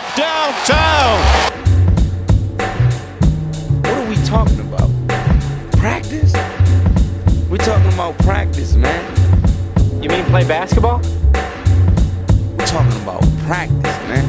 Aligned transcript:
from 0.00 0.16
downtown. 0.16 1.18
What 3.82 3.94
are 3.94 4.08
we 4.08 4.16
talking 4.26 4.60
about? 4.60 4.90
Practice? 5.72 6.32
We're 7.48 7.56
talking 7.58 7.92
about 7.94 8.18
practice, 8.18 8.74
man. 8.74 9.14
You 10.02 10.10
mean 10.10 10.24
play 10.26 10.46
basketball? 10.46 11.00
We're 12.58 12.66
talking 12.66 13.00
about 13.00 13.22
practice, 13.46 13.98
man. 14.08 14.26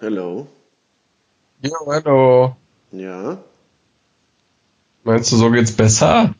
Hello. 0.00 0.48
downtown. 1.62 1.84
Hello. 2.02 2.56
Ja, 2.92 3.38
Meinst 5.04 5.32
du, 5.32 5.36
so 5.36 5.50
geht's 5.50 5.72
besser? 5.72 6.34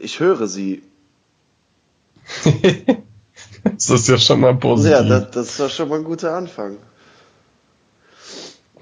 ich 0.00 0.18
höre 0.18 0.48
Sie. 0.48 0.82
das 3.64 3.90
ist 3.90 4.08
ja 4.08 4.18
schon 4.18 4.40
mal 4.40 4.56
positiv. 4.56 4.92
Ja, 4.92 5.02
das, 5.02 5.30
das 5.30 5.48
ist 5.50 5.60
doch 5.60 5.70
schon 5.70 5.88
mal 5.88 5.98
ein 5.98 6.04
guter 6.04 6.34
Anfang. 6.34 6.78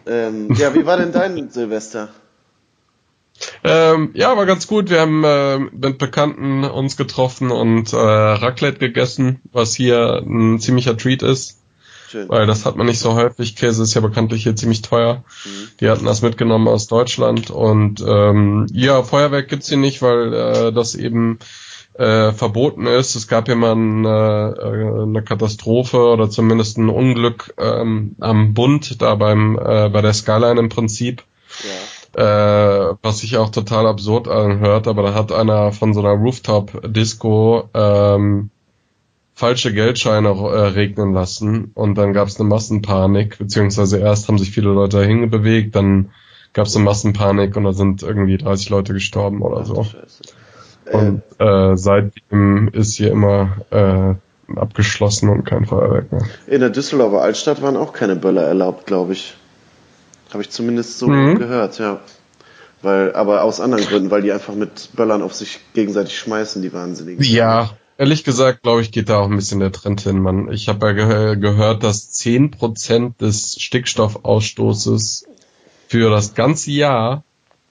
Ähm, 0.06 0.54
ja, 0.54 0.74
wie 0.74 0.86
war 0.86 0.96
denn 0.96 1.12
dein 1.12 1.50
Silvester? 1.50 2.08
Ähm, 3.62 4.10
ja, 4.14 4.36
war 4.36 4.46
ganz 4.46 4.66
gut. 4.66 4.90
Wir 4.90 5.00
haben 5.00 5.22
äh, 5.24 5.58
mit 5.58 5.98
Bekannten 5.98 6.64
uns 6.64 6.96
getroffen 6.96 7.50
und 7.50 7.92
äh, 7.92 7.96
Raclette 7.96 8.78
gegessen, 8.78 9.40
was 9.52 9.74
hier 9.74 10.22
ein 10.24 10.58
ziemlicher 10.58 10.96
Treat 10.96 11.22
ist, 11.22 11.57
Schön. 12.10 12.28
weil 12.28 12.46
das 12.46 12.64
hat 12.64 12.76
man 12.76 12.86
nicht 12.86 13.00
so 13.00 13.14
häufig. 13.14 13.54
Käse 13.56 13.82
ist 13.82 13.94
ja 13.94 14.00
bekanntlich 14.00 14.42
hier 14.44 14.56
ziemlich 14.56 14.82
teuer. 14.82 15.24
Mhm. 15.44 15.68
Die 15.80 15.88
hatten 15.90 16.04
das 16.06 16.22
mitgenommen 16.22 16.68
aus 16.68 16.86
Deutschland 16.86 17.50
und 17.50 18.02
ähm, 18.06 18.66
ja, 18.72 19.02
Feuerwerk 19.02 19.48
gibt's 19.48 19.68
hier 19.68 19.78
nicht, 19.78 20.00
weil 20.02 20.32
äh, 20.32 20.72
das 20.72 20.94
eben 20.94 21.38
äh, 21.94 22.32
verboten 22.32 22.86
ist. 22.86 23.14
Es 23.16 23.26
gab 23.28 23.46
hier 23.46 23.56
mal 23.56 23.72
ein, 23.74 24.04
äh, 24.04 25.02
eine 25.02 25.22
Katastrophe 25.22 25.98
oder 25.98 26.30
zumindest 26.30 26.78
ein 26.78 26.88
Unglück 26.88 27.52
ähm, 27.58 28.14
am 28.20 28.54
Bund, 28.54 29.02
da 29.02 29.14
beim 29.16 29.58
äh, 29.58 29.88
bei 29.88 30.00
der 30.00 30.12
Skyline 30.14 30.60
im 30.60 30.68
Prinzip 30.68 31.24
Ja. 32.14 32.90
äh, 32.92 32.94
was 33.02 33.18
sich 33.18 33.36
auch 33.36 33.50
total 33.50 33.86
absurd 33.86 34.28
anhört, 34.28 34.86
aber 34.86 35.02
da 35.02 35.14
hat 35.14 35.32
einer 35.32 35.72
von 35.72 35.92
so 35.92 36.00
einer 36.00 36.12
Rooftop-Disco 36.12 37.68
ähm, 37.74 38.50
falsche 39.38 39.72
Geldscheine 39.72 40.30
äh, 40.30 40.58
regnen 40.70 41.12
lassen 41.12 41.70
und 41.74 41.96
dann 41.96 42.12
gab 42.12 42.26
es 42.26 42.40
eine 42.40 42.48
Massenpanik, 42.48 43.38
beziehungsweise 43.38 43.98
erst 43.98 44.26
haben 44.26 44.36
sich 44.36 44.50
viele 44.50 44.70
Leute 44.70 44.96
dahin 44.96 45.30
bewegt, 45.30 45.76
dann 45.76 46.10
gab 46.54 46.66
es 46.66 46.74
eine 46.74 46.84
Massenpanik 46.84 47.56
und 47.56 47.62
da 47.62 47.72
sind 47.72 48.02
irgendwie 48.02 48.36
30 48.36 48.68
Leute 48.70 48.94
gestorben 48.94 49.42
oder 49.42 49.64
so. 49.64 49.86
Und 50.90 51.22
äh, 51.38 51.76
seitdem 51.76 52.66
ist 52.72 52.96
hier 52.96 53.12
immer 53.12 53.58
äh, 53.70 54.58
abgeschlossen 54.58 55.28
und 55.28 55.44
kein 55.44 55.66
Feuerwerk 55.66 56.10
mehr. 56.10 56.22
In 56.48 56.58
der 56.60 56.70
Düsseldorfer 56.70 57.22
Altstadt 57.22 57.62
waren 57.62 57.76
auch 57.76 57.92
keine 57.92 58.16
Böller 58.16 58.42
erlaubt, 58.42 58.86
glaube 58.86 59.12
ich. 59.12 59.36
Habe 60.32 60.42
ich 60.42 60.50
zumindest 60.50 60.98
so 60.98 61.06
Mhm. 61.06 61.38
gehört, 61.38 61.78
ja. 61.78 62.00
Weil, 62.82 63.12
aber 63.14 63.44
aus 63.44 63.60
anderen 63.60 63.84
Gründen, 63.84 64.10
weil 64.10 64.22
die 64.22 64.32
einfach 64.32 64.54
mit 64.56 64.90
Böllern 64.96 65.22
auf 65.22 65.34
sich 65.34 65.60
gegenseitig 65.74 66.18
schmeißen, 66.18 66.60
die 66.60 66.72
Wahnsinnigen. 66.72 67.22
Ja, 67.22 67.70
ehrlich 67.98 68.24
gesagt, 68.24 68.62
glaube 68.62 68.80
ich, 68.80 68.90
geht 68.90 69.10
da 69.10 69.18
auch 69.18 69.28
ein 69.28 69.36
bisschen 69.36 69.60
der 69.60 69.72
Trend 69.72 70.00
hin, 70.00 70.20
Mann. 70.20 70.50
Ich 70.50 70.68
habe 70.68 70.86
ja 70.86 70.92
ge 70.92 71.36
gehört, 71.36 71.82
dass 71.82 72.12
10% 72.12 73.18
des 73.20 73.60
Stickstoffausstoßes 73.60 75.26
für 75.88 76.10
das 76.10 76.34
ganze 76.34 76.70
Jahr 76.70 77.24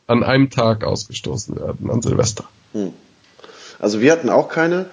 an 0.05 0.23
einem 0.23 0.49
Tag 0.49 0.83
ausgestoßen 0.83 1.55
werden, 1.55 1.89
an 1.89 2.01
Silvester. 2.01 2.45
Also 3.79 4.01
wir 4.01 4.11
hatten 4.11 4.29
auch 4.29 4.49
keine. 4.49 4.85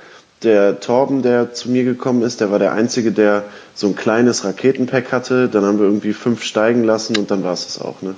Der 0.42 0.80
Torben, 0.80 1.22
der 1.22 1.54
zu 1.54 1.70
mir 1.70 1.84
gekommen 1.84 2.22
ist, 2.22 2.40
der 2.40 2.50
war 2.50 2.58
der 2.58 2.72
Einzige, 2.72 3.12
der 3.12 3.44
so 3.74 3.86
ein 3.86 3.96
kleines 3.96 4.44
Raketenpack 4.44 5.10
hatte. 5.10 5.48
Dann 5.48 5.64
haben 5.64 5.78
wir 5.78 5.86
irgendwie 5.86 6.12
fünf 6.12 6.42
steigen 6.42 6.84
lassen 6.84 7.16
und 7.16 7.30
dann 7.30 7.42
war 7.44 7.54
es 7.54 7.64
das 7.64 7.80
auch, 7.80 8.02
ne? 8.02 8.14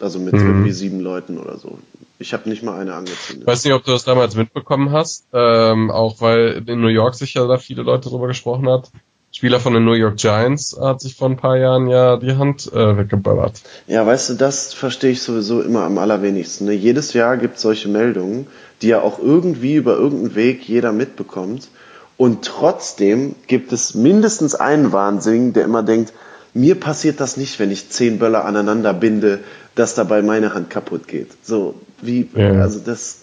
Also 0.00 0.18
mit 0.18 0.34
Mhm. 0.34 0.46
irgendwie 0.46 0.72
sieben 0.72 1.00
Leuten 1.00 1.38
oder 1.38 1.58
so. 1.58 1.78
Ich 2.20 2.32
habe 2.32 2.48
nicht 2.48 2.62
mal 2.62 2.78
eine 2.78 2.90
Ich 2.90 2.96
angezündet. 2.96 3.46
weiß 3.46 3.64
nicht, 3.64 3.74
ob 3.74 3.84
du 3.84 3.92
das 3.92 4.04
damals 4.04 4.34
mitbekommen 4.36 4.90
hast, 4.92 5.24
ähm, 5.32 5.90
auch 5.90 6.20
weil 6.20 6.62
in 6.66 6.80
New 6.80 6.88
York 6.88 7.14
sich 7.14 7.34
ja 7.34 7.46
da 7.46 7.58
viele 7.58 7.82
Leute 7.82 8.08
drüber 8.08 8.26
gesprochen 8.26 8.68
hat. 8.68 8.90
Spieler 9.30 9.60
von 9.60 9.74
den 9.74 9.84
New 9.84 9.92
York 9.92 10.16
Giants 10.16 10.76
hat 10.80 11.00
sich 11.00 11.14
vor 11.14 11.28
ein 11.28 11.36
paar 11.36 11.58
Jahren 11.58 11.86
ja 11.88 12.16
die 12.16 12.36
Hand 12.36 12.72
äh, 12.72 12.96
weggeballert. 12.96 13.60
Ja, 13.86 14.06
weißt 14.06 14.30
du, 14.30 14.34
das 14.34 14.72
verstehe 14.72 15.10
ich 15.10 15.20
sowieso 15.22 15.60
immer 15.60 15.82
am 15.84 15.98
allerwenigsten. 15.98 16.64
Ne? 16.66 16.72
Jedes 16.72 17.12
Jahr 17.12 17.36
gibt 17.36 17.56
es 17.56 17.62
solche 17.62 17.88
Meldungen, 17.88 18.46
die 18.80 18.88
ja 18.88 19.02
auch 19.02 19.18
irgendwie 19.18 19.74
über 19.74 19.96
irgendeinen 19.96 20.34
Weg 20.34 20.66
jeder 20.68 20.92
mitbekommt. 20.92 21.68
Und 22.16 22.44
trotzdem 22.46 23.36
gibt 23.46 23.72
es 23.72 23.94
mindestens 23.94 24.54
einen 24.54 24.92
Wahnsinnigen, 24.92 25.52
der 25.52 25.64
immer 25.64 25.82
denkt, 25.82 26.12
mir 26.54 26.74
passiert 26.74 27.20
das 27.20 27.36
nicht, 27.36 27.58
wenn 27.58 27.70
ich 27.70 27.90
zehn 27.90 28.18
Böller 28.18 28.44
aneinander 28.44 28.94
binde, 28.94 29.40
dass 29.74 29.94
dabei 29.94 30.22
meine 30.22 30.54
Hand 30.54 30.70
kaputt 30.70 31.06
geht. 31.08 31.28
So, 31.42 31.74
wie, 32.02 32.28
Ja. 32.34 32.52
also 32.60 32.80
das, 32.84 33.18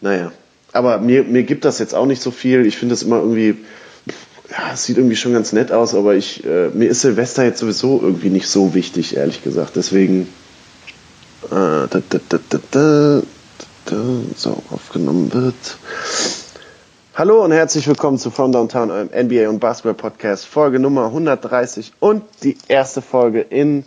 naja. 0.00 0.32
Aber 0.72 0.98
mir, 0.98 1.24
mir 1.24 1.42
gibt 1.42 1.64
das 1.64 1.78
jetzt 1.78 1.94
auch 1.94 2.06
nicht 2.06 2.22
so 2.22 2.30
viel. 2.30 2.66
Ich 2.66 2.76
finde 2.76 2.94
es 2.94 3.02
immer 3.02 3.18
irgendwie, 3.18 3.56
ja, 4.50 4.72
es 4.74 4.84
sieht 4.84 4.96
irgendwie 4.98 5.16
schon 5.16 5.32
ganz 5.32 5.52
nett 5.52 5.72
aus, 5.72 5.94
aber 5.94 6.14
ich, 6.14 6.44
äh, 6.44 6.68
mir 6.68 6.88
ist 6.88 7.00
Silvester 7.00 7.44
jetzt 7.44 7.60
sowieso 7.60 8.00
irgendwie 8.02 8.30
nicht 8.30 8.48
so 8.48 8.74
wichtig, 8.74 9.16
ehrlich 9.16 9.42
gesagt. 9.42 9.76
Deswegen, 9.76 10.28
äh, 11.46 11.48
da, 11.50 11.88
da, 11.88 12.18
da, 12.28 12.38
da, 12.48 12.58
da, 12.70 13.22
da, 13.86 13.96
so, 14.36 14.62
aufgenommen 14.70 15.32
wird. 15.32 15.54
Hallo 17.18 17.42
und 17.42 17.50
herzlich 17.50 17.88
willkommen 17.88 18.18
zu 18.18 18.30
From 18.30 18.52
Downtown, 18.52 18.90
eurem 18.90 19.08
NBA 19.08 19.48
und 19.48 19.58
Basketball 19.58 19.94
Podcast, 19.94 20.44
Folge 20.44 20.78
Nummer 20.78 21.06
130 21.06 21.94
und 21.98 22.22
die 22.42 22.58
erste 22.68 23.00
Folge 23.00 23.40
in 23.40 23.86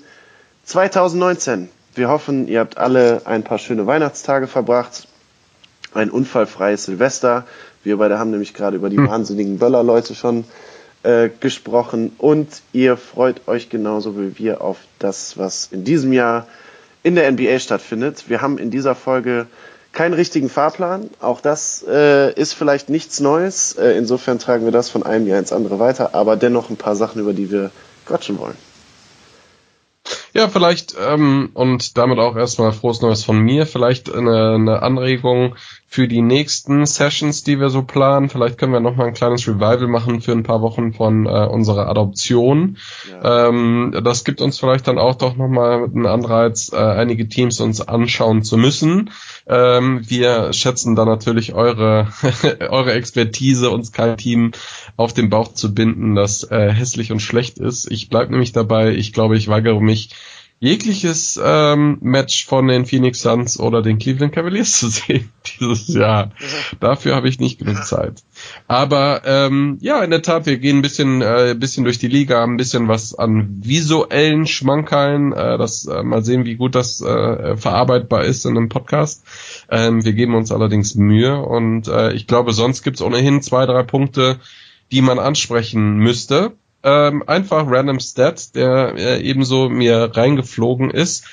2019. 0.63 1.69
Wir 1.93 2.09
hoffen, 2.09 2.47
ihr 2.47 2.59
habt 2.59 2.79
alle 2.79 3.21
ein 3.25 3.43
paar 3.43 3.59
schöne 3.59 3.85
Weihnachtstage 3.85 4.47
verbracht, 4.47 5.07
ein 5.93 6.09
unfallfreies 6.09 6.85
Silvester. 6.85 7.45
Wir 7.83 7.97
beide 7.97 8.17
haben 8.17 8.31
nämlich 8.31 8.55
gerade 8.55 8.77
über 8.77 8.89
die 8.89 8.97
wahnsinnigen 8.97 9.59
Böller-Leute 9.59 10.15
schon 10.15 10.43
äh, 11.03 11.29
gesprochen 11.39 12.13
und 12.17 12.47
ihr 12.73 12.97
freut 12.97 13.47
euch 13.47 13.69
genauso 13.69 14.19
wie 14.19 14.39
wir 14.39 14.61
auf 14.61 14.79
das, 14.97 15.37
was 15.37 15.69
in 15.71 15.83
diesem 15.83 16.13
Jahr 16.13 16.47
in 17.03 17.13
der 17.13 17.31
NBA 17.31 17.59
stattfindet. 17.59 18.23
Wir 18.27 18.41
haben 18.41 18.57
in 18.57 18.71
dieser 18.71 18.95
Folge 18.95 19.45
keinen 19.91 20.13
richtigen 20.13 20.49
Fahrplan. 20.49 21.09
Auch 21.19 21.41
das 21.41 21.83
äh, 21.87 22.33
ist 22.33 22.53
vielleicht 22.53 22.89
nichts 22.89 23.19
Neues. 23.19 23.73
Äh, 23.73 23.91
insofern 23.97 24.39
tragen 24.39 24.65
wir 24.65 24.71
das 24.71 24.89
von 24.89 25.03
einem 25.03 25.27
Jahr 25.27 25.39
ins 25.39 25.51
andere 25.51 25.79
weiter, 25.79 26.13
aber 26.13 26.35
dennoch 26.35 26.69
ein 26.69 26.77
paar 26.77 26.95
Sachen, 26.95 27.21
über 27.21 27.33
die 27.33 27.51
wir 27.51 27.71
quatschen 28.05 28.39
wollen. 28.39 28.55
Ja, 30.33 30.47
vielleicht 30.47 30.95
ähm, 30.99 31.49
und 31.53 31.97
damit 31.97 32.19
auch 32.19 32.35
erstmal 32.35 32.71
frohes 32.71 33.01
Neues 33.01 33.23
von 33.23 33.39
mir. 33.39 33.65
Vielleicht 33.65 34.13
eine, 34.13 34.55
eine 34.55 34.81
Anregung 34.81 35.55
für 35.91 36.07
die 36.07 36.21
nächsten 36.21 36.85
Sessions, 36.85 37.43
die 37.43 37.59
wir 37.59 37.71
so 37.71 37.81
planen. 37.81 38.29
Vielleicht 38.29 38.59
können 38.59 38.73
wir 38.73 38.79
noch 38.79 38.95
mal 38.95 39.07
ein 39.07 39.15
kleines 39.15 39.47
Revival 39.47 39.87
machen 39.87 40.21
für 40.21 40.33
ein 40.33 40.43
paar 40.43 40.61
Wochen 40.61 40.93
von 40.93 41.25
äh, 41.25 41.47
unserer 41.47 41.87
Adoption. 41.87 42.77
Ähm, 43.23 43.99
das 44.03 44.23
gibt 44.23 44.39
uns 44.39 44.59
vielleicht 44.59 44.87
dann 44.87 44.99
auch 44.99 45.15
doch 45.15 45.35
noch 45.35 45.47
mal 45.47 45.85
einen 45.85 46.05
Anreiz, 46.05 46.71
äh, 46.71 46.77
einige 46.77 47.27
Teams 47.27 47.59
uns 47.59 47.81
anschauen 47.81 48.43
zu 48.43 48.55
müssen. 48.55 49.09
Ähm, 49.47 50.01
wir 50.07 50.53
schätzen 50.53 50.95
da 50.95 51.05
natürlich 51.05 51.55
eure 51.55 52.09
eure 52.69 52.93
Expertise, 52.93 53.71
uns 53.71 53.91
kein 53.91 54.15
Team 54.15 54.51
auf 54.95 55.13
den 55.13 55.31
Bauch 55.31 55.53
zu 55.53 55.73
binden, 55.73 56.13
das 56.13 56.43
äh, 56.51 56.71
hässlich 56.71 57.11
und 57.11 57.19
schlecht 57.19 57.57
ist. 57.57 57.91
Ich 57.91 58.09
bleib 58.09 58.29
nämlich 58.29 58.51
dabei. 58.51 58.91
Ich 58.93 59.11
glaube, 59.11 59.37
ich 59.37 59.47
weigere 59.47 59.81
mich 59.81 60.11
jegliches 60.59 61.39
ähm, 61.41 61.97
Match 62.01 62.45
von 62.45 62.67
den 62.67 62.85
Phoenix 62.85 63.21
Suns 63.21 63.59
oder 63.59 63.81
den 63.81 63.97
Cleveland 63.97 64.33
Cavaliers 64.33 64.71
zu 64.79 64.89
sehen 64.89 65.31
dieses 65.59 65.87
Jahr. 65.87 66.31
Dafür 66.79 67.15
habe 67.15 67.29
ich 67.29 67.39
nicht 67.39 67.59
genug 67.59 67.85
Zeit. 67.85 68.23
Aber 68.67 69.21
ähm, 69.25 69.77
ja, 69.79 70.03
in 70.03 70.11
der 70.11 70.21
Tat, 70.21 70.45
wir 70.45 70.57
gehen 70.57 70.79
ein 70.79 70.81
bisschen, 70.81 71.21
äh, 71.21 71.55
bisschen 71.57 71.85
durch 71.85 71.97
die 71.97 72.07
Liga, 72.07 72.41
haben 72.41 72.55
ein 72.55 72.57
bisschen 72.57 72.87
was 72.87 73.15
an 73.15 73.61
visuellen 73.63 74.47
Schmankerln. 74.47 75.31
Äh, 75.31 75.57
das 75.57 75.85
äh, 75.85 76.03
mal 76.03 76.23
sehen, 76.23 76.45
wie 76.45 76.55
gut 76.55 76.75
das 76.75 77.01
äh, 77.01 77.55
verarbeitbar 77.55 78.25
ist 78.25 78.45
in 78.45 78.57
einem 78.57 78.69
Podcast. 78.69 79.23
Ähm, 79.69 80.03
wir 80.03 80.13
geben 80.13 80.35
uns 80.35 80.51
allerdings 80.51 80.95
Mühe 80.95 81.41
und 81.41 81.87
äh, 81.87 82.11
ich 82.11 82.27
glaube, 82.27 82.51
sonst 82.51 82.83
gibt's 82.83 83.01
ohnehin 83.01 83.41
zwei, 83.41 83.65
drei 83.65 83.83
Punkte, 83.83 84.39
die 84.91 85.01
man 85.01 85.19
ansprechen 85.19 85.97
müsste. 85.97 86.53
Ähm, 86.81 87.23
einfach 87.27 87.65
random 87.67 87.99
Stat, 87.99 88.55
der 88.55 88.93
äh, 88.95 89.21
ebenso 89.21 89.69
mir 89.69 90.11
reingeflogen 90.15 90.91
ist. 90.91 91.25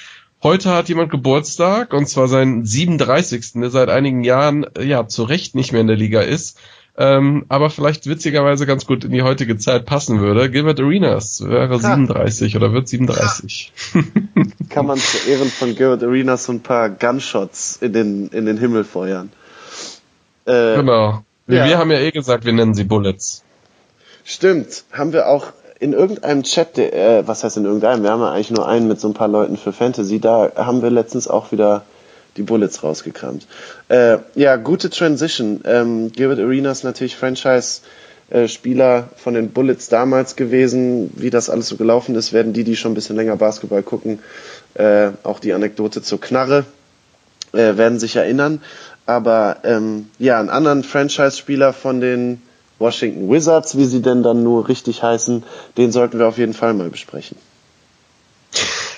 Heute 0.42 0.70
hat 0.70 0.88
jemand 0.88 1.10
Geburtstag 1.10 1.92
und 1.92 2.08
zwar 2.08 2.28
seinen 2.28 2.64
37. 2.64 3.52
der 3.54 3.70
seit 3.70 3.88
einigen 3.88 4.24
Jahren 4.24 4.66
äh, 4.76 4.84
ja 4.84 5.06
zu 5.06 5.22
Recht 5.24 5.54
nicht 5.54 5.72
mehr 5.72 5.80
in 5.80 5.86
der 5.86 5.96
Liga 5.96 6.20
ist, 6.20 6.58
ähm, 6.98 7.44
aber 7.48 7.70
vielleicht 7.70 8.06
witzigerweise 8.06 8.66
ganz 8.66 8.86
gut 8.86 9.04
in 9.04 9.12
die 9.12 9.22
heutige 9.22 9.56
Zeit 9.56 9.86
passen 9.86 10.20
würde. 10.20 10.50
Gilbert 10.50 10.80
Arenas 10.80 11.42
wäre 11.46 11.78
37 11.78 12.56
oder 12.56 12.72
wird 12.72 12.88
37. 12.88 13.72
kann 14.70 14.86
man 14.86 14.98
zu 14.98 15.28
Ehren 15.28 15.48
von 15.48 15.76
Garrett 15.76 16.02
Arenas 16.02 16.44
so 16.44 16.52
ein 16.52 16.60
paar 16.60 16.90
Gunshots 16.90 17.78
in 17.80 17.92
den, 17.92 18.28
in 18.28 18.46
den 18.46 18.58
Himmel 18.58 18.84
feuern. 18.84 19.30
Äh, 20.44 20.76
genau. 20.76 21.22
Wir, 21.46 21.58
ja. 21.58 21.66
wir 21.66 21.78
haben 21.78 21.90
ja 21.90 21.98
eh 21.98 22.10
gesagt, 22.10 22.44
wir 22.44 22.52
nennen 22.52 22.74
sie 22.74 22.84
Bullets. 22.84 23.44
Stimmt. 24.28 24.82
Haben 24.92 25.12
wir 25.12 25.28
auch 25.28 25.52
in 25.78 25.92
irgendeinem 25.92 26.42
Chat, 26.42 26.76
der, 26.76 26.92
äh, 26.92 27.28
was 27.28 27.44
heißt 27.44 27.58
in 27.58 27.64
irgendeinem? 27.64 28.02
Wir 28.02 28.10
haben 28.10 28.20
ja 28.20 28.32
eigentlich 28.32 28.50
nur 28.50 28.66
einen 28.66 28.88
mit 28.88 29.00
so 29.00 29.06
ein 29.06 29.14
paar 29.14 29.28
Leuten 29.28 29.56
für 29.56 29.72
Fantasy. 29.72 30.18
Da 30.18 30.50
haben 30.56 30.82
wir 30.82 30.90
letztens 30.90 31.28
auch 31.28 31.52
wieder 31.52 31.84
die 32.36 32.42
Bullets 32.42 32.82
rausgekramt. 32.82 33.46
Äh, 33.88 34.18
ja, 34.34 34.56
gute 34.56 34.90
Transition. 34.90 35.60
Ähm, 35.64 36.10
Gilbert 36.10 36.40
Arenas 36.40 36.82
natürlich 36.82 37.14
Franchise. 37.14 37.82
Äh, 38.28 38.48
Spieler 38.48 39.10
von 39.16 39.34
den 39.34 39.50
Bullets 39.50 39.88
damals 39.88 40.34
gewesen. 40.34 41.12
Wie 41.14 41.30
das 41.30 41.48
alles 41.48 41.68
so 41.68 41.76
gelaufen 41.76 42.16
ist, 42.16 42.32
werden 42.32 42.52
die, 42.52 42.64
die 42.64 42.74
schon 42.74 42.90
ein 42.90 42.96
bisschen 42.96 43.14
länger 43.14 43.36
Basketball 43.36 43.84
gucken, 43.84 44.18
äh, 44.74 45.10
auch 45.22 45.38
die 45.38 45.52
Anekdote 45.52 46.02
zur 46.02 46.20
Knarre, 46.20 46.64
äh, 47.52 47.76
werden 47.76 48.00
sich 48.00 48.16
erinnern. 48.16 48.60
Aber 49.06 49.58
ähm, 49.62 50.10
ja, 50.18 50.40
einen 50.40 50.50
anderen 50.50 50.82
Franchise-Spieler 50.82 51.72
von 51.72 52.00
den 52.00 52.42
Washington 52.78 53.30
Wizards, 53.30 53.76
wie 53.76 53.84
sie 53.84 54.02
denn 54.02 54.22
dann 54.22 54.42
nur 54.42 54.68
richtig 54.68 55.02
heißen, 55.02 55.42
den 55.76 55.92
sollten 55.92 56.18
wir 56.18 56.28
auf 56.28 56.38
jeden 56.38 56.54
Fall 56.54 56.74
mal 56.74 56.90
besprechen. 56.90 57.36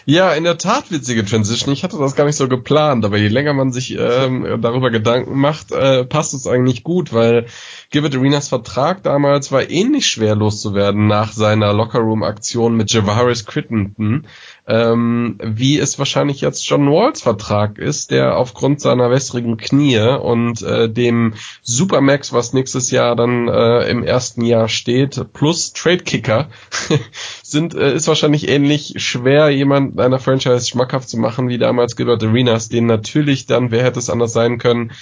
Ja, 0.05 0.33
in 0.33 0.45
der 0.45 0.57
Tat 0.57 0.91
witzige 0.91 1.23
Transition. 1.23 1.71
Ich 1.75 1.85
hatte 1.85 1.99
das 1.99 2.15
gar 2.15 2.25
nicht 2.25 2.37
so 2.37 2.49
geplant, 2.49 3.05
aber 3.05 3.19
je 3.19 3.29
länger 3.29 3.53
man 3.53 3.73
sich 3.73 3.95
ähm, 3.99 4.59
darüber 4.63 4.91
Gedanken 4.91 5.39
macht, 5.39 5.71
äh, 5.71 6.03
passt 6.07 6.33
es 6.33 6.47
eigentlich 6.47 6.83
gut, 6.83 7.13
weil 7.13 7.45
Gilbert 7.91 8.17
Arenas 8.17 8.49
Vertrag 8.49 9.03
damals 9.03 9.51
war 9.51 9.71
ähnlich 9.71 10.07
schwer 10.09 10.35
loszuwerden 10.35 11.07
nach 11.07 11.33
seiner 11.33 11.73
Lockerroom-Aktion 11.73 12.77
mit 12.77 12.93
Javaris 12.93 13.47
Crittenden, 13.47 14.27
ähm, 14.67 15.39
wie 15.43 15.79
es 15.79 15.99
wahrscheinlich 15.99 16.43
jetzt 16.43 16.69
John 16.69 16.91
Walls 16.91 17.23
Vertrag 17.23 17.79
ist, 17.79 18.11
der 18.11 18.37
aufgrund 18.37 18.83
seiner 18.83 19.11
wässrigen 19.11 19.57
Knie 19.57 20.19
und 20.21 20.61
äh, 20.61 20.91
dem 20.91 21.33
Supermax, 21.63 22.35
was 22.35 22.53
nächstes 22.53 22.91
Jahr 22.91 23.17
dann 23.17 23.49
äh, 23.49 23.89
im 23.89 24.03
ersten 24.03 24.45
Jahr 24.45 24.69
steht, 24.69 25.33
plus 25.33 25.73
Trade 25.73 26.05
Kicker, 26.05 26.51
sind, 27.43 27.75
äh, 27.75 27.95
ist 27.95 28.07
wahrscheinlich 28.07 28.51
ähnlich 28.51 28.97
schwer, 28.99 29.49
jemand 29.49 29.99
einer 29.99 30.19
Franchise 30.19 30.69
schmackhaft 30.69 31.09
zu 31.09 31.17
machen 31.17 31.49
wie 31.49 31.57
damals 31.57 31.97
Gilbert 31.97 32.23
Arenas, 32.23 32.69
den 32.69 32.85
natürlich 32.85 33.47
dann, 33.47 33.71
wer 33.71 33.83
hätte 33.83 33.99
es 33.99 34.11
anders 34.11 34.35
sein 34.35 34.59
können, 34.59 34.93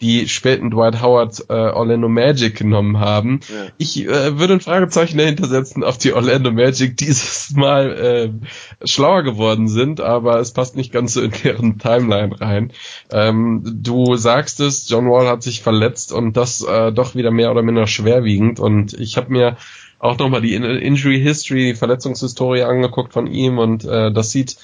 die 0.00 0.28
späten 0.28 0.70
Dwight 0.70 1.02
Howard 1.02 1.46
äh, 1.48 1.52
Orlando 1.52 2.08
Magic 2.08 2.56
genommen 2.56 3.00
haben. 3.00 3.40
Ja. 3.48 3.66
Ich 3.78 4.04
äh, 4.04 4.38
würde 4.38 4.54
ein 4.54 4.60
Fragezeichen 4.60 5.18
dahinter 5.18 5.46
setzen, 5.46 5.82
ob 5.84 5.98
die 5.98 6.12
Orlando 6.12 6.50
Magic 6.52 6.96
dieses 6.98 7.52
Mal 7.54 7.92
äh, 7.92 8.86
schlauer 8.86 9.22
geworden 9.22 9.68
sind, 9.68 10.00
aber 10.00 10.38
es 10.40 10.52
passt 10.52 10.76
nicht 10.76 10.92
ganz 10.92 11.14
so 11.14 11.22
in 11.22 11.32
deren 11.44 11.78
Timeline 11.78 12.40
rein. 12.40 12.72
Ähm, 13.10 13.62
du 13.64 14.16
sagst 14.16 14.60
es, 14.60 14.88
John 14.88 15.10
Wall 15.10 15.28
hat 15.28 15.42
sich 15.42 15.62
verletzt 15.62 16.12
und 16.12 16.36
das 16.36 16.62
äh, 16.62 16.92
doch 16.92 17.14
wieder 17.14 17.30
mehr 17.30 17.50
oder 17.50 17.62
minder 17.62 17.86
schwerwiegend 17.86 18.60
und 18.60 18.92
ich 18.92 19.16
habe 19.16 19.32
mir 19.32 19.56
auch 19.98 20.18
nochmal 20.18 20.42
die 20.42 20.54
Injury 20.54 21.20
History, 21.20 21.72
die 21.72 21.74
Verletzungshistorie 21.74 22.62
angeguckt 22.62 23.14
von 23.14 23.26
ihm 23.26 23.58
und 23.58 23.84
äh, 23.84 24.12
das 24.12 24.30
sieht 24.30 24.56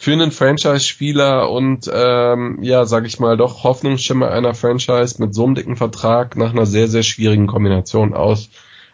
für 0.00 0.14
einen 0.14 0.30
Franchise-Spieler 0.30 1.50
und 1.50 1.90
ähm, 1.92 2.56
ja, 2.62 2.86
sag 2.86 3.04
ich 3.04 3.20
mal, 3.20 3.36
doch 3.36 3.64
Hoffnungsschimmer 3.64 4.30
einer 4.30 4.54
Franchise 4.54 5.16
mit 5.18 5.34
so 5.34 5.44
einem 5.44 5.54
dicken 5.54 5.76
Vertrag 5.76 6.38
nach 6.38 6.52
einer 6.52 6.64
sehr, 6.64 6.88
sehr 6.88 7.02
schwierigen 7.02 7.46
Kombination 7.46 8.14
aus 8.14 8.48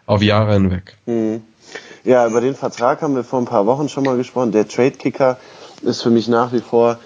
auf 0.05 0.21
Jahre 0.21 0.55
hinweg. 0.55 0.97
Mhm. 1.05 1.43
Ja, 2.03 2.27
über 2.27 2.41
den 2.41 2.55
Vertrag 2.55 3.01
haben 3.01 3.15
wir 3.15 3.23
vor 3.23 3.39
ein 3.39 3.45
paar 3.45 3.65
Wochen 3.65 3.87
schon 3.87 4.03
mal 4.03 4.17
gesprochen. 4.17 4.51
Der 4.51 4.67
Trade-Kicker 4.67 5.37
ist 5.81 6.01
für 6.01 6.09
mich 6.09 6.27
nach 6.27 6.51
wie 6.51 6.59
vor 6.59 6.99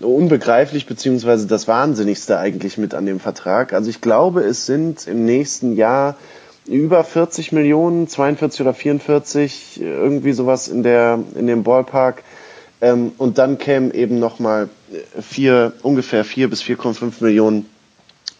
unbegreiflich, 0.00 0.86
beziehungsweise 0.86 1.46
das 1.46 1.68
Wahnsinnigste 1.68 2.38
eigentlich 2.38 2.78
mit 2.78 2.94
an 2.94 3.04
dem 3.04 3.20
Vertrag. 3.20 3.74
Also 3.74 3.90
ich 3.90 4.00
glaube, 4.00 4.40
es 4.40 4.64
sind 4.64 5.06
im 5.06 5.26
nächsten 5.26 5.76
Jahr 5.76 6.16
über 6.66 7.04
40 7.04 7.52
Millionen, 7.52 8.08
42 8.08 8.62
oder 8.62 8.72
44, 8.72 9.78
irgendwie 9.78 10.32
sowas 10.32 10.68
in 10.68 10.82
der, 10.82 11.18
in 11.34 11.46
dem 11.46 11.64
Ballpark, 11.64 12.22
ähm, 12.82 13.12
und 13.16 13.38
dann 13.38 13.56
kämen 13.58 13.92
eben 13.92 14.18
nochmal 14.18 14.68
vier, 15.20 15.72
ungefähr 15.82 16.24
vier 16.24 16.50
bis 16.50 16.62
4,5 16.62 17.14
Millionen 17.20 17.66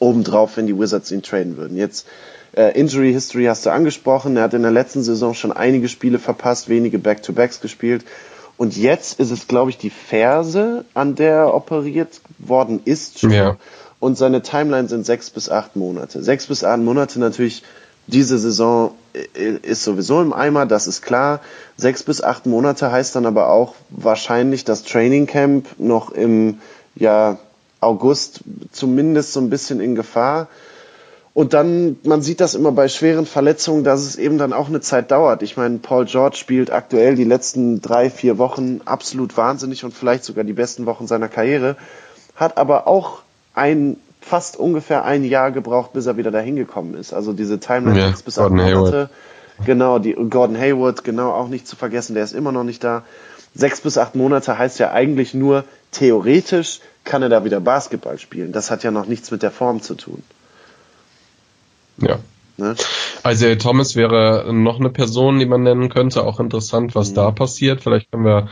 obendrauf, 0.00 0.56
wenn 0.56 0.66
die 0.66 0.78
Wizards 0.78 1.12
ihn 1.12 1.22
traden 1.22 1.56
würden. 1.56 1.76
Jetzt 1.76 2.06
äh, 2.56 2.78
Injury 2.78 3.12
History 3.12 3.44
hast 3.44 3.64
du 3.64 3.70
angesprochen. 3.70 4.36
Er 4.36 4.42
hat 4.42 4.54
in 4.54 4.62
der 4.62 4.72
letzten 4.72 5.04
Saison 5.04 5.32
schon 5.32 5.52
einige 5.52 5.88
Spiele 5.88 6.18
verpasst, 6.18 6.68
wenige 6.68 6.98
Back-to-Backs 6.98 7.60
gespielt. 7.60 8.04
Und 8.56 8.76
jetzt 8.76 9.20
ist 9.20 9.30
es, 9.30 9.46
glaube 9.46 9.70
ich, 9.70 9.78
die 9.78 9.90
Ferse, 9.90 10.84
an 10.92 11.14
der 11.14 11.34
er 11.34 11.54
operiert 11.54 12.20
worden 12.38 12.80
ist 12.84 13.20
schon. 13.20 13.30
Ja. 13.30 13.56
Und 14.00 14.18
seine 14.18 14.42
Timeline 14.42 14.88
sind 14.88 15.06
sechs 15.06 15.30
bis 15.30 15.48
acht 15.48 15.76
Monate. 15.76 16.22
Sechs 16.22 16.48
bis 16.48 16.64
acht 16.64 16.80
Monate 16.80 17.20
natürlich 17.20 17.62
diese 18.08 18.36
Saison 18.38 18.92
ist 19.34 19.84
sowieso 19.84 20.20
im 20.20 20.32
Eimer, 20.32 20.66
das 20.66 20.86
ist 20.86 21.02
klar. 21.02 21.40
Sechs 21.76 22.02
bis 22.02 22.22
acht 22.22 22.46
Monate 22.46 22.90
heißt 22.90 23.14
dann 23.16 23.26
aber 23.26 23.48
auch 23.48 23.74
wahrscheinlich 23.90 24.64
das 24.64 24.84
Training 24.84 25.26
Camp 25.26 25.66
noch 25.78 26.10
im 26.10 26.60
ja, 26.94 27.38
August 27.80 28.40
zumindest 28.70 29.32
so 29.32 29.40
ein 29.40 29.50
bisschen 29.50 29.80
in 29.80 29.94
Gefahr. 29.94 30.48
Und 31.34 31.54
dann, 31.54 31.96
man 32.04 32.20
sieht 32.20 32.40
das 32.40 32.54
immer 32.54 32.72
bei 32.72 32.88
schweren 32.88 33.24
Verletzungen, 33.24 33.84
dass 33.84 34.02
es 34.02 34.16
eben 34.16 34.36
dann 34.36 34.52
auch 34.52 34.68
eine 34.68 34.82
Zeit 34.82 35.10
dauert. 35.10 35.42
Ich 35.42 35.56
meine, 35.56 35.78
Paul 35.78 36.04
George 36.04 36.36
spielt 36.36 36.70
aktuell 36.70 37.14
die 37.14 37.24
letzten 37.24 37.80
drei, 37.80 38.10
vier 38.10 38.36
Wochen 38.36 38.82
absolut 38.84 39.36
wahnsinnig 39.36 39.84
und 39.84 39.94
vielleicht 39.94 40.24
sogar 40.24 40.44
die 40.44 40.52
besten 40.52 40.84
Wochen 40.84 41.06
seiner 41.06 41.28
Karriere, 41.28 41.76
hat 42.36 42.58
aber 42.58 42.86
auch 42.86 43.22
ein 43.54 43.96
fast 44.24 44.56
ungefähr 44.56 45.04
ein 45.04 45.24
Jahr 45.24 45.50
gebraucht, 45.50 45.92
bis 45.92 46.06
er 46.06 46.16
wieder 46.16 46.30
dahin 46.30 46.56
gekommen 46.56 46.94
ist. 46.94 47.12
Also 47.12 47.32
diese 47.32 47.60
Timeline 47.60 47.98
ja, 47.98 48.06
sechs 48.08 48.22
bis 48.22 48.38
acht 48.38 48.50
Monate. 48.50 49.10
Genau, 49.64 49.98
die 49.98 50.14
Gordon 50.14 50.56
Hayward, 50.56 51.04
genau, 51.04 51.30
auch 51.32 51.48
nicht 51.48 51.68
zu 51.68 51.76
vergessen, 51.76 52.14
der 52.14 52.24
ist 52.24 52.32
immer 52.32 52.52
noch 52.52 52.64
nicht 52.64 52.82
da. 52.82 53.04
Sechs 53.54 53.80
bis 53.80 53.98
acht 53.98 54.14
Monate 54.14 54.56
heißt 54.56 54.78
ja 54.78 54.92
eigentlich 54.92 55.34
nur, 55.34 55.64
theoretisch 55.90 56.80
kann 57.04 57.22
er 57.22 57.28
da 57.28 57.44
wieder 57.44 57.60
Basketball 57.60 58.18
spielen. 58.18 58.52
Das 58.52 58.70
hat 58.70 58.82
ja 58.82 58.90
noch 58.90 59.06
nichts 59.06 59.30
mit 59.30 59.42
der 59.42 59.50
Form 59.50 59.82
zu 59.82 59.94
tun. 59.94 60.22
Ja. 61.98 62.18
Ne? 62.56 62.74
Also 63.22 63.54
Thomas 63.56 63.96
wäre 63.96 64.52
noch 64.52 64.80
eine 64.80 64.90
Person, 64.90 65.38
die 65.38 65.46
man 65.46 65.62
nennen 65.62 65.88
könnte. 65.90 66.24
Auch 66.24 66.40
interessant, 66.40 66.94
was 66.94 67.10
mhm. 67.10 67.14
da 67.14 67.30
passiert. 67.30 67.82
Vielleicht 67.82 68.10
können 68.10 68.24
wir 68.24 68.48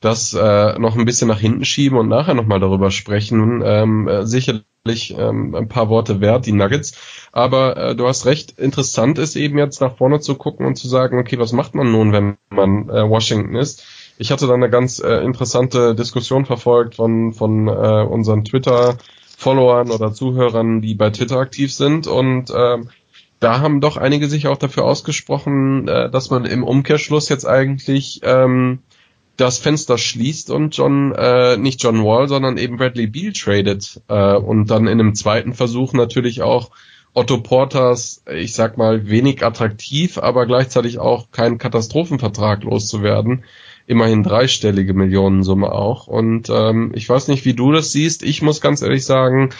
das 0.00 0.34
äh, 0.34 0.78
noch 0.78 0.96
ein 0.96 1.04
bisschen 1.04 1.28
nach 1.28 1.40
hinten 1.40 1.64
schieben 1.64 1.98
und 1.98 2.08
nachher 2.08 2.34
nochmal 2.34 2.60
darüber 2.60 2.90
sprechen. 2.90 3.62
Ähm, 3.64 4.08
äh, 4.08 4.26
sicherlich 4.26 4.64
ähm, 4.86 5.54
ein 5.54 5.68
paar 5.68 5.88
Worte 5.88 6.20
wert, 6.20 6.46
die 6.46 6.52
Nuggets. 6.52 6.94
Aber 7.32 7.76
äh, 7.76 7.96
du 7.96 8.06
hast 8.06 8.26
recht, 8.26 8.58
interessant 8.58 9.18
ist 9.18 9.36
eben 9.36 9.58
jetzt 9.58 9.80
nach 9.80 9.96
vorne 9.96 10.20
zu 10.20 10.34
gucken 10.34 10.66
und 10.66 10.76
zu 10.76 10.88
sagen, 10.88 11.18
okay, 11.18 11.38
was 11.38 11.52
macht 11.52 11.74
man 11.74 11.92
nun, 11.92 12.12
wenn 12.12 12.36
man 12.50 12.88
äh, 12.88 13.08
Washington 13.08 13.56
ist? 13.56 13.84
Ich 14.18 14.30
hatte 14.32 14.46
da 14.46 14.54
eine 14.54 14.70
ganz 14.70 14.98
äh, 14.98 15.24
interessante 15.24 15.94
Diskussion 15.94 16.46
verfolgt 16.46 16.96
von, 16.96 17.32
von 17.32 17.68
äh, 17.68 18.04
unseren 18.04 18.44
Twitter-Followern 18.44 19.90
oder 19.90 20.12
Zuhörern, 20.12 20.80
die 20.80 20.94
bei 20.94 21.10
Twitter 21.10 21.36
aktiv 21.36 21.72
sind 21.72 22.06
und 22.06 22.50
äh, 22.50 22.78
da 23.38 23.60
haben 23.60 23.80
doch 23.80 23.96
einige 23.96 24.28
sich 24.28 24.48
auch 24.48 24.58
dafür 24.58 24.84
ausgesprochen, 24.84 25.88
äh, 25.88 26.10
dass 26.10 26.28
man 26.30 26.44
im 26.44 26.62
Umkehrschluss 26.62 27.30
jetzt 27.30 27.46
eigentlich 27.46 28.20
ähm, 28.22 28.80
das 29.40 29.58
Fenster 29.58 29.98
schließt 29.98 30.50
und 30.50 30.76
John, 30.76 31.12
äh, 31.12 31.56
nicht 31.56 31.82
John 31.82 32.04
Wall, 32.04 32.28
sondern 32.28 32.58
eben 32.58 32.76
Bradley 32.76 33.06
Beal 33.06 33.32
tradet 33.32 34.00
äh, 34.08 34.34
und 34.34 34.70
dann 34.70 34.86
in 34.86 35.00
einem 35.00 35.14
zweiten 35.14 35.54
Versuch 35.54 35.92
natürlich 35.92 36.42
auch 36.42 36.70
Otto 37.12 37.38
Porters, 37.38 38.22
ich 38.32 38.54
sag 38.54 38.78
mal, 38.78 39.08
wenig 39.08 39.44
attraktiv, 39.44 40.18
aber 40.18 40.46
gleichzeitig 40.46 40.98
auch 40.98 41.30
kein 41.32 41.58
Katastrophenvertrag 41.58 42.62
loszuwerden. 42.62 43.44
Immerhin 43.86 44.22
dreistellige 44.22 44.94
Millionensumme 44.94 45.72
auch. 45.72 46.06
Und 46.06 46.48
ähm, 46.48 46.92
ich 46.94 47.08
weiß 47.08 47.26
nicht, 47.26 47.44
wie 47.44 47.54
du 47.54 47.72
das 47.72 47.90
siehst. 47.90 48.22
Ich 48.22 48.40
muss 48.40 48.60
ganz 48.60 48.82
ehrlich 48.82 49.04
sagen, 49.04 49.50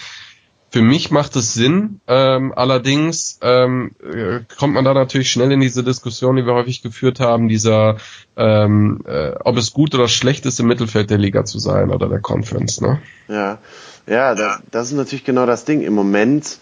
für 0.71 0.83
mich 0.83 1.11
macht 1.11 1.35
es 1.35 1.53
Sinn. 1.53 2.01
Ähm, 2.07 2.53
allerdings 2.55 3.41
ähm, 3.43 3.97
äh, 4.01 4.41
kommt 4.57 4.75
man 4.75 4.85
da 4.85 4.95
natürlich 4.95 5.31
schnell 5.31 5.51
in 5.51 5.61
diese 5.61 5.83
Diskussion, 5.83 6.37
die 6.37 6.47
wir 6.47 6.55
häufig 6.55 6.83
geführt 6.83 7.19
haben, 7.19 7.49
dieser, 7.49 7.97
ähm, 8.37 9.03
äh, 9.07 9.33
ob 9.45 9.57
es 9.57 9.73
gut 9.73 9.95
oder 9.95 10.09
schlecht 10.09 10.47
ist, 10.47 10.61
im 10.61 10.67
Mittelfeld 10.67 11.11
der 11.11 11.19
Liga 11.19 11.45
zu 11.45 11.59
sein 11.59 11.91
oder 11.91 12.09
der 12.09 12.21
Conference. 12.21 12.81
Ne? 12.81 13.01
Ja, 13.29 13.59
ja, 14.07 14.35
das, 14.35 14.61
das 14.71 14.87
ist 14.89 14.97
natürlich 14.97 15.25
genau 15.25 15.47
das 15.47 15.65
Ding. 15.65 15.83
Im 15.83 15.95
Moment, 15.95 16.59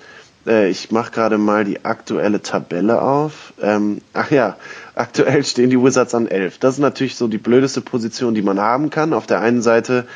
äh, 0.46 0.68
ich 0.68 0.90
mache 0.90 1.12
gerade 1.12 1.38
mal 1.38 1.64
die 1.64 1.84
aktuelle 1.84 2.42
Tabelle 2.42 3.00
auf. 3.02 3.52
Ähm, 3.60 4.00
ach 4.12 4.30
ja, 4.30 4.56
aktuell 4.94 5.44
stehen 5.44 5.70
die 5.70 5.80
Wizards 5.80 6.14
an 6.14 6.26
11. 6.26 6.58
Das 6.58 6.74
ist 6.74 6.80
natürlich 6.80 7.16
so 7.16 7.28
die 7.28 7.38
blödeste 7.38 7.80
Position, 7.80 8.34
die 8.34 8.42
man 8.42 8.60
haben 8.60 8.90
kann. 8.90 9.12
Auf 9.12 9.26
der 9.26 9.40
einen 9.40 9.62
Seite 9.62 10.06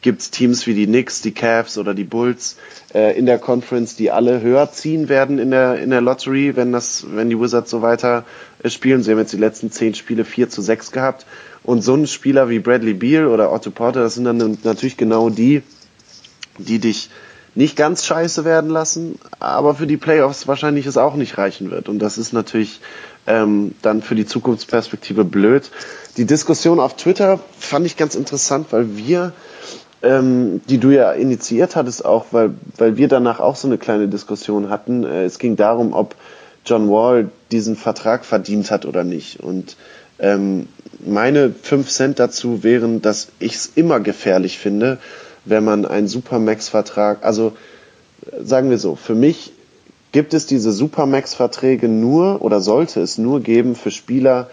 gibt 0.00 0.20
es 0.20 0.30
Teams 0.30 0.66
wie 0.66 0.74
die 0.74 0.86
Knicks, 0.86 1.22
die 1.22 1.32
Cavs 1.32 1.76
oder 1.76 1.92
die 1.94 2.04
Bulls 2.04 2.56
äh, 2.94 3.18
in 3.18 3.26
der 3.26 3.38
Conference, 3.38 3.96
die 3.96 4.10
alle 4.10 4.40
höher 4.40 4.70
ziehen 4.72 5.08
werden 5.08 5.38
in 5.38 5.50
der 5.50 5.80
in 5.80 5.90
der 5.90 6.00
Lottery, 6.00 6.54
wenn 6.56 6.72
das 6.72 7.06
wenn 7.12 7.30
die 7.30 7.40
Wizards 7.40 7.70
so 7.70 7.82
weiter 7.82 8.24
äh, 8.62 8.70
spielen. 8.70 9.02
Sie 9.02 9.10
haben 9.10 9.18
jetzt 9.18 9.32
die 9.32 9.38
letzten 9.38 9.70
zehn 9.72 9.94
Spiele 9.94 10.24
4 10.24 10.50
zu 10.50 10.62
6 10.62 10.92
gehabt 10.92 11.26
Und 11.68 11.82
so 11.82 11.94
ein 11.94 12.06
Spieler 12.06 12.48
wie 12.48 12.60
Bradley 12.60 12.94
Beal 12.94 13.26
oder 13.26 13.52
Otto 13.52 13.70
Porter, 13.70 14.00
das 14.00 14.14
sind 14.14 14.24
dann 14.24 14.58
natürlich 14.62 14.96
genau 14.96 15.28
die, 15.28 15.62
die 16.56 16.78
dich 16.78 17.10
nicht 17.54 17.76
ganz 17.76 18.06
scheiße 18.06 18.44
werden 18.44 18.70
lassen, 18.70 19.18
aber 19.40 19.74
für 19.74 19.86
die 19.86 19.96
Playoffs 19.96 20.46
wahrscheinlich 20.46 20.86
es 20.86 20.96
auch 20.96 21.14
nicht 21.14 21.38
reichen 21.38 21.70
wird. 21.70 21.88
Und 21.88 21.98
das 21.98 22.16
ist 22.16 22.32
natürlich 22.32 22.80
ähm, 23.26 23.74
dann 23.82 24.00
für 24.00 24.14
die 24.14 24.26
Zukunftsperspektive 24.26 25.24
blöd. 25.24 25.70
Die 26.16 26.24
Diskussion 26.24 26.78
auf 26.80 26.96
Twitter 26.96 27.40
fand 27.58 27.84
ich 27.84 27.96
ganz 27.96 28.14
interessant, 28.14 28.68
weil 28.70 28.96
wir, 28.96 29.32
ähm, 30.02 30.60
die 30.68 30.78
du 30.78 30.90
ja 30.90 31.12
initiiert 31.12 31.76
hattest 31.76 32.04
auch, 32.04 32.26
weil, 32.30 32.54
weil 32.76 32.96
wir 32.96 33.08
danach 33.08 33.40
auch 33.40 33.56
so 33.56 33.66
eine 33.66 33.78
kleine 33.78 34.08
Diskussion 34.08 34.70
hatten. 34.70 35.04
Äh, 35.04 35.24
es 35.24 35.38
ging 35.38 35.56
darum, 35.56 35.92
ob 35.92 36.14
John 36.64 36.88
Wall 36.88 37.30
diesen 37.50 37.76
Vertrag 37.76 38.24
verdient 38.24 38.70
hat 38.70 38.84
oder 38.84 39.04
nicht. 39.04 39.40
Und 39.40 39.76
ähm, 40.18 40.68
meine 41.04 41.52
fünf 41.62 41.88
Cent 41.88 42.18
dazu 42.18 42.62
wären, 42.62 43.02
dass 43.02 43.28
ich 43.38 43.54
es 43.54 43.72
immer 43.74 44.00
gefährlich 44.00 44.58
finde, 44.58 44.98
wenn 45.44 45.64
man 45.64 45.86
einen 45.86 46.08
Supermax-Vertrag, 46.08 47.24
also 47.24 47.56
sagen 48.42 48.70
wir 48.70 48.78
so, 48.78 48.96
für 48.96 49.14
mich 49.14 49.52
gibt 50.12 50.34
es 50.34 50.46
diese 50.46 50.72
Supermax-Verträge 50.72 51.88
nur 51.88 52.42
oder 52.42 52.60
sollte 52.60 53.00
es 53.00 53.18
nur 53.18 53.40
geben 53.40 53.74
für 53.74 53.90
Spieler, 53.90 54.50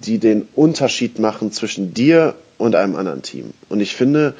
die 0.00 0.18
den 0.18 0.48
Unterschied 0.54 1.18
machen 1.18 1.52
zwischen 1.52 1.94
dir 1.94 2.34
und 2.58 2.74
einem 2.74 2.96
anderen 2.96 3.22
Team. 3.22 3.52
Und 3.68 3.80
ich 3.80 3.94
finde, 3.94 4.34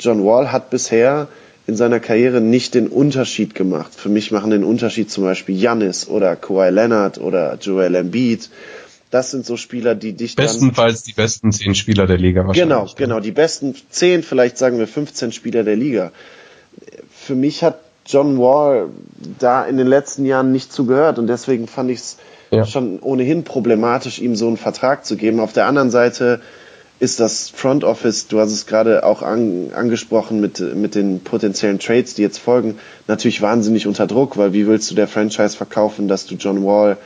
John 0.00 0.24
Wall 0.24 0.52
hat 0.52 0.70
bisher 0.70 1.28
in 1.66 1.76
seiner 1.76 2.00
Karriere 2.00 2.40
nicht 2.40 2.74
den 2.74 2.88
Unterschied 2.88 3.54
gemacht. 3.54 3.94
Für 3.94 4.08
mich 4.08 4.30
machen 4.32 4.50
den 4.50 4.64
Unterschied 4.64 5.10
zum 5.10 5.24
Beispiel 5.24 5.56
Janis 5.56 6.08
oder 6.08 6.34
Kawhi 6.36 6.70
Leonard 6.70 7.18
oder 7.18 7.56
Joel 7.60 7.94
Embiid 7.94 8.48
das 9.10 9.30
sind 9.30 9.46
so 9.46 9.56
Spieler, 9.56 9.94
die 9.94 10.12
dich 10.12 10.36
Bestenfalls 10.36 11.02
die 11.02 11.14
besten 11.14 11.52
zehn 11.52 11.74
Spieler 11.74 12.06
der 12.06 12.18
Liga 12.18 12.46
wahrscheinlich. 12.46 12.62
Genau, 12.62 12.86
genau, 12.94 13.20
die 13.20 13.30
besten 13.30 13.74
zehn, 13.90 14.22
vielleicht 14.22 14.58
sagen 14.58 14.78
wir 14.78 14.86
15 14.86 15.32
Spieler 15.32 15.64
der 15.64 15.76
Liga. 15.76 16.12
Für 17.10 17.34
mich 17.34 17.62
hat 17.64 17.78
John 18.06 18.38
Wall 18.38 18.88
da 19.38 19.64
in 19.64 19.76
den 19.76 19.86
letzten 19.86 20.24
Jahren 20.24 20.52
nicht 20.52 20.72
zugehört 20.72 21.18
und 21.18 21.26
deswegen 21.26 21.66
fand 21.68 21.90
ich 21.90 21.98
es 21.98 22.16
ja. 22.50 22.64
schon 22.64 23.00
ohnehin 23.00 23.44
problematisch, 23.44 24.18
ihm 24.18 24.36
so 24.36 24.46
einen 24.46 24.56
Vertrag 24.56 25.06
zu 25.06 25.16
geben. 25.16 25.40
Auf 25.40 25.52
der 25.52 25.66
anderen 25.66 25.90
Seite 25.90 26.40
ist 27.00 27.20
das 27.20 27.48
Front 27.48 27.84
Office, 27.84 28.26
du 28.26 28.40
hast 28.40 28.50
es 28.50 28.66
gerade 28.66 29.04
auch 29.04 29.22
an, 29.22 29.70
angesprochen 29.72 30.40
mit, 30.40 30.60
mit 30.74 30.94
den 30.94 31.20
potenziellen 31.20 31.78
Trades, 31.78 32.14
die 32.14 32.22
jetzt 32.22 32.38
folgen, 32.38 32.78
natürlich 33.06 33.40
wahnsinnig 33.40 33.86
unter 33.86 34.06
Druck, 34.06 34.36
weil 34.36 34.52
wie 34.52 34.66
willst 34.66 34.90
du 34.90 34.94
der 34.94 35.06
Franchise 35.06 35.56
verkaufen, 35.56 36.08
dass 36.08 36.26
du 36.26 36.34
John 36.34 36.64
Wall 36.64 36.96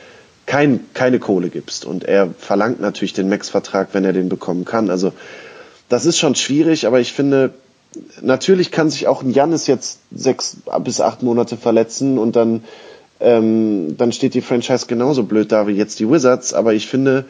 kein, 0.46 0.80
keine 0.94 1.18
Kohle 1.18 1.50
gibst. 1.50 1.84
Und 1.84 2.04
er 2.04 2.30
verlangt 2.38 2.80
natürlich 2.80 3.12
den 3.12 3.28
Max-Vertrag, 3.28 3.88
wenn 3.92 4.04
er 4.04 4.12
den 4.12 4.28
bekommen 4.28 4.64
kann. 4.64 4.90
Also 4.90 5.12
das 5.88 6.06
ist 6.06 6.18
schon 6.18 6.34
schwierig, 6.34 6.86
aber 6.86 7.00
ich 7.00 7.12
finde, 7.12 7.50
natürlich 8.22 8.70
kann 8.70 8.90
sich 8.90 9.06
auch 9.06 9.22
ein 9.22 9.30
Jannis 9.30 9.66
jetzt 9.66 10.00
sechs 10.10 10.56
bis 10.80 11.00
acht 11.00 11.22
Monate 11.22 11.56
verletzen 11.56 12.18
und 12.18 12.34
dann, 12.34 12.64
ähm, 13.20 13.96
dann 13.98 14.12
steht 14.12 14.34
die 14.34 14.40
Franchise 14.40 14.86
genauso 14.86 15.24
blöd 15.24 15.52
da 15.52 15.66
wie 15.66 15.72
jetzt 15.72 16.00
die 16.00 16.10
Wizards. 16.10 16.54
Aber 16.54 16.72
ich 16.72 16.86
finde, 16.86 17.26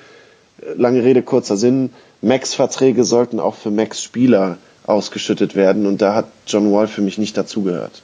lange 0.77 1.03
Rede, 1.03 1.23
kurzer 1.23 1.57
Sinn, 1.57 1.91
Max-Verträge 2.21 3.05
sollten 3.05 3.41
auch 3.41 3.55
für 3.55 3.71
Max-Spieler 3.71 4.59
ausgeschüttet 4.85 5.55
werden 5.55 5.87
und 5.87 6.03
da 6.03 6.15
hat 6.15 6.27
John 6.47 6.73
Wall 6.73 6.89
für 6.89 7.03
mich 7.03 7.19
nicht 7.19 7.37
dazugehört. 7.37 8.03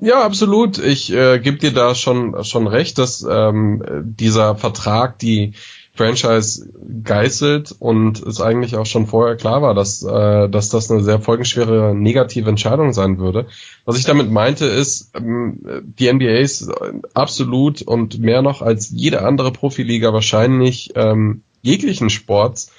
Ja, 0.00 0.22
absolut. 0.22 0.78
Ich 0.78 1.12
äh, 1.12 1.38
gebe 1.40 1.58
dir 1.58 1.72
da 1.72 1.94
schon 1.94 2.42
schon 2.42 2.66
recht, 2.66 2.96
dass 2.96 3.24
ähm, 3.28 3.82
dieser 4.02 4.56
Vertrag 4.56 5.18
die 5.18 5.52
Franchise 6.00 6.72
geißelt 7.04 7.76
und 7.78 8.22
es 8.22 8.40
eigentlich 8.40 8.76
auch 8.76 8.86
schon 8.86 9.06
vorher 9.06 9.36
klar 9.36 9.60
war, 9.60 9.74
dass, 9.74 10.02
äh, 10.02 10.48
dass 10.48 10.70
das 10.70 10.90
eine 10.90 11.02
sehr 11.02 11.20
folgenschwere 11.20 11.94
negative 11.94 12.48
Entscheidung 12.48 12.94
sein 12.94 13.18
würde. 13.18 13.48
Was 13.84 13.98
ich 13.98 14.06
damit 14.06 14.30
meinte 14.30 14.64
ist, 14.64 15.14
ähm, 15.14 15.60
die 15.98 16.10
NBA 16.10 16.38
ist 16.38 16.70
absolut 17.12 17.82
und 17.82 18.18
mehr 18.18 18.40
noch 18.40 18.62
als 18.62 18.88
jede 18.88 19.22
andere 19.22 19.52
Profiliga 19.52 20.14
wahrscheinlich 20.14 20.92
ähm, 20.94 21.42
jeglichen 21.60 22.08
Sports 22.08 22.72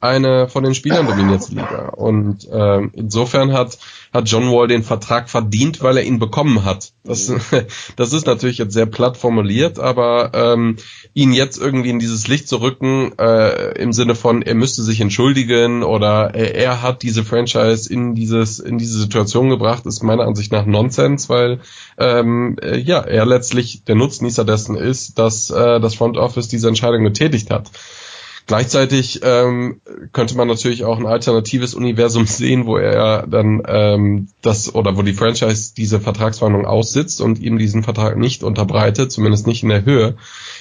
eine 0.00 0.48
von 0.48 0.62
den 0.62 0.74
Spielern 0.74 1.06
dominierte 1.06 1.50
Liga. 1.50 1.88
Und 1.88 2.48
ähm, 2.52 2.90
insofern 2.94 3.52
hat, 3.52 3.78
hat 4.12 4.28
John 4.28 4.50
Wall 4.52 4.68
den 4.68 4.84
Vertrag 4.84 5.28
verdient, 5.28 5.82
weil 5.82 5.96
er 5.96 6.04
ihn 6.04 6.20
bekommen 6.20 6.64
hat. 6.64 6.92
Das, 7.02 7.32
das 7.96 8.12
ist 8.12 8.26
natürlich 8.26 8.58
jetzt 8.58 8.74
sehr 8.74 8.86
platt 8.86 9.16
formuliert, 9.16 9.80
aber 9.80 10.30
ähm, 10.34 10.76
ihn 11.14 11.32
jetzt 11.32 11.58
irgendwie 11.58 11.90
in 11.90 11.98
dieses 11.98 12.28
Licht 12.28 12.48
zu 12.48 12.60
rücken, 12.60 13.18
äh, 13.18 13.80
im 13.80 13.92
Sinne 13.92 14.14
von, 14.14 14.42
er 14.42 14.54
müsste 14.54 14.82
sich 14.82 15.00
entschuldigen 15.00 15.82
oder 15.82 16.32
er, 16.32 16.54
er 16.54 16.82
hat 16.82 17.02
diese 17.02 17.24
Franchise 17.24 17.92
in 17.92 18.14
dieses 18.14 18.60
in 18.60 18.78
diese 18.78 19.00
Situation 19.00 19.48
gebracht, 19.48 19.84
ist 19.84 20.04
meiner 20.04 20.24
Ansicht 20.24 20.52
nach 20.52 20.64
Nonsens, 20.64 21.28
weil 21.28 21.60
ähm, 21.98 22.56
äh, 22.62 22.78
ja 22.78 23.00
er 23.00 23.26
letztlich 23.26 23.82
der 23.84 23.96
Nutznießer 23.96 24.44
dessen 24.44 24.76
ist, 24.76 25.18
dass 25.18 25.50
äh, 25.50 25.80
das 25.80 25.96
Front 25.96 26.16
Office 26.18 26.46
diese 26.46 26.68
Entscheidung 26.68 27.02
getätigt 27.02 27.50
hat. 27.50 27.70
Gleichzeitig 28.48 29.20
ähm, 29.24 29.82
könnte 30.12 30.34
man 30.34 30.48
natürlich 30.48 30.82
auch 30.82 30.98
ein 30.98 31.04
alternatives 31.04 31.74
Universum 31.74 32.26
sehen, 32.26 32.64
wo 32.64 32.78
er 32.78 33.26
dann 33.26 33.62
ähm, 33.68 34.28
das 34.40 34.74
oder 34.74 34.96
wo 34.96 35.02
die 35.02 35.12
Franchise 35.12 35.74
diese 35.76 36.00
Vertragsverhandlung 36.00 36.64
aussitzt 36.64 37.20
und 37.20 37.38
ihm 37.40 37.58
diesen 37.58 37.82
Vertrag 37.82 38.16
nicht 38.16 38.42
unterbreitet, 38.42 39.12
zumindest 39.12 39.46
nicht 39.46 39.62
in 39.62 39.68
der 39.68 39.84
Höhe. 39.84 40.16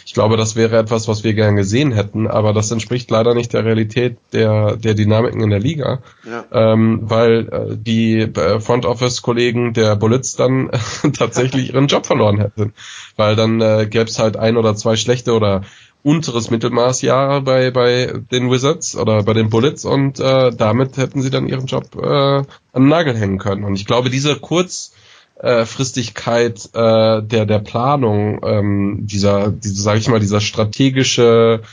Ich 0.06 0.14
glaube, 0.14 0.36
das 0.36 0.58
wäre 0.58 0.78
etwas, 0.78 1.08
was 1.08 1.24
wir 1.24 1.34
gern 1.34 1.56
gesehen 1.56 1.94
hätten, 1.94 2.28
aber 2.28 2.52
das 2.52 2.72
entspricht 2.72 3.10
leider 3.10 3.34
nicht 3.34 3.54
der 3.54 3.64
Realität 3.64 4.18
der 4.34 4.76
der 4.76 4.94
Dynamiken 4.94 5.42
in 5.42 5.50
der 5.50 5.60
Liga, 5.60 6.00
ja. 6.30 6.44
ähm, 6.52 7.00
weil 7.04 7.48
äh, 7.48 7.78
die 7.78 8.20
äh, 8.20 8.60
Front 8.60 8.86
Office 8.86 9.22
Kollegen 9.22 9.72
der 9.72 9.96
Bullets 9.96 10.36
dann 10.36 10.72
tatsächlich 11.18 11.74
ihren 11.74 11.88
Job 11.88 12.06
verloren 12.06 12.40
hätten, 12.40 12.74
weil 13.16 13.38
dann 13.38 13.62
äh, 13.62 13.88
gäbe 13.90 14.10
es 14.10 14.20
halt 14.20 14.36
ein 14.36 14.58
oder 14.58 14.76
zwei 14.76 14.98
schlechte 14.98 15.32
oder 15.32 15.62
unteres 16.08 16.50
Mittelmaßjahre 16.50 17.42
bei, 17.42 17.70
bei 17.70 18.14
den 18.32 18.50
Wizards 18.50 18.96
oder 18.96 19.24
bei 19.24 19.34
den 19.34 19.50
Bullets 19.50 19.84
und 19.84 20.22
äh, 20.22 20.54
damit 20.56 20.96
hätten 20.96 21.22
sie 21.22 21.30
dann 21.30 21.50
ihren 21.50 21.66
Job 21.66 21.98
äh, 22.02 22.08
an 22.08 22.46
den 22.74 22.88
Nagel 22.88 23.18
hängen 23.18 23.40
können. 23.40 23.66
Und 23.66 23.76
ich 23.76 23.86
glaube, 23.86 24.10
diese 24.10 24.38
Kurzfristigkeit 24.38 26.70
äh, 26.74 27.22
der, 27.24 27.46
der 27.46 27.60
Planung, 27.60 28.40
ähm, 28.42 29.00
dieser, 29.02 29.52
diese, 29.52 29.82
sage 29.82 30.00
ich 30.00 30.08
mal, 30.08 30.22
dieser 30.22 30.40
strategische 30.40 31.64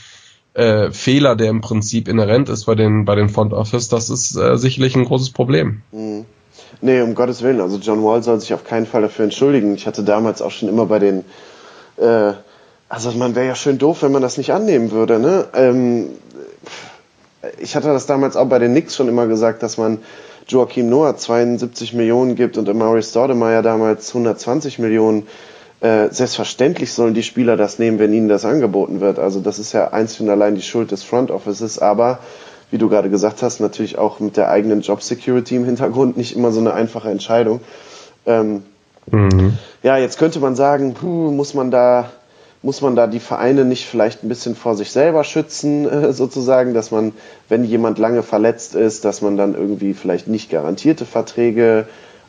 äh, 0.53 0.91
Fehler, 0.91 1.37
der 1.37 1.49
im 1.49 1.61
Prinzip 1.61 2.09
inhärent 2.09 2.49
ist 2.49 2.65
bei 2.65 2.75
den, 2.75 3.05
bei 3.05 3.15
den 3.15 3.29
Front 3.29 3.53
Office, 3.53 3.87
das 3.87 4.09
ist 4.09 4.35
äh, 4.35 4.57
sicherlich 4.57 4.97
ein 4.97 5.05
großes 5.05 5.29
Problem. 5.29 5.81
Mhm. 5.93 6.25
Nee, 6.81 6.99
um 6.99 7.15
Gottes 7.15 7.41
Willen. 7.41 7.61
Also 7.61 7.77
John 7.77 8.03
Wall 8.03 8.21
soll 8.21 8.41
sich 8.41 8.53
auf 8.53 8.65
keinen 8.65 8.85
Fall 8.85 9.01
dafür 9.01 9.23
entschuldigen. 9.23 9.75
Ich 9.75 9.87
hatte 9.87 10.03
damals 10.03 10.41
auch 10.41 10.51
schon 10.51 10.67
immer 10.67 10.87
bei 10.87 10.99
den 10.99 11.23
äh, 11.95 12.33
also 12.89 13.11
man 13.11 13.35
wäre 13.35 13.47
ja 13.47 13.55
schön 13.55 13.77
doof, 13.77 14.01
wenn 14.01 14.11
man 14.11 14.21
das 14.21 14.37
nicht 14.37 14.51
annehmen 14.51 14.91
würde. 14.91 15.19
Ne? 15.19 15.45
Ähm, 15.53 16.09
ich 17.59 17.75
hatte 17.75 17.87
das 17.87 18.05
damals 18.05 18.35
auch 18.35 18.47
bei 18.47 18.59
den 18.59 18.71
Knicks 18.71 18.95
schon 18.95 19.07
immer 19.07 19.27
gesagt, 19.27 19.63
dass 19.63 19.77
man 19.77 19.99
Joachim 20.47 20.89
Noah 20.89 21.17
72 21.17 21.93
Millionen 21.93 22.35
gibt 22.35 22.57
und 22.57 22.69
Amari 22.69 23.01
Stoudemire 23.01 23.61
damals 23.61 24.09
120 24.09 24.79
Millionen. 24.79 25.27
Äh, 25.81 26.09
selbstverständlich 26.11 26.93
sollen 26.93 27.13
die 27.13 27.23
Spieler 27.23 27.57
das 27.57 27.79
nehmen, 27.79 27.99
wenn 27.99 28.13
ihnen 28.13 28.29
das 28.29 28.45
angeboten 28.45 29.01
wird. 29.01 29.19
Also 29.19 29.39
das 29.39 29.59
ist 29.59 29.73
ja 29.73 29.91
einzig 29.91 30.21
und 30.21 30.29
allein 30.29 30.55
die 30.55 30.61
Schuld 30.61 30.91
des 30.91 31.03
Front 31.03 31.31
Offices, 31.31 31.79
aber 31.79 32.19
wie 32.71 32.77
du 32.77 32.89
gerade 32.89 33.09
gesagt 33.09 33.41
hast, 33.41 33.59
natürlich 33.59 33.97
auch 33.97 34.19
mit 34.19 34.37
der 34.37 34.49
eigenen 34.49 34.81
Job 34.81 35.01
Security 35.01 35.55
im 35.55 35.65
Hintergrund 35.65 36.17
nicht 36.17 36.35
immer 36.35 36.51
so 36.51 36.59
eine 36.59 36.73
einfache 36.73 37.09
Entscheidung. 37.09 37.59
Ähm, 38.25 38.63
mhm. 39.11 39.57
Ja, 39.83 39.97
jetzt 39.97 40.17
könnte 40.17 40.39
man 40.39 40.55
sagen, 40.55 40.93
puh, 40.93 41.31
muss 41.31 41.53
man 41.53 41.71
da 41.71 42.09
muss 42.65 42.81
man 42.81 42.95
da 42.95 43.05
die 43.05 43.19
Vereine 43.19 43.63
nicht 43.63 43.85
vielleicht 43.85 44.23
ein 44.23 44.27
bisschen 44.27 44.55
vor 44.55 44.75
sich 44.75 44.89
selber 44.89 45.23
schützen, 45.23 45.87
äh, 45.89 46.11
sozusagen, 46.11 46.73
dass 46.73 46.89
man, 46.89 47.13
wenn 47.47 47.63
jemand 47.63 47.99
lange 47.99 48.23
verletzt 48.23 48.73
ist, 48.73 49.05
dass 49.05 49.21
man 49.21 49.37
dann 49.37 49.53
irgendwie 49.53 49.93
vielleicht 49.93 50.27
nicht 50.27 50.49
garantierte 50.49 51.05
Verträge 51.05 51.87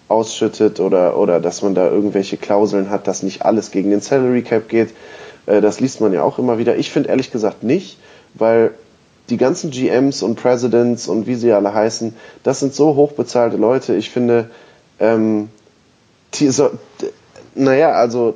ausschüttet 0.08 0.78
oder, 0.78 1.16
oder 1.16 1.40
dass 1.40 1.62
man 1.62 1.74
da 1.74 1.90
irgendwelche 1.90 2.36
Klauseln 2.36 2.90
hat, 2.90 3.08
dass 3.08 3.22
nicht 3.22 3.46
alles 3.46 3.70
gegen 3.70 3.90
den 3.90 4.02
Salary 4.02 4.42
Cap 4.42 4.68
geht. 4.68 4.90
Äh, 5.46 5.62
das 5.62 5.80
liest 5.80 6.02
man 6.02 6.12
ja 6.12 6.22
auch 6.22 6.38
immer 6.38 6.58
wieder. 6.58 6.76
Ich 6.76 6.90
finde 6.90 7.08
ehrlich 7.08 7.32
gesagt 7.32 7.62
nicht, 7.62 7.98
weil 8.34 8.72
die 9.30 9.38
ganzen 9.38 9.70
GMs 9.70 10.22
und 10.22 10.36
Presidents 10.36 11.08
und 11.08 11.26
wie 11.26 11.34
sie 11.34 11.52
alle 11.52 11.72
heißen, 11.72 12.14
das 12.42 12.60
sind 12.60 12.74
so 12.74 12.94
hochbezahlte 12.94 13.56
Leute. 13.56 13.94
Ich 13.96 14.10
finde, 14.10 14.50
ähm, 15.00 15.48
die 16.34 16.50
so, 16.50 16.70
naja, 17.54 17.92
also 17.92 18.34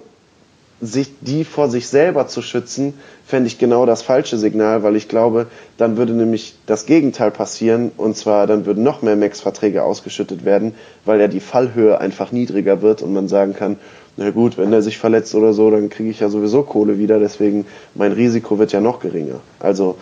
sich 0.80 1.10
die 1.20 1.44
vor 1.44 1.68
sich 1.68 1.88
selber 1.88 2.26
zu 2.26 2.40
schützen, 2.42 2.94
fände 3.26 3.46
ich 3.48 3.58
genau 3.58 3.84
das 3.86 4.02
falsche 4.02 4.38
Signal, 4.38 4.82
weil 4.82 4.96
ich 4.96 5.08
glaube, 5.08 5.46
dann 5.76 5.96
würde 5.96 6.12
nämlich 6.12 6.54
das 6.66 6.86
Gegenteil 6.86 7.30
passieren 7.30 7.92
und 7.96 8.16
zwar 8.16 8.46
dann 8.46 8.64
würden 8.66 8.82
noch 8.82 9.02
mehr 9.02 9.16
Max-Verträge 9.16 9.82
ausgeschüttet 9.82 10.44
werden, 10.44 10.74
weil 11.04 11.20
ja 11.20 11.28
die 11.28 11.40
Fallhöhe 11.40 12.00
einfach 12.00 12.32
niedriger 12.32 12.80
wird 12.82 13.02
und 13.02 13.12
man 13.12 13.28
sagen 13.28 13.54
kann, 13.54 13.76
na 14.16 14.30
gut, 14.30 14.58
wenn 14.58 14.72
er 14.72 14.82
sich 14.82 14.98
verletzt 14.98 15.34
oder 15.34 15.52
so, 15.52 15.70
dann 15.70 15.88
kriege 15.90 16.10
ich 16.10 16.20
ja 16.20 16.28
sowieso 16.28 16.62
Kohle 16.62 16.98
wieder, 16.98 17.18
deswegen 17.18 17.66
mein 17.94 18.12
Risiko 18.12 18.58
wird 18.58 18.72
ja 18.72 18.80
noch 18.80 19.00
geringer. 19.00 19.40
Also 19.58 19.96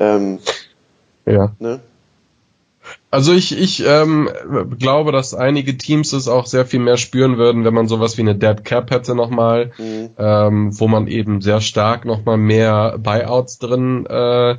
Ähm, 0.00 0.38
Ja. 1.26 1.52
ne? 1.58 1.80
Also 3.10 3.32
ich, 3.32 3.58
ich 3.58 3.84
ähm, 3.86 4.28
glaube, 4.78 5.12
dass 5.12 5.34
einige 5.34 5.78
Teams 5.78 6.12
es 6.12 6.28
auch 6.28 6.46
sehr 6.46 6.66
viel 6.66 6.80
mehr 6.80 6.98
spüren 6.98 7.38
würden, 7.38 7.64
wenn 7.64 7.72
man 7.72 7.88
sowas 7.88 8.18
wie 8.18 8.22
eine 8.22 8.34
Dead 8.34 8.64
Cap 8.64 8.90
hätte 8.90 9.14
nochmal, 9.14 9.72
Mhm. 9.78 10.10
ähm, 10.18 10.78
wo 10.78 10.88
man 10.88 11.06
eben 11.06 11.40
sehr 11.40 11.60
stark 11.62 12.04
nochmal 12.04 12.36
mehr 12.36 12.98
Buyouts 12.98 13.58
drin 13.58 14.04
äh, 14.06 14.56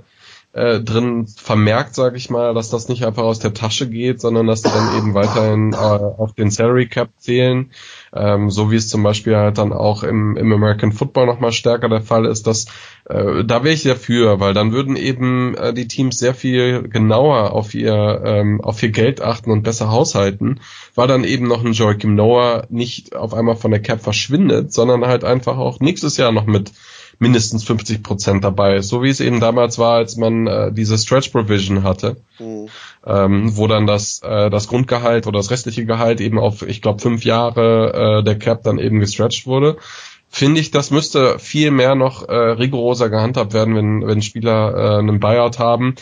äh, 0.51 0.79
drin 0.79 1.27
vermerkt, 1.27 1.93
sage 1.93 2.17
ich 2.17 2.31
mal, 2.31 2.55
dass 2.55 2.71
das 2.71 2.89
nicht 2.89 3.05
einfach 3.05 3.21
aus 3.21 3.37
der 3.37 3.53
Tasche 3.53 3.87
geht, 3.87 4.19
sondern 4.19 4.47
dass 4.47 4.63
die 4.63 4.69
dann 4.69 4.97
eben 4.97 5.13
weiterhin 5.13 5.73
äh, 5.73 5.75
auf 5.75 6.33
den 6.33 6.49
Salary 6.49 6.87
Cap 6.87 7.09
zählen, 7.19 7.69
ähm, 8.13 8.49
so 8.49 8.71
wie 8.71 8.75
es 8.75 8.89
zum 8.89 9.03
Beispiel 9.03 9.35
halt 9.35 9.57
dann 9.57 9.73
auch 9.73 10.03
im, 10.03 10.35
im 10.37 10.51
American 10.51 10.91
Football 10.91 11.25
nochmal 11.25 11.51
stärker 11.51 11.89
der 11.89 12.01
Fall 12.01 12.25
ist, 12.25 12.47
dass 12.47 12.65
äh, 13.05 13.43
da 13.43 13.63
wäre 13.63 13.73
ich 13.73 13.83
dafür, 13.83 14.39
weil 14.39 14.53
dann 14.53 14.71
würden 14.71 14.95
eben 14.95 15.55
äh, 15.55 15.73
die 15.73 15.87
Teams 15.87 16.17
sehr 16.17 16.33
viel 16.33 16.83
genauer 16.89 17.51
auf 17.51 17.73
ihr 17.73 18.21
ähm, 18.25 18.61
auf 18.61 18.81
ihr 18.81 18.89
Geld 18.89 19.21
achten 19.21 19.51
und 19.51 19.63
besser 19.63 19.91
haushalten, 19.91 20.59
weil 20.95 21.07
dann 21.07 21.23
eben 21.23 21.47
noch 21.47 21.63
ein 21.63 21.73
Joachim 21.73 22.15
Noah 22.15 22.65
nicht 22.69 23.15
auf 23.15 23.33
einmal 23.33 23.55
von 23.55 23.71
der 23.71 23.81
Cap 23.81 24.01
verschwindet, 24.01 24.73
sondern 24.73 25.05
halt 25.05 25.23
einfach 25.23 25.57
auch 25.57 25.79
nächstes 25.79 26.17
Jahr 26.17 26.31
noch 26.31 26.45
mit 26.45 26.71
mindestens 27.19 27.63
50 27.65 28.01
Prozent 28.01 28.43
dabei 28.43 28.77
ist, 28.77 28.87
so 28.89 29.03
wie 29.03 29.09
es 29.09 29.19
eben 29.19 29.39
damals 29.39 29.77
war, 29.77 29.95
als 29.95 30.15
man 30.15 30.47
äh, 30.47 30.71
diese 30.71 30.97
Stretch 30.97 31.29
Provision 31.29 31.83
hatte, 31.83 32.17
Mhm. 32.39 32.67
ähm, 33.05 33.57
wo 33.57 33.67
dann 33.67 33.85
das 33.85 34.21
äh, 34.23 34.49
das 34.49 34.67
Grundgehalt 34.69 35.27
oder 35.27 35.39
das 35.39 35.51
restliche 35.51 35.85
Gehalt 35.85 36.21
eben 36.21 36.39
auf, 36.39 36.61
ich 36.61 36.81
glaube, 36.81 37.01
fünf 37.01 37.25
Jahre 37.25 38.19
äh, 38.19 38.23
der 38.23 38.39
Cap 38.39 38.63
dann 38.63 38.79
eben 38.79 38.99
gestretched 38.99 39.45
wurde. 39.45 39.77
Finde 40.31 40.61
ich, 40.61 40.71
das 40.71 40.91
müsste 40.91 41.39
viel 41.39 41.71
mehr 41.71 41.95
noch 41.95 42.27
äh, 42.29 42.33
rigoroser 42.33 43.09
gehandhabt 43.09 43.53
werden, 43.53 43.75
wenn, 43.75 44.07
wenn 44.07 44.21
Spieler 44.21 44.75
äh, 44.75 44.99
einen 44.99 45.19
Buyout 45.19 45.57
haben. 45.59 45.95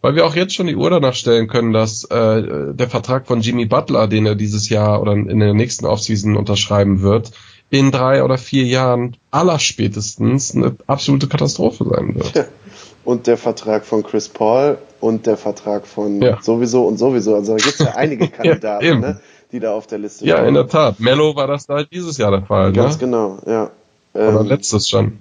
Weil 0.00 0.16
wir 0.16 0.26
auch 0.26 0.34
jetzt 0.34 0.54
schon 0.54 0.66
die 0.66 0.76
Uhr 0.76 0.90
danach 0.90 1.14
stellen 1.14 1.48
können, 1.48 1.72
dass 1.72 2.04
äh, 2.04 2.74
der 2.74 2.88
Vertrag 2.88 3.26
von 3.26 3.40
Jimmy 3.40 3.66
Butler, 3.66 4.06
den 4.06 4.26
er 4.26 4.34
dieses 4.34 4.68
Jahr 4.68 5.00
oder 5.00 5.12
in 5.12 5.38
der 5.38 5.54
nächsten 5.54 5.86
Offseason 5.86 6.36
unterschreiben 6.36 7.00
wird, 7.00 7.30
in 7.70 7.90
drei 7.90 8.22
oder 8.22 8.38
vier 8.38 8.64
Jahren 8.64 9.16
allerspätestens 9.30 10.54
eine 10.54 10.76
absolute 10.86 11.28
Katastrophe 11.28 11.84
sein 11.84 12.14
wird. 12.14 12.48
Und 13.04 13.26
der 13.26 13.36
Vertrag 13.36 13.84
von 13.84 14.02
Chris 14.02 14.30
Paul 14.30 14.78
und 14.98 15.26
der 15.26 15.36
Vertrag 15.36 15.86
von 15.86 16.22
Ja. 16.22 16.38
sowieso 16.40 16.86
und 16.86 16.96
sowieso. 16.96 17.34
Also 17.34 17.52
da 17.52 17.56
gibt 17.62 17.74
es 17.74 17.78
ja 17.80 17.90
einige 17.96 18.28
Kandidaten, 18.28 18.82
eben. 18.86 19.00
ne, 19.00 19.20
die 19.52 19.60
da 19.60 19.74
auf 19.74 19.86
der 19.86 19.98
Liste 19.98 20.24
Ja, 20.24 20.36
stehen. 20.36 20.48
in 20.48 20.54
der 20.54 20.68
Tat. 20.68 21.00
Mello 21.00 21.36
war 21.36 21.46
das 21.46 21.68
halt 21.68 21.92
dieses 21.92 22.16
Jahr 22.16 22.30
der 22.30 22.46
Fall, 22.46 22.72
Ganz 22.72 22.94
ne? 22.94 23.00
genau, 23.00 23.38
ja. 23.44 23.70
Oder 24.14 24.40
Ähm, 24.40 24.46
letztes 24.46 24.88
schon. 24.88 25.18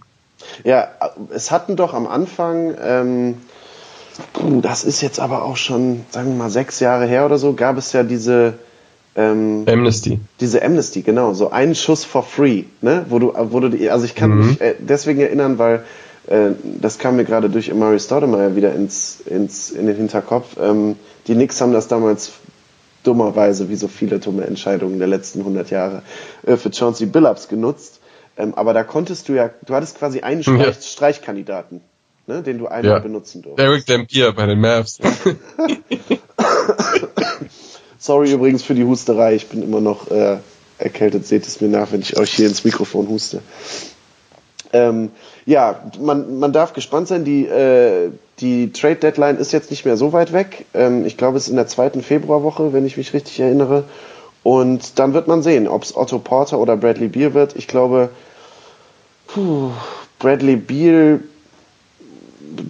Ja, 0.63 0.87
es 1.33 1.51
hatten 1.51 1.75
doch 1.75 1.93
am 1.93 2.07
Anfang, 2.07 2.73
ähm, 2.81 3.37
das 4.61 4.85
ist 4.85 5.01
jetzt 5.01 5.19
aber 5.19 5.43
auch 5.43 5.57
schon, 5.57 6.05
sagen 6.11 6.29
wir 6.29 6.35
mal, 6.35 6.49
sechs 6.49 6.79
Jahre 6.79 7.05
her 7.05 7.25
oder 7.25 7.37
so, 7.37 7.51
gab 7.53 7.77
es 7.77 7.91
ja 7.91 8.03
diese, 8.03 8.53
ähm, 9.15 9.65
Amnesty. 9.67 10.19
diese 10.39 10.63
Amnesty, 10.63 11.01
genau, 11.01 11.33
so 11.33 11.51
einen 11.51 11.75
Schuss 11.75 12.03
for 12.03 12.23
free, 12.23 12.63
ne, 12.81 13.05
wo 13.09 13.19
du, 13.19 13.33
wo 13.35 13.59
du, 13.59 13.69
die- 13.69 13.89
also 13.89 14.05
ich 14.05 14.15
kann 14.15 14.31
Mhm. 14.31 14.47
mich 14.47 14.61
äh, 14.61 14.75
deswegen 14.79 15.19
erinnern, 15.21 15.57
weil 15.59 15.83
äh, 16.27 16.51
das 16.81 16.97
kam 16.99 17.17
mir 17.17 17.25
gerade 17.25 17.49
durch 17.49 17.71
Amari 17.71 17.99
Stoudemire 17.99 18.55
wieder 18.55 18.73
ins, 18.73 19.19
ins, 19.25 19.69
in 19.71 19.87
den 19.87 19.95
Hinterkopf. 19.97 20.55
Ähm, 20.59 20.95
die 21.27 21.33
Knicks 21.35 21.59
haben 21.61 21.73
das 21.73 21.87
damals 21.87 22.31
dummerweise, 23.03 23.67
wie 23.69 23.75
so 23.75 23.87
viele 23.89 24.19
dumme 24.19 24.45
Entscheidungen 24.45 24.97
der 24.99 25.07
letzten 25.09 25.39
100 25.39 25.69
Jahre, 25.69 26.01
äh, 26.45 26.55
für 26.55 26.71
Chauncey 26.71 27.05
Billups 27.05 27.49
genutzt. 27.49 27.99
Ähm, 28.37 28.53
aber 28.55 28.73
da 28.73 28.83
konntest 28.83 29.27
du 29.29 29.33
ja, 29.33 29.49
du 29.65 29.75
hattest 29.75 29.99
quasi 29.99 30.21
einen 30.21 30.41
Streich, 30.41 30.59
Ja. 30.59 30.73
Streichkandidaten, 30.81 31.81
ne, 32.25 32.41
den 32.41 32.57
du 32.57 32.67
einmal 32.67 32.93
Ja. 32.93 32.99
benutzen 32.99 33.41
durftest. 33.43 33.59
Derek 33.67 33.85
Dampier 33.85 34.31
bei 34.31 34.45
den 34.47 34.59
Mavs. 34.61 34.99
Sorry 38.03 38.33
übrigens 38.33 38.63
für 38.63 38.75
die 38.75 38.83
Husterei, 38.83 39.33
ich 39.33 39.47
bin 39.47 39.63
immer 39.63 39.79
noch 39.79 40.11
äh, 40.11 40.35
erkältet, 40.77 41.25
seht 41.25 41.47
es 41.47 41.61
mir 41.61 41.69
nach, 41.69 41.93
wenn 41.93 42.01
ich 42.01 42.17
euch 42.17 42.33
hier 42.33 42.49
ins 42.49 42.65
Mikrofon 42.65 43.07
huste. 43.07 43.41
Ähm, 44.73 45.09
ja, 45.45 45.79
man, 46.01 46.37
man 46.37 46.51
darf 46.51 46.73
gespannt 46.73 47.07
sein, 47.07 47.23
die, 47.23 47.45
äh, 47.45 48.11
die 48.41 48.73
Trade 48.73 48.97
Deadline 48.97 49.37
ist 49.37 49.53
jetzt 49.53 49.71
nicht 49.71 49.85
mehr 49.85 49.95
so 49.95 50.11
weit 50.11 50.33
weg. 50.33 50.65
Ähm, 50.73 51.05
ich 51.05 51.15
glaube, 51.15 51.37
es 51.37 51.43
ist 51.43 51.51
in 51.51 51.55
der 51.55 51.67
zweiten 51.67 52.03
Februarwoche, 52.03 52.73
wenn 52.73 52.85
ich 52.85 52.97
mich 52.97 53.13
richtig 53.13 53.39
erinnere. 53.39 53.85
Und 54.43 54.99
dann 54.99 55.13
wird 55.13 55.29
man 55.29 55.41
sehen, 55.41 55.69
ob 55.69 55.83
es 55.83 55.95
Otto 55.95 56.19
Porter 56.19 56.59
oder 56.59 56.75
Bradley 56.75 57.07
Beal 57.07 57.33
wird. 57.33 57.55
Ich 57.55 57.69
glaube, 57.69 58.09
puh, 59.27 59.69
Bradley 60.19 60.57
Beal 60.57 61.21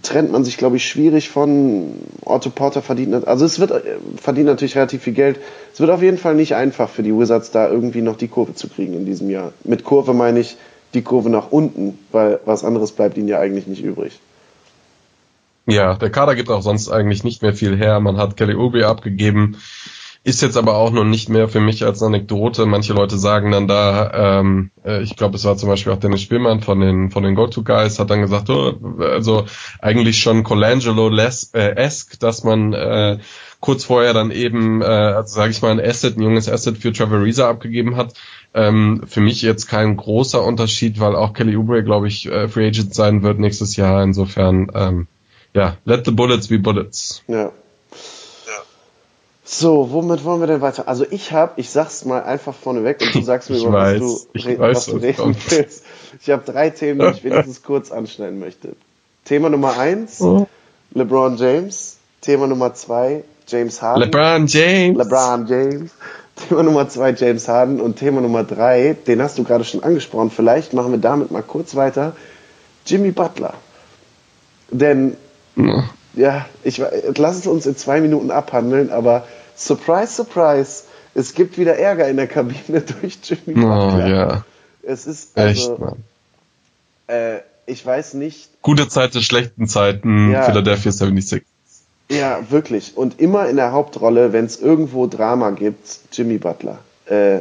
trennt 0.01 0.31
man 0.31 0.43
sich, 0.43 0.57
glaube 0.57 0.77
ich, 0.77 0.88
schwierig 0.88 1.29
von. 1.29 1.95
Otto 2.25 2.49
Porter 2.49 2.81
verdient, 2.81 3.27
also 3.27 3.45
es 3.45 3.59
wird 3.59 3.71
äh, 3.71 3.81
verdient 4.15 4.47
natürlich 4.47 4.75
relativ 4.75 5.03
viel 5.03 5.13
Geld. 5.13 5.39
Es 5.73 5.79
wird 5.79 5.89
auf 5.89 6.01
jeden 6.01 6.17
Fall 6.17 6.36
nicht 6.36 6.55
einfach 6.55 6.89
für 6.89 7.03
die 7.03 7.13
Wizards, 7.13 7.51
da 7.51 7.69
irgendwie 7.69 8.01
noch 8.01 8.17
die 8.17 8.27
Kurve 8.27 8.53
zu 8.55 8.69
kriegen 8.69 8.93
in 8.93 9.05
diesem 9.05 9.29
Jahr. 9.29 9.53
Mit 9.63 9.83
Kurve 9.83 10.13
meine 10.13 10.39
ich 10.39 10.57
die 10.93 11.01
Kurve 11.01 11.29
nach 11.29 11.51
unten, 11.51 11.97
weil 12.12 12.39
was 12.45 12.63
anderes 12.63 12.91
bleibt 12.91 13.17
ihnen 13.17 13.27
ja 13.27 13.39
eigentlich 13.39 13.67
nicht 13.67 13.83
übrig. 13.83 14.19
Ja, 15.65 15.95
der 15.95 16.09
Kader 16.09 16.36
gibt 16.36 16.49
auch 16.49 16.62
sonst 16.62 16.89
eigentlich 16.89 17.23
nicht 17.23 17.41
mehr 17.41 17.53
viel 17.53 17.77
her. 17.77 17.99
Man 17.99 18.17
hat 18.17 18.36
Kelly 18.36 18.55
Oubre 18.55 18.86
abgegeben, 18.88 19.57
ist 20.25 20.41
jetzt 20.41 20.55
aber 20.55 20.77
auch 20.77 20.91
noch 20.91 21.03
nicht 21.03 21.27
mehr 21.27 21.49
für 21.49 21.59
mich 21.59 21.83
als 21.83 22.01
Anekdote. 22.01 22.65
Manche 22.65 22.93
Leute 22.93 23.17
sagen 23.17 23.51
dann 23.51 23.67
da, 23.67 24.39
ähm, 24.39 24.71
äh, 24.86 25.03
ich 25.03 25.17
glaube, 25.17 25.36
es 25.36 25.43
war 25.43 25.57
zum 25.57 25.67
Beispiel 25.67 25.91
auch 25.91 25.99
Dennis 25.99 26.21
Spielmann 26.21 26.62
von 26.62 26.79
den 26.79 27.12
von 27.12 27.23
den 27.23 27.36
Go-To-Guys, 27.36 27.99
hat 27.99 28.09
dann 28.09 28.21
gesagt, 28.21 28.49
oh, 28.49 28.73
also 29.01 29.45
eigentlich 29.81 30.19
schon 30.19 30.43
Colangelo-esque, 30.43 32.19
dass 32.19 32.45
man 32.45 32.71
äh, 32.71 33.17
kurz 33.59 33.83
vorher 33.83 34.13
dann 34.13 34.31
eben, 34.31 34.81
äh, 34.81 34.86
also 34.86 35.36
sage 35.36 35.51
ich 35.51 35.62
mal, 35.62 35.71
ein 35.71 35.81
Asset, 35.81 36.17
ein 36.17 36.23
junges 36.23 36.47
Asset 36.47 36.77
für 36.77 36.93
Trevor 36.93 37.17
Ariza 37.17 37.49
abgegeben 37.49 37.97
hat. 37.97 38.13
Ähm, 38.53 39.03
für 39.05 39.19
mich 39.19 39.41
jetzt 39.41 39.67
kein 39.67 39.97
großer 39.97 40.41
Unterschied, 40.41 41.01
weil 41.01 41.15
auch 41.15 41.33
Kelly 41.33 41.57
Oubre, 41.57 41.83
glaube 41.83 42.07
ich, 42.07 42.27
äh, 42.27 42.47
Free 42.47 42.67
Agent 42.67 42.93
sein 42.93 43.23
wird 43.23 43.39
nächstes 43.39 43.75
Jahr. 43.75 44.03
Insofern, 44.03 44.71
ähm, 44.73 45.07
ja, 45.53 45.77
let 45.83 46.05
the 46.05 46.12
bullets 46.12 46.47
be 46.47 46.59
bullets. 46.59 47.23
Ja. 47.27 47.51
So, 49.45 49.91
womit 49.91 50.23
wollen 50.23 50.39
wir 50.39 50.47
denn 50.47 50.62
weiter? 50.62 50.88
Also 50.88 51.06
ich 51.10 51.34
habe, 51.34 51.53
ich 51.58 51.69
sag's 51.69 52.06
mal 52.06 52.23
einfach 52.23 52.53
vorneweg 52.56 53.01
und 53.01 53.13
du 53.13 53.21
sagst 53.23 53.49
mir, 53.49 53.58
über 53.58 53.73
was 53.73 53.99
du, 53.99 54.19
ich 54.34 54.47
re- 54.47 54.58
weiß, 54.60 54.77
was 54.77 54.86
du 54.86 54.95
reden 54.97 55.17
kommt. 55.17 55.51
willst. 55.51 55.84
Ich 56.21 56.29
habe 56.29 56.43
drei 56.49 56.69
Themen, 56.69 56.99
die 57.01 57.17
ich 57.17 57.23
wenigstens 57.25 57.62
kurz 57.62 57.91
anschneiden 57.91 58.39
möchte. 58.39 58.69
Thema 59.25 59.49
Nummer 59.49 59.77
eins, 59.77 60.21
Oh. 60.21 60.47
LeBron 60.93 61.36
James. 61.38 61.97
Thema 62.21 62.47
Nummer 62.47 62.73
zwei, 62.73 63.23
James 63.47 63.82
Harden. 63.82 64.03
LeBron 64.03 64.47
James. 64.47 64.97
LeBron 64.97 65.47
James. 65.47 65.91
Thema 66.47 66.63
Nummer 66.63 66.88
zwei, 66.88 67.12
James 67.12 67.47
Harden. 67.49 67.82
Und 67.82 67.97
Thema 67.97 68.21
Nummer 68.21 68.45
drei, 68.45 68.95
den 69.08 69.21
hast 69.21 69.38
du 69.38 69.43
gerade 69.43 69.65
schon 69.65 69.84
angesprochen. 69.84 70.32
Vielleicht 70.32 70.71
machen 70.73 70.91
wir 70.91 70.99
damit 70.99 71.32
mal 71.32 71.43
kurz 71.43 71.75
weiter. 71.75 72.15
Jimmy 72.86 73.12
Butler. 73.12 73.56
Denn 74.71 75.17
Ja. 75.58 75.84
Ja, 76.13 76.45
ich 76.63 76.78
lass 77.17 77.38
es 77.38 77.47
uns 77.47 77.65
in 77.65 77.76
zwei 77.78 78.02
Minuten 78.02 78.32
abhandeln, 78.32 78.91
aber 78.91 79.26
surprise, 79.56 80.13
surprise, 80.13 80.84
es 81.15 81.34
gibt 81.34 81.58
wieder 81.58 81.78
Ärger 81.78 82.08
in 82.08 82.17
der 82.17 82.28
Kabine 82.28 82.82
durch 83.02 83.19
Jimmy 83.23 83.63
Oh, 83.63 83.89
Butler. 83.91 84.08
ja, 84.08 84.45
Es 84.84 85.06
ist 85.08 85.38
echt, 85.38 85.69
also, 85.69 85.78
Mann. 85.80 86.04
äh, 87.08 87.39
ich 87.65 87.86
weiß 87.86 88.15
nicht, 88.15 88.49
Gute 88.62 88.88
Zeiten, 88.88 89.21
schlechten 89.21 89.67
Zeiten, 89.67 90.32
Ja. 90.32 90.43
Philadelphia 90.43 90.91
76. 90.91 91.43
ja 92.10 92.39
wirklich 92.49 92.95
und 92.97 93.19
immer 93.19 93.47
in 93.49 93.56
der 93.56 93.71
Hauptrolle, 93.71 94.34
wenn 94.34 94.45
es 94.45 94.60
irgendwo 94.60 95.08
Drama 95.08 95.52
gibt, 95.52 95.99
Jimmy 96.12 96.38
Butler. 96.38 96.80
Äh, 97.06 97.39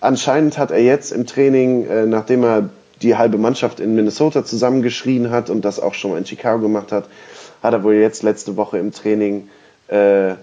anscheinend 0.00 0.58
hat 0.58 0.70
er 0.70 0.80
jetzt 0.82 1.12
im 1.12 1.26
Training, 1.26 1.86
äh, 1.86 2.06
nachdem 2.06 2.44
er 2.44 2.70
die 3.02 3.16
halbe 3.16 3.38
Mannschaft 3.38 3.78
in 3.80 3.94
Minnesota 3.94 4.44
zusammengeschrien 4.44 5.30
hat 5.30 5.50
und 5.50 5.64
das 5.64 5.78
auch 5.78 5.94
schon 5.94 6.10
mal 6.12 6.18
in 6.18 6.26
Chicago 6.26 6.60
gemacht 6.60 6.90
hat, 6.92 7.04
hat 7.62 7.72
er 7.72 7.82
wohl 7.82 7.94
jetzt 7.94 8.22
letzte 8.22 8.56
Woche 8.56 8.78
im 8.78 8.92
Training 8.92 9.48
äh, 9.88 10.34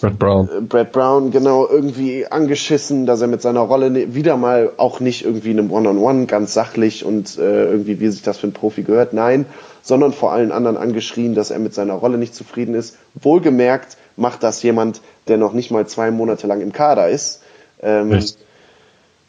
Brad 0.00 0.18
Brown. 0.18 0.68
Brad 0.68 0.90
Brown 0.92 1.30
genau 1.30 1.68
irgendwie 1.68 2.26
angeschissen, 2.26 3.06
dass 3.06 3.20
er 3.20 3.28
mit 3.28 3.40
seiner 3.40 3.60
Rolle 3.60 3.88
ne- 3.88 4.14
wieder 4.14 4.36
mal 4.36 4.72
auch 4.76 4.98
nicht 4.98 5.24
irgendwie 5.24 5.52
in 5.52 5.60
einem 5.60 5.70
One-on-One 5.70 6.26
ganz 6.26 6.52
sachlich 6.54 7.04
und 7.04 7.38
äh, 7.38 7.66
irgendwie 7.66 8.00
wie 8.00 8.08
sich 8.08 8.22
das 8.22 8.38
für 8.38 8.48
einen 8.48 8.52
Profi 8.52 8.82
gehört, 8.82 9.12
nein, 9.12 9.46
sondern 9.80 10.12
vor 10.12 10.32
allen 10.32 10.50
anderen 10.50 10.76
angeschrien, 10.76 11.36
dass 11.36 11.52
er 11.52 11.60
mit 11.60 11.72
seiner 11.72 11.94
Rolle 11.94 12.18
nicht 12.18 12.34
zufrieden 12.34 12.74
ist. 12.74 12.96
Wohlgemerkt 13.14 13.96
macht 14.16 14.42
das 14.42 14.62
jemand, 14.64 15.00
der 15.28 15.38
noch 15.38 15.52
nicht 15.52 15.70
mal 15.70 15.86
zwei 15.86 16.10
Monate 16.10 16.48
lang 16.48 16.60
im 16.60 16.72
Kader 16.72 17.08
ist. 17.08 17.42
Ähm, 17.80 18.12
Echt? 18.12 18.38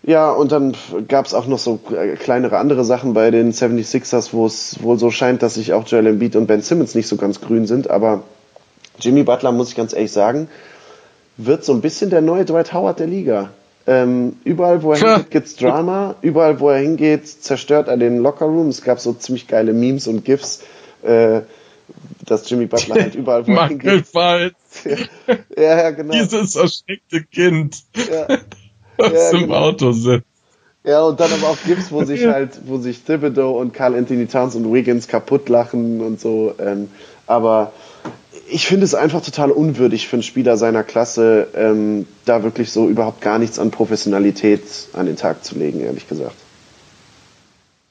Ja, 0.05 0.31
und 0.31 0.51
dann 0.51 0.75
gab 1.07 1.25
es 1.25 1.33
auch 1.33 1.47
noch 1.47 1.59
so 1.59 1.79
äh, 1.95 2.15
kleinere 2.15 2.57
andere 2.57 2.83
Sachen 2.83 3.13
bei 3.13 3.31
den 3.31 3.53
76ers, 3.53 4.33
wo 4.33 4.45
es 4.45 4.83
wohl 4.83 4.99
so 4.99 5.11
scheint, 5.11 5.41
dass 5.41 5.53
sich 5.55 5.71
auch 5.71 5.87
Joel 5.87 6.07
Embiid 6.07 6.35
und 6.35 6.47
Ben 6.47 6.61
Simmons 6.61 6.93
nicht 6.93 7.07
so 7.07 7.15
ganz 7.15 7.39
grün 7.39 7.65
sind. 7.67 7.89
Aber 7.89 8.23
Jimmy 8.99 9.23
Butler, 9.23 9.53
muss 9.53 9.69
ich 9.69 9.75
ganz 9.75 9.93
ehrlich 9.93 10.11
sagen, 10.11 10.49
wird 11.37 11.63
so 11.63 11.73
ein 11.73 11.81
bisschen 11.81 12.09
der 12.09 12.21
neue 12.21 12.43
Dwight 12.43 12.73
Howard 12.73 12.99
der 12.99 13.07
Liga. 13.07 13.51
Ähm, 13.87 14.37
überall, 14.43 14.83
wo 14.83 14.91
er 14.91 14.97
hingeht, 14.99 15.31
gibt's 15.31 15.55
Drama. 15.55 16.15
Überall, 16.21 16.59
wo 16.59 16.69
er 16.69 16.79
hingeht, 16.79 17.27
zerstört 17.27 17.87
er 17.87 17.97
den 17.97 18.17
Lockerroom. 18.19 18.69
Es 18.69 18.81
gab 18.81 18.99
so 18.99 19.13
ziemlich 19.13 19.47
geile 19.47 19.73
Memes 19.73 20.07
und 20.07 20.25
GIFs, 20.25 20.63
äh, 21.01 21.41
dass 22.25 22.49
Jimmy 22.49 22.65
Butler 22.65 22.95
halt 22.95 23.15
überall 23.15 23.47
wohin 23.47 23.55
geht. 23.79 24.13
Mangelfalls. 24.13 24.53
Ja, 25.55 25.77
ja, 25.77 25.91
genau. 25.91 26.13
Dieses 26.13 26.55
erschreckte 26.55 27.23
Kind, 27.23 27.83
Ja. 27.95 28.37
Ja, 28.99 29.29
im 29.31 29.39
genau. 29.39 29.55
Auto 29.55 29.91
sitzt. 29.91 30.25
Ja, 30.85 31.03
und 31.03 31.19
dann 31.19 31.31
aber 31.31 31.47
auch 31.47 31.57
Gibbs, 31.65 31.91
wo 31.91 32.03
sich 32.03 32.25
halt, 32.25 32.59
wo 32.65 32.77
sich 32.77 33.03
Thibodeau 33.03 33.57
und 33.57 33.73
Carl 33.73 33.95
Anthony 33.95 34.27
Towns 34.27 34.55
und 34.55 34.71
Wiggins 34.73 35.07
kaputt 35.07 35.47
lachen 35.47 36.01
und 36.01 36.19
so. 36.19 36.55
Ähm, 36.59 36.89
aber 37.25 37.71
ich 38.49 38.67
finde 38.67 38.83
es 38.83 38.93
einfach 38.93 39.21
total 39.21 39.51
unwürdig 39.51 40.07
für 40.07 40.17
einen 40.17 40.23
Spieler 40.23 40.57
seiner 40.57 40.83
Klasse, 40.83 41.47
ähm, 41.55 42.05
da 42.25 42.43
wirklich 42.43 42.71
so 42.71 42.89
überhaupt 42.89 43.21
gar 43.21 43.39
nichts 43.39 43.59
an 43.59 43.71
Professionalität 43.71 44.63
an 44.91 45.05
den 45.05 45.15
Tag 45.15 45.45
zu 45.45 45.57
legen, 45.57 45.79
ehrlich 45.79 46.09
gesagt. 46.09 46.35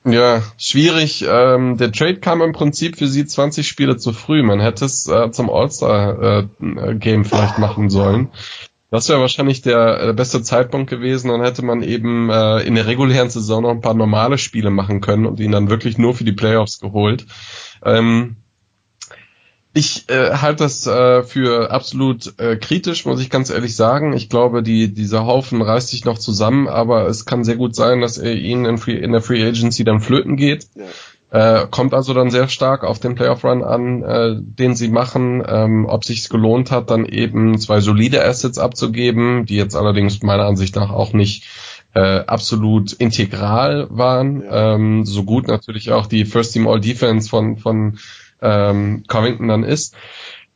Ja, 0.05 0.43
schwierig. 0.59 1.25
Ähm, 1.29 1.77
der 1.77 1.93
Trade 1.93 2.17
kam 2.17 2.43
im 2.43 2.53
Prinzip 2.53 2.99
für 2.99 3.07
sie 3.07 3.25
20 3.25 3.67
Spiele 3.67 3.97
zu 3.97 4.13
früh. 4.13 4.43
Man 4.43 4.61
hätte 4.61 4.85
es 4.85 5.07
äh, 5.07 5.31
zum 5.31 5.49
All-Star-Game 5.49 7.25
vielleicht 7.25 7.59
machen 7.59 7.89
sollen. 7.89 8.29
Das 8.93 9.09
wäre 9.09 9.21
wahrscheinlich 9.21 9.63
der, 9.63 10.05
der 10.05 10.13
beste 10.13 10.43
Zeitpunkt 10.43 10.91
gewesen. 10.91 11.29
Dann 11.29 11.41
hätte 11.41 11.65
man 11.65 11.83
eben 11.83 12.29
äh, 12.29 12.59
in 12.59 12.75
der 12.75 12.87
regulären 12.87 13.31
Saison 13.31 13.63
noch 13.63 13.71
ein 13.71 13.81
paar 13.81 13.95
normale 13.95 14.37
Spiele 14.37 14.69
machen 14.69 15.01
können 15.01 15.25
und 15.25 15.41
ihn 15.41 15.51
dann 15.51 15.71
wirklich 15.71 15.97
nur 15.97 16.15
für 16.15 16.25
die 16.25 16.33
Playoffs 16.33 16.79
geholt. 16.79 17.25
Ähm, 17.83 18.37
ich 19.73 20.11
äh, 20.11 20.35
halte 20.35 20.65
das 20.65 20.87
äh, 20.87 21.23
für 21.23 21.71
absolut 21.71 22.39
äh, 22.39 22.57
kritisch, 22.57 23.07
muss 23.07 23.23
ich 23.23 23.31
ganz 23.31 23.49
ehrlich 23.49 23.75
sagen. 23.77 24.13
Ich 24.13 24.29
glaube, 24.29 24.63
die, 24.63 24.93
dieser 24.93 25.25
Haufen 25.25 25.63
reißt 25.63 25.89
sich 25.89 26.05
noch 26.05 26.19
zusammen, 26.19 26.69
aber 26.69 27.07
es 27.07 27.25
kann 27.25 27.45
sehr 27.45 27.57
gut 27.57 27.75
sein, 27.75 28.03
dass 28.03 28.19
er 28.19 28.35
ihn 28.35 28.67
in, 28.67 28.77
Free, 28.77 28.99
in 28.99 29.13
der 29.13 29.23
Free 29.23 29.43
Agency 29.43 29.85
dann 29.85 30.03
flöten 30.03 30.37
geht. 30.37 30.67
Ja. 30.75 30.85
Äh, 31.33 31.67
kommt 31.71 31.95
also 31.95 32.13
dann 32.13 32.31
sehr 32.31 32.47
stark 32.49 32.85
auf 32.85 32.99
den 32.99 33.15
Playoff 33.15 33.43
Run 33.43 33.65
an, 33.65 34.03
äh, 34.03 34.37
den 34.39 34.75
sie 34.75 34.89
machen, 34.89 35.43
ähm, 35.47 35.87
ob 35.87 36.05
sich's 36.05 36.29
gelohnt 36.29 36.71
hat, 36.71 36.91
dann 36.91 37.07
eben 37.07 37.59
zwei 37.59 37.81
solide 37.81 38.23
Assets 38.23 38.59
abzugeben, 38.59 39.47
die 39.47 39.57
jetzt 39.57 39.75
allerdings 39.75 40.23
meiner 40.23 40.45
Ansicht 40.45 40.77
nach 40.77 40.91
auch 40.91 41.15
nicht 41.15 41.47
äh, 41.95 42.19
absolut 42.27 42.93
integral 42.93 43.87
waren. 43.89 44.43
Ja. 44.43 44.75
Ähm, 44.75 45.07
so 45.07 45.25
gut 45.25 45.49
natürlich 45.49 45.91
auch 45.91 46.07
die 46.07 46.27
First 46.27 46.53
Team 46.53 46.69
All 46.69 46.81
Defense 46.81 47.31
von 47.31 47.57
von 47.57 47.99
ähm, 48.43 49.05
Covington 49.07 49.49
dann 49.49 49.65
ist. 49.65 49.95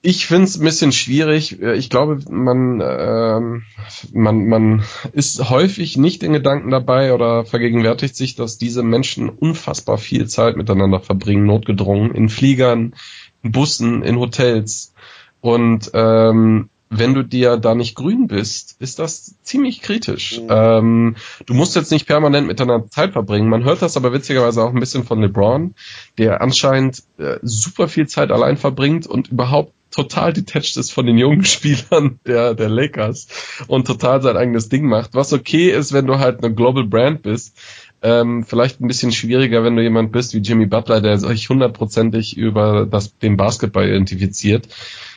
Ich 0.08 0.28
finde 0.28 0.44
es 0.44 0.56
ein 0.56 0.62
bisschen 0.62 0.92
schwierig. 0.92 1.60
Ich 1.60 1.90
glaube, 1.90 2.20
man, 2.30 2.80
ähm, 2.80 3.64
man, 4.12 4.46
man 4.46 4.84
ist 5.12 5.50
häufig 5.50 5.96
nicht 5.96 6.22
in 6.22 6.32
Gedanken 6.32 6.70
dabei 6.70 7.12
oder 7.12 7.44
vergegenwärtigt 7.44 8.14
sich, 8.14 8.36
dass 8.36 8.56
diese 8.56 8.84
Menschen 8.84 9.28
unfassbar 9.28 9.98
viel 9.98 10.28
Zeit 10.28 10.56
miteinander 10.56 11.00
verbringen, 11.00 11.44
notgedrungen, 11.44 12.14
in 12.14 12.28
Fliegern, 12.28 12.94
in 13.42 13.50
Bussen, 13.50 14.04
in 14.04 14.20
Hotels. 14.20 14.94
Und 15.40 15.90
ähm, 15.92 16.70
wenn 16.88 17.14
du 17.14 17.24
dir 17.24 17.56
da 17.56 17.74
nicht 17.74 17.96
grün 17.96 18.28
bist, 18.28 18.76
ist 18.78 19.00
das 19.00 19.34
ziemlich 19.42 19.82
kritisch. 19.82 20.40
Mhm. 20.40 20.46
Ähm, 20.50 21.16
du 21.46 21.54
musst 21.54 21.74
jetzt 21.74 21.90
nicht 21.90 22.06
permanent 22.06 22.46
miteinander 22.46 22.88
Zeit 22.90 23.10
verbringen. 23.14 23.48
Man 23.48 23.64
hört 23.64 23.82
das 23.82 23.96
aber 23.96 24.12
witzigerweise 24.12 24.62
auch 24.62 24.72
ein 24.72 24.78
bisschen 24.78 25.02
von 25.02 25.20
LeBron, 25.20 25.74
der 26.16 26.42
anscheinend 26.42 27.02
äh, 27.18 27.38
super 27.42 27.88
viel 27.88 28.06
Zeit 28.06 28.30
allein 28.30 28.56
verbringt 28.56 29.08
und 29.08 29.32
überhaupt 29.32 29.72
total 29.96 30.32
detached 30.34 30.76
ist 30.76 30.92
von 30.92 31.06
den 31.06 31.16
jungen 31.16 31.44
Spielern 31.44 32.20
der, 32.26 32.54
der 32.54 32.68
Lakers 32.68 33.28
und 33.66 33.86
total 33.86 34.20
sein 34.22 34.36
eigenes 34.36 34.68
Ding 34.68 34.84
macht. 34.84 35.14
Was 35.14 35.32
okay 35.32 35.70
ist, 35.70 35.92
wenn 35.92 36.06
du 36.06 36.18
halt 36.18 36.44
eine 36.44 36.54
Global 36.54 36.84
Brand 36.84 37.22
bist. 37.22 37.56
Ähm, 38.02 38.44
vielleicht 38.44 38.78
ein 38.78 38.88
bisschen 38.88 39.10
schwieriger, 39.10 39.64
wenn 39.64 39.74
du 39.74 39.82
jemand 39.82 40.12
bist 40.12 40.34
wie 40.34 40.38
Jimmy 40.38 40.66
Butler, 40.66 41.00
der 41.00 41.16
sich 41.18 41.48
hundertprozentig 41.48 42.36
über 42.36 42.84
das, 42.84 43.16
den 43.18 43.38
Basketball 43.38 43.88
identifiziert. 43.88 44.68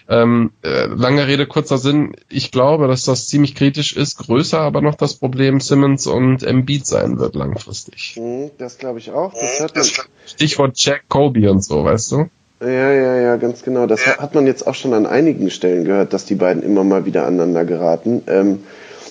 Ähm, 0.07 0.53
äh, 0.63 0.85
lange 0.85 1.27
Rede, 1.27 1.45
kurzer 1.45 1.77
Sinn. 1.77 2.13
Ich 2.29 2.51
glaube, 2.51 2.87
dass 2.87 3.03
das 3.03 3.27
ziemlich 3.27 3.53
kritisch 3.53 3.95
ist. 3.95 4.17
Größer 4.17 4.59
aber 4.61 4.81
noch 4.81 4.95
das 4.95 5.15
Problem 5.15 5.59
Simmons 5.59 6.07
und 6.07 6.41
Embiid 6.41 6.87
sein 6.87 7.19
wird 7.19 7.35
langfristig. 7.35 8.15
Mhm, 8.17 8.49
Das 8.57 8.77
glaube 8.77 8.99
ich 8.99 9.11
auch. 9.11 9.33
Das 9.33 9.59
hört 9.59 9.75
man, 9.75 9.85
Stichwort 10.25 10.79
Jack 10.79 11.03
Kobe 11.09 11.51
und 11.51 11.63
so, 11.63 11.83
weißt 11.83 12.13
du? 12.13 12.29
Ja, 12.61 12.91
ja, 12.91 13.15
ja, 13.15 13.35
ganz 13.37 13.63
genau. 13.63 13.85
Das 13.85 14.05
hat 14.05 14.19
hat 14.19 14.35
man 14.35 14.45
jetzt 14.45 14.67
auch 14.67 14.75
schon 14.75 14.93
an 14.93 15.05
einigen 15.05 15.49
Stellen 15.49 15.85
gehört, 15.85 16.13
dass 16.13 16.25
die 16.25 16.35
beiden 16.35 16.63
immer 16.63 16.83
mal 16.83 17.05
wieder 17.05 17.25
aneinander 17.25 17.65
geraten. 17.65 18.23
Ähm, 18.27 18.63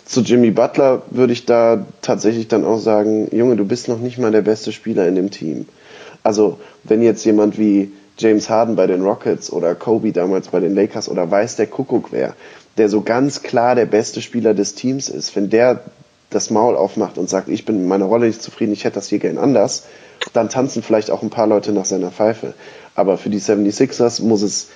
zu 0.04 0.20
Jimmy 0.22 0.50
Butler 0.50 1.02
würde 1.10 1.32
ich 1.32 1.44
da 1.44 1.86
tatsächlich 2.02 2.48
dann 2.48 2.64
auch 2.64 2.78
sagen, 2.78 3.28
Junge, 3.30 3.56
du 3.56 3.64
bist 3.64 3.88
noch 3.88 3.98
nicht 3.98 4.18
mal 4.18 4.32
der 4.32 4.42
beste 4.42 4.72
Spieler 4.72 5.06
in 5.06 5.14
dem 5.14 5.30
Team. 5.30 5.66
Also, 6.22 6.58
wenn 6.84 7.02
jetzt 7.02 7.24
jemand 7.24 7.58
wie 7.58 7.92
James 8.18 8.50
Harden 8.50 8.74
bei 8.74 8.86
den 8.86 9.02
Rockets 9.02 9.52
oder 9.52 9.74
Kobe 9.74 10.12
damals 10.12 10.48
bei 10.48 10.60
den 10.60 10.74
Lakers 10.74 11.08
oder 11.08 11.30
weiß 11.30 11.56
der 11.56 11.66
Kuckuck 11.66 12.10
wer, 12.10 12.34
der 12.76 12.88
so 12.88 13.02
ganz 13.02 13.42
klar 13.42 13.74
der 13.74 13.86
beste 13.86 14.22
Spieler 14.22 14.54
des 14.54 14.74
Teams 14.74 15.08
ist, 15.08 15.36
wenn 15.36 15.50
der 15.50 15.82
das 16.30 16.50
Maul 16.50 16.76
aufmacht 16.76 17.16
und 17.16 17.28
sagt, 17.28 17.48
ich 17.48 17.64
bin 17.64 17.78
mit 17.78 17.88
meiner 17.88 18.04
Rolle 18.04 18.26
nicht 18.26 18.42
zufrieden, 18.42 18.72
ich 18.72 18.84
hätte 18.84 18.96
das 18.96 19.08
hier 19.08 19.18
gern 19.18 19.38
anders, 19.38 19.86
dann 20.32 20.48
tanzen 20.48 20.82
vielleicht 20.82 21.10
auch 21.10 21.22
ein 21.22 21.30
paar 21.30 21.46
Leute 21.46 21.72
nach 21.72 21.84
seiner 21.84 22.10
Pfeife. 22.10 22.54
Aber 22.98 23.16
für 23.16 23.30
die 23.30 23.40
76ers 23.40 24.24
muss 24.24 24.42
es 24.42 24.70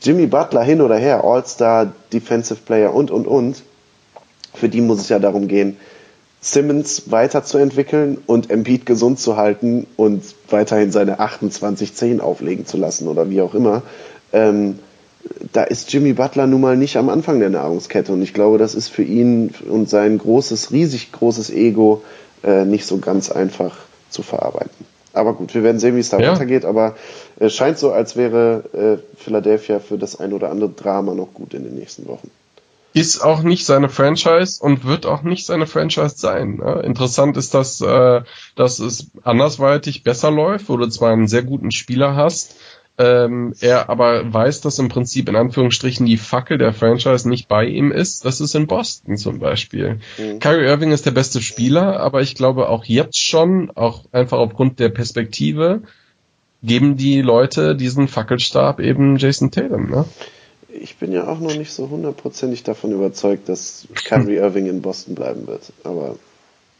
Jimmy 0.00 0.28
Butler 0.28 0.62
hin 0.62 0.80
oder 0.80 0.96
her, 0.96 1.24
All-Star, 1.24 1.92
Defensive 2.12 2.60
Player 2.64 2.94
und, 2.94 3.10
und, 3.10 3.26
und. 3.26 3.62
Für 4.54 4.68
die 4.68 4.80
muss 4.80 5.00
es 5.00 5.08
ja 5.08 5.18
darum 5.18 5.48
gehen, 5.48 5.76
Simmons 6.40 7.10
weiterzuentwickeln 7.10 8.18
und 8.26 8.48
Embiid 8.48 8.86
gesund 8.86 9.18
zu 9.18 9.36
halten 9.36 9.88
und 9.96 10.22
weiterhin 10.50 10.92
seine 10.92 11.18
28-10 11.18 12.20
auflegen 12.20 12.64
zu 12.64 12.76
lassen 12.76 13.08
oder 13.08 13.28
wie 13.28 13.40
auch 13.40 13.54
immer. 13.54 13.82
Ähm, 14.32 14.78
da 15.52 15.64
ist 15.64 15.92
Jimmy 15.92 16.12
Butler 16.12 16.46
nun 16.46 16.60
mal 16.60 16.76
nicht 16.76 16.96
am 16.96 17.08
Anfang 17.08 17.40
der 17.40 17.50
Nahrungskette 17.50 18.12
und 18.12 18.22
ich 18.22 18.34
glaube, 18.34 18.58
das 18.58 18.76
ist 18.76 18.88
für 18.88 19.02
ihn 19.02 19.52
und 19.68 19.90
sein 19.90 20.18
großes, 20.18 20.70
riesig 20.70 21.10
großes 21.10 21.50
Ego 21.50 22.04
äh, 22.44 22.64
nicht 22.64 22.86
so 22.86 22.98
ganz 22.98 23.32
einfach 23.32 23.78
zu 24.10 24.22
verarbeiten. 24.22 24.93
Aber 25.14 25.32
gut, 25.34 25.54
wir 25.54 25.62
werden 25.62 25.78
sehen, 25.78 25.94
wie 25.96 26.00
es 26.00 26.10
da 26.10 26.18
Ja. 26.18 26.32
weitergeht, 26.32 26.64
aber 26.64 26.96
es 27.38 27.54
scheint 27.54 27.78
so, 27.78 27.92
als 27.92 28.16
wäre 28.16 29.00
äh, 29.16 29.16
Philadelphia 29.22 29.78
für 29.80 29.96
das 29.96 30.18
ein 30.20 30.32
oder 30.32 30.50
andere 30.50 30.70
Drama 30.70 31.14
noch 31.14 31.32
gut 31.32 31.54
in 31.54 31.64
den 31.64 31.74
nächsten 31.76 32.06
Wochen. 32.08 32.30
ist 32.96 33.20
auch 33.24 33.42
nicht 33.42 33.66
seine 33.66 33.88
Franchise 33.88 34.62
und 34.62 34.84
wird 34.84 35.04
auch 35.04 35.22
nicht 35.22 35.46
seine 35.46 35.66
Franchise 35.66 36.14
sein. 36.16 36.58
Ne? 36.58 36.80
Interessant 36.84 37.36
ist, 37.36 37.52
dass, 37.52 37.80
äh, 37.80 38.22
dass 38.54 38.78
es 38.78 39.08
andersweitig 39.24 40.04
besser 40.04 40.30
läuft, 40.30 40.68
wo 40.68 40.76
du 40.76 40.86
zwar 40.88 41.10
einen 41.12 41.26
sehr 41.26 41.42
guten 41.42 41.72
Spieler 41.72 42.14
hast, 42.14 42.54
ähm, 42.96 43.54
er 43.60 43.88
aber 43.88 44.32
weiß, 44.32 44.60
dass 44.60 44.78
im 44.78 44.88
Prinzip 44.88 45.28
in 45.28 45.34
Anführungsstrichen 45.34 46.06
die 46.06 46.16
Fackel 46.16 46.58
der 46.58 46.72
Franchise 46.72 47.28
nicht 47.28 47.48
bei 47.48 47.64
ihm 47.64 47.90
ist. 47.90 48.24
Das 48.24 48.40
ist 48.40 48.54
in 48.54 48.68
Boston 48.68 49.16
zum 49.16 49.40
Beispiel. 49.40 49.98
Mhm. 50.16 50.38
Kyrie 50.38 50.66
Irving 50.66 50.92
ist 50.92 51.04
der 51.04 51.10
beste 51.10 51.42
Spieler, 51.42 51.98
aber 52.00 52.22
ich 52.22 52.36
glaube 52.36 52.68
auch 52.68 52.84
jetzt 52.84 53.18
schon, 53.18 53.72
auch 53.74 54.04
einfach 54.12 54.38
aufgrund 54.38 54.78
der 54.78 54.90
Perspektive, 54.90 55.82
geben 56.62 56.96
die 56.96 57.20
Leute 57.20 57.74
diesen 57.74 58.06
Fackelstab 58.06 58.80
eben 58.80 59.16
Jason 59.16 59.50
Tatum. 59.50 59.90
Ne? 59.90 60.04
Ich 60.68 60.96
bin 60.96 61.12
ja 61.12 61.28
auch 61.28 61.40
noch 61.40 61.54
nicht 61.54 61.72
so 61.72 61.90
hundertprozentig 61.90 62.62
davon 62.62 62.92
überzeugt, 62.92 63.48
dass 63.48 63.88
Kyrie 64.04 64.36
Irving 64.38 64.66
in 64.66 64.82
Boston 64.82 65.14
bleiben 65.14 65.46
wird. 65.46 65.72
Aber 65.82 66.16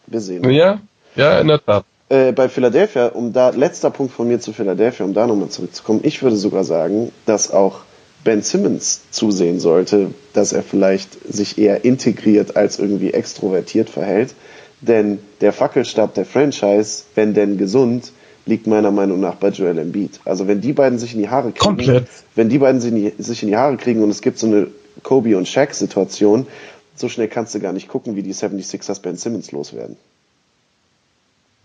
wir 0.07 0.21
sehen. 0.21 0.49
Ja, 0.51 0.81
ja, 1.17 1.41
in 1.41 1.49
der 1.49 1.65
Tat. 1.65 1.85
Äh, 2.09 2.33
bei 2.33 2.49
Philadelphia, 2.49 3.09
um 3.09 3.33
da, 3.33 3.51
letzter 3.51 3.91
Punkt 3.91 4.13
von 4.13 4.29
mir 4.29 4.41
zu 4.41 4.53
Philadelphia, 4.53 5.07
um 5.07 5.15
da 5.15 5.27
nochmal 5.27 5.49
zurückzukommen, 5.49 6.01
ich 6.03 6.23
würde 6.23 6.37
sogar 6.37 6.65
sagen, 6.65 7.13
dass 7.25 7.51
auch 7.51 7.81
Ben 8.25 8.43
Simmons 8.43 9.03
zusehen 9.11 9.61
sollte, 9.61 10.11
dass 10.33 10.53
er 10.53 10.63
vielleicht 10.63 11.11
sich 11.31 11.59
eher 11.59 11.85
integriert 11.85 12.57
als 12.57 12.79
irgendwie 12.79 13.13
extrovertiert 13.13 13.91
verhält. 13.91 14.35
Denn 14.81 15.19
der 15.41 15.53
Fackelstab 15.53 16.15
der 16.15 16.27
Franchise, 16.27 17.05
wenn 17.15 17.33
denn 17.33 17.59
gesund, 17.59 18.13
liegt 18.47 18.67
meiner 18.67 18.91
Meinung 18.91 19.21
nach 19.21 19.37
bei 19.37 19.49
Joel 19.49 19.79
Embiid. 19.79 20.21
Also 20.25 20.47
wenn 20.47 20.61
die 20.61 20.73
beiden 20.73 20.99
sich 20.99 21.15
in 21.15 21.21
die 21.21 21.29
Haare 21.29 21.53
kriegen, 21.53 21.59
Komplett. 21.59 22.07
wenn 22.35 22.49
die 22.51 22.59
beiden 22.59 22.81
sich 22.81 23.43
in 23.43 23.49
die, 23.49 23.57
Haare 23.57 23.77
kriegen 23.77 24.03
und 24.03 24.11
es 24.11 24.21
gibt 24.21 24.39
so 24.39 24.47
eine 24.47 24.67
Kobe 25.03 25.37
und 25.37 25.49
Shaq 25.49 25.75
Situation, 25.75 26.47
so 26.95 27.09
schnell 27.09 27.29
kannst 27.29 27.55
du 27.55 27.61
gar 27.61 27.73
nicht 27.73 27.89
gucken, 27.89 28.17
wie 28.17 28.23
die 28.23 28.35
76ers 28.35 29.01
Ben 29.01 29.17
Simmons 29.17 29.53
loswerden. 29.53 29.97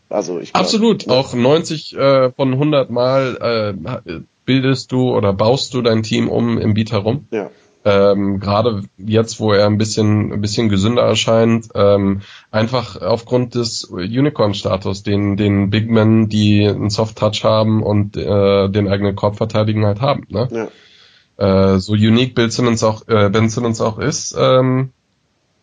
Also 0.10 0.40
ich 0.40 0.54
glaub, 0.54 0.64
Absolut. 0.64 1.08
ne? 1.08 1.14
Auch 1.14 1.34
90 1.34 1.96
äh, 1.96 2.32
von 2.32 2.54
100 2.54 2.90
Mal 2.90 3.76
äh, 4.06 4.20
bildest 4.46 4.92
du 4.92 5.16
oder 5.16 5.34
baust 5.34 5.74
du 5.74 5.82
dein 5.82 6.02
Team 6.04 6.28
um 6.28 6.58
im 6.58 6.74
Beat 6.74 6.92
herum. 6.92 7.28
Ja. 7.32 7.52
Ähm, 7.86 8.40
Gerade 8.40 8.84
jetzt, 8.98 9.40
wo 9.40 9.54
er 9.54 9.68
ein 9.68 9.78
bisschen, 9.78 10.34
ein 10.34 10.42
bisschen 10.42 10.68
gesünder 10.68 11.04
erscheint, 11.04 11.70
ähm, 11.76 12.22
einfach 12.52 13.00
aufgrund 13.02 13.56
des 13.56 13.86
Unicorn-Status, 13.86 15.04
den, 15.04 15.38
den 15.38 15.70
Big 15.70 15.90
Men, 15.90 16.28
die 16.28 16.68
einen 16.68 16.90
Soft-Touch 16.90 17.44
haben 17.44 17.82
und 17.84 18.18
äh, 18.18 18.70
den 18.70 18.90
eigenen 18.90 19.16
Korb 19.16 19.38
verteidigen 19.38 19.86
halt 19.86 20.02
haben. 20.02 20.26
Ne? 20.28 20.50
Ja. 21.38 21.74
Äh, 21.74 21.80
so 21.80 21.94
unique 21.94 22.36
Bill 22.36 22.52
Simmons 22.52 22.84
auch, 22.84 23.08
äh, 23.08 23.30
Ben 23.30 23.48
Simmons 23.48 23.80
auch 23.80 23.98
ist, 23.98 24.36
ähm, 24.38 24.92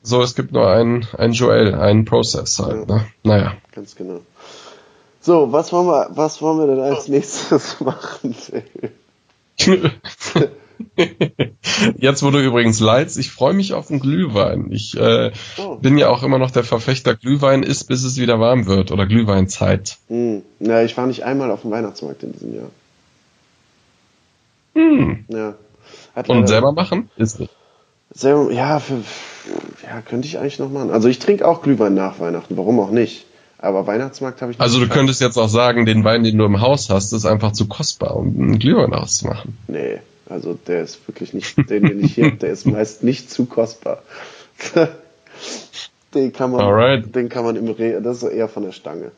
so 0.02 0.22
es 0.22 0.35
gibt 0.37 0.52
nur 0.52 0.70
einen, 0.70 1.06
einen 1.18 1.32
Joel, 1.32 1.74
einen 1.74 2.04
Process 2.04 2.61
halt. 2.61 2.88
Ne? 2.88 3.06
Naja. 3.24 3.54
Ganz 3.72 3.94
genau. 3.94 4.20
So, 5.26 5.50
was 5.50 5.72
wollen 5.72 5.88
wir, 5.88 6.06
was 6.10 6.40
wollen 6.40 6.60
wir 6.60 6.68
denn 6.68 6.78
als 6.78 7.08
nächstes 7.08 7.80
machen? 7.80 8.32
Phil? 8.32 8.62
Jetzt, 11.98 12.22
wo 12.22 12.30
du 12.30 12.38
übrigens 12.38 12.78
leidst, 12.78 13.18
ich 13.18 13.32
freue 13.32 13.52
mich 13.52 13.74
auf 13.74 13.90
einen 13.90 13.98
Glühwein. 13.98 14.70
Ich 14.70 14.96
äh, 14.96 15.32
oh. 15.58 15.74
bin 15.78 15.98
ja 15.98 16.10
auch 16.10 16.22
immer 16.22 16.38
noch 16.38 16.52
der 16.52 16.62
Verfechter, 16.62 17.16
Glühwein 17.16 17.64
ist, 17.64 17.88
bis 17.88 18.04
es 18.04 18.18
wieder 18.18 18.38
warm 18.38 18.66
wird 18.66 18.92
oder 18.92 19.04
Glühweinzeit. 19.04 19.96
Hm. 20.06 20.42
Ja, 20.60 20.84
ich 20.84 20.96
war 20.96 21.08
nicht 21.08 21.24
einmal 21.24 21.50
auf 21.50 21.62
dem 21.62 21.72
Weihnachtsmarkt 21.72 22.22
in 22.22 22.32
diesem 22.32 22.54
Jahr. 22.54 22.70
Hm. 24.74 25.24
Ja. 25.26 25.56
Hat 26.14 26.28
Und 26.28 26.46
selber 26.46 26.70
machen? 26.70 27.10
Ist 27.16 27.40
nicht. 27.40 27.52
Selber, 28.12 28.52
ja, 28.52 28.78
für, 28.78 29.02
ja, 29.82 30.02
könnte 30.02 30.28
ich 30.28 30.38
eigentlich 30.38 30.60
noch 30.60 30.70
machen. 30.70 30.92
Also 30.92 31.08
ich 31.08 31.18
trinke 31.18 31.48
auch 31.48 31.62
Glühwein 31.62 31.94
nach 31.94 32.20
Weihnachten, 32.20 32.56
warum 32.56 32.78
auch 32.78 32.92
nicht? 32.92 33.25
Aber 33.58 33.86
Weihnachtsmarkt 33.86 34.42
habe 34.42 34.52
ich 34.52 34.60
Also 34.60 34.80
du 34.80 34.88
könntest 34.88 35.20
jetzt 35.20 35.38
auch 35.38 35.48
sagen, 35.48 35.86
den 35.86 36.04
Wein, 36.04 36.24
den 36.24 36.36
du 36.36 36.44
im 36.44 36.60
Haus 36.60 36.90
hast, 36.90 37.12
ist 37.12 37.24
einfach 37.24 37.52
zu 37.52 37.66
kostbar, 37.66 38.16
um 38.16 38.26
einen 38.26 38.58
Glühwein 38.58 38.92
auszumachen. 38.92 39.56
Nee, 39.66 40.00
also 40.28 40.58
der 40.66 40.82
ist 40.82 41.06
wirklich 41.08 41.32
nicht, 41.32 41.56
den, 41.70 41.84
den 41.84 42.04
ich 42.04 42.14
hier 42.14 42.26
habe, 42.26 42.36
der 42.36 42.50
ist 42.50 42.66
meist 42.66 43.02
nicht 43.02 43.30
zu 43.30 43.46
kostbar. 43.46 44.02
den 46.14 46.32
kann 46.32 46.50
man, 46.50 46.60
Alright. 46.60 47.14
den 47.14 47.28
kann 47.28 47.44
man 47.44 47.56
im 47.56 47.68
Re, 47.68 48.00
das 48.02 48.22
ist 48.22 48.30
eher 48.30 48.48
von 48.48 48.62
der 48.62 48.72
Stange. 48.72 49.10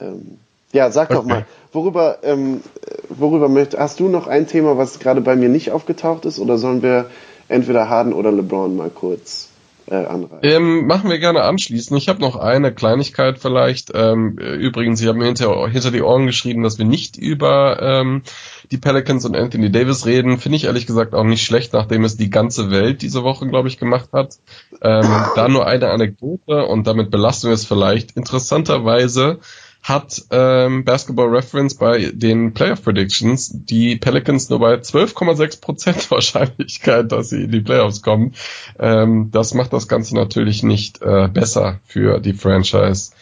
Ähm, 0.00 0.38
ja, 0.72 0.90
sag 0.90 1.10
okay. 1.10 1.14
doch 1.14 1.24
mal, 1.24 1.46
worüber, 1.72 2.18
ähm, 2.22 2.62
worüber 3.10 3.48
möchtest, 3.48 3.80
hast 3.80 4.00
du 4.00 4.08
noch 4.08 4.26
ein 4.26 4.46
Thema, 4.46 4.78
was 4.78 4.98
gerade 4.98 5.20
bei 5.20 5.36
mir 5.36 5.48
nicht 5.48 5.70
aufgetaucht 5.70 6.24
ist, 6.24 6.38
oder 6.38 6.56
sollen 6.56 6.82
wir 6.82 7.10
entweder 7.48 7.88
Harden 7.88 8.14
oder 8.14 8.32
LeBron 8.32 8.74
mal 8.74 8.90
kurz 8.90 9.50
anreißen. 9.92 10.38
Ähm, 10.42 10.86
machen 10.86 11.10
wir 11.10 11.18
gerne 11.18 11.42
anschließen. 11.42 11.96
Ich 11.96 12.08
habe 12.08 12.20
noch 12.20 12.36
eine 12.36 12.72
Kleinigkeit 12.72 13.38
vielleicht. 13.38 13.92
Ähm, 13.94 14.38
übrigens, 14.38 14.98
Sie 14.98 15.08
haben 15.08 15.18
mir 15.18 15.26
hinter, 15.26 15.68
hinter 15.68 15.90
die 15.90 16.02
Ohren 16.02 16.26
geschrieben, 16.26 16.62
dass 16.62 16.78
wir 16.78 16.84
nicht 16.84 17.16
über 17.16 17.80
ähm, 17.80 18.22
die 18.70 18.78
Pelicans 18.78 19.24
und 19.24 19.36
Anthony 19.36 19.70
Davis 19.70 20.06
reden. 20.06 20.38
Finde 20.38 20.56
ich 20.56 20.64
ehrlich 20.64 20.86
gesagt 20.86 21.14
auch 21.14 21.24
nicht 21.24 21.44
schlecht, 21.44 21.72
nachdem 21.72 22.04
es 22.04 22.16
die 22.16 22.30
ganze 22.30 22.70
Welt 22.70 23.02
diese 23.02 23.22
Woche, 23.22 23.46
glaube 23.46 23.68
ich, 23.68 23.78
gemacht 23.78 24.10
hat. 24.12 24.36
Ähm, 24.82 25.06
da 25.34 25.48
nur 25.48 25.66
eine 25.66 25.90
Anekdote 25.90 26.66
und 26.66 26.86
damit 26.86 27.10
belasten 27.10 27.48
wir 27.48 27.54
es 27.54 27.64
vielleicht. 27.64 28.16
Interessanterweise 28.16 29.38
hat 29.86 30.24
ähm, 30.32 30.84
Basketball 30.84 31.28
Reference 31.28 31.76
bei 31.76 32.10
den 32.12 32.54
Playoff 32.54 32.82
Predictions 32.82 33.52
die 33.52 33.94
Pelicans 33.94 34.50
nur 34.50 34.58
bei 34.58 34.74
12,6% 34.74 36.10
Wahrscheinlichkeit, 36.10 37.12
dass 37.12 37.28
sie 37.28 37.44
in 37.44 37.52
die 37.52 37.60
Playoffs 37.60 38.02
kommen. 38.02 38.34
Ähm, 38.80 39.30
das 39.30 39.54
macht 39.54 39.72
das 39.72 39.86
Ganze 39.86 40.16
natürlich 40.16 40.64
nicht 40.64 41.02
äh, 41.02 41.28
besser 41.28 41.78
für 41.86 42.18
die 42.18 42.32
Franchise 42.32 43.12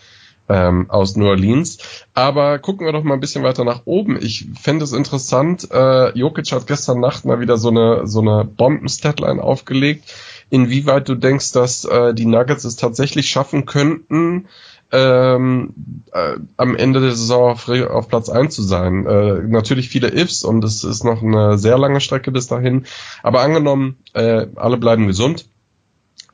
ähm, 0.48 0.88
aus 0.88 1.16
New 1.16 1.26
Orleans. 1.26 1.76
Aber 2.14 2.58
gucken 2.58 2.86
wir 2.86 2.94
doch 2.94 3.04
mal 3.04 3.14
ein 3.14 3.20
bisschen 3.20 3.44
weiter 3.44 3.64
nach 3.64 3.82
oben. 3.84 4.18
Ich 4.22 4.46
fände 4.58 4.84
es 4.84 4.92
interessant, 4.92 5.68
äh, 5.70 6.16
Jokic 6.18 6.50
hat 6.52 6.66
gestern 6.66 6.98
Nacht 6.98 7.26
mal 7.26 7.40
wieder 7.40 7.58
so 7.58 7.68
eine, 7.68 8.06
so 8.06 8.22
eine 8.22 8.42
Bomben-Statline 8.44 9.42
aufgelegt. 9.42 10.10
Inwieweit 10.48 11.10
du 11.10 11.14
denkst, 11.14 11.52
dass 11.52 11.84
äh, 11.84 12.14
die 12.14 12.26
Nuggets 12.26 12.64
es 12.64 12.76
tatsächlich 12.76 13.28
schaffen 13.28 13.66
könnten, 13.66 14.46
ähm, 14.94 15.74
äh, 16.12 16.36
am 16.56 16.76
Ende 16.76 17.00
der 17.00 17.10
Saison 17.10 17.50
auf, 17.50 17.68
auf 17.68 18.08
Platz 18.08 18.28
1 18.28 18.54
zu 18.54 18.62
sein. 18.62 19.04
Äh, 19.06 19.42
natürlich 19.48 19.88
viele 19.88 20.14
Ifs 20.14 20.44
und 20.44 20.62
es 20.62 20.84
ist 20.84 21.04
noch 21.04 21.20
eine 21.20 21.58
sehr 21.58 21.76
lange 21.76 22.00
Strecke 22.00 22.30
bis 22.30 22.46
dahin. 22.46 22.86
Aber 23.22 23.40
angenommen, 23.40 23.96
äh, 24.12 24.46
alle 24.54 24.76
bleiben 24.76 25.08
gesund. 25.08 25.46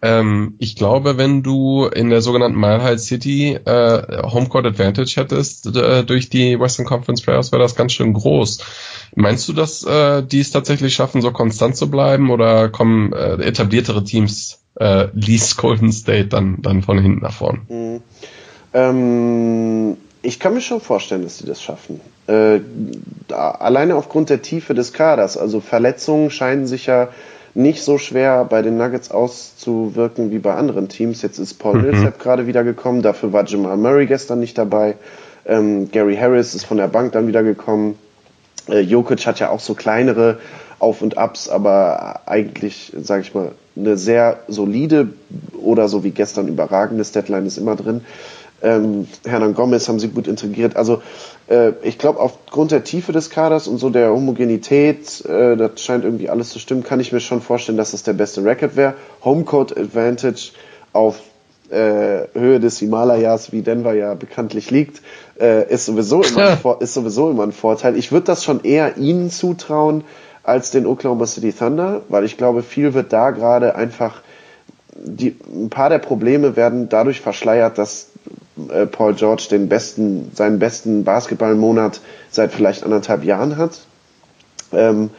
Ähm, 0.02 0.54
ich 0.58 0.76
glaube, 0.76 1.18
wenn 1.18 1.42
du 1.42 1.86
in 1.86 2.10
der 2.10 2.22
sogenannten 2.22 2.58
Mile 2.58 2.82
High 2.82 3.00
City 3.00 3.52
äh, 3.52 4.22
Homecourt 4.28 4.66
Advantage 4.66 5.14
hättest 5.16 5.74
äh, 5.76 6.04
durch 6.04 6.30
die 6.30 6.58
Western 6.58 6.86
Conference 6.86 7.22
Playoffs, 7.22 7.52
wäre 7.52 7.62
das 7.62 7.76
ganz 7.76 7.92
schön 7.92 8.12
groß. 8.12 8.60
Meinst 9.14 9.48
du, 9.48 9.52
dass 9.52 9.82
äh, 9.84 10.22
die 10.22 10.40
es 10.40 10.50
tatsächlich 10.50 10.94
schaffen, 10.94 11.22
so 11.22 11.32
konstant 11.32 11.76
zu 11.76 11.90
bleiben 11.90 12.30
oder 12.30 12.68
kommen 12.68 13.12
äh, 13.12 13.42
etabliertere 13.42 14.04
Teams, 14.04 14.62
äh, 14.76 15.08
Least 15.12 15.56
Golden 15.58 15.92
State, 15.92 16.28
dann, 16.28 16.62
dann 16.62 16.82
von 16.82 16.98
hinten 16.98 17.20
nach 17.20 17.34
vorn? 17.34 17.62
Mhm. 17.68 18.02
Ähm, 18.72 19.96
ich 20.22 20.38
kann 20.38 20.54
mir 20.54 20.60
schon 20.60 20.80
vorstellen, 20.80 21.22
dass 21.22 21.38
sie 21.38 21.46
das 21.46 21.62
schaffen. 21.62 22.00
Äh, 22.26 22.60
da, 23.28 23.52
alleine 23.52 23.96
aufgrund 23.96 24.30
der 24.30 24.42
Tiefe 24.42 24.74
des 24.74 24.92
Kaders. 24.92 25.36
Also 25.36 25.60
Verletzungen 25.60 26.30
scheinen 26.30 26.66
sich 26.66 26.86
ja 26.86 27.08
nicht 27.54 27.82
so 27.82 27.98
schwer 27.98 28.44
bei 28.44 28.62
den 28.62 28.76
Nuggets 28.76 29.10
auszuwirken 29.10 30.30
wie 30.30 30.38
bei 30.38 30.54
anderen 30.54 30.88
Teams. 30.88 31.22
Jetzt 31.22 31.38
ist 31.38 31.54
Paul 31.54 31.78
mhm. 31.78 31.82
Millsap 31.82 32.18
gerade 32.18 32.46
wieder 32.46 32.64
gekommen, 32.64 33.02
dafür 33.02 33.32
war 33.32 33.44
Jamal 33.46 33.76
Murray 33.76 34.06
gestern 34.06 34.40
nicht 34.40 34.56
dabei. 34.56 34.96
Ähm, 35.46 35.90
Gary 35.90 36.16
Harris 36.16 36.54
ist 36.54 36.64
von 36.64 36.76
der 36.76 36.88
Bank 36.88 37.12
dann 37.12 37.26
wieder 37.26 37.42
gekommen. 37.42 37.98
Äh, 38.68 38.80
Jokic 38.80 39.26
hat 39.26 39.40
ja 39.40 39.50
auch 39.50 39.60
so 39.60 39.74
kleinere 39.74 40.38
Auf 40.78 41.02
und 41.02 41.18
Abs, 41.18 41.48
aber 41.48 42.20
eigentlich, 42.26 42.92
sage 43.00 43.22
ich 43.22 43.34
mal, 43.34 43.52
eine 43.76 43.96
sehr 43.96 44.40
solide 44.48 45.08
oder 45.60 45.88
so 45.88 46.04
wie 46.04 46.10
gestern 46.10 46.48
überragendes 46.48 47.12
Deadline 47.12 47.46
ist 47.46 47.58
immer 47.58 47.76
drin. 47.76 48.02
Ähm, 48.62 49.08
Hernan 49.26 49.54
Gomez 49.54 49.88
haben 49.88 49.98
sie 49.98 50.08
gut 50.08 50.26
integriert. 50.26 50.76
Also 50.76 51.02
äh, 51.48 51.72
ich 51.82 51.98
glaube, 51.98 52.20
aufgrund 52.20 52.70
der 52.70 52.84
Tiefe 52.84 53.12
des 53.12 53.30
Kaders 53.30 53.68
und 53.68 53.78
so 53.78 53.90
der 53.90 54.10
Homogenität, 54.10 55.24
äh, 55.24 55.56
das 55.56 55.80
scheint 55.80 56.04
irgendwie 56.04 56.28
alles 56.28 56.50
zu 56.50 56.58
stimmen, 56.58 56.82
kann 56.82 57.00
ich 57.00 57.12
mir 57.12 57.20
schon 57.20 57.40
vorstellen, 57.40 57.78
dass 57.78 57.92
das 57.92 58.02
der 58.02 58.12
beste 58.12 58.44
Record 58.44 58.76
wäre. 58.76 58.94
Homecourt 59.24 59.76
Advantage 59.76 60.52
auf 60.92 61.20
äh, 61.70 62.26
Höhe 62.34 62.60
des 62.60 62.78
Himalayas, 62.78 63.52
wie 63.52 63.62
Denver 63.62 63.94
ja 63.94 64.14
bekanntlich 64.14 64.70
liegt, 64.70 65.02
äh, 65.40 65.72
ist, 65.72 65.86
sowieso 65.86 66.22
immer 66.22 66.50
ein, 66.50 66.58
ist 66.80 66.94
sowieso 66.94 67.30
immer 67.30 67.44
ein 67.44 67.52
Vorteil. 67.52 67.96
Ich 67.96 68.12
würde 68.12 68.26
das 68.26 68.44
schon 68.44 68.64
eher 68.64 68.96
ihnen 68.96 69.30
zutrauen 69.30 70.04
als 70.42 70.70
den 70.70 70.86
Oklahoma 70.86 71.26
City 71.26 71.52
Thunder, 71.52 72.02
weil 72.08 72.24
ich 72.24 72.36
glaube, 72.36 72.62
viel 72.62 72.94
wird 72.94 73.12
da 73.12 73.30
gerade 73.30 73.74
einfach 73.74 74.22
die, 75.02 75.36
ein 75.48 75.70
paar 75.70 75.88
der 75.88 75.98
Probleme 75.98 76.56
werden 76.56 76.88
dadurch 76.88 77.20
verschleiert, 77.20 77.78
dass 77.78 78.09
äh, 78.68 78.86
Paul 78.86 79.14
George 79.14 79.46
den 79.50 79.68
besten, 79.68 80.30
seinen 80.34 80.58
besten 80.58 81.04
Basketballmonat 81.04 82.00
seit 82.30 82.52
vielleicht 82.52 82.84
anderthalb 82.84 83.24
Jahren 83.24 83.56
hat. 83.56 83.80
Ähm, 84.72 85.10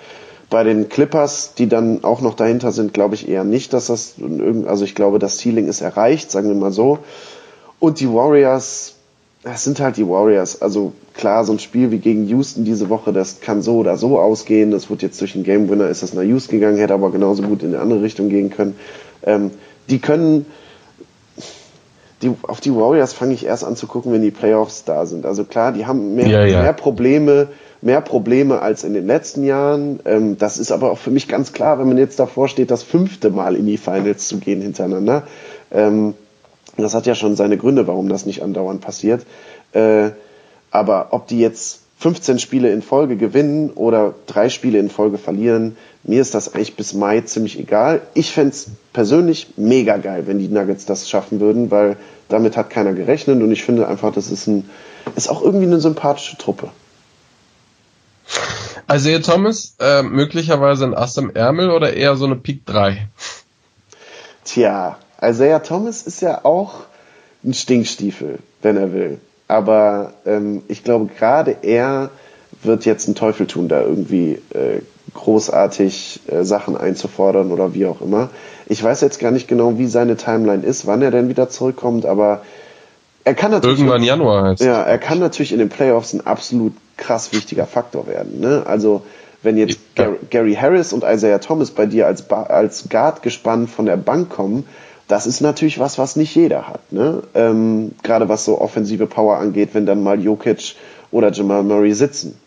bei 0.51 0.63
den 0.65 0.89
Clippers, 0.89 1.53
die 1.53 1.67
dann 1.67 2.03
auch 2.03 2.19
noch 2.21 2.35
dahinter 2.35 2.73
sind, 2.73 2.93
glaube 2.93 3.15
ich 3.15 3.27
eher 3.27 3.45
nicht, 3.45 3.71
dass 3.71 3.87
das 3.87 4.15
also 4.67 4.83
ich 4.83 4.95
glaube, 4.95 5.17
das 5.17 5.37
Ceiling 5.37 5.67
ist 5.67 5.79
erreicht, 5.79 6.29
sagen 6.29 6.49
wir 6.49 6.55
mal 6.55 6.73
so. 6.73 6.99
Und 7.79 8.01
die 8.01 8.09
Warriors, 8.09 8.95
das 9.43 9.63
sind 9.63 9.79
halt 9.79 9.95
die 9.95 10.07
Warriors. 10.07 10.61
Also 10.61 10.91
klar, 11.13 11.45
so 11.45 11.53
ein 11.53 11.59
Spiel 11.59 11.89
wie 11.91 11.99
gegen 11.99 12.27
Houston 12.27 12.65
diese 12.65 12.89
Woche, 12.89 13.13
das 13.13 13.39
kann 13.39 13.61
so 13.61 13.77
oder 13.77 13.97
so 13.97 14.19
ausgehen. 14.19 14.71
Das 14.71 14.89
wird 14.89 15.01
jetzt 15.01 15.21
durch 15.21 15.35
einen 15.35 15.45
Game 15.45 15.69
Winner, 15.69 15.87
ist 15.87 16.03
das 16.03 16.13
nach 16.13 16.21
Houston 16.21 16.59
gegangen, 16.59 16.77
hätte 16.77 16.93
aber 16.93 17.11
genauso 17.11 17.43
gut 17.43 17.63
in 17.63 17.69
eine 17.69 17.79
andere 17.79 18.01
Richtung 18.01 18.27
gehen 18.27 18.49
können. 18.49 18.75
Ähm, 19.23 19.51
die 19.89 19.99
können 19.99 20.45
die, 22.21 22.33
auf 22.43 22.61
die 22.61 22.73
Warriors 22.73 23.13
fange 23.13 23.33
ich 23.33 23.45
erst 23.45 23.63
an 23.63 23.75
zu 23.75 23.87
gucken, 23.87 24.11
wenn 24.11 24.21
die 24.21 24.31
Playoffs 24.31 24.83
da 24.83 25.05
sind. 25.05 25.25
Also 25.25 25.43
klar, 25.43 25.71
die 25.71 25.85
haben 25.85 26.15
mehr, 26.15 26.27
ja, 26.27 26.45
ja. 26.45 26.61
mehr 26.61 26.73
Probleme, 26.73 27.47
mehr 27.81 28.01
Probleme 28.01 28.61
als 28.61 28.83
in 28.83 28.93
den 28.93 29.07
letzten 29.07 29.43
Jahren. 29.43 29.99
Ähm, 30.05 30.37
das 30.37 30.57
ist 30.57 30.71
aber 30.71 30.91
auch 30.91 30.97
für 30.97 31.11
mich 31.11 31.27
ganz 31.27 31.53
klar, 31.53 31.79
wenn 31.79 31.87
man 31.87 31.97
jetzt 31.97 32.19
davor 32.19 32.47
steht, 32.47 32.71
das 32.71 32.83
fünfte 32.83 33.29
Mal 33.29 33.55
in 33.55 33.65
die 33.65 33.77
Finals 33.77 34.27
zu 34.27 34.37
gehen 34.37 34.61
hintereinander. 34.61 35.23
Ähm, 35.71 36.13
das 36.77 36.93
hat 36.93 37.05
ja 37.05 37.15
schon 37.15 37.35
seine 37.35 37.57
Gründe, 37.57 37.87
warum 37.87 38.07
das 38.09 38.25
nicht 38.25 38.43
andauernd 38.43 38.81
passiert. 38.81 39.25
Äh, 39.73 40.11
aber 40.69 41.07
ob 41.11 41.27
die 41.27 41.39
jetzt 41.39 41.81
15 41.97 42.39
Spiele 42.39 42.71
in 42.71 42.81
Folge 42.81 43.15
gewinnen 43.17 43.69
oder 43.71 44.15
drei 44.25 44.49
Spiele 44.49 44.79
in 44.79 44.89
Folge 44.89 45.17
verlieren, 45.17 45.77
mir 46.03 46.21
ist 46.21 46.33
das 46.33 46.53
eigentlich 46.53 46.75
bis 46.75 46.93
Mai 46.93 47.21
ziemlich 47.21 47.59
egal. 47.59 48.01
Ich 48.13 48.31
fände 48.31 48.55
persönlich 48.93 49.53
mega 49.57 49.97
geil, 49.97 50.23
wenn 50.25 50.39
die 50.39 50.47
Nuggets 50.47 50.85
das 50.85 51.09
schaffen 51.09 51.39
würden, 51.39 51.69
weil 51.69 51.97
damit 52.27 52.57
hat 52.57 52.69
keiner 52.69 52.93
gerechnet 52.93 53.41
und 53.41 53.51
ich 53.51 53.63
finde 53.63 53.87
einfach, 53.87 54.13
das 54.13 54.31
ist, 54.31 54.47
ein, 54.47 54.69
ist 55.15 55.29
auch 55.29 55.41
irgendwie 55.41 55.65
eine 55.65 55.79
sympathische 55.79 56.37
Truppe. 56.37 56.69
Also 58.87 59.09
ihr 59.09 59.21
Thomas, 59.21 59.75
äh, 59.79 60.01
möglicherweise 60.01 60.85
ein 60.85 60.93
Ass 60.93 61.17
im 61.17 61.29
Ärmel 61.33 61.69
oder 61.69 61.93
eher 61.93 62.15
so 62.15 62.25
eine 62.25 62.35
Peak 62.35 62.65
3? 62.65 63.07
Tja, 64.43 64.97
Isaiah 65.21 65.59
Thomas 65.59 66.01
ist 66.01 66.21
ja 66.21 66.43
auch 66.43 66.81
ein 67.43 67.53
Stinkstiefel, 67.53 68.39
wenn 68.61 68.77
er 68.77 68.93
will. 68.93 69.19
Aber 69.47 70.13
ähm, 70.25 70.63
ich 70.67 70.83
glaube, 70.83 71.11
gerade 71.13 71.57
er 71.61 72.09
wird 72.63 72.85
jetzt 72.85 73.07
einen 73.07 73.15
Teufel 73.15 73.47
tun, 73.47 73.67
da 73.67 73.81
irgendwie 73.81 74.39
äh, 74.53 74.81
großartig 75.13 76.21
äh, 76.27 76.43
Sachen 76.43 76.77
einzufordern 76.77 77.51
oder 77.51 77.73
wie 77.73 77.85
auch 77.85 78.01
immer. 78.01 78.29
Ich 78.67 78.83
weiß 78.83 79.01
jetzt 79.01 79.19
gar 79.19 79.31
nicht 79.31 79.47
genau, 79.47 79.77
wie 79.77 79.87
seine 79.87 80.15
Timeline 80.15 80.63
ist, 80.63 80.87
wann 80.87 81.01
er 81.01 81.11
denn 81.11 81.29
wieder 81.29 81.49
zurückkommt, 81.49 82.05
aber 82.05 82.41
er 83.23 83.35
kann 83.35 83.51
natürlich. 83.51 83.79
Irgendwann 83.79 84.03
Januar 84.03 84.43
heißt. 84.45 84.63
Ja, 84.63 84.81
er 84.81 84.97
kann 84.97 85.19
natürlich 85.19 85.51
in 85.51 85.59
den 85.59 85.69
Playoffs 85.69 86.13
ein 86.13 86.25
absolut 86.25 86.73
krass 86.97 87.33
wichtiger 87.33 87.65
Faktor 87.65 88.07
werden. 88.07 88.39
Ne? 88.39 88.63
Also 88.65 89.03
wenn 89.43 89.57
jetzt 89.57 89.79
ja. 89.97 90.09
Gary 90.29 90.55
Harris 90.55 90.93
und 90.93 91.03
Isaiah 91.03 91.39
Thomas 91.39 91.71
bei 91.71 91.85
dir 91.85 92.07
als, 92.07 92.29
als 92.29 92.89
Guard 92.89 93.23
gespannt 93.23 93.69
von 93.69 93.85
der 93.85 93.97
Bank 93.97 94.29
kommen, 94.29 94.65
das 95.07 95.27
ist 95.27 95.41
natürlich 95.41 95.79
was, 95.79 95.97
was 95.97 96.15
nicht 96.15 96.33
jeder 96.35 96.67
hat. 96.67 96.91
Ne? 96.91 97.23
Ähm, 97.33 97.91
Gerade 98.03 98.29
was 98.29 98.45
so 98.45 98.61
offensive 98.61 99.07
Power 99.07 99.37
angeht, 99.37 99.69
wenn 99.73 99.85
dann 99.85 100.03
mal 100.03 100.21
Jokic 100.21 100.75
oder 101.11 101.31
Jamal 101.31 101.63
Murray 101.63 101.93
sitzen. 101.93 102.39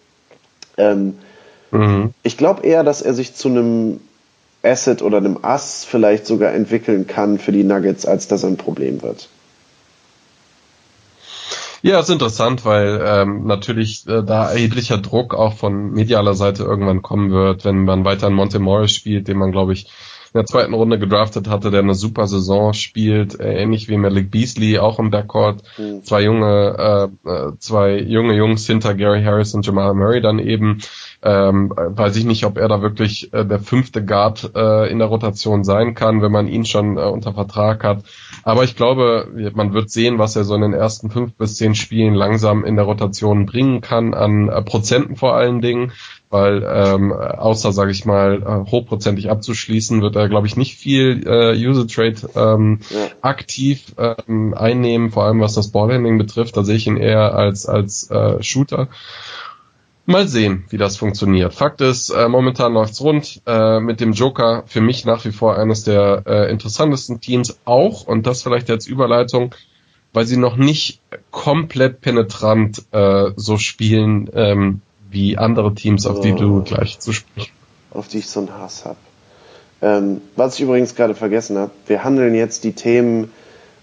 Ähm, 0.79 1.19
Mhm. 1.75 2.15
Ich 2.23 2.37
glaube 2.37 2.63
eher, 2.63 2.85
dass 2.85 3.03
er 3.03 3.15
sich 3.15 3.35
zu 3.35 3.49
einem 3.49 4.01
Asset 4.63 5.03
oder 5.03 5.19
einem 5.19 5.39
Ass 5.43 5.85
vielleicht 5.85 6.27
sogar 6.27 6.53
entwickeln 6.53 7.07
kann 7.07 7.39
für 7.39 7.53
die 7.53 7.65
Nuggets, 7.65 8.07
als 8.07 8.29
dass 8.29 8.45
er 8.45 8.51
ein 8.51 8.57
Problem 8.57 9.03
wird. 9.03 9.29
Ja, 11.83 12.01
ist 12.01 12.09
interessant, 12.09 12.65
weil 12.65 13.03
ähm, 13.05 13.45
natürlich 13.45 14.07
äh, 14.07 14.23
da 14.23 14.51
erheblicher 14.51 14.97
Druck 14.97 15.35
auch 15.35 15.53
von 15.53 15.91
medialer 15.91 16.33
Seite 16.33 16.63
irgendwann 16.63 17.03
kommen 17.03 17.31
wird, 17.31 17.67
wenn 17.67 17.85
man 17.85 18.07
weiter 18.07 18.29
in 18.29 18.33
Monte 18.33 18.59
Morris 18.59 18.93
spielt, 18.93 19.29
den 19.29 19.37
man, 19.37 19.53
glaube 19.53 19.75
ich, 19.75 19.89
in 20.35 20.41
der 20.41 20.47
zweiten 20.47 20.75
Runde 20.75 20.99
gedraftet 20.99 21.49
hatte, 21.49 21.71
der 21.71 21.79
eine 21.81 21.95
super 21.95 22.27
Saison 22.27 22.73
spielt, 22.73 23.39
äh, 23.39 23.55
ähnlich 23.55 23.89
wie 23.89 23.97
Malik 23.97 24.33
Beasley, 24.33 24.81
auch 24.81 24.99
im 24.99 25.13
Backcourt. 25.13 25.63
Mhm. 25.79 26.03
Zwei 26.03 26.25
junge, 26.25 27.11
äh, 27.25 27.31
äh, 27.31 27.53
zwei 27.61 28.01
junge 28.01 28.35
Jungs 28.35 28.67
hinter 28.67 28.97
Gary 28.97 29.23
Harris 29.23 29.55
und 29.55 29.65
Jamal 29.65 29.95
Murray 29.95 30.21
dann 30.21 30.41
eben. 30.41 30.81
Ähm, 31.23 31.73
weiß 31.75 32.17
ich 32.17 32.25
nicht, 32.25 32.45
ob 32.45 32.59
er 32.59 32.67
da 32.67 32.83
wirklich 32.83 33.33
äh, 33.33 33.47
der 33.47 33.61
fünfte 33.61 34.05
Guard 34.05 34.51
äh, 34.57 34.91
in 34.91 34.99
der 34.99 35.07
Rotation 35.07 35.63
sein 35.63 35.95
kann, 35.95 36.21
wenn 36.21 36.33
man 36.33 36.49
ihn 36.49 36.67
schon 36.67 36.99
äh, 36.99 37.03
unter 37.03 37.33
Vertrag 37.33 37.85
hat. 37.85 38.03
Aber 38.43 38.65
ich 38.65 38.75
glaube, 38.75 39.29
man 39.55 39.73
wird 39.73 39.89
sehen, 39.89 40.19
was 40.19 40.35
er 40.37 40.45
so 40.45 40.57
in 40.57 40.63
den 40.63 40.75
ersten 40.75 41.11
fünf 41.11 41.35
bis 41.35 41.57
zehn 41.57 41.77
Spielen 41.77 42.13
langsam 42.13 42.65
in 42.65 42.75
der 42.77 42.85
Rotation 42.85 43.47
bringen 43.47 43.81
kann, 43.81 44.13
an 44.13 44.49
äh, 44.49 44.61
Prozenten 44.63 45.15
vor 45.15 45.35
allen 45.35 45.61
Dingen 45.61 45.93
weil 46.35 46.65
ähm, 46.69 47.13
außer, 47.13 47.71
sage 47.71 47.93
ich 47.93 48.05
mal, 48.07 48.43
äh, 48.43 48.71
hochprozentig 48.73 49.31
abzuschließen, 49.31 50.03
wird 50.03 50.17
er, 50.17 50.29
glaube 50.29 50.49
ich, 50.49 50.57
nicht 50.57 50.75
viel 50.75 51.23
äh, 51.29 51.57
User 51.57 51.87
Trade 51.87 52.17
ähm, 52.35 52.81
ja. 52.91 53.07
aktiv 53.21 53.95
ähm, 53.97 54.53
einnehmen, 54.53 55.13
vor 55.13 55.27
allem 55.27 55.41
was 55.41 55.55
das 55.55 55.69
Ballhandling 55.69 56.19
betrifft. 56.19 56.57
Da 56.57 56.65
sehe 56.65 56.75
ich 56.75 56.89
ihn 56.89 56.97
eher 56.97 57.37
als 57.37 57.67
als 57.67 58.11
äh, 58.11 58.43
Shooter. 58.43 58.89
Mal 60.07 60.27
sehen, 60.27 60.65
wie 60.71 60.77
das 60.77 60.97
funktioniert. 60.97 61.55
Fakt 61.55 61.81
ist, 61.81 62.11
äh, 62.11 62.29
momentan 62.29 62.75
läuft's 62.75 63.01
rund. 63.01 63.41
Äh, 63.47 63.79
mit 63.79 64.01
dem 64.01 64.13
Joker 64.13 64.65
für 64.67 64.81
mich 64.81 65.05
nach 65.05 65.25
wie 65.25 65.31
vor 65.31 65.57
eines 65.57 65.85
der 65.85 66.25
äh, 66.27 66.51
interessantesten 66.51 67.21
Teams 67.21 67.61
auch, 67.65 68.09
und 68.09 68.27
das 68.27 68.43
vielleicht 68.43 68.69
als 68.71 68.89
Überleitung, 68.89 69.55
weil 70.13 70.27
sie 70.27 70.37
noch 70.37 70.57
nicht 70.57 71.01
komplett 71.31 72.01
penetrant 72.01 72.83
äh, 72.91 73.31
so 73.37 73.57
spielen, 73.57 74.29
ähm, 74.35 74.81
wie 75.15 75.39
andere 75.39 75.75
Teams, 75.75 76.07
auf 76.07 76.19
oh. 76.19 76.23
die 76.23 76.35
du 76.35 76.63
gleich 76.63 76.99
zu 76.99 77.13
sprechen. 77.13 77.53
Auf 77.91 78.09
die 78.09 78.19
ich 78.19 78.29
so 78.29 78.41
einen 78.41 78.53
Hass 78.59 78.85
habe. 78.85 78.97
Ähm, 79.81 80.21
was 80.37 80.57
ich 80.57 80.61
übrigens 80.61 80.95
gerade 80.95 81.15
vergessen 81.15 81.57
habe, 81.57 81.71
wir 81.87 82.05
handeln 82.05 82.35
jetzt 82.35 82.65
die 82.65 82.73
Themen 82.73 83.33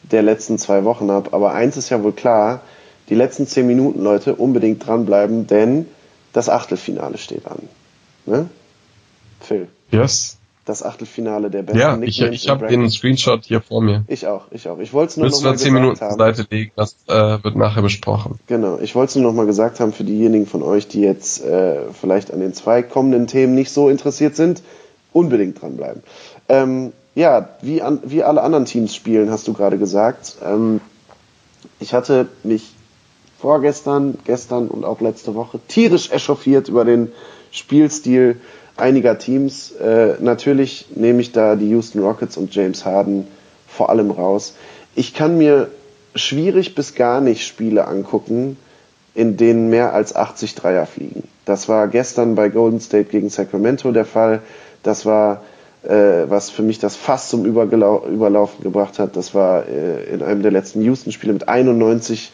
der 0.03 0.21
letzten 0.21 0.57
zwei 0.57 0.83
Wochen 0.83 1.09
ab, 1.09 1.29
aber 1.33 1.53
eins 1.53 1.77
ist 1.77 1.89
ja 1.89 2.03
wohl 2.03 2.13
klar, 2.13 2.61
die 3.09 3.15
letzten 3.15 3.47
zehn 3.47 3.65
Minuten, 3.65 4.03
Leute, 4.03 4.35
unbedingt 4.35 4.85
dranbleiben, 4.85 5.47
denn 5.47 5.87
das 6.33 6.49
Achtelfinale 6.49 7.17
steht 7.17 7.47
an. 7.47 7.59
Ne? 8.25 8.49
Phil. 9.39 9.67
Yes 9.91 10.37
das 10.65 10.83
Achtelfinale 10.83 11.49
der 11.49 11.63
besten 11.63 11.79
Ja, 11.79 11.99
ich, 12.01 12.21
ich 12.21 12.49
habe 12.49 12.67
den 12.67 12.89
Screenshot 12.89 13.45
hier 13.45 13.61
vor 13.61 13.81
mir. 13.81 14.03
Ich 14.07 14.27
auch, 14.27 14.45
ich 14.51 14.69
auch. 14.69 14.77
Ich 14.79 14.93
wollte 14.93 15.11
es 15.11 15.17
nur 15.17 15.25
Willst 15.25 15.43
noch 15.43 15.51
mal 15.51 15.57
10 15.57 15.73
Minuten 15.73 15.99
haben. 15.99 16.17
Seite 16.17 16.45
legen, 16.49 16.71
das 16.75 16.95
äh, 17.07 17.43
wird 17.43 17.55
nachher 17.55 17.81
besprochen. 17.81 18.39
Genau, 18.47 18.77
ich 18.79 18.93
wollte 18.93 19.09
es 19.09 19.15
nur 19.15 19.25
noch 19.25 19.33
mal 19.33 19.47
gesagt 19.47 19.79
haben 19.79 19.91
für 19.91 20.03
diejenigen 20.03 20.45
von 20.45 20.61
euch, 20.61 20.87
die 20.87 21.01
jetzt 21.01 21.43
äh, 21.43 21.79
vielleicht 21.99 22.31
an 22.31 22.39
den 22.39 22.53
zwei 22.53 22.83
kommenden 22.83 23.27
Themen 23.27 23.55
nicht 23.55 23.71
so 23.71 23.89
interessiert 23.89 24.35
sind, 24.35 24.61
unbedingt 25.13 25.61
dranbleiben. 25.61 26.03
Ähm, 26.47 26.93
ja, 27.15 27.49
wie, 27.61 27.81
an, 27.81 27.99
wie 28.03 28.23
alle 28.23 28.41
anderen 28.41 28.65
Teams 28.65 28.95
spielen, 28.95 29.31
hast 29.31 29.47
du 29.47 29.53
gerade 29.53 29.77
gesagt. 29.77 30.37
Ähm, 30.45 30.79
ich 31.79 31.93
hatte 31.93 32.27
mich 32.43 32.73
vorgestern, 33.39 34.19
gestern 34.25 34.67
und 34.67 34.85
auch 34.85 35.01
letzte 35.01 35.33
Woche 35.33 35.59
tierisch 35.67 36.11
echauffiert 36.11 36.69
über 36.69 36.85
den 36.85 37.11
Spielstil 37.51 38.39
einiger 38.81 39.17
Teams. 39.17 39.71
Äh, 39.71 40.15
natürlich 40.19 40.87
nehme 40.95 41.21
ich 41.21 41.31
da 41.31 41.55
die 41.55 41.69
Houston 41.69 41.99
Rockets 41.99 42.37
und 42.37 42.53
James 42.53 42.85
Harden 42.85 43.27
vor 43.67 43.89
allem 43.89 44.11
raus. 44.11 44.55
Ich 44.95 45.13
kann 45.13 45.37
mir 45.37 45.69
schwierig 46.15 46.75
bis 46.75 46.95
gar 46.95 47.21
nicht 47.21 47.45
Spiele 47.45 47.87
angucken, 47.87 48.57
in 49.13 49.37
denen 49.37 49.69
mehr 49.69 49.93
als 49.93 50.15
80 50.15 50.55
Dreier 50.55 50.85
fliegen. 50.85 51.23
Das 51.45 51.69
war 51.69 51.87
gestern 51.87 52.35
bei 52.35 52.49
Golden 52.49 52.79
State 52.79 53.09
gegen 53.09 53.29
Sacramento 53.29 53.91
der 53.91 54.05
Fall. 54.05 54.41
Das 54.83 55.05
war, 55.05 55.43
äh, 55.83 56.25
was 56.27 56.49
für 56.49 56.63
mich 56.63 56.79
das 56.79 56.95
fast 56.95 57.29
zum 57.29 57.45
Überlaufen 57.45 58.63
gebracht 58.63 58.99
hat. 58.99 59.15
Das 59.15 59.33
war 59.33 59.67
äh, 59.67 60.03
in 60.13 60.21
einem 60.21 60.41
der 60.41 60.51
letzten 60.51 60.81
Houston-Spiele 60.81 61.33
mit 61.33 61.47
91 61.47 62.31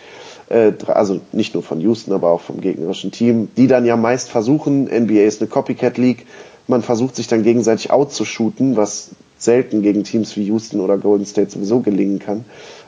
äh, 0.50 0.72
also 0.88 1.22
nicht 1.32 1.54
nur 1.54 1.64
von 1.64 1.80
Houston, 1.82 2.14
aber 2.14 2.32
auch 2.32 2.42
vom 2.42 2.62
gegnerischen 2.62 3.12
Team, 3.12 3.50
die 3.58 3.68
dann 3.68 3.86
ja 3.86 3.98
meist 3.98 4.30
versuchen, 4.30 4.86
NBA 4.86 5.24
ist 5.24 5.42
eine 5.42 5.50
Copycat 5.50 5.98
League, 5.98 6.26
man 6.68 6.82
versucht 6.82 7.16
sich 7.16 7.28
dann 7.28 7.44
gegenseitig 7.44 7.92
outzushooten, 7.92 8.76
was 8.76 9.10
selten 9.38 9.82
gegen 9.82 10.04
Teams 10.04 10.36
wie 10.36 10.46
Houston 10.46 10.82
oder 10.82 10.98
Golden 10.98 11.26
State 11.26 11.52
sowieso 11.52 11.80
gelingen 11.80 12.20
kann. 12.20 12.46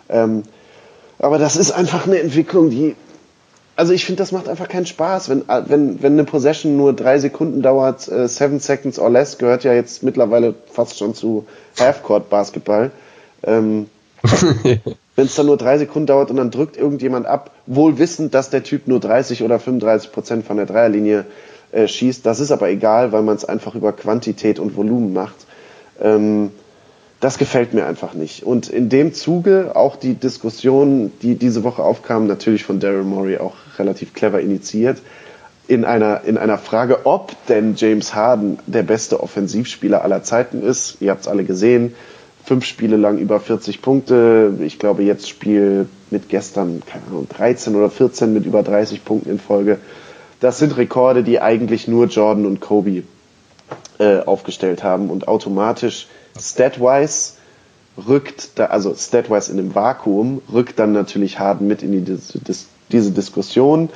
Ähm, 0.10 0.44
aber 1.20 1.38
das 1.38 1.56
ist 1.56 1.72
einfach 1.72 2.08
eine 2.08 2.20
Entwicklung, 2.20 2.70
die, 2.70 2.96
also 3.76 3.94
ich 3.94 4.06
finde, 4.06 4.22
das 4.22 4.32
macht 4.32 4.50
einfach 4.50 4.68
keinen 4.68 4.86
Spaß. 4.86 5.30
Wenn, 5.30 5.44
wenn, 5.68 6.02
wenn 6.02 6.14
eine 6.14 6.24
Possession 6.24 6.76
nur 6.76 6.94
drei 6.94 7.20
Sekunden 7.20 7.62
dauert, 7.62 8.08
äh, 8.08 8.28
seven 8.28 8.60
seconds 8.60 9.00
or 9.00 9.10
less, 9.10 9.38
gehört 9.38 9.64
ja 9.64 9.74
jetzt 9.74 10.04
mittlerweile 10.04 10.56
fast 10.72 10.98
schon 10.98 11.14
zu 11.14 11.46
Halfcourt 11.80 12.30
Basketball. 12.30 12.92
Ähm, 13.44 13.88
wenn 15.20 15.26
es 15.26 15.36
dann 15.36 15.48
nur 15.48 15.58
drei 15.58 15.78
Sekunden 15.78 16.08
dauert 16.08 16.32
und 16.32 16.38
dann 16.38 16.50
drückt 16.50 16.78
irgendjemand 16.78 17.26
ab, 17.26 17.52
wohl 17.66 18.00
wissend, 18.00 18.34
dass 18.34 18.52
der 18.52 18.64
Typ 18.64 18.88
nur 18.88 19.02
30 19.02 19.44
oder 19.44 19.60
35 19.60 20.14
Prozent 20.14 20.46
von 20.46 20.56
der 20.56 20.66
Dreierlinie 20.66 21.26
äh, 21.74 21.90
schießt. 21.90 22.26
Das 22.26 22.40
ist 22.40 22.52
aber 22.52 22.70
egal, 22.70 23.12
weil 23.12 23.22
man 23.22 23.36
es 23.36 23.44
einfach 23.44 23.76
über 23.76 23.92
Quantität 23.92 24.60
und 24.60 24.78
Volumen 24.78 25.12
macht. 25.12 25.36
Ähm, 26.02 26.52
das 27.20 27.38
gefällt 27.38 27.74
mir 27.74 27.86
einfach 27.86 28.14
nicht. 28.14 28.44
Und 28.44 28.70
in 28.70 28.88
dem 28.88 29.14
Zuge 29.14 29.76
auch 29.76 29.98
die 29.98 30.14
Diskussion, 30.14 31.12
die 31.22 31.36
diese 31.36 31.66
Woche 31.66 31.84
aufkam, 31.84 32.26
natürlich 32.26 32.64
von 32.64 32.80
Daryl 32.80 33.04
Morey 33.04 33.40
auch 33.40 33.56
relativ 33.78 34.14
clever 34.14 34.40
initiiert, 34.40 35.00
in 35.68 35.84
einer, 35.84 36.22
in 36.24 36.38
einer 36.38 36.58
Frage, 36.58 37.06
ob 37.06 37.36
denn 37.48 37.74
James 37.76 38.16
Harden 38.16 38.58
der 38.68 38.84
beste 38.84 39.22
Offensivspieler 39.22 40.02
aller 40.02 40.24
Zeiten 40.24 40.62
ist. 40.62 41.02
Ihr 41.02 41.12
habt 41.12 41.24
es 41.24 41.28
alle 41.28 41.44
gesehen 41.44 41.94
fünf 42.44 42.66
Spiele 42.66 42.98
lang 42.98 43.18
über 43.18 43.40
40 43.40 43.82
Punkte. 43.82 44.58
Ich 44.62 44.80
glaube, 44.80 45.04
jetzt 45.04 45.30
Spiel 45.30 45.88
mit 46.10 46.30
gestern, 46.30 46.82
keine 46.86 47.06
Ahnung, 47.08 47.28
13 47.30 47.76
oder 47.76 47.90
14 47.90 48.34
mit 48.34 48.46
über 48.46 48.64
30 48.64 49.06
Punkten 49.06 49.30
in 49.30 49.40
Folge. 49.40 49.78
Das 50.40 50.58
sind 50.58 50.78
Rekorde, 50.78 51.24
die 51.24 51.42
eigentlich 51.42 51.88
nur 51.88 52.08
Jordan 52.08 52.46
und 52.46 52.60
Kobe 52.62 53.04
äh, 54.00 54.20
aufgestellt 54.20 54.84
haben 54.84 55.10
und 55.10 55.28
automatisch 55.28 56.08
statwise 56.40 57.34
rückt, 58.08 58.52
da, 58.56 58.68
also 58.68 58.96
statwise 58.96 59.52
in 59.52 59.58
dem 59.58 59.76
Vakuum, 59.76 60.42
rückt 60.52 60.80
dann 60.80 60.94
natürlich 60.94 61.40
Harden 61.40 61.68
mit 61.68 61.84
in 61.84 62.06
die, 62.06 62.18
diese 62.92 63.12
Diskussion. 63.12 63.90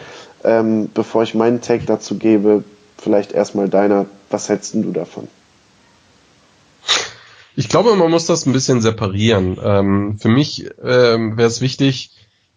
Ähm, 0.43 0.89
bevor 0.93 1.23
ich 1.23 1.35
meinen 1.35 1.61
Take 1.61 1.85
dazu 1.85 2.17
gebe, 2.17 2.63
vielleicht 2.97 3.31
erstmal 3.31 3.69
deiner, 3.69 4.05
was 4.29 4.49
hältst 4.49 4.73
du 4.73 4.91
davon? 4.91 5.27
Ich 7.55 7.69
glaube, 7.69 7.95
man 7.95 8.09
muss 8.09 8.25
das 8.25 8.45
ein 8.45 8.53
bisschen 8.53 8.81
separieren. 8.81 9.57
Ähm, 9.61 10.17
für 10.19 10.29
mich 10.29 10.69
ähm, 10.83 11.37
wäre 11.37 11.47
es 11.47 11.61
wichtig, 11.61 12.11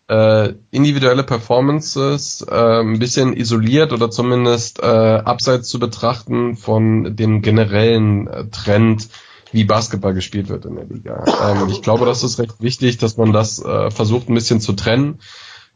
äh, 0.08 0.54
individuelle 0.70 1.24
Performances 1.24 2.46
äh, 2.48 2.80
ein 2.80 2.98
bisschen 2.98 3.36
isoliert 3.36 3.92
oder 3.92 4.10
zumindest 4.10 4.80
äh, 4.80 4.86
abseits 4.86 5.68
zu 5.68 5.78
betrachten 5.78 6.56
von 6.56 7.16
dem 7.16 7.42
generellen 7.42 8.28
äh, 8.28 8.44
Trend, 8.46 9.08
wie 9.52 9.64
Basketball 9.64 10.14
gespielt 10.14 10.48
wird 10.48 10.64
in 10.64 10.76
der 10.76 10.84
Liga. 10.84 11.24
Ähm, 11.42 11.68
ich 11.70 11.82
glaube, 11.82 12.06
das 12.06 12.22
ist 12.22 12.38
recht 12.38 12.60
wichtig, 12.60 12.98
dass 12.98 13.16
man 13.16 13.32
das 13.32 13.62
äh, 13.62 13.90
versucht 13.90 14.28
ein 14.28 14.34
bisschen 14.34 14.60
zu 14.60 14.74
trennen 14.74 15.18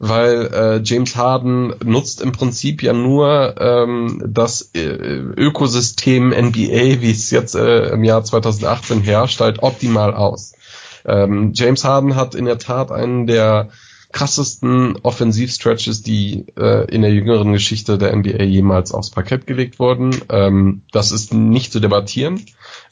weil 0.03 0.49
äh, 0.51 0.81
James 0.83 1.15
Harden 1.15 1.75
nutzt 1.85 2.21
im 2.21 2.31
Prinzip 2.31 2.81
ja 2.81 2.91
nur 2.91 3.55
ähm, 3.59 4.23
das 4.27 4.71
äh, 4.73 4.79
Ökosystem 4.79 6.29
NBA, 6.29 7.01
wie 7.01 7.11
es 7.11 7.29
jetzt 7.29 7.53
äh, 7.53 7.89
im 7.89 8.03
Jahr 8.03 8.23
2018 8.23 9.01
herrscht, 9.01 9.39
halt 9.39 9.61
optimal 9.61 10.15
aus. 10.15 10.53
Ähm, 11.05 11.51
James 11.53 11.83
Harden 11.83 12.15
hat 12.15 12.33
in 12.33 12.45
der 12.45 12.57
Tat 12.57 12.91
einen 12.91 13.27
der 13.27 13.69
krassesten 14.11 14.97
Offensivstretches, 15.03 16.01
die 16.01 16.47
äh, 16.57 16.91
in 16.91 17.03
der 17.03 17.13
jüngeren 17.13 17.53
Geschichte 17.53 17.99
der 17.99 18.15
NBA 18.15 18.43
jemals 18.43 18.91
aufs 18.93 19.11
Parkett 19.11 19.45
gelegt 19.45 19.77
wurden. 19.77 20.15
Ähm, 20.29 20.81
das 20.91 21.11
ist 21.11 21.31
nicht 21.31 21.71
zu 21.71 21.79
debattieren. 21.79 22.43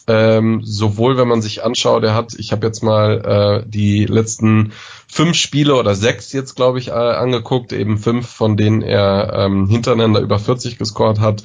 Ähm, 0.10 0.62
sowohl 0.64 1.18
wenn 1.18 1.28
man 1.28 1.44
sich 1.44 1.64
anschaut, 1.64 2.04
er 2.04 2.16
hat, 2.16 2.34
ich 2.34 2.52
habe 2.52 2.66
jetzt 2.66 2.82
mal 2.82 3.62
äh, 3.64 3.70
die 3.70 4.08
letzten 4.08 4.72
fünf 5.08 5.36
Spiele 5.38 5.76
oder 5.76 5.94
sechs 5.94 6.34
jetzt, 6.34 6.56
glaube 6.56 6.80
ich, 6.80 6.88
äh, 6.88 6.94
angeguckt, 6.94 7.74
eben 7.74 8.00
fünf, 8.00 8.28
von 8.28 8.58
denen 8.58 8.82
er 8.82 9.32
ähm, 9.36 9.68
hintereinander 9.68 10.20
über 10.20 10.40
40 10.40 10.80
gescored 10.80 11.20
hat. 11.20 11.44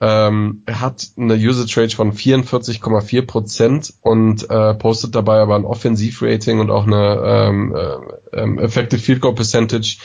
Ähm, 0.00 0.64
er 0.66 0.80
hat 0.80 1.06
eine 1.16 1.34
Usage 1.34 1.80
Rate 1.80 1.94
von 1.94 2.12
44,4 2.12 3.22
Prozent 3.22 3.94
und 4.00 4.50
äh, 4.50 4.74
postet 4.74 5.14
dabei 5.14 5.38
aber 5.38 5.54
ein 5.54 5.64
Offensivrating 5.64 6.58
und 6.58 6.72
auch 6.72 6.88
eine 6.88 7.20
ähm, 7.24 7.76
äh, 7.76 8.36
ähm, 8.36 8.58
Effective 8.58 9.00
Field 9.00 9.20
Goal 9.20 9.36
Percentage, 9.36 9.98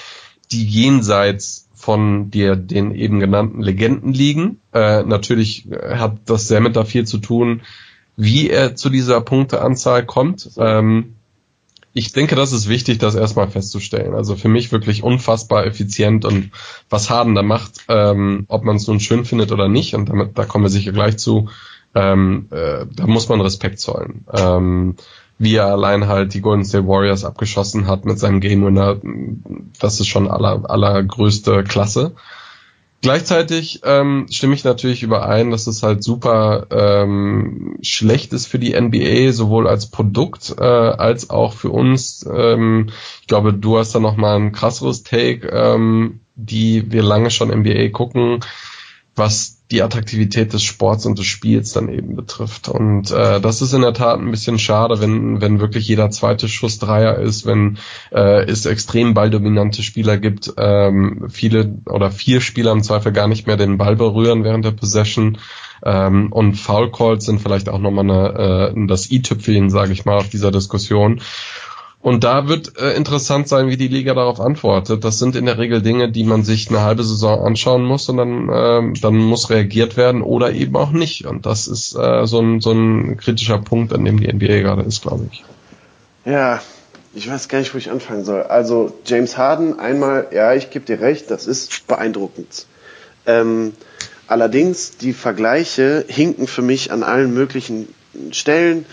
die 0.52 0.68
jenseits 0.68 1.68
von 1.82 2.30
dir, 2.30 2.56
den 2.56 2.94
eben 2.94 3.20
genannten 3.20 3.62
Legenden 3.62 4.14
liegen. 4.14 4.62
Äh, 4.74 5.04
natürlich 5.04 5.68
hat 5.72 6.18
das 6.26 6.48
sehr 6.48 6.62
mit 6.62 6.76
da 6.76 6.86
viel 6.86 7.06
zu 7.06 7.18
tun, 7.18 7.62
wie 8.16 8.50
er 8.50 8.76
zu 8.76 8.90
dieser 8.90 9.20
Punkteanzahl 9.22 10.06
kommt. 10.06 10.52
Ähm, 10.58 11.16
ich 11.94 12.14
denke, 12.14 12.36
das 12.36 12.54
ist 12.54 12.70
wichtig, 12.70 13.00
das 13.00 13.16
erstmal 13.16 13.50
festzustellen. 13.50 14.14
Also 14.14 14.36
für 14.36 14.48
mich 14.48 14.72
wirklich 14.72 15.04
unfassbar 15.04 15.66
effizient 15.66 16.24
und 16.24 16.52
was 16.90 17.10
Harden 17.10 17.36
da 17.36 17.42
macht, 17.42 17.82
ähm, 17.90 18.46
ob 18.48 18.64
man 18.64 18.78
es 18.78 18.88
nun 18.88 19.00
schön 19.00 19.26
findet 19.26 19.52
oder 19.52 19.68
nicht, 19.68 19.96
und 19.96 20.08
damit, 20.08 20.38
da 20.38 20.46
kommen 20.46 20.64
wir 20.64 20.70
sicher 20.70 20.92
gleich 20.92 21.18
zu, 21.18 21.50
ähm, 21.96 22.48
äh, 22.52 22.86
da 22.90 23.08
muss 23.08 23.28
man 23.28 23.42
Respekt 23.42 23.80
zollen. 23.80 24.26
Ähm, 24.32 24.96
wie 25.42 25.56
er 25.56 25.66
allein 25.66 26.08
halt 26.08 26.36
die 26.36 26.42
Golden 26.42 26.64
State 26.64 26.88
Warriors 26.88 27.26
abgeschossen 27.26 27.88
hat 27.88 28.06
mit 28.06 28.20
seinem 28.20 28.42
Game 28.42 28.64
Winner, 28.64 28.98
das 29.80 30.00
ist 30.00 30.06
schon 30.08 30.30
aller, 30.30 30.70
allergrößte 30.70 31.64
Klasse. 31.64 32.14
Gleichzeitig 33.02 33.82
ähm, 33.84 34.28
stimme 34.30 34.54
ich 34.54 34.64
natürlich 34.64 35.02
überein, 35.02 35.50
dass 35.50 35.66
es 35.66 35.82
halt 35.82 36.04
super 36.04 36.68
ähm, 36.70 37.80
schlecht 37.82 38.34
ist 38.34 38.46
für 38.46 38.60
die 38.60 38.80
NBA, 38.80 39.32
sowohl 39.32 39.68
als 39.68 39.90
Produkt 39.90 40.54
äh, 40.60 40.64
als 40.64 41.32
auch 41.32 41.54
für 41.54 41.72
uns. 41.72 42.24
Ähm, 42.32 42.90
ich 43.22 43.28
glaube, 43.28 43.56
du 43.56 43.80
hast 43.80 43.96
da 43.96 44.00
noch 44.00 44.18
mal 44.18 44.36
ein 44.36 44.52
krasseres 44.52 45.02
Take, 45.02 45.48
ähm, 45.48 46.20
die 46.36 46.92
wir 46.92 47.02
lange 47.02 47.32
schon 47.32 47.50
NBA 47.50 47.90
gucken, 47.90 48.42
was 49.16 49.61
die 49.72 49.82
Attraktivität 49.82 50.54
des 50.54 50.64
Sports 50.64 51.06
und 51.06 51.18
des 51.18 51.26
Spiels 51.26 51.72
dann 51.72 51.90
eben 51.90 52.16
betrifft. 52.16 52.68
Und 52.68 53.10
äh, 53.12 53.40
das 53.40 53.62
ist 53.62 53.74
in 53.74 53.82
der 53.82 53.94
Tat 53.94 54.20
ein 54.20 54.30
bisschen 54.30 54.60
schade, 54.60 55.00
wenn, 55.00 55.42
wenn 55.42 55.60
wirklich 55.60 55.88
jeder 55.88 56.10
zweite 56.10 56.50
Schuss 56.50 56.78
Dreier 56.78 57.18
ist, 57.18 57.46
wenn 57.46 57.78
äh, 58.12 58.44
es 58.44 58.66
extrem 58.66 59.14
balldominante 59.14 59.82
Spieler 59.82 60.18
gibt, 60.18 60.54
ähm, 60.58 61.28
viele 61.30 61.74
oder 61.86 62.12
vier 62.12 62.42
Spieler 62.42 62.74
im 62.74 62.84
Zweifel 62.84 63.12
gar 63.14 63.28
nicht 63.28 63.48
mehr 63.48 63.58
den 63.58 63.78
Ball 63.78 63.96
berühren 63.96 64.44
während 64.44 64.66
der 64.66 64.72
Possession. 64.72 65.38
Ähm, 65.84 66.32
und 66.32 66.56
Foul 66.56 66.92
Calls 66.92 67.26
sind 67.26 67.42
vielleicht 67.42 67.70
auch 67.70 67.80
nochmal 67.80 68.10
eine, 68.10 68.74
äh, 68.76 68.88
das 68.88 69.10
i-Tüpfelchen, 69.10 69.70
sage 69.70 69.94
ich 69.94 70.06
mal, 70.06 70.18
auf 70.18 70.30
dieser 70.30 70.52
Diskussion. 70.52 71.22
Und 72.02 72.24
da 72.24 72.48
wird 72.48 72.80
äh, 72.80 72.94
interessant 72.94 73.48
sein, 73.48 73.70
wie 73.70 73.78
die 73.78 73.88
Liga 73.88 74.16
darauf 74.16 74.40
antwortet. 74.40 75.04
Das 75.04 75.20
sind 75.20 75.36
in 75.36 75.46
der 75.46 75.60
Regel 75.60 75.84
Dinge, 75.84 76.12
die 76.12 76.24
man 76.24 76.44
sich 76.44 76.70
eine 76.70 76.82
halbe 76.82 77.04
Saison 77.04 77.46
anschauen 77.46 77.84
muss 77.84 78.10
und 78.10 78.18
dann, 78.18 78.50
ähm, 78.52 78.94
dann 79.00 79.18
muss 79.18 79.52
reagiert 79.52 79.98
werden 79.98 80.24
oder 80.24 80.52
eben 80.52 80.76
auch 80.76 80.92
nicht. 80.92 81.26
Und 81.28 81.46
das 81.46 81.68
ist 81.68 81.96
äh, 81.96 82.26
so, 82.26 82.40
ein, 82.40 82.60
so 82.60 82.72
ein 82.72 83.18
kritischer 83.18 83.60
Punkt, 83.60 83.94
an 83.94 84.04
dem 84.04 84.20
die 84.20 84.34
NBA 84.34 84.62
gerade 84.62 84.82
ist, 84.82 85.04
glaube 85.04 85.28
ich. 85.32 85.44
Ja, 86.26 86.60
ich 87.14 87.30
weiß 87.30 87.50
gar 87.50 87.60
nicht, 87.60 87.74
wo 87.74 87.78
ich 87.78 87.92
anfangen 87.92 88.26
soll. 88.26 88.44
Also 88.44 88.94
James 89.06 89.38
Harden, 89.38 89.80
einmal, 89.80 90.28
ja, 90.32 90.56
ich 90.56 90.72
gebe 90.72 90.86
dir 90.86 91.02
recht, 91.02 91.30
das 91.30 91.46
ist 91.46 91.86
beeindruckend. 91.88 92.66
Ähm, 93.28 93.74
allerdings, 94.28 94.98
die 94.98 95.14
Vergleiche 95.14 96.04
hinken 96.08 96.48
für 96.48 96.64
mich 96.64 96.92
an 96.92 97.04
allen 97.04 97.32
möglichen 97.32 97.94
Stellen 98.32 98.86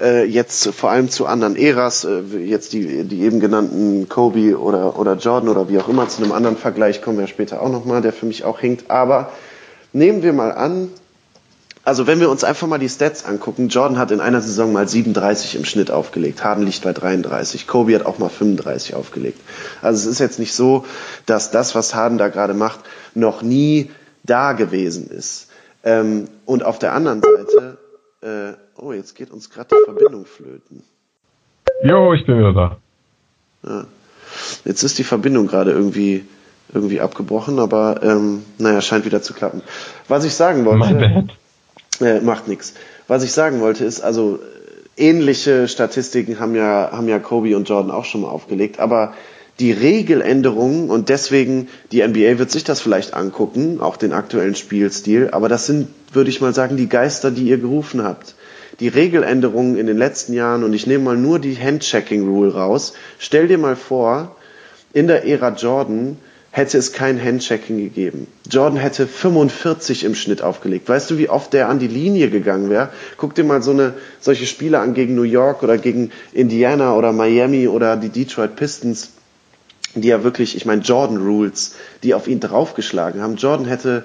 äh, 0.00 0.24
jetzt 0.24 0.68
vor 0.74 0.90
allem 0.90 1.10
zu 1.10 1.26
anderen 1.26 1.56
Äras, 1.56 2.04
äh, 2.04 2.20
jetzt 2.38 2.72
die, 2.72 3.04
die 3.04 3.22
eben 3.22 3.40
genannten 3.40 4.08
Kobe 4.08 4.58
oder, 4.58 4.98
oder 4.98 5.14
Jordan 5.14 5.48
oder 5.48 5.68
wie 5.68 5.78
auch 5.78 5.88
immer, 5.88 6.08
zu 6.08 6.22
einem 6.22 6.32
anderen 6.32 6.56
Vergleich 6.56 7.02
kommen 7.02 7.18
wir 7.18 7.26
später 7.26 7.62
auch 7.62 7.70
nochmal, 7.70 8.02
der 8.02 8.12
für 8.12 8.26
mich 8.26 8.44
auch 8.44 8.58
hinkt. 8.58 8.90
Aber 8.90 9.32
nehmen 9.92 10.22
wir 10.22 10.32
mal 10.32 10.52
an, 10.52 10.90
also 11.86 12.08
wenn 12.08 12.18
wir 12.18 12.30
uns 12.30 12.42
einfach 12.42 12.66
mal 12.66 12.78
die 12.78 12.88
Stats 12.88 13.24
angucken, 13.24 13.68
Jordan 13.68 13.96
hat 13.96 14.10
in 14.10 14.20
einer 14.20 14.40
Saison 14.40 14.72
mal 14.72 14.88
37 14.88 15.54
im 15.54 15.64
Schnitt 15.64 15.92
aufgelegt, 15.92 16.42
Harden 16.42 16.64
liegt 16.66 16.82
bei 16.82 16.92
33, 16.92 17.68
Kobe 17.68 17.94
hat 17.94 18.04
auch 18.04 18.18
mal 18.18 18.28
35 18.28 18.96
aufgelegt. 18.96 19.40
Also 19.82 20.00
es 20.00 20.14
ist 20.14 20.18
jetzt 20.18 20.40
nicht 20.40 20.52
so, 20.52 20.84
dass 21.26 21.52
das, 21.52 21.76
was 21.76 21.94
Harden 21.94 22.18
da 22.18 22.26
gerade 22.26 22.54
macht, 22.54 22.80
noch 23.14 23.40
nie 23.40 23.92
da 24.24 24.52
gewesen 24.52 25.08
ist. 25.10 25.46
Ähm, 25.84 26.26
und 26.44 26.64
auf 26.64 26.80
der 26.80 26.92
anderen 26.92 27.22
Seite 27.22 27.78
äh, 28.20 28.65
Oh, 28.78 28.92
jetzt 28.92 29.14
geht 29.14 29.30
uns 29.30 29.50
gerade 29.50 29.68
die 29.70 29.84
Verbindung 29.84 30.26
flöten. 30.26 30.82
Jo, 31.82 32.12
ich 32.12 32.26
bin 32.26 32.38
wieder 32.38 32.52
da. 32.52 32.76
Ja. 33.64 33.86
Jetzt 34.64 34.82
ist 34.82 34.98
die 34.98 35.04
Verbindung 35.04 35.46
gerade 35.46 35.72
irgendwie 35.72 36.24
irgendwie 36.72 37.00
abgebrochen, 37.00 37.58
aber 37.58 38.00
ähm, 38.02 38.44
naja, 38.58 38.80
scheint 38.80 39.04
wieder 39.04 39.22
zu 39.22 39.34
klappen. 39.34 39.62
Was 40.08 40.24
ich 40.24 40.34
sagen 40.34 40.64
wollte, 40.64 40.94
My 40.94 41.00
bad. 41.00 41.36
Äh, 42.00 42.20
macht 42.20 42.48
nichts. 42.48 42.74
Was 43.08 43.22
ich 43.22 43.32
sagen 43.32 43.60
wollte 43.60 43.84
ist, 43.84 44.00
also 44.00 44.40
ähnliche 44.96 45.68
Statistiken 45.68 46.40
haben 46.40 46.54
ja 46.54 46.90
haben 46.92 47.08
ja 47.08 47.18
Kobe 47.18 47.56
und 47.56 47.68
Jordan 47.68 47.90
auch 47.90 48.04
schon 48.04 48.22
mal 48.22 48.28
aufgelegt, 48.28 48.80
aber 48.80 49.14
die 49.58 49.72
Regeländerungen 49.72 50.90
und 50.90 51.08
deswegen, 51.08 51.68
die 51.92 52.06
NBA 52.06 52.38
wird 52.38 52.50
sich 52.50 52.64
das 52.64 52.80
vielleicht 52.80 53.14
angucken, 53.14 53.80
auch 53.80 53.96
den 53.96 54.12
aktuellen 54.12 54.54
Spielstil, 54.54 55.30
aber 55.32 55.48
das 55.48 55.64
sind, 55.64 55.88
würde 56.12 56.28
ich 56.28 56.42
mal 56.42 56.52
sagen, 56.52 56.76
die 56.76 56.88
Geister, 56.88 57.30
die 57.30 57.44
ihr 57.44 57.58
gerufen 57.58 58.02
habt 58.02 58.34
die 58.80 58.88
Regeländerungen 58.88 59.76
in 59.76 59.86
den 59.86 59.96
letzten 59.96 60.32
Jahren, 60.32 60.64
und 60.64 60.72
ich 60.72 60.86
nehme 60.86 61.04
mal 61.04 61.16
nur 61.16 61.38
die 61.38 61.56
Handchecking-Rule 61.56 62.54
raus, 62.54 62.94
stell 63.18 63.48
dir 63.48 63.58
mal 63.58 63.76
vor, 63.76 64.36
in 64.92 65.06
der 65.06 65.26
Ära 65.26 65.50
Jordan 65.50 66.16
hätte 66.56 66.78
es 66.78 66.94
kein 66.94 67.22
Handchecking 67.22 67.76
gegeben. 67.76 68.26
Jordan 68.50 68.78
hätte 68.78 69.06
45 69.06 70.04
im 70.04 70.14
Schnitt 70.14 70.40
aufgelegt. 70.40 70.88
Weißt 70.88 71.10
du, 71.10 71.18
wie 71.18 71.28
oft 71.28 71.52
der 71.52 71.68
an 71.68 71.78
die 71.78 71.86
Linie 71.86 72.30
gegangen 72.30 72.70
wäre? 72.70 72.88
Guck 73.18 73.34
dir 73.34 73.44
mal 73.44 73.62
so 73.62 73.72
eine, 73.72 73.92
solche 74.20 74.46
Spiele 74.46 74.78
an 74.78 74.94
gegen 74.94 75.14
New 75.14 75.22
York 75.22 75.62
oder 75.62 75.76
gegen 75.76 76.12
Indiana 76.32 76.94
oder 76.94 77.12
Miami 77.12 77.68
oder 77.68 77.98
die 77.98 78.08
Detroit 78.08 78.56
Pistons, 78.56 79.10
die 79.94 80.08
ja 80.08 80.24
wirklich, 80.24 80.56
ich 80.56 80.64
meine, 80.64 80.80
Jordan 80.80 81.18
Rules, 81.18 81.74
die 82.02 82.14
auf 82.14 82.26
ihn 82.26 82.40
draufgeschlagen 82.40 83.20
haben. 83.20 83.36
Jordan 83.36 83.66
hätte 83.66 84.04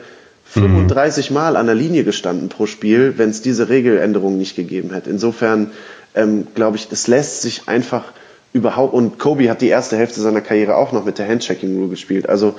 35 0.51 1.29
mhm. 1.29 1.33
Mal 1.33 1.55
an 1.55 1.65
der 1.65 1.75
Linie 1.75 2.03
gestanden 2.03 2.49
pro 2.49 2.65
Spiel, 2.65 3.13
wenn 3.17 3.29
es 3.29 3.41
diese 3.41 3.69
Regeländerung 3.69 4.37
nicht 4.37 4.55
gegeben 4.55 4.93
hätte. 4.93 5.09
Insofern 5.09 5.71
ähm, 6.13 6.47
glaube 6.53 6.77
ich, 6.77 6.87
es 6.91 7.07
lässt 7.07 7.41
sich 7.41 7.67
einfach 7.67 8.11
überhaupt, 8.53 8.93
und 8.93 9.17
Kobe 9.17 9.49
hat 9.49 9.61
die 9.61 9.69
erste 9.69 9.95
Hälfte 9.95 10.19
seiner 10.19 10.41
Karriere 10.41 10.75
auch 10.75 10.91
noch 10.91 11.05
mit 11.05 11.17
der 11.19 11.27
Handchecking-Rule 11.27 11.87
gespielt. 11.87 12.27
Also 12.27 12.55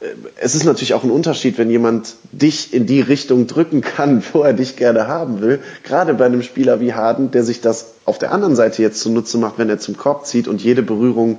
äh, 0.00 0.06
es 0.40 0.56
ist 0.56 0.64
natürlich 0.64 0.94
auch 0.94 1.04
ein 1.04 1.10
Unterschied, 1.12 1.56
wenn 1.56 1.70
jemand 1.70 2.16
dich 2.32 2.74
in 2.74 2.86
die 2.86 3.00
Richtung 3.00 3.46
drücken 3.46 3.80
kann, 3.80 4.22
wo 4.32 4.42
er 4.42 4.52
dich 4.52 4.74
gerne 4.76 5.06
haben 5.06 5.40
will. 5.40 5.60
Gerade 5.84 6.14
bei 6.14 6.24
einem 6.24 6.42
Spieler 6.42 6.80
wie 6.80 6.94
Harden, 6.94 7.30
der 7.30 7.44
sich 7.44 7.60
das 7.60 7.94
auf 8.04 8.18
der 8.18 8.32
anderen 8.32 8.56
Seite 8.56 8.82
jetzt 8.82 9.00
zunutze 9.00 9.38
macht, 9.38 9.58
wenn 9.58 9.70
er 9.70 9.78
zum 9.78 9.96
Korb 9.96 10.26
zieht 10.26 10.48
und 10.48 10.60
jede 10.62 10.82
Berührung 10.82 11.38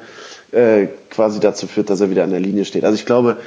äh, 0.51 0.87
quasi 1.09 1.41
dazu 1.41 1.67
führt, 1.67 1.89
dass 1.89 1.99
er 1.99 2.09
wieder 2.09 2.23
an 2.23 2.31
der 2.31 2.39
Linie 2.39 2.63
steht. 2.63 2.85
Also 2.85 2.95
ich 2.95 3.05
glaube, 3.05 3.37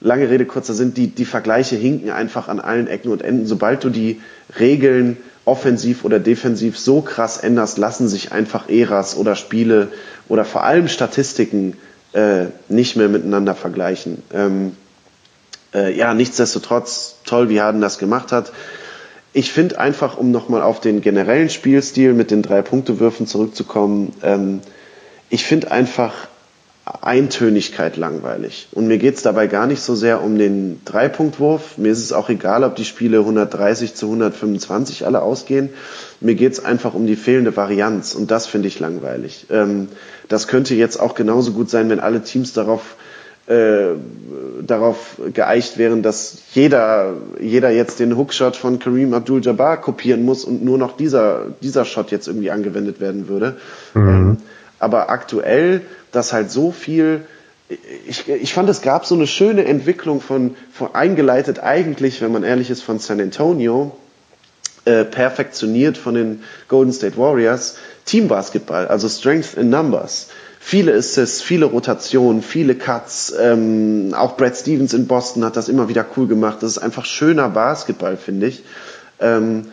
lange 0.00 0.30
Rede, 0.30 0.46
kurzer 0.46 0.74
Sinn, 0.74 0.94
die, 0.94 1.08
die 1.08 1.24
Vergleiche 1.24 1.76
hinken 1.76 2.10
einfach 2.10 2.48
an 2.48 2.60
allen 2.60 2.86
Ecken 2.86 3.10
und 3.10 3.22
Enden. 3.22 3.46
Sobald 3.46 3.84
du 3.84 3.90
die 3.90 4.20
Regeln 4.58 5.16
offensiv 5.44 6.04
oder 6.04 6.18
defensiv 6.18 6.78
so 6.78 7.00
krass 7.00 7.38
änderst, 7.38 7.78
lassen 7.78 8.08
sich 8.08 8.32
einfach 8.32 8.68
Äras 8.68 9.16
oder 9.16 9.34
Spiele 9.34 9.88
oder 10.28 10.44
vor 10.44 10.64
allem 10.64 10.88
Statistiken 10.88 11.74
äh, 12.12 12.46
nicht 12.68 12.96
mehr 12.96 13.08
miteinander 13.08 13.54
vergleichen. 13.54 14.22
Ähm, 14.32 14.76
äh, 15.74 15.96
ja, 15.96 16.14
nichtsdestotrotz 16.14 17.16
toll, 17.24 17.48
wie 17.48 17.60
Harden 17.60 17.80
das 17.80 17.98
gemacht 17.98 18.32
hat. 18.32 18.52
Ich 19.32 19.52
finde 19.52 19.78
einfach, 19.78 20.16
um 20.16 20.30
nochmal 20.30 20.62
auf 20.62 20.80
den 20.80 21.00
generellen 21.00 21.50
Spielstil 21.50 22.14
mit 22.14 22.30
den 22.30 22.42
drei 22.42 22.62
Punktewürfen 22.62 23.26
zurückzukommen, 23.26 24.14
ähm, 24.22 24.60
ich 25.30 25.44
finde 25.44 25.70
einfach, 25.70 26.28
Eintönigkeit 27.02 27.96
langweilig. 27.96 28.68
Und 28.72 28.86
mir 28.86 28.98
geht 28.98 29.16
es 29.16 29.22
dabei 29.22 29.46
gar 29.46 29.66
nicht 29.66 29.82
so 29.82 29.94
sehr 29.94 30.22
um 30.22 30.38
den 30.38 30.80
Dreipunktwurf. 30.84 31.76
Mir 31.76 31.92
ist 31.92 32.02
es 32.02 32.12
auch 32.12 32.28
egal, 32.28 32.64
ob 32.64 32.76
die 32.76 32.84
Spiele 32.84 33.18
130 33.18 33.94
zu 33.94 34.06
125 34.06 35.06
alle 35.06 35.22
ausgehen. 35.22 35.70
Mir 36.20 36.34
geht 36.34 36.52
es 36.52 36.64
einfach 36.64 36.94
um 36.94 37.06
die 37.06 37.16
fehlende 37.16 37.56
Varianz. 37.56 38.14
Und 38.14 38.30
das 38.30 38.46
finde 38.46 38.68
ich 38.68 38.80
langweilig. 38.80 39.46
Ähm, 39.50 39.88
das 40.28 40.48
könnte 40.48 40.74
jetzt 40.74 40.98
auch 40.98 41.14
genauso 41.14 41.52
gut 41.52 41.70
sein, 41.70 41.90
wenn 41.90 42.00
alle 42.00 42.22
Teams 42.22 42.52
darauf 42.52 42.96
äh, 43.48 43.94
darauf 44.62 45.18
geeicht 45.32 45.78
wären, 45.78 46.02
dass 46.02 46.42
jeder, 46.52 47.14
jeder 47.40 47.70
jetzt 47.70 47.98
den 47.98 48.14
Hookshot 48.16 48.56
von 48.56 48.78
Kareem 48.78 49.14
Abdul-Jabbar 49.14 49.80
kopieren 49.80 50.22
muss 50.22 50.44
und 50.44 50.62
nur 50.62 50.76
noch 50.76 50.98
dieser, 50.98 51.46
dieser 51.62 51.86
Shot 51.86 52.10
jetzt 52.10 52.28
irgendwie 52.28 52.50
angewendet 52.50 53.00
werden 53.00 53.26
würde. 53.26 53.56
Mhm. 53.94 54.08
Ähm, 54.08 54.36
aber 54.78 55.10
aktuell 55.10 55.82
dass 56.12 56.32
halt 56.32 56.50
so 56.50 56.72
viel 56.72 57.22
ich, 58.06 58.28
ich 58.28 58.54
fand, 58.54 58.68
es 58.70 58.80
gab 58.80 59.04
so 59.04 59.14
eine 59.14 59.26
schöne 59.26 59.64
Entwicklung 59.66 60.20
von, 60.20 60.56
von 60.72 60.94
eingeleitet 60.94 61.60
eigentlich, 61.60 62.22
wenn 62.22 62.32
man 62.32 62.42
ehrlich 62.42 62.70
ist, 62.70 62.82
von 62.82 62.98
San 62.98 63.20
Antonio, 63.20 63.94
äh, 64.86 65.04
perfektioniert 65.04 65.98
von 65.98 66.14
den 66.14 66.42
Golden 66.68 66.92
State 66.92 67.18
Warriors, 67.18 67.76
Teambasketball, 68.06 68.88
also 68.88 69.08
Strength 69.08 69.54
in 69.54 69.68
Numbers. 69.68 70.28
Viele 70.60 70.94
Assists, 70.94 71.42
viele 71.42 71.66
Rotationen, 71.66 72.42
viele 72.42 72.74
Cuts. 72.74 73.34
Ähm, 73.38 74.14
auch 74.16 74.36
Brad 74.36 74.56
Stevens 74.56 74.94
in 74.94 75.06
Boston 75.06 75.44
hat 75.44 75.56
das 75.56 75.68
immer 75.68 75.88
wieder 75.88 76.04
cool 76.16 76.26
gemacht. 76.26 76.58
Das 76.62 76.72
ist 76.72 76.78
einfach 76.78 77.04
schöner 77.04 77.48
Basketball, 77.48 78.16
finde 78.16 78.48
ich. 78.48 78.64
Ähm, 79.20 79.66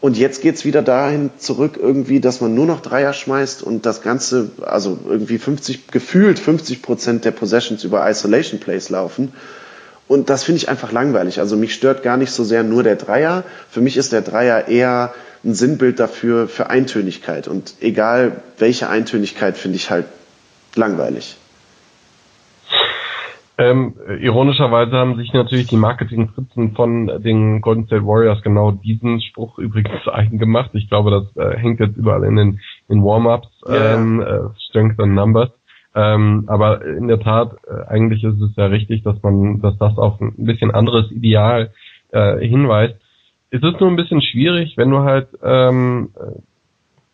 Und 0.00 0.16
jetzt 0.16 0.40
geht's 0.40 0.64
wieder 0.64 0.80
dahin 0.80 1.30
zurück 1.36 1.78
irgendwie, 1.80 2.20
dass 2.20 2.40
man 2.40 2.54
nur 2.54 2.64
noch 2.64 2.80
Dreier 2.80 3.12
schmeißt 3.12 3.62
und 3.62 3.84
das 3.84 4.00
Ganze, 4.00 4.50
also 4.62 4.98
irgendwie 5.06 5.38
50, 5.38 5.88
gefühlt 5.88 6.38
50 6.38 6.80
Prozent 6.80 7.24
der 7.26 7.32
Possessions 7.32 7.84
über 7.84 8.08
Isolation 8.08 8.60
Plays 8.60 8.88
laufen. 8.88 9.32
Und 10.08 10.30
das 10.30 10.42
finde 10.42 10.56
ich 10.56 10.68
einfach 10.68 10.90
langweilig. 10.90 11.38
Also 11.38 11.56
mich 11.56 11.74
stört 11.74 12.02
gar 12.02 12.16
nicht 12.16 12.32
so 12.32 12.44
sehr 12.44 12.64
nur 12.64 12.82
der 12.82 12.96
Dreier. 12.96 13.44
Für 13.70 13.82
mich 13.82 13.96
ist 13.98 14.12
der 14.12 14.22
Dreier 14.22 14.68
eher 14.68 15.14
ein 15.44 15.54
Sinnbild 15.54 16.00
dafür, 16.00 16.48
für 16.48 16.70
Eintönigkeit. 16.70 17.46
Und 17.46 17.74
egal 17.80 18.42
welche 18.58 18.88
Eintönigkeit 18.88 19.56
finde 19.56 19.76
ich 19.76 19.90
halt 19.90 20.06
langweilig. 20.74 21.36
Ähm, 23.60 23.94
ironischerweise 24.20 24.92
haben 24.92 25.16
sich 25.16 25.34
natürlich 25.34 25.68
die 25.68 25.76
Marketing-Fritzen 25.76 26.72
von 26.74 27.06
den 27.22 27.60
Golden 27.60 27.84
State 27.86 28.06
Warriors 28.06 28.40
genau 28.42 28.70
diesen 28.70 29.20
Spruch 29.20 29.58
übrigens 29.58 30.08
eigen 30.10 30.38
gemacht. 30.38 30.70
Ich 30.72 30.88
glaube, 30.88 31.10
das 31.10 31.36
äh, 31.36 31.58
hängt 31.58 31.78
jetzt 31.78 31.96
überall 31.98 32.24
in 32.24 32.36
den, 32.36 32.60
in 32.88 33.04
Warm-ups, 33.04 33.48
Ja. 33.68 33.94
ähm, 33.94 34.22
äh, 34.22 34.58
Strength 34.68 34.98
and 34.98 35.14
Numbers. 35.14 35.50
Ähm, 35.94 36.44
aber 36.46 36.84
in 36.84 37.08
der 37.08 37.20
Tat, 37.20 37.52
äh, 37.66 37.86
eigentlich 37.88 38.24
ist 38.24 38.40
es 38.40 38.56
ja 38.56 38.66
richtig, 38.66 39.02
dass 39.02 39.22
man, 39.22 39.60
dass 39.60 39.76
das 39.76 39.98
auf 39.98 40.20
ein 40.20 40.32
bisschen 40.38 40.70
anderes 40.70 41.10
Ideal 41.10 41.70
äh, 42.12 42.38
hinweist. 42.38 42.94
Es 43.50 43.62
ist 43.62 43.80
nur 43.80 43.90
ein 43.90 43.96
bisschen 43.96 44.22
schwierig, 44.22 44.74
wenn 44.76 44.90
du 44.90 45.00
halt 45.00 45.28
ähm, 45.42 46.10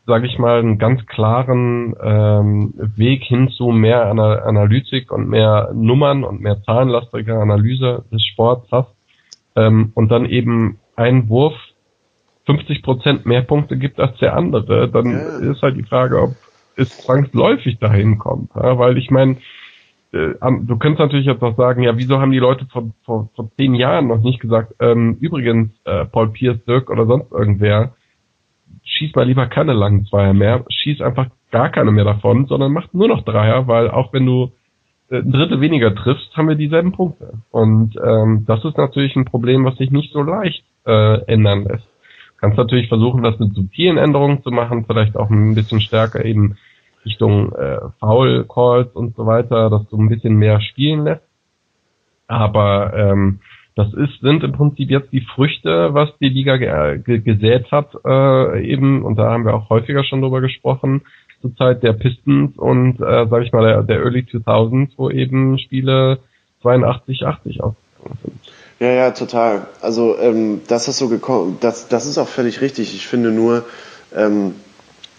sage 0.07 0.27
ich 0.27 0.39
mal, 0.39 0.61
einen 0.61 0.79
ganz 0.79 1.05
klaren 1.07 1.95
ähm, 2.01 2.75
Weg 2.97 3.25
hin 3.25 3.49
zu 3.49 3.69
mehr 3.69 4.07
Ana 4.07 4.37
Analytik 4.43 5.11
und 5.11 5.29
mehr 5.29 5.71
Nummern 5.75 6.25
und 6.25 6.41
mehr 6.41 6.63
zahlenlastiger 6.63 7.41
Analyse 7.41 8.05
des 8.13 8.25
Sports 8.25 8.69
hast 8.71 8.95
ähm, 9.57 9.91
und 9.95 10.11
dann 10.11 10.27
eben 10.27 10.79
ein 10.95 11.29
Wurf 11.29 11.55
50 12.47 12.83
Prozent 12.83 13.27
mehr 13.27 13.43
Punkte 13.43 13.77
gibt 13.77 13.99
als 13.99 14.17
der 14.19 14.37
andere, 14.37 14.89
dann 14.89 15.11
Ja. 15.11 15.51
ist 15.53 15.63
halt 15.63 15.77
die 15.77 15.83
Frage, 15.83 16.23
ob 16.23 16.37
es 16.77 16.89
zwangsläufig 17.05 17.79
dahin 17.81 18.19
kommt. 18.19 18.51
Ja? 18.55 18.79
Weil 18.79 18.99
ich 18.99 19.11
meine, 19.11 19.39
äh, 20.13 20.35
du 20.63 20.77
könntest 20.79 21.01
natürlich 21.01 21.27
jetzt 21.27 21.43
auch 21.43 21.57
sagen, 21.57 21.83
ja, 21.83 21.97
wieso 21.99 22.21
haben 22.21 22.31
die 22.31 22.39
Leute 22.39 22.67
vor, 22.67 22.93
vor, 23.05 23.31
vor 23.35 23.51
zehn 23.57 23.75
Jahren 23.75 24.07
noch 24.07 24.23
nicht 24.23 24.39
gesagt, 24.39 24.75
ähm, 24.81 25.17
übrigens, 25.21 25.73
äh, 25.85 26.05
Paul 26.05 26.29
Pierce, 26.29 26.65
Dirk 26.65 26.91
oder 26.91 27.07
sonst 27.07 27.33
irgendwer, 27.33 27.97
schieß 28.97 29.15
mal 29.15 29.27
lieber 29.27 29.47
keine 29.47 29.73
langen 29.73 30.07
Zweier 30.07 30.35
mehr, 30.35 30.65
schieß 30.69 31.01
einfach 31.01 31.27
gar 31.51 31.71
keine 31.71 31.93
mehr 31.93 32.05
davon, 32.05 32.47
sondern 32.47 32.73
mach 32.73 32.93
nur 32.93 33.09
noch 33.09 33.25
Dreier, 33.25 33.67
weil 33.69 33.91
auch 33.91 34.13
wenn 34.13 34.27
du 34.27 34.53
äh, 35.11 35.19
ein 35.19 35.33
Drittel 35.33 35.61
weniger 35.61 35.95
triffst, 35.95 36.37
haben 36.37 36.49
wir 36.49 36.57
dieselben 36.57 36.93
Punkte. 36.93 37.35
Und 37.51 37.97
ähm, 38.03 38.45
das 38.47 38.65
ist 38.65 38.77
natürlich 38.77 39.17
ein 39.17 39.25
Problem, 39.25 39.65
was 39.65 39.77
sich 39.77 39.91
nicht 39.91 40.13
so 40.13 40.23
leicht 40.23 40.65
äh, 40.87 41.23
ändern 41.27 41.65
lässt. 41.65 41.85
Du 41.85 42.41
kannst 42.41 42.59
natürlich 42.59 42.89
versuchen, 42.89 43.23
das 43.23 43.39
mit 43.39 43.55
subtilen 43.55 43.97
Änderungen 43.97 44.43
zu 44.43 44.51
machen, 44.51 44.85
vielleicht 44.87 45.17
auch 45.17 45.31
ein 45.31 45.55
bisschen 45.55 45.81
stärker 45.81 46.25
eben 46.25 46.57
Richtung 47.05 47.53
äh, 47.53 47.79
Foul 48.01 48.45
Calls 48.45 48.89
und 48.95 49.17
so 49.17 49.27
weiter, 49.27 49.71
dass 49.71 49.89
du 49.89 49.97
ein 49.97 50.09
bisschen 50.09 50.35
mehr 50.35 50.61
spielen 50.61 51.05
lässt. 51.05 51.23
Aber 52.27 52.93
ähm, 52.95 53.41
das 53.77 53.93
ist, 53.93 54.21
sind 54.23 54.43
im 54.43 54.53
Prinzip 54.53 54.91
jetzt 54.91 55.13
die 55.13 55.21
Früchte, 55.21 55.93
was 55.93 56.09
die 56.19 56.31
Liga 56.31 56.57
ge 56.57 56.99
ge 56.99 57.19
gesät 57.21 57.71
hat, 57.71 57.91
äh, 58.07 58.67
eben, 58.67 59.05
und 59.05 59.17
da 59.17 59.31
haben 59.31 59.45
wir 59.45 59.55
auch 59.55 59.69
häufiger 59.69 60.03
schon 60.03 60.23
drüber 60.23 60.41
gesprochen, 60.41 61.03
zur 61.43 61.55
Zeit 61.57 61.83
der 61.83 61.93
Pistons 61.93 62.57
und, 62.57 63.01
äh, 63.01 63.27
sag 63.29 63.43
ich 63.43 63.53
mal, 63.53 63.67
der, 63.67 63.83
der 63.83 63.99
Early 63.99 64.21
2000s, 64.21 64.93
wo 64.97 65.11
eben 65.11 65.59
Spiele 65.59 66.19
82, 66.63 67.27
80 67.27 67.63
ausgegangen 67.63 68.19
sind. 68.25 68.41
Ja, 68.81 68.93
ja, 68.93 69.11
total. 69.11 69.67
Also 69.83 70.17
ähm, 70.19 70.63
das 70.69 70.89
ist 70.89 70.97
so 70.97 71.09
gekommen. 71.09 71.59
Das, 71.61 71.89
das 71.89 72.07
ist 72.07 72.17
auch 72.17 72.29
völlig 72.29 72.63
richtig. 72.63 72.95
Ich 72.95 73.07
finde 73.07 73.31
nur 73.31 73.65
ähm, 74.15 74.55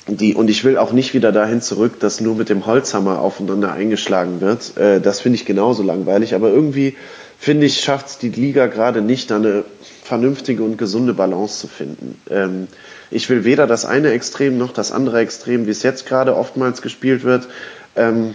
die 0.08 0.36
und 0.36 0.50
ich 0.50 0.64
will 0.64 0.78
auch 0.78 0.94
nicht 0.94 1.14
wieder 1.14 1.32
dahin 1.32 1.62
zurück, 1.62 2.00
dass 2.00 2.22
nur 2.22 2.36
mit 2.36 2.50
dem 2.50 2.66
Holzhammer 2.66 3.20
aufeinander 3.20 3.74
eingeschlagen 3.74 4.42
wird. 4.42 4.78
Äh, 4.78 5.02
das 5.02 5.22
finde 5.22 5.38
ich 5.38 5.46
genauso 5.46 5.84
langweilig. 5.84 6.36
Aber 6.36 6.50
irgendwie 6.50 6.96
finde 7.40 7.66
ich 7.66 7.82
schafft 7.82 8.08
es 8.08 8.18
die 8.18 8.30
Liga 8.30 8.68
gerade 8.68 9.02
nicht, 9.02 9.32
da 9.32 9.36
eine 9.38 9.64
vernünftige 10.04 10.64
und 10.64 10.78
gesunde 10.78 11.14
Balance 11.14 11.60
zu 11.60 11.68
finden. 11.68 12.20
Ähm, 12.30 12.68
ich 13.12 13.30
will 13.30 13.44
weder 13.44 13.68
das 13.68 13.86
eine 13.86 14.12
Extrem 14.12 14.58
noch 14.58 14.74
das 14.74 14.92
andere 14.92 15.20
Extrem, 15.20 15.66
wie 15.66 15.72
es 15.72 15.84
jetzt 15.84 16.06
gerade 16.06 16.36
oftmals 16.36 16.82
gespielt 16.82 17.24
wird. 17.24 17.48
Ähm, 17.96 18.34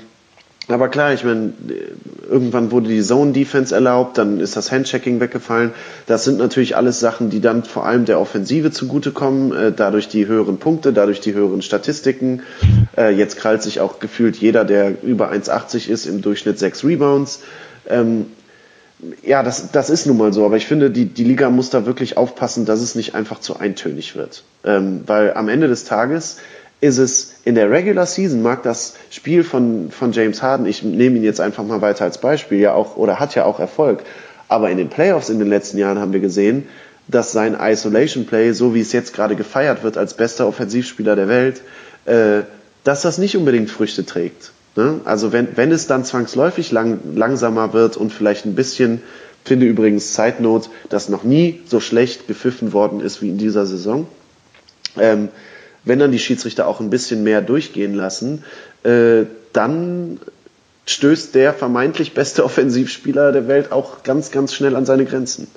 aber 0.68 0.88
klar, 0.88 1.12
ich 1.12 1.24
meine, 1.24 1.52
irgendwann 2.30 2.70
wurde 2.70 2.88
die 2.88 3.02
Zone 3.02 3.32
Defense 3.32 3.74
erlaubt, 3.74 4.16
dann 4.16 4.38
ist 4.38 4.56
das 4.56 4.70
Handchecking 4.70 5.18
weggefallen. 5.18 5.72
Das 6.06 6.24
sind 6.24 6.38
natürlich 6.38 6.76
alles 6.76 7.00
Sachen, 7.00 7.30
die 7.30 7.40
dann 7.40 7.64
vor 7.64 7.84
allem 7.84 8.04
der 8.04 8.20
Offensive 8.20 8.70
zugutekommen, 8.70 9.52
äh, 9.52 9.72
dadurch 9.72 10.08
die 10.08 10.26
höheren 10.26 10.58
Punkte, 10.58 10.92
dadurch 10.92 11.20
die 11.20 11.34
höheren 11.34 11.62
Statistiken. 11.62 12.42
Äh, 12.96 13.10
jetzt 13.10 13.38
krallt 13.38 13.62
sich 13.62 13.80
auch 13.80 13.98
gefühlt 13.98 14.36
jeder, 14.36 14.64
der 14.64 15.02
über 15.02 15.32
1,80 15.32 15.88
ist, 15.88 16.06
im 16.06 16.22
Durchschnitt 16.22 16.60
sechs 16.60 16.84
Rebounds. 16.84 17.40
Ähm, 17.88 18.26
ja, 19.22 19.42
das, 19.42 19.72
das 19.72 19.90
ist 19.90 20.06
nun 20.06 20.16
mal 20.16 20.32
so, 20.32 20.44
aber 20.44 20.56
ich 20.56 20.66
finde, 20.66 20.90
die, 20.90 21.06
die 21.06 21.24
Liga 21.24 21.50
muss 21.50 21.70
da 21.70 21.86
wirklich 21.86 22.16
aufpassen, 22.16 22.64
dass 22.64 22.80
es 22.80 22.94
nicht 22.94 23.14
einfach 23.14 23.40
zu 23.40 23.58
eintönig 23.58 24.14
wird. 24.14 24.44
Ähm, 24.64 25.02
weil 25.06 25.34
am 25.34 25.48
Ende 25.48 25.68
des 25.68 25.84
Tages 25.84 26.38
ist 26.80 26.98
es 26.98 27.34
in 27.44 27.54
der 27.54 27.70
Regular 27.70 28.06
Season 28.06 28.42
mag 28.42 28.62
das 28.62 28.94
Spiel 29.10 29.44
von, 29.44 29.90
von 29.90 30.12
James 30.12 30.42
Harden, 30.42 30.66
ich 30.66 30.82
nehme 30.82 31.16
ihn 31.16 31.24
jetzt 31.24 31.40
einfach 31.40 31.64
mal 31.64 31.80
weiter 31.80 32.04
als 32.04 32.18
Beispiel, 32.18 32.58
ja 32.58 32.74
auch, 32.74 32.96
oder 32.96 33.20
hat 33.20 33.34
ja 33.34 33.44
auch 33.44 33.60
Erfolg. 33.60 34.02
Aber 34.48 34.70
in 34.70 34.78
den 34.78 34.88
Playoffs 34.88 35.30
in 35.30 35.38
den 35.38 35.48
letzten 35.48 35.78
Jahren 35.78 35.98
haben 35.98 36.12
wir 36.12 36.20
gesehen, 36.20 36.66
dass 37.08 37.32
sein 37.32 37.56
Isolation 37.58 38.26
Play, 38.26 38.52
so 38.52 38.74
wie 38.74 38.80
es 38.80 38.92
jetzt 38.92 39.14
gerade 39.14 39.36
gefeiert 39.36 39.82
wird 39.82 39.96
als 39.96 40.14
bester 40.14 40.46
Offensivspieler 40.46 41.16
der 41.16 41.28
Welt, 41.28 41.62
äh, 42.04 42.42
dass 42.84 43.02
das 43.02 43.18
nicht 43.18 43.36
unbedingt 43.36 43.70
Früchte 43.70 44.04
trägt. 44.04 44.52
Ne? 44.76 45.00
Also 45.04 45.32
wenn, 45.32 45.56
wenn 45.56 45.70
es 45.70 45.86
dann 45.86 46.04
zwangsläufig 46.04 46.72
lang, 46.72 47.00
langsamer 47.14 47.72
wird 47.72 47.96
und 47.96 48.12
vielleicht 48.12 48.46
ein 48.46 48.54
bisschen, 48.54 49.02
finde 49.44 49.66
übrigens 49.66 50.18
Note, 50.38 50.70
dass 50.88 51.08
noch 51.08 51.24
nie 51.24 51.60
so 51.66 51.80
schlecht 51.80 52.26
gepfiffen 52.26 52.72
worden 52.72 53.00
ist 53.00 53.22
wie 53.22 53.28
in 53.28 53.38
dieser 53.38 53.66
Saison, 53.66 54.06
ähm, 54.98 55.28
wenn 55.84 55.98
dann 55.98 56.12
die 56.12 56.18
Schiedsrichter 56.18 56.68
auch 56.68 56.80
ein 56.80 56.90
bisschen 56.90 57.24
mehr 57.24 57.42
durchgehen 57.42 57.94
lassen, 57.94 58.44
äh, 58.84 59.24
dann 59.52 60.20
stößt 60.86 61.34
der 61.34 61.52
vermeintlich 61.52 62.14
beste 62.14 62.44
Offensivspieler 62.44 63.32
der 63.32 63.48
Welt 63.48 63.72
auch 63.72 64.02
ganz, 64.02 64.30
ganz 64.30 64.54
schnell 64.54 64.76
an 64.76 64.86
seine 64.86 65.04
Grenzen. 65.04 65.48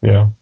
Ja. 0.00 0.32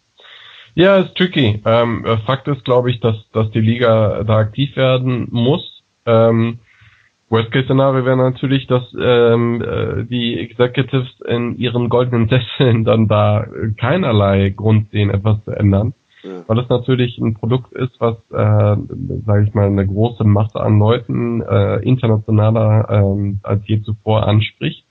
Ja, 0.76 0.98
ist 0.98 1.14
tricky. 1.14 1.62
Ähm, 1.64 2.05
äh, 2.05 2.18
Fakt 2.18 2.48
ist, 2.48 2.64
glaube 2.64 2.90
ich, 2.90 3.00
dass, 3.00 3.16
dass 3.32 3.50
die 3.52 3.61
Liga 3.61 4.24
da 4.24 4.38
aktiv 4.38 4.76
werden 4.76 5.28
muss. 5.30 5.73
Ähm, 6.07 6.59
Worst-Case-Szenario 7.30 8.05
wäre 8.05 8.16
natürlich, 8.16 8.66
dass 8.66 8.82
ähm, 9.00 9.62
äh, 9.62 10.05
die 10.05 10.38
Executives 10.38 11.09
in 11.26 11.57
ihren 11.57 11.88
goldenen 11.88 12.28
Sesseln 12.28 12.84
dann 12.84 13.09
da 13.09 13.46
keinerlei 13.78 14.50
Grund 14.50 14.90
sehen, 14.90 15.11
etwas 15.11 15.42
zu 15.44 15.50
ändern. 15.50 15.94
Ja. 16.22 16.42
Weil 16.46 16.59
es 16.61 16.68
natürlich 16.68 17.18
ein 17.18 17.34
Produkt 17.34 17.72
ist, 17.72 18.00
was, 18.00 18.16
äh, 18.30 18.76
sage 19.26 19.44
ich 19.46 19.55
mal, 19.55 19.66
eine 19.66 19.86
große 19.86 20.24
Masse 20.24 20.61
an 20.61 20.78
Leuten 20.78 21.42
äh, 21.42 21.76
internationaler 21.80 22.88
ähm, 22.90 23.40
als 23.42 23.66
je 23.66 23.82
zuvor 23.82 24.26
anspricht. 24.26 24.84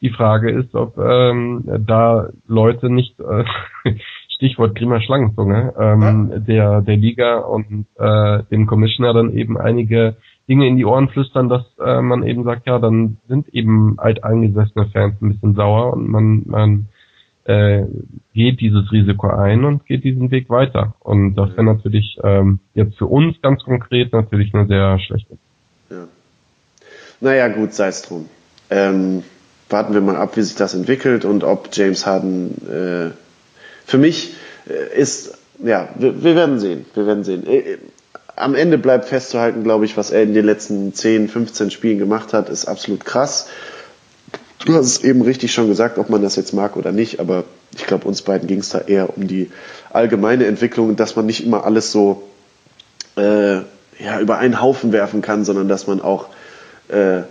Die 0.00 0.10
Frage 0.10 0.50
ist, 0.50 0.74
ob 0.74 0.98
ähm, 0.98 1.62
da 1.86 2.30
Leute 2.48 2.90
nicht, 2.90 3.20
äh, 3.20 3.44
Stichwort 4.34 4.74
Grima 4.74 5.00
Schlangenzunge, 5.00 5.74
ähm, 5.78 6.44
der, 6.46 6.80
der 6.80 6.96
Liga 6.96 7.38
und 7.38 7.86
äh, 7.96 8.42
dem 8.50 8.66
Commissioner 8.66 9.12
dann 9.12 9.32
eben 9.32 9.56
einige 9.56 10.16
Dinge 10.48 10.66
in 10.66 10.76
die 10.76 10.84
Ohren 10.84 11.08
flüstern, 11.08 11.48
dass 11.48 11.62
äh, 11.78 12.00
man 12.00 12.24
eben 12.24 12.44
sagt, 12.44 12.66
ja, 12.66 12.78
dann 12.78 13.18
sind 13.28 13.48
eben 13.48 13.98
alteingesessene 13.98 14.86
Fans 14.92 15.14
ein 15.20 15.32
bisschen 15.32 15.54
sauer 15.54 15.92
und 15.92 16.08
man, 16.08 16.42
man 16.46 16.88
äh, 17.44 17.84
geht 18.34 18.60
dieses 18.60 18.90
Risiko 18.92 19.28
ein 19.28 19.64
und 19.64 19.86
geht 19.86 20.04
diesen 20.04 20.30
Weg 20.30 20.48
weiter. 20.50 20.94
Und 21.00 21.34
das 21.34 21.50
wäre 21.52 21.64
natürlich 21.64 22.18
ähm, 22.22 22.60
jetzt 22.74 22.98
für 22.98 23.06
uns 23.06 23.40
ganz 23.42 23.62
konkret 23.62 24.12
natürlich 24.12 24.54
eine 24.54 24.66
sehr 24.66 24.98
schlechte. 24.98 25.38
Ja. 25.90 26.08
Naja, 27.20 27.48
gut, 27.48 27.72
sei 27.72 27.88
es 27.88 28.02
drum. 28.02 28.26
Ähm, 28.70 29.22
warten 29.68 29.94
wir 29.94 30.00
mal 30.00 30.16
ab, 30.16 30.36
wie 30.36 30.42
sich 30.42 30.56
das 30.56 30.74
entwickelt 30.74 31.24
und 31.24 31.44
ob 31.44 31.68
James 31.72 32.06
Harden 32.06 32.50
äh, 32.68 33.10
für 33.86 33.98
mich 33.98 34.34
äh, 34.68 35.00
ist, 35.00 35.38
ja, 35.58 35.88
wir, 35.96 36.22
wir 36.22 36.34
werden 36.36 36.58
sehen. 36.58 36.84
Wir 36.94 37.06
werden 37.06 37.24
sehen. 37.24 37.44
Am 38.36 38.54
Ende 38.54 38.78
bleibt 38.78 39.06
festzuhalten, 39.06 39.62
glaube 39.62 39.84
ich, 39.84 39.96
was 39.96 40.10
er 40.10 40.22
in 40.22 40.34
den 40.34 40.44
letzten 40.44 40.94
10, 40.94 41.28
15 41.28 41.70
Spielen 41.70 41.98
gemacht 41.98 42.32
hat, 42.32 42.48
ist 42.48 42.66
absolut 42.66 43.04
krass. 43.04 43.48
Du 44.64 44.74
hast 44.74 44.86
es 44.86 45.04
eben 45.04 45.22
richtig 45.22 45.52
schon 45.52 45.68
gesagt, 45.68 45.98
ob 45.98 46.08
man 46.08 46.22
das 46.22 46.36
jetzt 46.36 46.52
mag 46.52 46.76
oder 46.76 46.92
nicht, 46.92 47.20
aber 47.20 47.44
ich 47.74 47.86
glaube, 47.86 48.06
uns 48.06 48.22
beiden 48.22 48.46
ging 48.46 48.60
es 48.60 48.68
da 48.68 48.78
eher 48.78 49.16
um 49.16 49.26
die 49.26 49.50
allgemeine 49.90 50.46
Entwicklung, 50.46 50.94
dass 50.96 51.16
man 51.16 51.26
nicht 51.26 51.44
immer 51.44 51.64
alles 51.64 51.90
so 51.90 52.22
äh, 53.16 53.56
ja, 53.98 54.20
über 54.20 54.38
einen 54.38 54.60
Haufen 54.60 54.92
werfen 54.92 55.20
kann, 55.20 55.44
sondern 55.44 55.68
dass 55.68 55.86
man 55.86 56.00
auch 56.00 56.28
äh, 56.88 57.22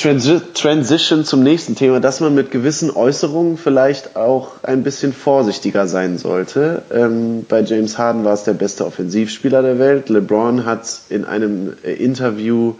Transi 0.00 0.40
Transition 0.54 1.24
zum 1.24 1.42
nächsten 1.42 1.74
Thema, 1.74 1.98
dass 1.98 2.20
man 2.20 2.34
mit 2.34 2.50
gewissen 2.50 2.90
Äußerungen 2.90 3.56
vielleicht 3.56 4.14
auch 4.16 4.62
ein 4.62 4.84
bisschen 4.84 5.12
vorsichtiger 5.12 5.88
sein 5.88 6.18
sollte. 6.18 6.82
Ähm, 6.94 7.44
bei 7.48 7.62
James 7.62 7.98
Harden 7.98 8.24
war 8.24 8.32
es 8.32 8.44
der 8.44 8.54
beste 8.54 8.86
Offensivspieler 8.86 9.60
der 9.62 9.78
Welt. 9.78 10.08
LeBron 10.08 10.64
hat 10.64 10.86
in 11.10 11.24
einem 11.24 11.74
äh, 11.82 11.92
Interview 11.92 12.74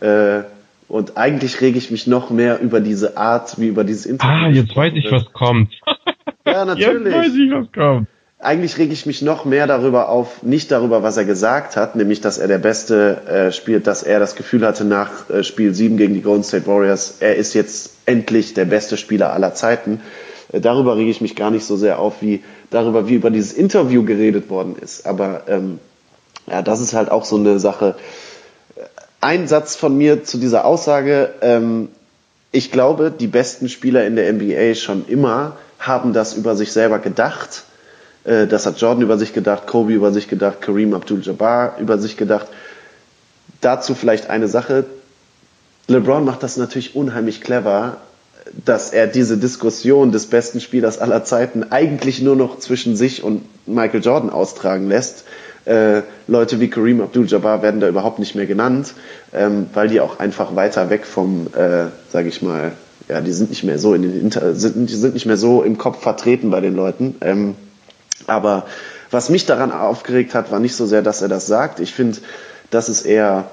äh, 0.00 0.42
und 0.86 1.16
eigentlich 1.16 1.60
rege 1.60 1.78
ich 1.78 1.90
mich 1.90 2.06
noch 2.06 2.30
mehr 2.30 2.60
über 2.60 2.80
diese 2.80 3.16
Art, 3.16 3.58
wie 3.58 3.66
über 3.66 3.82
dieses 3.82 4.06
Interview. 4.06 4.46
Ah, 4.46 4.48
jetzt 4.48 4.76
weiß 4.76 4.92
ich, 4.94 5.10
was 5.10 5.32
kommt. 5.32 5.72
Ja, 6.46 6.64
natürlich. 6.64 7.14
Jetzt 7.14 7.26
weiß 7.26 7.34
ich, 7.34 7.50
was 7.52 7.72
kommt 7.72 8.08
eigentlich 8.42 8.78
rege 8.78 8.92
ich 8.92 9.04
mich 9.04 9.20
noch 9.20 9.44
mehr 9.44 9.66
darüber 9.66 10.08
auf, 10.08 10.42
nicht 10.42 10.70
darüber, 10.70 11.02
was 11.02 11.18
er 11.18 11.26
gesagt 11.26 11.76
hat, 11.76 11.94
nämlich, 11.94 12.22
dass 12.22 12.38
er 12.38 12.48
der 12.48 12.58
Beste 12.58 13.20
äh, 13.26 13.52
spielt, 13.52 13.86
dass 13.86 14.02
er 14.02 14.18
das 14.18 14.34
Gefühl 14.34 14.66
hatte 14.66 14.84
nach 14.84 15.28
äh, 15.28 15.44
Spiel 15.44 15.74
7 15.74 15.98
gegen 15.98 16.14
die 16.14 16.22
Golden 16.22 16.42
State 16.42 16.66
Warriors, 16.66 17.16
er 17.20 17.36
ist 17.36 17.52
jetzt 17.52 17.92
endlich 18.06 18.54
der 18.54 18.64
beste 18.64 18.96
Spieler 18.96 19.34
aller 19.34 19.54
Zeiten. 19.54 20.00
Äh, 20.52 20.60
darüber 20.60 20.96
rege 20.96 21.10
ich 21.10 21.20
mich 21.20 21.36
gar 21.36 21.50
nicht 21.50 21.66
so 21.66 21.76
sehr 21.76 21.98
auf, 21.98 22.22
wie 22.22 22.42
darüber, 22.70 23.08
wie 23.08 23.14
über 23.14 23.30
dieses 23.30 23.52
Interview 23.52 24.04
geredet 24.04 24.48
worden 24.48 24.76
ist. 24.80 25.06
Aber 25.06 25.42
ähm, 25.46 25.78
ja, 26.46 26.62
das 26.62 26.80
ist 26.80 26.94
halt 26.94 27.10
auch 27.10 27.26
so 27.26 27.36
eine 27.36 27.58
Sache. 27.58 27.96
Ein 29.20 29.48
Satz 29.48 29.76
von 29.76 29.98
mir 29.98 30.24
zu 30.24 30.38
dieser 30.38 30.64
Aussage. 30.64 31.34
Ähm, 31.42 31.88
ich 32.52 32.72
glaube, 32.72 33.10
die 33.10 33.26
besten 33.26 33.68
Spieler 33.68 34.06
in 34.06 34.16
der 34.16 34.32
NBA 34.32 34.74
schon 34.76 35.06
immer 35.06 35.58
haben 35.78 36.14
das 36.14 36.32
über 36.32 36.56
sich 36.56 36.72
selber 36.72 37.00
gedacht 37.00 37.64
äh, 38.24 38.46
das 38.46 38.66
hat 38.66 38.80
Jordan 38.80 39.02
über 39.02 39.18
sich 39.18 39.32
gedacht, 39.32 39.66
Kobe 39.66 39.92
über 39.92 40.12
sich 40.12 40.28
gedacht, 40.28 40.60
Kareem 40.60 40.94
Abdul-Jabbar 40.94 41.78
über 41.78 41.98
sich 41.98 42.16
gedacht. 42.16 42.46
Dazu 43.60 43.94
vielleicht 43.94 44.30
eine 44.30 44.48
Sache. 44.48 44.84
LeBron 45.88 46.24
macht 46.24 46.42
das 46.42 46.56
natürlich 46.56 46.94
unheimlich 46.94 47.40
clever, 47.40 47.98
dass 48.64 48.92
er 48.92 49.06
diese 49.06 49.38
Diskussion 49.38 50.12
des 50.12 50.26
besten 50.26 50.60
Spielers 50.60 50.98
aller 50.98 51.24
Zeiten 51.24 51.64
eigentlich 51.70 52.22
nur 52.22 52.36
noch 52.36 52.58
zwischen 52.58 52.96
sich 52.96 53.22
und 53.22 53.42
Michael 53.66 54.02
Jordan 54.02 54.30
austragen 54.30 54.88
lässt. 54.88 55.24
Äh, 55.66 56.02
Leute 56.26 56.58
wie 56.58 56.70
Kareem 56.70 57.00
Abdul-Jabbar 57.02 57.62
werden 57.62 57.80
da 57.80 57.88
überhaupt 57.88 58.18
nicht 58.18 58.34
mehr 58.34 58.46
genannt, 58.46 58.94
ähm, 59.34 59.66
weil 59.74 59.88
die 59.88 60.00
auch 60.00 60.18
einfach 60.18 60.56
weiter 60.56 60.88
weg 60.88 61.04
vom, 61.04 61.48
äh, 61.54 61.86
sage 62.10 62.28
ich 62.28 62.40
mal, 62.40 62.72
ja, 63.08 63.20
die 63.20 63.32
sind 63.32 63.50
nicht 63.50 63.64
mehr 63.64 63.78
so 63.78 63.92
in 63.92 64.02
den 64.02 64.18
Inter 64.18 64.54
sind, 64.54 64.88
die 64.88 64.94
sind 64.94 65.14
nicht 65.14 65.26
mehr 65.26 65.36
so 65.36 65.62
im 65.62 65.76
Kopf 65.76 66.00
vertreten 66.00 66.50
bei 66.50 66.60
den 66.60 66.74
Leuten. 66.74 67.16
Ähm, 67.20 67.56
aber 68.30 68.66
was 69.10 69.28
mich 69.28 69.44
daran 69.44 69.72
aufgeregt 69.72 70.34
hat, 70.34 70.50
war 70.50 70.60
nicht 70.60 70.76
so 70.76 70.86
sehr, 70.86 71.02
dass 71.02 71.20
er 71.20 71.28
das 71.28 71.46
sagt. 71.46 71.80
Ich 71.80 71.92
finde, 71.92 72.18
das 72.70 72.88
ist 72.88 73.02
eher 73.04 73.50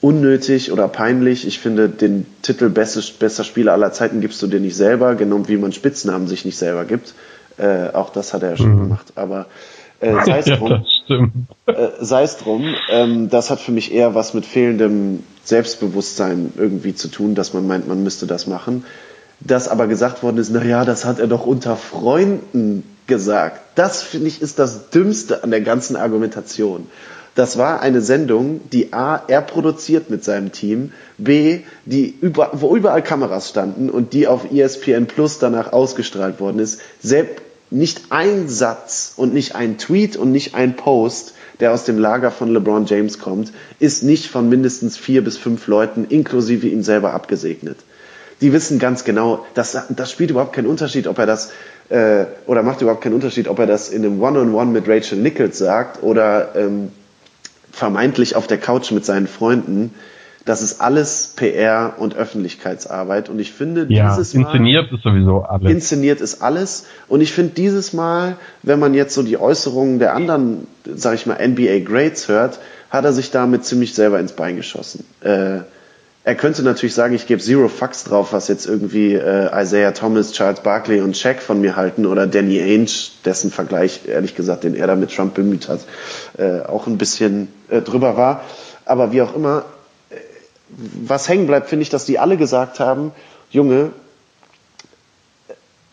unnötig 0.00 0.72
oder 0.72 0.88
peinlich. 0.88 1.46
Ich 1.46 1.58
finde, 1.58 1.88
den 1.88 2.26
Titel 2.42 2.70
bester, 2.70 3.02
bester 3.18 3.44
Spieler 3.44 3.72
aller 3.72 3.92
Zeiten 3.92 4.20
gibst 4.20 4.40
du 4.40 4.46
dir 4.46 4.60
nicht 4.60 4.76
selber, 4.76 5.14
genau 5.14 5.48
wie 5.48 5.56
man 5.56 5.72
Spitznamen 5.72 6.28
sich 6.28 6.44
nicht 6.44 6.56
selber 6.56 6.84
gibt. 6.84 7.14
Äh, 7.58 7.90
auch 7.92 8.10
das 8.10 8.32
hat 8.32 8.42
er 8.42 8.50
ja 8.50 8.56
schon 8.56 8.74
mhm. 8.74 8.80
gemacht. 8.82 9.12
Aber 9.16 9.46
äh, 10.00 10.14
sei 10.24 10.38
es 10.38 10.44
drum. 10.58 10.84
Ja, 11.06 11.26
äh, 11.66 11.90
sei 12.00 12.22
es 12.22 12.36
drum. 12.38 12.74
Ähm, 12.90 13.28
das 13.28 13.50
hat 13.50 13.60
für 13.60 13.72
mich 13.72 13.92
eher 13.92 14.14
was 14.14 14.32
mit 14.32 14.46
fehlendem 14.46 15.24
Selbstbewusstsein 15.44 16.52
irgendwie 16.56 16.94
zu 16.94 17.08
tun, 17.08 17.34
dass 17.34 17.52
man 17.52 17.66
meint, 17.66 17.88
man 17.88 18.02
müsste 18.02 18.26
das 18.26 18.46
machen. 18.46 18.84
Dass 19.40 19.68
aber 19.68 19.86
gesagt 19.86 20.22
worden 20.22 20.38
ist, 20.38 20.50
na 20.50 20.62
ja, 20.62 20.84
das 20.84 21.04
hat 21.04 21.18
er 21.18 21.26
doch 21.26 21.46
unter 21.46 21.76
Freunden 21.76 22.84
gesagt. 23.10 23.60
Das 23.74 24.02
finde 24.02 24.28
ich 24.28 24.40
ist 24.40 24.58
das 24.58 24.88
Dümmste 24.88 25.44
an 25.44 25.50
der 25.50 25.60
ganzen 25.60 25.96
Argumentation. 25.96 26.86
Das 27.34 27.58
war 27.58 27.80
eine 27.80 28.00
Sendung, 28.00 28.62
die 28.72 28.92
A, 28.94 29.22
er 29.28 29.42
produziert 29.42 30.08
mit 30.08 30.24
seinem 30.24 30.52
Team, 30.52 30.92
B, 31.18 31.60
die 31.84 32.14
über, 32.20 32.50
wo 32.54 32.74
überall 32.74 33.02
Kameras 33.02 33.50
standen 33.50 33.90
und 33.90 34.14
die 34.14 34.26
auf 34.26 34.50
ESPN 34.50 35.06
Plus 35.06 35.38
danach 35.38 35.72
ausgestrahlt 35.72 36.40
worden 36.40 36.58
ist. 36.58 36.80
Selbst 37.02 37.42
nicht 37.70 38.06
ein 38.10 38.48
Satz 38.48 39.12
und 39.16 39.32
nicht 39.32 39.54
ein 39.54 39.78
Tweet 39.78 40.16
und 40.16 40.32
nicht 40.32 40.54
ein 40.54 40.74
Post, 40.74 41.34
der 41.60 41.72
aus 41.72 41.84
dem 41.84 41.98
Lager 41.98 42.30
von 42.30 42.52
LeBron 42.52 42.86
James 42.86 43.18
kommt, 43.18 43.52
ist 43.78 44.02
nicht 44.02 44.26
von 44.26 44.48
mindestens 44.48 44.96
vier 44.96 45.22
bis 45.22 45.36
fünf 45.36 45.66
Leuten 45.66 46.06
inklusive 46.08 46.66
ihm 46.66 46.82
selber 46.82 47.12
abgesegnet. 47.12 47.76
Die 48.40 48.52
wissen 48.52 48.78
ganz 48.78 49.04
genau, 49.04 49.46
das, 49.54 49.76
das 49.90 50.10
spielt 50.10 50.30
überhaupt 50.30 50.54
keinen 50.54 50.66
Unterschied, 50.66 51.06
ob 51.06 51.18
er 51.18 51.26
das 51.26 51.50
äh, 51.90 52.26
oder 52.46 52.62
macht 52.62 52.80
überhaupt 52.80 53.02
keinen 53.02 53.14
Unterschied, 53.14 53.48
ob 53.48 53.58
er 53.58 53.66
das 53.66 53.88
in 53.88 54.04
einem 54.04 54.22
One-on-One 54.22 54.52
-on 54.52 54.68
-One 54.68 54.72
mit 54.72 54.88
Rachel 54.88 55.18
Nichols 55.18 55.58
sagt 55.58 56.02
oder 56.02 56.54
ähm, 56.54 56.90
vermeintlich 57.72 58.36
auf 58.36 58.46
der 58.46 58.58
Couch 58.58 58.92
mit 58.92 59.04
seinen 59.04 59.26
Freunden. 59.26 59.92
Das 60.46 60.62
ist 60.62 60.80
alles 60.80 61.34
PR 61.36 61.94
und 61.98 62.16
Öffentlichkeitsarbeit. 62.16 63.28
Und 63.28 63.38
ich 63.40 63.52
finde, 63.52 63.86
ja, 63.88 64.16
dieses 64.16 64.34
Mal. 64.34 64.40
Inszeniert 64.42 64.90
ist 64.90 65.02
sowieso 65.02 65.42
alles. 65.42 65.70
Inszeniert 65.70 66.20
ist 66.20 66.42
alles. 66.42 66.86
Und 67.08 67.20
ich 67.20 67.32
finde, 67.32 67.52
dieses 67.54 67.92
Mal, 67.92 68.36
wenn 68.62 68.78
man 68.78 68.94
jetzt 68.94 69.14
so 69.14 69.22
die 69.22 69.36
Äußerungen 69.36 69.98
der 69.98 70.14
anderen, 70.14 70.66
sag 70.86 71.14
ich 71.14 71.26
mal, 71.26 71.36
NBA 71.46 71.80
Greats 71.80 72.28
hört, 72.28 72.58
hat 72.88 73.04
er 73.04 73.12
sich 73.12 73.30
damit 73.30 73.64
ziemlich 73.64 73.94
selber 73.94 74.18
ins 74.18 74.32
Bein 74.32 74.56
geschossen. 74.56 75.04
Äh, 75.20 75.60
er 76.22 76.34
könnte 76.34 76.62
natürlich 76.62 76.94
sagen, 76.94 77.14
ich 77.14 77.26
gebe 77.26 77.40
Zero 77.40 77.68
Fucks 77.68 78.04
drauf, 78.04 78.32
was 78.32 78.48
jetzt 78.48 78.66
irgendwie 78.66 79.14
äh, 79.14 79.48
Isaiah 79.62 79.92
Thomas, 79.92 80.32
Charles 80.32 80.60
Barkley 80.60 81.00
und 81.00 81.16
Shaq 81.16 81.40
von 81.40 81.60
mir 81.60 81.76
halten 81.76 82.04
oder 82.04 82.26
Danny 82.26 82.60
Ainge, 82.60 83.10
dessen 83.24 83.50
Vergleich, 83.50 84.02
ehrlich 84.06 84.34
gesagt, 84.34 84.64
den 84.64 84.74
er 84.74 84.86
da 84.86 84.96
mit 84.96 85.14
Trump 85.14 85.34
bemüht 85.34 85.68
hat, 85.68 85.80
äh, 86.36 86.60
auch 86.60 86.86
ein 86.86 86.98
bisschen 86.98 87.48
äh, 87.70 87.80
drüber 87.80 88.18
war. 88.18 88.44
Aber 88.84 89.12
wie 89.12 89.22
auch 89.22 89.34
immer, 89.34 89.64
äh, 90.10 90.16
was 91.06 91.26
hängen 91.26 91.46
bleibt, 91.46 91.70
finde 91.70 91.84
ich, 91.84 91.90
dass 91.90 92.04
die 92.04 92.18
alle 92.18 92.36
gesagt 92.36 92.80
haben, 92.80 93.12
Junge, 93.50 93.90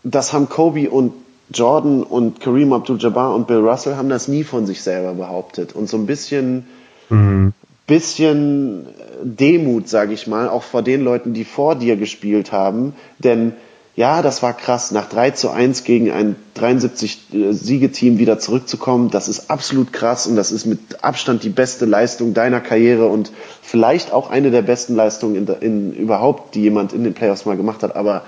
das 0.03 0.33
haben 0.33 0.49
Kobe 0.49 0.89
und 0.89 1.13
Jordan 1.53 2.03
und 2.03 2.41
Kareem 2.41 2.73
Abdul-Jabbar 2.73 3.33
und 3.33 3.47
Bill 3.47 3.59
Russell 3.59 3.95
haben 3.95 4.09
das 4.09 4.27
nie 4.27 4.43
von 4.43 4.65
sich 4.65 4.81
selber 4.83 5.13
behauptet. 5.13 5.73
Und 5.73 5.87
so 5.87 5.95
ein 5.95 6.05
bisschen 6.05 6.67
mhm 7.07 7.53
bisschen 7.87 8.85
Demut, 9.23 9.89
sage 9.89 10.13
ich 10.13 10.27
mal, 10.27 10.49
auch 10.49 10.63
vor 10.63 10.81
den 10.81 11.01
Leuten, 11.03 11.33
die 11.33 11.45
vor 11.45 11.75
dir 11.75 11.95
gespielt 11.95 12.51
haben. 12.51 12.93
Denn 13.19 13.53
ja, 13.97 14.21
das 14.21 14.43
war 14.43 14.53
krass, 14.53 14.91
nach 14.91 15.09
3 15.09 15.31
zu 15.31 15.49
1 15.49 15.83
gegen 15.83 16.11
ein 16.11 16.35
73 16.53 17.33
äh, 17.33 18.19
wieder 18.19 18.37
zurückzukommen. 18.37 19.09
Das 19.09 19.27
ist 19.27 19.49
absolut 19.49 19.91
krass 19.91 20.27
und 20.27 20.35
das 20.35 20.51
ist 20.51 20.67
mit 20.67 21.03
Abstand 21.03 21.43
die 21.43 21.49
beste 21.49 21.85
Leistung 21.85 22.35
deiner 22.35 22.61
Karriere 22.61 23.07
und 23.07 23.31
vielleicht 23.63 24.13
auch 24.13 24.29
eine 24.29 24.51
der 24.51 24.61
besten 24.61 24.95
Leistungen 24.95 25.35
in, 25.35 25.47
in 25.61 25.93
überhaupt, 25.93 26.53
die 26.53 26.61
jemand 26.61 26.93
in 26.93 27.03
den 27.03 27.15
Playoffs 27.15 27.45
mal 27.45 27.57
gemacht 27.57 27.81
hat. 27.81 27.95
Aber 27.95 28.21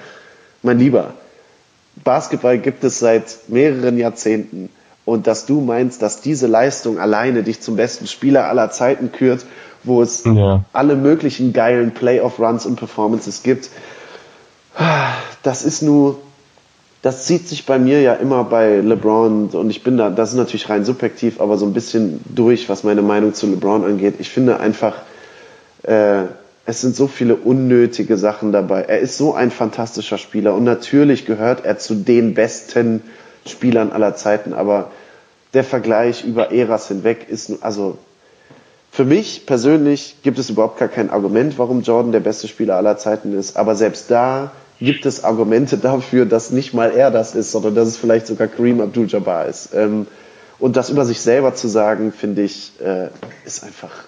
mein 0.63 0.79
Lieber, 0.79 1.13
Basketball 2.03 2.57
gibt 2.57 2.83
es 2.83 2.97
seit 2.97 3.37
mehreren 3.47 3.99
Jahrzehnten 3.99 4.69
und 5.05 5.27
dass 5.27 5.45
du 5.45 5.61
meinst, 5.61 6.01
dass 6.01 6.21
diese 6.21 6.47
Leistung 6.47 6.97
alleine 6.97 7.43
dich 7.43 7.61
zum 7.61 7.75
besten 7.75 8.07
Spieler 8.07 8.47
aller 8.47 8.71
Zeiten 8.71 9.11
kürt, 9.11 9.45
wo 9.83 10.01
es 10.01 10.23
ja. 10.25 10.63
alle 10.73 10.95
möglichen 10.95 11.53
geilen 11.53 11.91
Playoff-Runs 11.91 12.65
und 12.65 12.75
Performances 12.75 13.43
gibt, 13.43 13.69
das 15.43 15.63
ist 15.63 15.81
nur, 15.81 16.19
das 17.01 17.25
zieht 17.25 17.47
sich 17.47 17.65
bei 17.65 17.79
mir 17.79 18.01
ja 18.01 18.13
immer 18.13 18.43
bei 18.43 18.77
LeBron 18.77 19.49
und 19.49 19.69
ich 19.69 19.83
bin 19.83 19.97
da, 19.97 20.09
das 20.09 20.31
ist 20.31 20.35
natürlich 20.35 20.69
rein 20.69 20.85
subjektiv, 20.85 21.39
aber 21.39 21.57
so 21.57 21.65
ein 21.65 21.73
bisschen 21.73 22.21
durch, 22.25 22.69
was 22.69 22.83
meine 22.83 23.01
Meinung 23.01 23.33
zu 23.33 23.47
LeBron 23.47 23.83
angeht. 23.83 24.15
Ich 24.19 24.29
finde 24.29 24.59
einfach, 24.59 24.95
äh, 25.83 26.23
es 26.65 26.81
sind 26.81 26.95
so 26.95 27.07
viele 27.07 27.35
unnötige 27.35 28.17
Sachen 28.17 28.51
dabei. 28.51 28.81
Er 28.81 28.99
ist 28.99 29.17
so 29.17 29.33
ein 29.33 29.49
fantastischer 29.49 30.17
Spieler 30.17 30.53
und 30.53 30.63
natürlich 30.63 31.25
gehört 31.25 31.65
er 31.65 31.79
zu 31.79 31.95
den 31.95 32.33
besten 32.33 33.01
Spielern 33.45 33.91
aller 33.91 34.15
Zeiten, 34.15 34.53
aber 34.53 34.91
der 35.53 35.63
Vergleich 35.63 36.23
über 36.23 36.51
Eras 36.51 36.87
hinweg 36.87 37.27
ist, 37.27 37.63
also 37.63 37.97
für 38.99 39.05
mich 39.05 39.45
persönlich 39.45 40.17
gibt 40.23 40.39
es 40.39 40.49
überhaupt 40.49 40.77
gar 40.77 40.89
kein 40.89 41.09
Argument, 41.09 41.57
warum 41.57 41.83
Jordan 41.83 42.11
der 42.11 42.19
beste 42.19 42.49
Spieler 42.49 42.75
aller 42.75 42.97
Zeiten 42.97 43.31
ist, 43.31 43.55
aber 43.55 43.75
selbst 43.75 44.11
da 44.11 44.51
gibt 44.77 45.05
es 45.05 45.23
Argumente 45.23 45.77
dafür, 45.77 46.25
dass 46.25 46.51
nicht 46.51 46.73
mal 46.73 46.91
er 46.91 47.09
das 47.09 47.33
ist, 47.33 47.53
sondern 47.53 47.75
dass 47.75 47.87
es 47.87 47.95
vielleicht 47.95 48.27
sogar 48.27 48.49
Kareem 48.49 48.81
Abdul-Jabbar 48.81 49.45
ist. 49.45 49.73
Ähm, 49.73 50.05
und 50.59 50.75
das 50.75 50.89
über 50.89 51.05
sich 51.05 51.21
selber 51.21 51.53
zu 51.53 51.69
sagen, 51.69 52.11
finde 52.11 52.41
ich, 52.41 52.73
äh, 52.81 53.07
ist 53.45 53.63
einfach, 53.63 54.03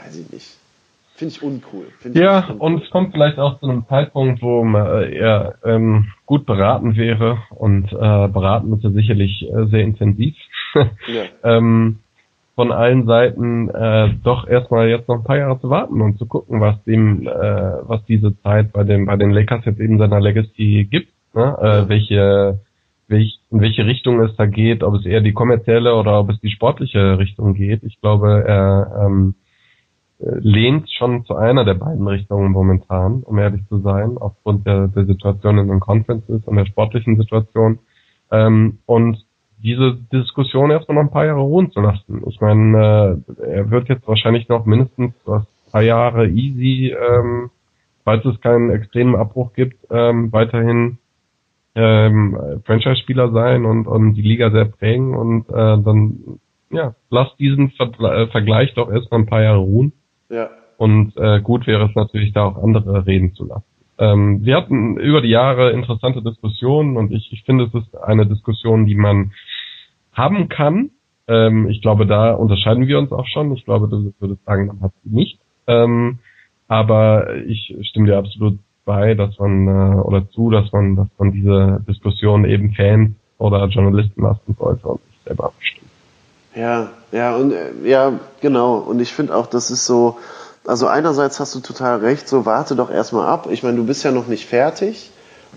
weiß 0.00 0.18
ich 0.18 0.32
nicht. 0.32 0.46
Finde 1.16 1.34
ich 1.34 1.42
uncool. 1.42 1.86
Find 1.98 2.14
ja, 2.14 2.38
ich 2.38 2.50
uncool. 2.50 2.66
und 2.68 2.84
es 2.84 2.90
kommt 2.90 3.10
vielleicht 3.10 3.40
auch 3.40 3.58
zu 3.58 3.66
einem 3.66 3.84
Zeitpunkt, 3.88 4.42
wo 4.42 4.64
äh, 4.64 5.12
er 5.12 5.56
ähm, 5.64 6.12
gut 6.24 6.46
beraten 6.46 6.94
wäre 6.94 7.38
und 7.50 7.92
äh, 7.92 8.28
beraten 8.28 8.72
ist 8.74 8.84
er 8.84 8.92
sicherlich 8.92 9.42
äh, 9.42 9.66
sehr 9.72 9.82
intensiv. 9.82 10.36
ja. 10.74 11.24
ähm, 11.42 11.98
von 12.54 12.72
allen 12.72 13.06
Seiten 13.06 13.68
äh, 13.70 14.10
doch 14.22 14.46
erstmal 14.46 14.88
jetzt 14.88 15.08
noch 15.08 15.16
ein 15.16 15.24
paar 15.24 15.38
Jahre 15.38 15.60
zu 15.60 15.70
warten 15.70 16.00
und 16.00 16.18
zu 16.18 16.26
gucken, 16.26 16.60
was 16.60 16.82
dem, 16.84 17.26
äh, 17.26 17.30
was 17.30 18.04
diese 18.06 18.38
Zeit 18.42 18.72
bei 18.72 18.84
dem 18.84 19.06
bei 19.06 19.16
den 19.16 19.30
Lakers 19.30 19.64
jetzt 19.64 19.80
eben 19.80 19.98
seiner 19.98 20.20
Legacy 20.20 20.86
gibt, 20.90 21.12
ne? 21.34 21.56
äh, 21.60 21.88
welche 21.88 22.60
welch, 23.10 23.40
in 23.50 23.60
welche 23.60 23.84
Richtung 23.84 24.20
es 24.20 24.34
da 24.36 24.46
geht, 24.46 24.82
ob 24.82 24.94
es 24.94 25.04
eher 25.04 25.20
die 25.20 25.32
kommerzielle 25.32 25.94
oder 25.94 26.20
ob 26.20 26.30
es 26.30 26.40
die 26.40 26.50
sportliche 26.50 27.18
Richtung 27.18 27.54
geht. 27.54 27.82
Ich 27.82 28.00
glaube, 28.00 28.44
er 28.46 29.04
ähm, 29.04 29.34
lehnt 30.20 30.90
schon 30.90 31.24
zu 31.24 31.34
einer 31.34 31.64
der 31.64 31.74
beiden 31.74 32.06
Richtungen 32.06 32.52
momentan, 32.52 33.22
um 33.22 33.38
ehrlich 33.38 33.66
zu 33.68 33.78
sein, 33.80 34.16
aufgrund 34.18 34.66
der, 34.66 34.88
der 34.88 35.06
Situation 35.06 35.58
in 35.58 35.68
den 35.68 35.80
Conferences 35.80 36.44
und 36.44 36.56
der 36.56 36.66
sportlichen 36.66 37.16
Situation. 37.16 37.80
Ähm, 38.30 38.78
und 38.86 39.24
diese 39.62 39.98
Diskussion 40.12 40.70
erstmal 40.70 40.96
noch 40.96 41.02
ein 41.02 41.10
paar 41.10 41.26
Jahre 41.26 41.40
ruhen 41.40 41.70
zu 41.70 41.80
lassen. 41.80 42.22
Ich 42.28 42.40
meine, 42.40 43.22
äh, 43.38 43.42
er 43.42 43.70
wird 43.70 43.88
jetzt 43.88 44.06
wahrscheinlich 44.08 44.48
noch 44.48 44.66
mindestens 44.66 45.14
was 45.24 45.44
paar 45.70 45.82
Jahre 45.82 46.28
easy, 46.28 46.92
ähm, 46.92 47.50
falls 48.04 48.24
es 48.24 48.40
keinen 48.40 48.70
extremen 48.70 49.14
Abbruch 49.14 49.52
gibt, 49.52 49.76
ähm, 49.90 50.32
weiterhin 50.32 50.98
ähm, 51.74 52.60
Franchise-Spieler 52.64 53.30
sein 53.30 53.64
und, 53.64 53.86
und 53.86 54.14
die 54.14 54.22
Liga 54.22 54.50
sehr 54.50 54.64
prägen 54.64 55.14
und 55.14 55.48
äh, 55.48 55.52
dann 55.52 56.40
ja, 56.72 56.94
lass 57.10 57.34
diesen 57.36 57.70
Ver 57.70 57.90
äh, 58.00 58.26
Vergleich 58.28 58.74
doch 58.74 58.90
erstmal 58.90 59.20
ein 59.20 59.26
paar 59.26 59.42
Jahre 59.42 59.58
ruhen. 59.58 59.92
Ja. 60.28 60.50
Und 60.76 61.16
äh, 61.16 61.40
gut 61.40 61.66
wäre 61.66 61.86
es 61.86 61.94
natürlich, 61.94 62.32
da 62.32 62.44
auch 62.44 62.62
andere 62.62 63.06
reden 63.06 63.34
zu 63.34 63.44
lassen. 63.46 63.64
Ähm, 63.98 64.44
wir 64.44 64.56
hatten 64.56 64.96
über 64.96 65.20
die 65.20 65.28
Jahre 65.28 65.72
interessante 65.72 66.22
Diskussionen 66.22 66.96
und 66.96 67.12
ich, 67.12 67.30
ich 67.32 67.42
finde, 67.44 67.64
es 67.64 67.74
ist 67.74 67.94
eine 67.96 68.26
Diskussion, 68.26 68.86
die 68.86 68.94
man 68.94 69.32
haben 70.12 70.48
kann. 70.48 70.90
Ähm, 71.28 71.68
ich 71.68 71.82
glaube, 71.82 72.06
da 72.06 72.32
unterscheiden 72.32 72.86
wir 72.86 72.98
uns 72.98 73.12
auch 73.12 73.26
schon. 73.26 73.52
Ich 73.52 73.64
glaube, 73.64 73.88
du 73.88 74.12
würdest 74.18 74.44
sagen, 74.44 74.66
man 74.66 74.80
hat 74.80 74.92
sie 75.04 75.10
nicht. 75.10 75.38
Ähm, 75.66 76.18
aber 76.68 77.34
ich 77.46 77.76
stimme 77.82 78.06
dir 78.06 78.18
absolut 78.18 78.58
bei, 78.84 79.14
dass 79.14 79.38
man 79.38 79.68
äh, 79.68 80.00
oder 80.00 80.28
zu, 80.30 80.50
dass 80.50 80.72
man, 80.72 80.96
dass 80.96 81.08
man 81.18 81.32
diese 81.32 81.82
Diskussion 81.86 82.44
eben 82.44 82.72
Fans 82.72 83.12
oder 83.38 83.66
Journalisten 83.66 84.22
lassen 84.22 84.56
sollte 84.58 84.86
und 84.86 85.00
nicht 85.08 85.24
selber 85.24 85.52
bestimmen. 85.58 85.90
Ja, 86.54 86.90
ja, 87.12 87.36
und 87.36 87.52
äh, 87.52 87.88
ja, 87.88 88.12
genau. 88.40 88.78
Und 88.78 89.00
ich 89.00 89.12
finde 89.12 89.36
auch, 89.36 89.46
das 89.46 89.70
ist 89.70 89.86
so, 89.86 90.18
also 90.66 90.86
einerseits 90.86 91.40
hast 91.40 91.54
du 91.54 91.60
total 91.60 91.98
recht, 92.00 92.28
so 92.28 92.46
warte 92.46 92.74
doch 92.74 92.90
erstmal 92.90 93.26
ab. 93.26 93.48
Ich 93.50 93.62
meine, 93.62 93.76
du 93.76 93.86
bist 93.86 94.04
ja 94.04 94.10
noch 94.10 94.26
nicht 94.26 94.46
fertig. 94.46 95.10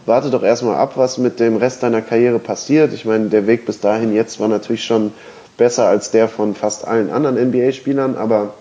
Warte 0.05 0.29
doch 0.29 0.43
erstmal 0.43 0.75
ab, 0.75 0.93
was 0.95 1.17
mit 1.17 1.39
dem 1.39 1.55
Rest 1.57 1.83
deiner 1.83 2.01
Karriere 2.01 2.39
passiert. 2.39 2.93
Ich 2.93 3.05
meine, 3.05 3.29
der 3.29 3.47
Weg 3.47 3.65
bis 3.65 3.79
dahin 3.79 4.13
jetzt 4.13 4.39
war 4.39 4.47
natürlich 4.47 4.83
schon 4.83 5.13
besser 5.57 5.87
als 5.87 6.11
der 6.11 6.27
von 6.27 6.55
fast 6.55 6.85
allen 6.87 7.11
anderen 7.11 7.37
NBA-Spielern, 7.49 8.17
aber 8.17 8.53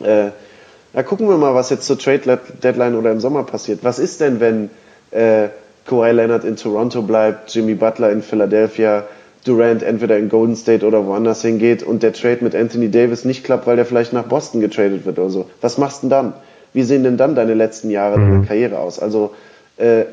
äh, 0.00 0.30
ja, 0.94 1.02
gucken 1.02 1.28
wir 1.28 1.36
mal, 1.36 1.54
was 1.54 1.70
jetzt 1.70 1.86
zur 1.86 1.98
Trade 1.98 2.38
Deadline 2.62 2.96
oder 2.96 3.12
im 3.12 3.20
Sommer 3.20 3.44
passiert. 3.44 3.80
Was 3.82 3.98
ist 3.98 4.20
denn, 4.20 4.40
wenn 4.40 4.70
äh, 5.10 5.48
Kawhi 5.86 6.10
Leonard 6.10 6.44
in 6.44 6.56
Toronto 6.56 7.02
bleibt, 7.02 7.54
Jimmy 7.54 7.74
Butler 7.74 8.10
in 8.10 8.22
Philadelphia, 8.22 9.04
Durant 9.44 9.84
entweder 9.84 10.18
in 10.18 10.28
Golden 10.28 10.56
State 10.56 10.84
oder 10.84 11.06
woanders 11.06 11.40
hingeht 11.40 11.84
und 11.84 12.02
der 12.02 12.12
Trade 12.12 12.38
mit 12.40 12.56
Anthony 12.56 12.90
Davis 12.90 13.24
nicht 13.24 13.44
klappt, 13.44 13.68
weil 13.68 13.76
der 13.76 13.86
vielleicht 13.86 14.12
nach 14.12 14.24
Boston 14.24 14.60
getradet 14.60 15.06
wird 15.06 15.20
oder 15.20 15.30
so. 15.30 15.48
Was 15.60 15.78
machst 15.78 16.02
du 16.02 16.08
denn 16.08 16.10
dann? 16.10 16.32
Wie 16.72 16.82
sehen 16.82 17.04
denn 17.04 17.16
dann 17.16 17.36
deine 17.36 17.54
letzten 17.54 17.90
Jahre 17.90 18.18
mhm. 18.18 18.30
deiner 18.30 18.46
Karriere 18.46 18.78
aus? 18.80 18.98
Also 18.98 19.34
äh, 19.76 20.06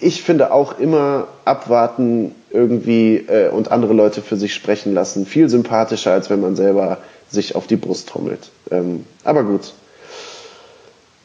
ich 0.00 0.22
finde 0.22 0.52
auch 0.52 0.78
immer 0.78 1.28
abwarten 1.44 2.34
irgendwie 2.50 3.16
äh, 3.16 3.48
und 3.48 3.72
andere 3.72 3.92
Leute 3.92 4.22
für 4.22 4.36
sich 4.36 4.54
sprechen 4.54 4.94
lassen 4.94 5.26
viel 5.26 5.48
sympathischer, 5.48 6.12
als 6.12 6.30
wenn 6.30 6.40
man 6.40 6.56
selber 6.56 6.98
sich 7.28 7.56
auf 7.56 7.66
die 7.66 7.76
Brust 7.76 8.08
trommelt. 8.08 8.50
Ähm, 8.70 9.04
aber 9.24 9.42
gut. 9.42 9.72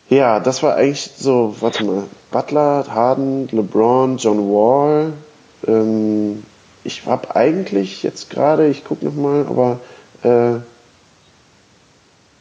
Ja, 0.10 0.40
das 0.40 0.62
war 0.62 0.76
eigentlich 0.76 1.12
so, 1.16 1.56
warte 1.62 1.86
mal, 1.86 2.04
Butler, 2.32 2.86
Harden, 2.90 3.48
LeBron, 3.52 4.18
John 4.18 4.40
Wall. 4.52 5.14
Ähm, 5.68 6.44
ich 6.84 7.06
habe 7.06 7.36
eigentlich 7.36 8.04
jetzt 8.04 8.30
gerade, 8.30 8.68
ich 8.68 8.84
gucke 8.84 9.06
nochmal, 9.06 9.46
aber 9.48 9.80
äh, 10.24 10.60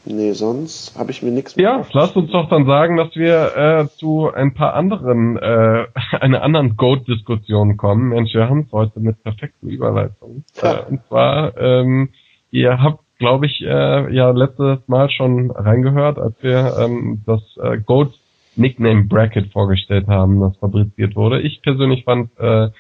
Nee, 0.05 0.33
sonst 0.33 0.99
habe 0.99 1.11
ich 1.11 1.23
mir 1.23 1.31
nichts 1.31 1.57
mehr. 1.57 1.65
Ja, 1.65 1.87
lass 1.93 2.17
uns 2.17 2.31
doch 2.31 2.49
dann 2.49 2.67
sagen, 2.67 2.97
dass 2.97 3.15
wir 3.15 3.57
äh, 3.57 3.89
zu 3.99 4.33
ein 4.33 4.55
paar 4.55 4.75
anderen, 4.75 5.37
äh, 5.37 5.87
einer 6.21 6.43
anderen 6.43 6.77
Goat-Diskussion 6.77 7.77
kommen. 7.77 8.09
Mensch, 8.09 8.33
wir 8.35 8.49
haben 8.49 8.61
es 8.61 8.73
heute 8.73 9.01
mit 9.01 9.23
perfekten 9.23 9.69
Überleitungen. 9.69 10.45
Ja. 10.63 10.71
Äh, 10.81 10.91
und 10.91 11.05
zwar, 11.07 11.57
ähm, 11.59 12.11
ihr 12.51 12.81
habt 12.83 13.01
glaube 13.21 13.47
ich, 13.47 13.61
äh, 13.61 14.15
ja 14.15 14.31
letztes 14.31 14.89
Mal 14.89 15.11
schon 15.11 15.53
reingehört, 15.53 16.19
als 16.19 16.35
wir 16.43 16.75
ähm, 16.79 17.23
das 17.27 17.43
äh, 17.63 17.79
Goat 17.79 18.15
Nickname 18.57 19.05
Bracket 19.05 19.53
vorgestellt 19.53 20.09
haben, 20.09 20.41
das 20.41 20.57
fabriziert 20.57 21.15
wurde. 21.15 21.41
Ich 21.41 21.63
persönlich 21.63 22.05
fand, 22.05 22.31
äh, 22.39 22.71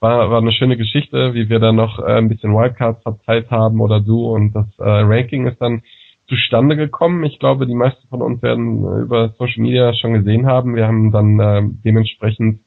war, 0.00 0.30
war 0.30 0.38
eine 0.38 0.52
schöne 0.52 0.76
Geschichte, 0.76 1.34
wie 1.34 1.48
wir 1.48 1.58
dann 1.58 1.76
noch 1.76 1.98
äh, 1.98 2.16
ein 2.16 2.28
bisschen 2.28 2.54
Wildcards 2.54 3.02
verteilt 3.02 3.50
haben 3.50 3.80
oder 3.80 4.00
so 4.02 4.30
und 4.30 4.54
das 4.54 4.66
äh, 4.78 4.84
Ranking 4.84 5.46
ist 5.48 5.60
dann 5.60 5.82
zustande 6.28 6.76
gekommen. 6.76 7.24
Ich 7.24 7.38
glaube, 7.38 7.66
die 7.66 7.74
meisten 7.74 8.06
von 8.08 8.22
uns 8.22 8.42
werden 8.42 8.84
äh, 8.84 9.00
über 9.02 9.30
Social 9.38 9.62
Media 9.62 9.94
schon 9.94 10.14
gesehen 10.14 10.46
haben. 10.46 10.76
Wir 10.76 10.86
haben 10.86 11.10
dann 11.10 11.40
äh, 11.40 11.62
dementsprechend 11.84 12.60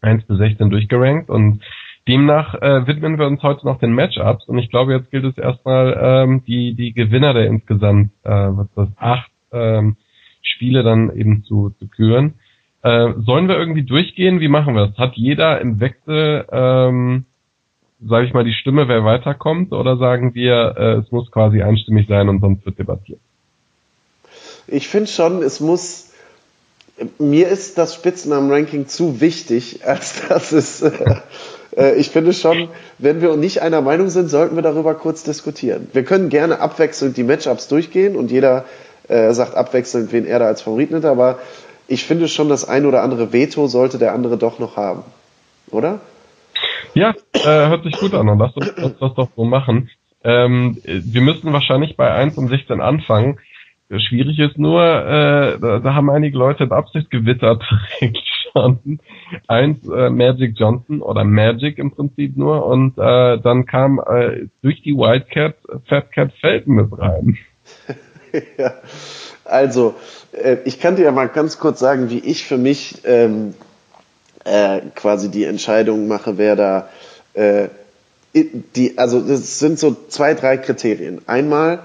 1 0.00 0.24
bis 0.24 0.38
16 0.38 0.70
durchgerankt 0.70 1.28
und 1.30 1.62
Demnach 2.06 2.54
äh, 2.54 2.86
widmen 2.86 3.18
wir 3.18 3.26
uns 3.26 3.42
heute 3.42 3.66
noch 3.66 3.78
den 3.78 3.92
Matchups 3.92 4.48
und 4.48 4.58
ich 4.58 4.70
glaube, 4.70 4.94
jetzt 4.94 5.10
gilt 5.10 5.24
es 5.24 5.36
erstmal 5.36 5.98
ähm, 6.00 6.42
die 6.46 6.74
die 6.74 6.94
Gewinner 6.94 7.34
der 7.34 7.46
insgesamt 7.46 8.12
äh, 8.24 8.30
was 8.30 8.68
das 8.74 8.88
acht 8.96 9.30
ähm, 9.52 9.96
Spiele 10.40 10.82
dann 10.82 11.14
eben 11.14 11.44
zu, 11.44 11.70
zu 11.78 11.88
küren. 11.88 12.34
Äh, 12.82 13.12
sollen 13.18 13.48
wir 13.48 13.58
irgendwie 13.58 13.82
durchgehen? 13.82 14.40
Wie 14.40 14.48
machen 14.48 14.74
wir 14.74 14.86
das? 14.86 14.98
Hat 14.98 15.14
jeder 15.16 15.60
im 15.60 15.80
Wechsel, 15.80 16.46
ähm, 16.50 17.24
sage 18.06 18.26
ich 18.26 18.32
mal, 18.32 18.44
die 18.44 18.52
Stimme, 18.52 18.88
wer 18.88 19.04
weiterkommt, 19.04 19.72
oder 19.72 19.96
sagen 19.96 20.34
wir, 20.34 20.74
äh, 20.76 20.92
es 20.98 21.10
muss 21.10 21.30
quasi 21.30 21.62
einstimmig 21.62 22.06
sein 22.08 22.28
und 22.28 22.40
sonst 22.40 22.64
wird 22.64 22.78
debattiert? 22.78 23.20
Ich 24.66 24.88
finde 24.88 25.08
schon, 25.08 25.42
es 25.42 25.60
muss 25.60 26.06
mir 27.20 27.48
ist 27.48 27.78
das 27.78 27.94
Spitzennamen-Ranking 27.94 28.88
zu 28.88 29.20
wichtig, 29.20 29.80
als 29.86 30.26
dass 30.28 30.52
es 30.52 30.82
äh, 30.82 31.20
äh, 31.76 31.94
ich 31.94 32.10
finde 32.10 32.32
schon, 32.32 32.68
wenn 32.98 33.20
wir 33.20 33.36
nicht 33.36 33.62
einer 33.62 33.80
Meinung 33.80 34.08
sind, 34.08 34.28
sollten 34.28 34.56
wir 34.56 34.62
darüber 34.62 34.94
kurz 34.94 35.22
diskutieren. 35.22 35.88
Wir 35.92 36.04
können 36.04 36.28
gerne 36.28 36.60
abwechselnd 36.60 37.16
die 37.16 37.22
Matchups 37.22 37.68
durchgehen 37.68 38.16
und 38.16 38.30
jeder 38.30 38.64
äh, 39.08 39.32
sagt 39.32 39.54
abwechselnd, 39.54 40.12
wen 40.12 40.26
er 40.26 40.40
da 40.40 40.46
als 40.46 40.62
Favorit 40.62 40.90
nimmt, 40.90 41.04
aber 41.04 41.38
ich 41.86 42.04
finde 42.04 42.28
schon, 42.28 42.50
das 42.50 42.68
ein 42.68 42.84
oder 42.84 43.02
andere 43.02 43.32
Veto 43.32 43.66
sollte 43.66 43.96
der 43.96 44.12
andere 44.12 44.36
doch 44.36 44.58
noch 44.58 44.76
haben. 44.76 45.04
Oder? 45.70 46.00
Ja, 46.94 47.14
äh, 47.32 47.68
hört 47.68 47.84
sich 47.84 47.96
gut 47.96 48.14
an 48.14 48.28
und 48.28 48.38
lass 48.38 48.56
uns, 48.56 48.72
lass 48.76 48.98
das 48.98 49.14
doch 49.14 49.28
so 49.36 49.44
machen. 49.44 49.90
Ähm, 50.24 50.78
wir 50.84 51.20
müssen 51.20 51.52
wahrscheinlich 51.52 51.96
bei 51.96 52.12
1 52.12 52.36
um 52.38 52.48
16 52.48 52.80
anfangen. 52.80 53.38
Schwierig 53.90 54.38
ist 54.38 54.58
nur, 54.58 54.82
äh, 54.82 55.58
da, 55.58 55.78
da 55.78 55.94
haben 55.94 56.10
einige 56.10 56.36
Leute 56.36 56.64
in 56.64 56.72
Absicht 56.72 57.10
gewittert, 57.10 57.62
Johnson, 58.54 59.00
eins 59.46 59.88
äh, 59.88 60.10
Magic 60.10 60.58
Johnson 60.58 61.00
oder 61.00 61.24
Magic 61.24 61.78
im 61.78 61.92
Prinzip 61.92 62.36
nur 62.36 62.66
und 62.66 62.98
äh, 62.98 63.38
dann 63.38 63.64
kam 63.64 63.98
äh, 63.98 64.46
durch 64.62 64.82
die 64.82 64.94
Wildcat 64.94 65.56
Fat 65.86 66.12
Cat 66.12 66.32
Felton 66.40 66.74
mit 66.74 66.98
rein. 66.98 67.38
ja, 68.58 68.74
also 69.44 69.94
äh, 70.32 70.58
ich 70.66 70.80
kann 70.80 70.96
dir 70.96 71.04
ja 71.04 71.12
mal 71.12 71.28
ganz 71.28 71.58
kurz 71.58 71.80
sagen, 71.80 72.10
wie 72.10 72.18
ich 72.18 72.44
für 72.44 72.58
mich 72.58 73.02
ähm, 73.04 73.54
äh, 74.48 74.80
quasi 74.94 75.30
die 75.30 75.44
Entscheidung 75.44 76.08
mache, 76.08 76.38
wer 76.38 76.56
da 76.56 76.88
äh, 77.34 77.68
die, 78.34 78.98
also 78.98 79.20
das 79.20 79.58
sind 79.58 79.78
so 79.78 79.96
zwei, 80.08 80.34
drei 80.34 80.56
Kriterien. 80.58 81.20
Einmal 81.26 81.80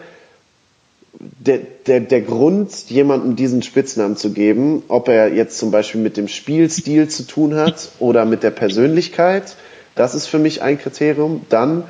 der, 1.20 1.60
der, 1.88 2.00
der 2.02 2.22
Grund, 2.22 2.72
jemandem 2.90 3.36
diesen 3.36 3.64
Spitznamen 3.64 4.18
zu 4.18 4.32
geben, 4.32 4.84
ob 4.88 5.08
er 5.08 5.34
jetzt 5.34 5.58
zum 5.58 5.72
Beispiel 5.72 6.02
mit 6.02 6.18
dem 6.18 6.28
Spielstil 6.28 7.08
zu 7.08 7.24
tun 7.24 7.56
hat 7.56 7.92
oder 8.00 8.26
mit 8.26 8.44
der 8.44 8.52
Persönlichkeit, 8.52 9.56
das 9.96 10.16
ist 10.16 10.28
für 10.28 10.40
mich 10.40 10.62
ein 10.62 10.80
Kriterium. 10.80 11.46
Dann 11.50 11.84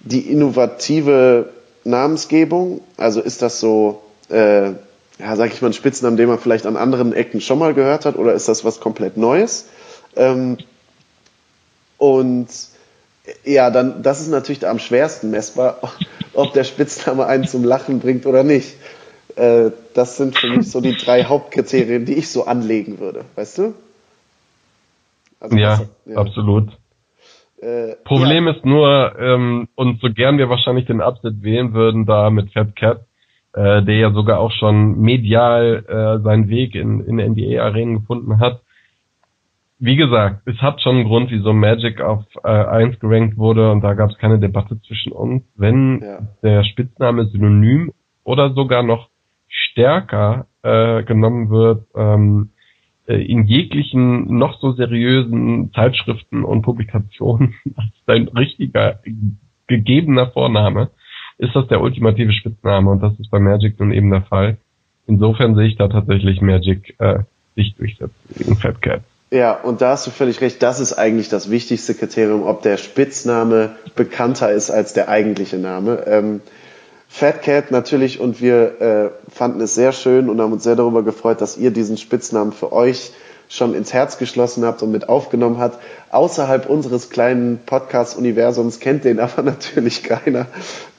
die 0.00 0.20
innovative 0.20 1.50
Namensgebung, 1.84 2.80
also 2.96 3.20
ist 3.20 3.42
das 3.42 3.60
so, 3.60 4.02
äh, 4.30 4.70
ja, 5.18 5.36
sag 5.36 5.52
ich 5.52 5.60
mal, 5.60 5.68
ein 5.68 5.74
Spitznamen, 5.74 6.16
den 6.16 6.28
man 6.28 6.38
vielleicht 6.38 6.64
an 6.64 6.76
anderen 6.76 7.12
Ecken 7.12 7.40
schon 7.40 7.58
mal 7.58 7.74
gehört 7.74 8.06
hat, 8.06 8.16
oder 8.16 8.32
ist 8.32 8.48
das 8.48 8.64
was 8.64 8.80
komplett 8.80 9.16
Neues? 9.16 9.66
Ähm, 10.16 10.58
und 11.98 12.48
ja, 13.44 13.70
dann, 13.70 14.02
das 14.02 14.20
ist 14.20 14.28
natürlich 14.28 14.66
am 14.66 14.78
schwersten 14.78 15.30
messbar, 15.30 15.78
ob 16.34 16.52
der 16.52 16.64
Spitzname 16.64 17.26
einen 17.26 17.46
zum 17.46 17.64
Lachen 17.64 18.00
bringt 18.00 18.26
oder 18.26 18.42
nicht. 18.42 18.76
Äh, 19.36 19.70
das 19.94 20.16
sind 20.16 20.38
für 20.38 20.48
mich 20.48 20.70
so 20.70 20.80
die 20.80 20.96
drei 20.96 21.24
Hauptkriterien, 21.24 22.04
die 22.04 22.14
ich 22.14 22.30
so 22.30 22.46
anlegen 22.46 22.98
würde, 22.98 23.24
weißt 23.36 23.58
du? 23.58 23.74
Also 25.40 25.56
ja, 25.56 25.76
das, 25.76 25.88
ja, 26.06 26.16
absolut. 26.16 26.68
Äh, 27.60 27.96
Problem 28.04 28.46
ja. 28.46 28.52
ist 28.52 28.64
nur, 28.64 29.14
ähm, 29.18 29.68
und 29.74 30.00
so 30.00 30.08
gern 30.12 30.38
wir 30.38 30.48
wahrscheinlich 30.48 30.86
den 30.86 31.00
Upset 31.00 31.42
wählen 31.42 31.74
würden, 31.74 32.06
da 32.06 32.30
mit 32.30 32.52
Fat 32.52 32.74
Cat, 32.74 33.04
äh, 33.52 33.82
der 33.82 33.96
ja 33.96 34.12
sogar 34.12 34.38
auch 34.38 34.52
schon 34.52 34.98
medial 34.98 35.84
äh, 35.86 36.22
seinen 36.22 36.48
Weg 36.48 36.74
in, 36.74 37.00
in 37.00 37.16
NBA-Arenen 37.16 38.00
gefunden 38.00 38.38
hat, 38.38 38.62
wie 39.80 39.96
gesagt, 39.96 40.42
es 40.46 40.58
hat 40.58 40.82
schon 40.82 40.96
einen 40.96 41.04
Grund, 41.06 41.30
wieso 41.30 41.54
Magic 41.54 42.02
auf 42.02 42.24
äh, 42.44 42.48
1 42.48 43.00
gerankt 43.00 43.38
wurde 43.38 43.72
und 43.72 43.80
da 43.80 43.94
gab 43.94 44.10
es 44.10 44.18
keine 44.18 44.38
Debatte 44.38 44.80
zwischen 44.82 45.10
uns. 45.10 45.42
Wenn 45.56 46.00
ja. 46.02 46.18
der 46.42 46.64
Spitzname 46.64 47.26
synonym 47.26 47.90
oder 48.22 48.52
sogar 48.52 48.82
noch 48.82 49.08
stärker 49.48 50.46
äh, 50.62 51.02
genommen 51.04 51.48
wird 51.48 51.86
ähm, 51.96 52.50
äh, 53.06 53.24
in 53.24 53.46
jeglichen 53.46 54.36
noch 54.36 54.60
so 54.60 54.72
seriösen 54.72 55.72
Zeitschriften 55.72 56.44
und 56.44 56.60
Publikationen 56.60 57.54
als 57.76 57.92
dein 58.06 58.28
richtiger 58.28 59.00
gegebener 59.66 60.26
Vorname, 60.26 60.90
ist 61.38 61.56
das 61.56 61.68
der 61.68 61.80
ultimative 61.80 62.32
Spitzname 62.32 62.90
und 62.90 63.02
das 63.02 63.18
ist 63.18 63.30
bei 63.30 63.40
Magic 63.40 63.80
nun 63.80 63.92
eben 63.92 64.10
der 64.10 64.22
Fall. 64.22 64.58
Insofern 65.06 65.54
sehe 65.54 65.68
ich 65.68 65.76
da 65.76 65.88
tatsächlich 65.88 66.42
Magic 66.42 66.94
äh, 66.98 67.20
sich 67.56 67.74
durchsetzen 67.76 68.14
gegen 68.36 68.56
Fat 68.56 68.82
Cat. 68.82 69.02
Ja, 69.32 69.52
und 69.52 69.80
da 69.80 69.90
hast 69.90 70.08
du 70.08 70.10
völlig 70.10 70.40
recht. 70.40 70.60
Das 70.60 70.80
ist 70.80 70.94
eigentlich 70.94 71.28
das 71.28 71.50
wichtigste 71.50 71.94
Kriterium, 71.94 72.44
ob 72.44 72.62
der 72.62 72.76
Spitzname 72.76 73.76
bekannter 73.94 74.50
ist 74.50 74.70
als 74.70 74.92
der 74.92 75.08
eigentliche 75.08 75.56
Name. 75.56 76.04
Ähm, 76.06 76.40
Fat 77.08 77.42
Cat 77.42 77.70
natürlich 77.70 78.20
und 78.20 78.40
wir 78.40 78.80
äh, 78.80 79.10
fanden 79.32 79.60
es 79.60 79.74
sehr 79.74 79.92
schön 79.92 80.28
und 80.28 80.40
haben 80.40 80.52
uns 80.52 80.64
sehr 80.64 80.76
darüber 80.76 81.02
gefreut, 81.02 81.40
dass 81.40 81.56
ihr 81.56 81.70
diesen 81.70 81.96
Spitznamen 81.96 82.52
für 82.52 82.72
euch 82.72 83.12
schon 83.48 83.74
ins 83.74 83.92
Herz 83.92 84.16
geschlossen 84.18 84.64
habt 84.64 84.82
und 84.82 84.92
mit 84.92 85.08
aufgenommen 85.08 85.58
habt. 85.58 85.78
Außerhalb 86.10 86.70
unseres 86.70 87.10
kleinen 87.10 87.60
Podcast-Universums 87.66 88.80
kennt 88.80 89.04
den 89.04 89.20
aber 89.20 89.42
natürlich 89.42 90.02
keiner. 90.02 90.46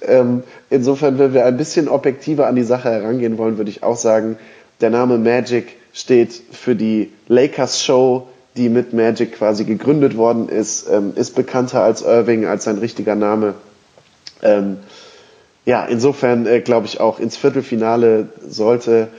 Ähm, 0.02 0.44
insofern, 0.70 1.20
wenn 1.20 1.34
wir 1.34 1.46
ein 1.46 1.58
bisschen 1.58 1.90
objektiver 1.90 2.48
an 2.48 2.56
die 2.56 2.64
Sache 2.64 2.92
herangehen 2.92 3.38
wollen, 3.38 3.58
würde 3.58 3.72
ich 3.72 3.84
auch 3.84 3.98
sagen, 3.98 4.38
der 4.80 4.90
Name 4.90 5.18
Magic 5.18 5.81
steht 5.94 6.34
für 6.52 6.76
die 6.76 7.12
Lakers 7.28 7.84
Show, 7.84 8.28
die 8.56 8.70
mit 8.70 8.94
Magic 8.94 9.34
quasi 9.34 9.64
gegründet 9.64 10.18
worden 10.18 10.50
ist, 10.50 10.90
ähm, 10.90 11.14
ist 11.16 11.36
bekannter 11.36 11.84
als 11.84 12.02
Irving, 12.02 12.46
als 12.46 12.66
sein 12.66 12.78
richtiger 12.78 13.16
Name. 13.16 13.56
Ähm, 14.42 14.78
ja, 15.66 15.86
insofern 15.86 16.46
äh, 16.48 16.60
glaube 16.60 16.88
ich 16.88 17.00
auch 17.00 17.20
ins 17.20 17.38
Viertelfinale 17.38 18.30
sollte 18.46 19.10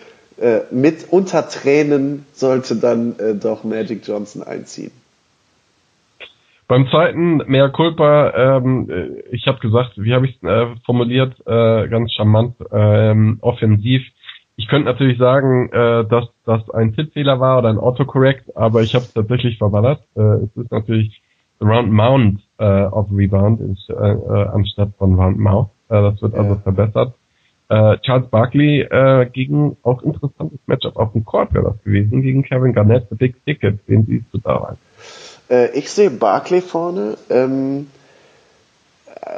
äh, 0.40 0.60
mit 0.70 1.06
unter 1.10 1.48
Tränen 1.48 2.26
sollte 2.32 2.76
dann 2.76 3.18
äh, 3.18 3.34
doch 3.34 3.64
Magic 3.64 4.06
Johnson 4.06 4.42
einziehen. 4.42 4.90
Beim 6.68 6.88
zweiten 6.88 7.36
Mea 7.48 7.68
Culpa, 7.68 8.56
ähm, 8.56 8.88
äh, 8.90 9.20
ich 9.30 9.46
habe 9.46 9.58
gesagt, 9.60 9.92
wie 9.96 10.14
habe 10.14 10.26
ich 10.26 10.36
es 10.36 10.42
äh, 10.42 10.66
formuliert, 10.86 11.34
äh, 11.46 11.86
ganz 11.88 12.12
charmant, 12.12 12.56
ähm, 12.72 13.38
offensiv 13.40 14.02
ich 14.56 14.68
könnte 14.68 14.90
natürlich 14.90 15.18
sagen, 15.18 15.70
äh, 15.72 16.04
dass 16.06 16.26
das 16.44 16.68
ein 16.70 16.94
Tippfehler 16.94 17.40
war 17.40 17.58
oder 17.58 17.68
ein 17.68 17.78
Autocorrect, 17.78 18.56
aber 18.56 18.82
ich 18.82 18.94
habe 18.94 19.04
es 19.04 19.14
tatsächlich 19.14 19.58
verballert. 19.58 20.02
Äh, 20.14 20.20
es 20.20 20.56
ist 20.56 20.70
natürlich 20.70 21.22
the 21.60 21.66
Round 21.66 21.90
Mount 21.90 22.40
äh, 22.58 22.64
of 22.64 23.06
Rebound 23.12 23.60
ist, 23.60 23.88
äh, 23.88 23.92
äh, 23.94 24.48
anstatt 24.48 24.90
von 24.98 25.14
Round 25.14 25.38
Mouth. 25.38 25.70
Äh, 25.88 26.02
das 26.02 26.20
wird 26.20 26.34
also 26.34 26.54
ja. 26.54 26.60
verbessert. 26.60 27.14
Äh, 27.68 27.98
Charles 27.98 28.28
Barkley 28.28 28.82
äh, 28.82 29.26
gegen 29.32 29.76
auch 29.82 30.02
interessantes 30.02 30.58
Matchup 30.66 30.96
auf 30.96 31.12
dem 31.12 31.24
Court 31.24 31.54
wäre 31.54 31.64
das 31.64 31.82
gewesen, 31.84 32.20
gegen 32.20 32.42
Kevin 32.42 32.74
Garnett, 32.74 33.06
The 33.08 33.16
Big 33.16 33.42
Ticket. 33.46 33.78
Wen 33.86 34.04
siehst 34.04 34.26
du 34.32 34.38
da 34.38 34.56
rein? 34.56 34.76
Äh, 35.48 35.78
ich 35.78 35.90
sehe 35.90 36.10
Barkley 36.10 36.60
vorne. 36.60 37.16
Ähm, 37.30 37.86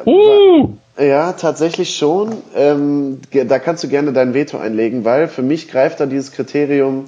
uh! 0.07 0.75
Ja, 0.97 1.33
tatsächlich 1.33 1.97
schon. 1.97 2.37
Ähm, 2.55 3.21
da 3.33 3.59
kannst 3.59 3.83
du 3.83 3.89
gerne 3.89 4.13
dein 4.13 4.33
Veto 4.33 4.59
einlegen, 4.59 5.05
weil 5.05 5.27
für 5.27 5.43
mich 5.43 5.69
greift 5.69 5.99
da 5.99 6.07
dieses 6.07 6.31
Kriterium, 6.31 7.07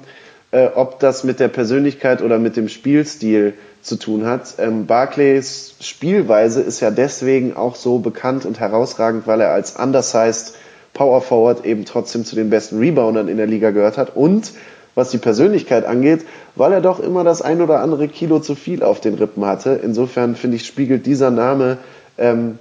äh, 0.51 0.67
ob 0.75 0.99
das 0.99 1.23
mit 1.23 1.39
der 1.39 1.47
Persönlichkeit 1.47 2.21
oder 2.21 2.37
mit 2.37 2.57
dem 2.57 2.67
Spielstil 2.67 3.53
zu 3.81 3.95
tun 3.95 4.25
hat. 4.25 4.55
Ähm, 4.57 4.87
Barclays 4.87 5.75
Spielweise 5.79 6.61
ist 6.61 6.81
ja 6.81 6.91
deswegen 6.91 7.55
auch 7.55 7.75
so 7.75 7.99
bekannt 7.99 8.45
und 8.45 8.59
herausragend, 8.59 9.25
weil 9.25 9.39
er 9.39 9.51
als 9.51 9.77
undersized 9.77 10.55
Power 10.93 11.21
Forward 11.21 11.65
eben 11.65 11.85
trotzdem 11.85 12.25
zu 12.25 12.35
den 12.35 12.49
besten 12.49 12.79
Reboundern 12.79 13.29
in 13.29 13.37
der 13.37 13.47
Liga 13.47 13.71
gehört 13.71 13.97
hat 13.97 14.17
und 14.17 14.51
was 14.95 15.11
die 15.11 15.17
Persönlichkeit 15.17 15.85
angeht, 15.85 16.25
weil 16.55 16.73
er 16.73 16.81
doch 16.81 16.99
immer 16.99 17.23
das 17.23 17.41
ein 17.41 17.61
oder 17.61 17.79
andere 17.79 18.09
Kilo 18.09 18.39
zu 18.39 18.55
viel 18.55 18.83
auf 18.83 18.99
den 18.99 19.13
Rippen 19.13 19.45
hatte. 19.45 19.79
Insofern 19.81 20.35
finde 20.35 20.57
ich, 20.57 20.65
spiegelt 20.65 21.05
dieser 21.05 21.29
Name 21.29 21.77
ähm, 22.17 22.57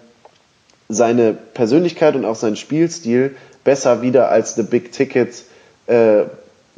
seine 0.89 1.33
Persönlichkeit 1.33 2.15
und 2.15 2.25
auch 2.25 2.35
seinen 2.35 2.57
Spielstil 2.57 3.37
besser 3.65 4.03
wieder 4.03 4.31
als 4.31 4.55
The 4.55 4.63
Big 4.63 4.93
Ticket 4.93 5.45
äh, 5.87 6.25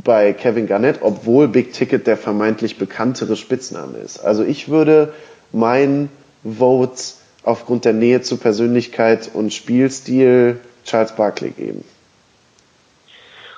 bei 0.02 0.32
Kevin 0.32 0.66
Garnett, 0.66 1.00
obwohl 1.02 1.48
Big 1.48 1.72
Ticket 1.72 2.06
der 2.06 2.16
vermeintlich 2.16 2.78
bekanntere 2.78 3.36
Spitzname 3.36 3.98
ist. 3.98 4.18
Also 4.18 4.44
ich 4.44 4.68
würde 4.68 5.12
mein 5.52 6.09
Vote 6.44 7.02
aufgrund 7.42 7.84
der 7.84 7.92
Nähe 7.92 8.20
zu 8.20 8.36
Persönlichkeit 8.36 9.30
und 9.32 9.52
Spielstil 9.52 10.61
Charles 10.84 11.14
Barkley 11.16 11.50
geben. 11.50 11.84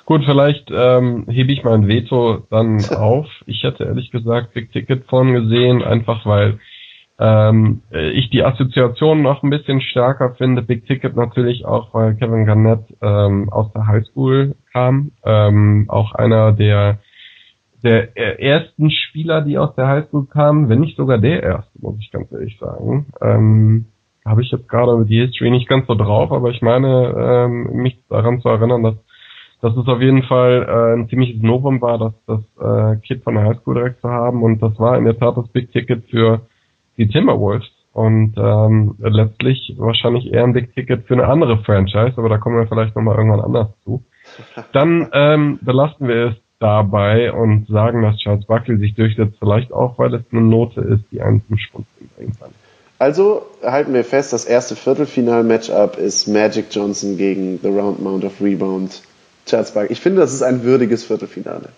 Gut, 0.05 0.23
vielleicht 0.25 0.69
ähm, 0.71 1.25
hebe 1.29 1.53
ich 1.53 1.63
mein 1.63 1.87
Veto 1.87 2.45
dann 2.49 2.83
auf. 2.89 3.27
Ich 3.45 3.63
hätte 3.63 3.85
ehrlich 3.85 4.11
gesagt 4.11 4.53
Big 4.53 4.71
Ticket 4.73 5.05
vorn 5.05 5.33
gesehen, 5.33 5.83
einfach 5.83 6.25
weil 6.25 6.59
ähm, 7.21 7.81
ich 7.91 8.31
die 8.31 8.43
Assoziation 8.43 9.21
noch 9.21 9.43
ein 9.43 9.51
bisschen 9.51 9.79
stärker 9.79 10.33
finde. 10.35 10.63
Big 10.63 10.87
Ticket 10.87 11.15
natürlich 11.15 11.65
auch, 11.65 11.93
weil 11.93 12.15
Kevin 12.15 12.45
Garnett 12.45 12.83
ähm, 12.99 13.49
aus 13.51 13.71
der 13.73 13.85
Highschool 13.85 14.55
kam. 14.73 15.11
Ähm, 15.23 15.85
auch 15.87 16.15
einer 16.15 16.51
der 16.51 16.97
der 17.83 18.15
ersten 18.39 18.91
Spieler, 18.91 19.41
die 19.41 19.57
aus 19.57 19.73
der 19.75 19.87
Highschool 19.87 20.27
kamen, 20.27 20.69
wenn 20.69 20.81
nicht 20.81 20.97
sogar 20.97 21.17
der 21.17 21.41
erste, 21.41 21.71
muss 21.79 21.97
ich 21.99 22.11
ganz 22.11 22.31
ehrlich 22.31 22.57
sagen. 22.59 23.07
Ähm, 23.21 23.85
Habe 24.25 24.43
ich 24.43 24.51
jetzt 24.51 24.69
gerade 24.69 25.03
die 25.05 25.19
History 25.19 25.49
nicht 25.49 25.67
ganz 25.67 25.87
so 25.87 25.95
drauf, 25.95 26.31
aber 26.31 26.49
ich 26.49 26.61
meine, 26.61 27.13
ähm, 27.17 27.81
mich 27.81 27.97
daran 28.07 28.39
zu 28.41 28.49
erinnern, 28.49 28.83
dass, 28.83 28.95
dass 29.61 29.75
es 29.75 29.87
auf 29.87 29.99
jeden 29.99 30.23
Fall 30.23 30.67
äh, 30.67 30.99
ein 30.99 31.09
ziemliches 31.09 31.41
Novum 31.41 31.81
war, 31.81 31.97
dass 31.97 32.13
das 32.27 32.41
äh, 32.59 32.99
Kid 33.01 33.23
von 33.23 33.33
der 33.33 33.45
Highschool 33.45 33.73
direkt 33.73 34.01
zu 34.01 34.09
haben 34.09 34.43
und 34.43 34.61
das 34.61 34.77
war 34.79 34.97
in 34.97 35.05
der 35.05 35.17
Tat 35.17 35.37
das 35.37 35.47
Big 35.49 35.71
Ticket 35.71 36.05
für 36.11 36.41
die 36.97 37.07
Timberwolves 37.07 37.69
und 37.93 38.35
ähm, 38.37 38.95
letztlich 38.99 39.73
wahrscheinlich 39.77 40.31
eher 40.31 40.43
ein 40.43 40.53
Big 40.53 40.73
Ticket 40.73 41.07
für 41.07 41.13
eine 41.13 41.27
andere 41.27 41.57
Franchise, 41.63 42.13
aber 42.15 42.29
da 42.29 42.37
kommen 42.37 42.57
wir 42.57 42.67
vielleicht 42.67 42.95
nochmal 42.95 43.17
irgendwann 43.17 43.41
anders 43.41 43.67
zu. 43.83 44.03
Dann 44.71 45.09
ähm, 45.13 45.59
belasten 45.61 46.07
wir 46.07 46.27
es 46.27 46.35
dabei 46.59 47.33
und 47.33 47.67
sagen, 47.67 48.03
dass 48.03 48.17
Charles 48.17 48.45
Buckley 48.45 48.77
sich 48.77 48.93
durchsetzt, 48.95 49.35
vielleicht 49.39 49.73
auch, 49.73 49.97
weil 49.97 50.13
es 50.13 50.21
eine 50.31 50.41
Note 50.41 50.79
ist, 50.81 51.03
die 51.11 51.21
einen 51.21 51.43
zum 51.47 51.57
Schwund 51.57 51.85
bringen 52.15 52.33
kann. 52.39 52.51
Also 52.99 53.47
halten 53.63 53.95
wir 53.95 54.03
fest, 54.03 54.31
das 54.31 54.45
erste 54.45 54.75
Viertelfinal-Matchup 54.75 55.97
ist 55.97 56.27
Magic 56.27 56.67
Johnson 56.69 57.17
gegen 57.17 57.59
The 57.59 57.69
Round 57.69 57.99
Mount 57.99 58.23
of 58.23 58.39
Rebound 58.39 59.01
Charles 59.47 59.71
Buckley. 59.71 59.91
Ich 59.91 59.99
finde, 59.99 60.21
das 60.21 60.33
ist 60.33 60.43
ein 60.43 60.63
würdiges 60.63 61.03
Viertelfinale. 61.03 61.69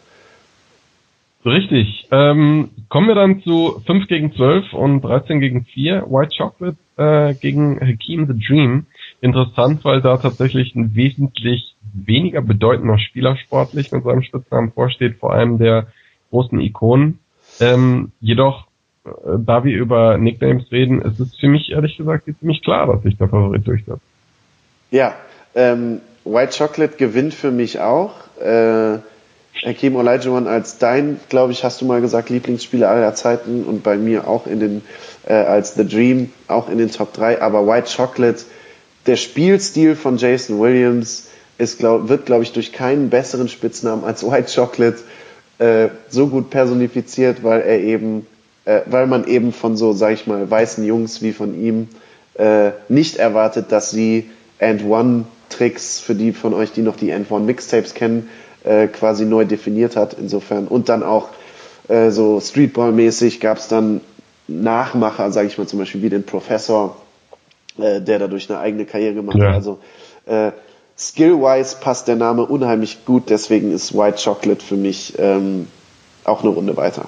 Richtig. 1.46 2.08
Ähm, 2.12 2.70
kommen 2.88 3.08
wir 3.08 3.16
dann 3.16 3.42
zu 3.42 3.82
5 3.86 4.08
gegen 4.08 4.34
12 4.34 4.74
und 4.74 5.02
13 5.02 5.42
gegen 5.42 5.66
4. 5.66 6.06
White 6.10 6.36
Chocolate 6.38 6.78
äh, 6.98 7.34
gegen 7.34 7.80
Hakeem 7.82 8.28
the 8.28 8.48
Dream. 8.48 8.86
Interessant, 9.20 9.84
weil 9.84 10.02
da 10.02 10.18
tatsächlich 10.18 10.74
ein 10.76 10.96
wesentlich 10.96 11.76
weniger 11.94 12.42
bedeutender 12.42 12.98
Spieler 12.98 13.36
sportlich 13.38 13.92
mit 13.92 14.04
seinem 14.04 14.24
Spitznamen 14.24 14.72
vorsteht, 14.72 15.18
vor 15.18 15.34
allem 15.34 15.58
der 15.58 15.88
großen 16.30 16.60
Ikonen. 16.62 17.20
Ähm, 17.60 18.12
jedoch, 18.22 18.68
äh, 19.06 19.10
da 19.38 19.66
wir 19.66 19.76
über 19.76 20.18
Nicknames 20.18 20.72
reden, 20.72 21.02
ist 21.02 21.20
es 21.20 21.36
für 21.36 21.48
mich 21.48 21.72
ehrlich 21.72 21.98
gesagt 21.98 22.30
ziemlich 22.40 22.62
klar, 22.62 22.88
dass 22.88 23.04
sich 23.04 23.18
der 23.18 23.28
Favorit 23.28 23.68
durchsetzt. 23.68 24.02
Ja, 24.92 25.14
ähm, 25.56 26.00
White 26.24 26.58
Chocolate 26.58 26.96
gewinnt 26.96 27.34
für 27.34 27.52
mich 27.52 27.82
auch. 27.82 28.14
Äh 28.40 29.00
Hakim 29.62 29.96
Olajuwon 29.96 30.48
als 30.48 30.78
dein, 30.78 31.20
glaube 31.30 31.52
ich, 31.52 31.64
hast 31.64 31.82
du 31.82 31.86
mal 31.86 32.02
gesagt, 32.02 32.30
Lieblingsspieler 32.30 32.90
aller 32.90 33.14
Zeiten 33.14 33.64
und 33.64 33.84
bei 33.84 33.98
mir 33.98 34.28
auch 34.28 34.48
in 34.48 34.60
den, 34.60 34.82
äh, 35.28 35.34
als 35.34 35.76
The 35.76 35.88
Dream, 35.88 36.32
auch 36.48 36.70
in 36.70 36.78
den 36.78 36.92
Top 36.92 37.14
3, 37.14 37.42
aber 37.42 37.68
White 37.68 37.90
Chocolate, 37.96 38.44
der 39.06 39.16
Spielstil 39.16 39.96
von 39.96 40.18
Jason 40.18 40.60
Williams 40.60 41.28
ist, 41.58 41.80
glaub, 41.80 42.10
wird, 42.10 42.26
glaube 42.26 42.44
ich, 42.44 42.52
durch 42.52 42.72
keinen 42.72 43.10
besseren 43.10 43.48
Spitznamen 43.48 44.04
als 44.04 44.30
White 44.30 44.52
Chocolate 44.54 44.98
äh, 45.60 45.90
so 46.10 46.28
gut 46.28 46.50
personifiziert, 46.50 47.44
weil 47.44 47.62
er 47.62 47.80
eben, 47.80 48.26
äh, 48.66 48.82
weil 48.88 49.08
man 49.08 49.28
eben 49.28 49.54
von 49.54 49.78
so, 49.78 49.94
sag 49.94 50.14
ich 50.14 50.26
mal, 50.26 50.50
weißen 50.50 50.84
Jungs 50.84 51.22
wie 51.22 51.32
von 51.32 51.60
ihm 51.60 51.90
äh, 52.36 52.72
nicht 52.90 53.18
erwartet, 53.18 53.72
dass 53.72 53.92
sie 53.92 54.30
And 54.60 54.84
One 54.84 55.26
Tricks 55.50 56.00
für 56.00 56.16
die 56.16 56.32
von 56.32 56.54
euch, 56.54 56.72
die 56.72 56.82
noch 56.82 56.96
die 56.96 57.14
And 57.14 57.30
One 57.30 57.46
Mixtapes 57.46 57.94
kennen, 57.94 58.30
äh, 58.64 58.88
quasi 58.88 59.26
neu 59.26 59.46
definiert 59.46 59.96
hat. 59.96 60.14
Insofern 60.14 60.68
und 60.68 60.90
dann 60.90 61.04
auch 61.04 61.30
äh, 61.88 62.10
so 62.10 62.40
Streetball-mäßig 62.40 63.40
gab 63.40 63.58
es 63.58 63.68
dann 63.68 64.02
Nachmacher, 64.48 65.32
sage 65.32 65.48
ich 65.48 65.58
mal 65.58 65.68
zum 65.68 65.80
Beispiel 65.80 66.02
wie 66.02 66.10
den 66.10 66.26
Professor, 66.26 66.98
äh, 67.78 68.02
der 68.02 68.20
dadurch 68.20 68.50
eine 68.50 68.60
eigene 68.60 68.86
Karriere 68.86 69.16
gemacht 69.16 69.38
ja. 69.38 69.48
hat. 69.48 69.56
Also 69.56 69.80
äh, 70.26 70.52
skill-wise 70.98 71.78
passt 71.80 72.08
der 72.08 72.16
Name 72.16 72.46
unheimlich 72.46 73.06
gut, 73.06 73.30
deswegen 73.30 73.72
ist 73.72 73.98
White 73.98 74.22
Chocolate 74.24 74.64
für 74.64 74.76
mich 74.76 75.14
ähm, 75.18 75.68
auch 76.24 76.42
eine 76.42 76.52
Runde 76.52 76.78
weiter. 76.78 77.06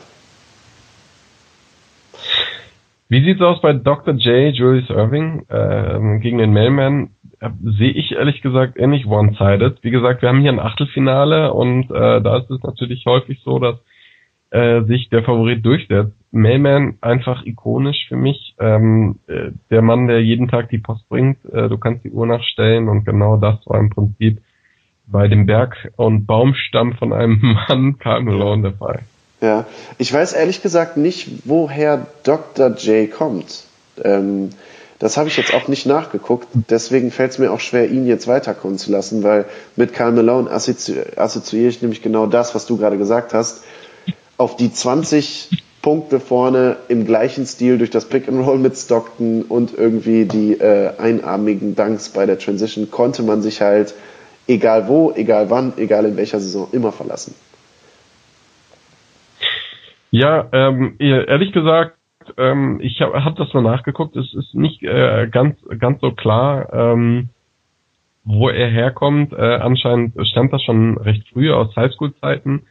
Wie 3.08 3.24
sieht's 3.24 3.41
aus 3.41 3.62
bei 3.62 3.74
Dr. 3.74 4.16
J, 4.16 4.56
Julius 4.56 4.89
Irving, 4.89 5.45
äh, 5.47 6.20
gegen 6.20 6.39
den 6.39 6.51
Mailman? 6.51 7.14
Äh, 7.40 7.50
sehe 7.64 7.92
ich 7.92 8.14
ehrlich 8.14 8.42
gesagt 8.42 8.78
ähnlich 8.78 9.06
one-sided. 9.06 9.80
Wie 9.82 9.92
gesagt, 9.92 10.22
wir 10.22 10.30
haben 10.30 10.42
hier 10.42 10.52
ein 10.52 10.60
Achtelfinale 10.60 11.54
und 11.54 11.92
äh, 11.92 12.22
da 12.22 12.38
ist 12.38 12.50
es 12.50 12.62
natürlich 12.64 13.06
häufig 13.06 13.42
so, 13.44 13.60
dass 13.60 13.76
äh, 14.52 14.84
sich 14.84 15.10
der 15.10 15.24
Favorit 15.24 15.66
durchsetzt. 15.66 16.14
Mailman 16.32 16.98
einfach 17.02 17.46
ikonisch 17.46 18.08
für 18.08 18.16
mich. 18.16 18.56
Ähm, 18.60 19.20
äh, 19.28 19.52
der 19.70 19.82
Mann, 19.82 20.08
der 20.08 20.22
jeden 20.22 20.48
Tag 20.48 20.70
die 20.70 20.78
Post 20.78 21.08
bringt. 21.10 21.38
Äh, 21.46 21.70
du 21.70 21.78
kannst 21.78 22.04
die 22.04 22.12
Uhr 22.12 22.26
nachstellen 22.26 22.88
und 22.88 23.06
genau 23.06 23.38
das 23.38 23.58
war 23.66 23.80
im 23.80 23.90
Prinzip 23.90 24.42
bei 25.08 25.28
dem 25.28 25.46
Berg- 25.46 25.92
und 25.98 26.26
Baumstamm 26.26 26.94
von 26.94 27.14
einem 27.14 27.40
Mann 27.68 27.98
Karl 28.00 28.24
Malone 28.24 28.64
der 28.64 28.74
Fall. 28.74 29.00
Ja, 29.42 29.66
ich 29.98 30.12
weiß 30.12 30.34
ehrlich 30.34 30.62
gesagt 30.62 30.98
nicht, 30.98 31.28
woher 31.46 32.08
Dr. 32.24 32.70
J 32.76 33.12
kommt. 33.12 33.66
Ähm, 34.04 34.50
das 35.00 35.18
habe 35.18 35.28
ich 35.28 35.38
jetzt 35.38 35.54
auch 35.54 35.68
nicht 35.68 35.86
nachgeguckt, 35.86 36.48
deswegen 36.70 37.12
fällt 37.12 37.32
es 37.32 37.39
mir 37.39 37.52
auch 37.52 37.60
schwer, 37.60 37.89
ihn 37.89 38.08
jetzt 38.08 38.28
weiterkommen 38.28 38.78
zu 38.78 38.91
lassen, 38.91 39.24
weil 39.24 39.46
mit 39.76 39.93
Karl 39.93 40.14
Malone 40.14 40.50
assozi 40.50 40.96
assoziiere 41.16 41.70
ich 41.70 41.82
nämlich 41.82 42.02
genau 42.02 42.26
das, 42.28 42.56
was 42.56 42.66
du 42.66 42.78
gerade 42.78 42.98
gesagt 42.98 43.34
hast. 43.34 43.64
Auf 44.38 44.56
die 44.56 44.72
20 44.72 45.64
Punkte 45.82 46.20
vorne 46.20 46.78
im 46.88 47.06
gleichen 47.06 47.46
Stil 47.46 47.78
durch 47.78 47.89
das 47.89 48.06
Pick 48.06 48.28
and 48.28 48.46
Roll 48.46 48.58
mit 48.58 48.76
Stockton 48.76 49.43
und 49.43 49.78
irgendwie 49.78 50.26
die 50.26 50.54
äh, 50.54 50.91
einarmigen 50.98 51.76
Dunks 51.76 52.10
bei 52.10 52.26
der 52.26 52.39
Transition 52.39 52.89
konnte 52.89 53.22
man 53.22 53.41
sich 53.41 53.62
halt 53.62 53.93
egal 54.48 54.88
wo, 54.88 55.14
egal 55.16 55.50
wann, 55.50 55.74
egal 55.78 56.06
in 56.06 56.18
welcher 56.18 56.39
Saison 56.39 56.68
immer 56.72 56.91
verlassen. 56.91 57.36
Ja, 60.12 60.48
ähm, 60.54 60.96
ehrlich 61.00 61.52
gesagt, 61.52 61.95
ähm, 62.38 62.80
ich 62.82 63.02
habe 63.02 63.24
hab 63.24 63.36
das 63.36 63.54
mal 63.54 63.62
nachgeguckt. 63.62 64.16
Es 64.16 64.34
ist 64.34 64.54
nicht 64.54 64.84
äh, 64.84 65.28
ganz 65.32 65.58
ganz 65.80 66.02
so 66.02 66.12
klar, 66.12 66.74
ähm, 66.74 67.30
wo 68.24 68.50
er 68.50 68.70
herkommt. 68.70 69.34
Äh, 69.34 69.56
anscheinend 69.56 70.14
stammt 70.28 70.54
das 70.54 70.64
schon 70.64 70.98
recht 70.98 71.28
früh 71.30 71.52
aus 71.52 71.76
Highschool-Zeiten, 71.76 72.64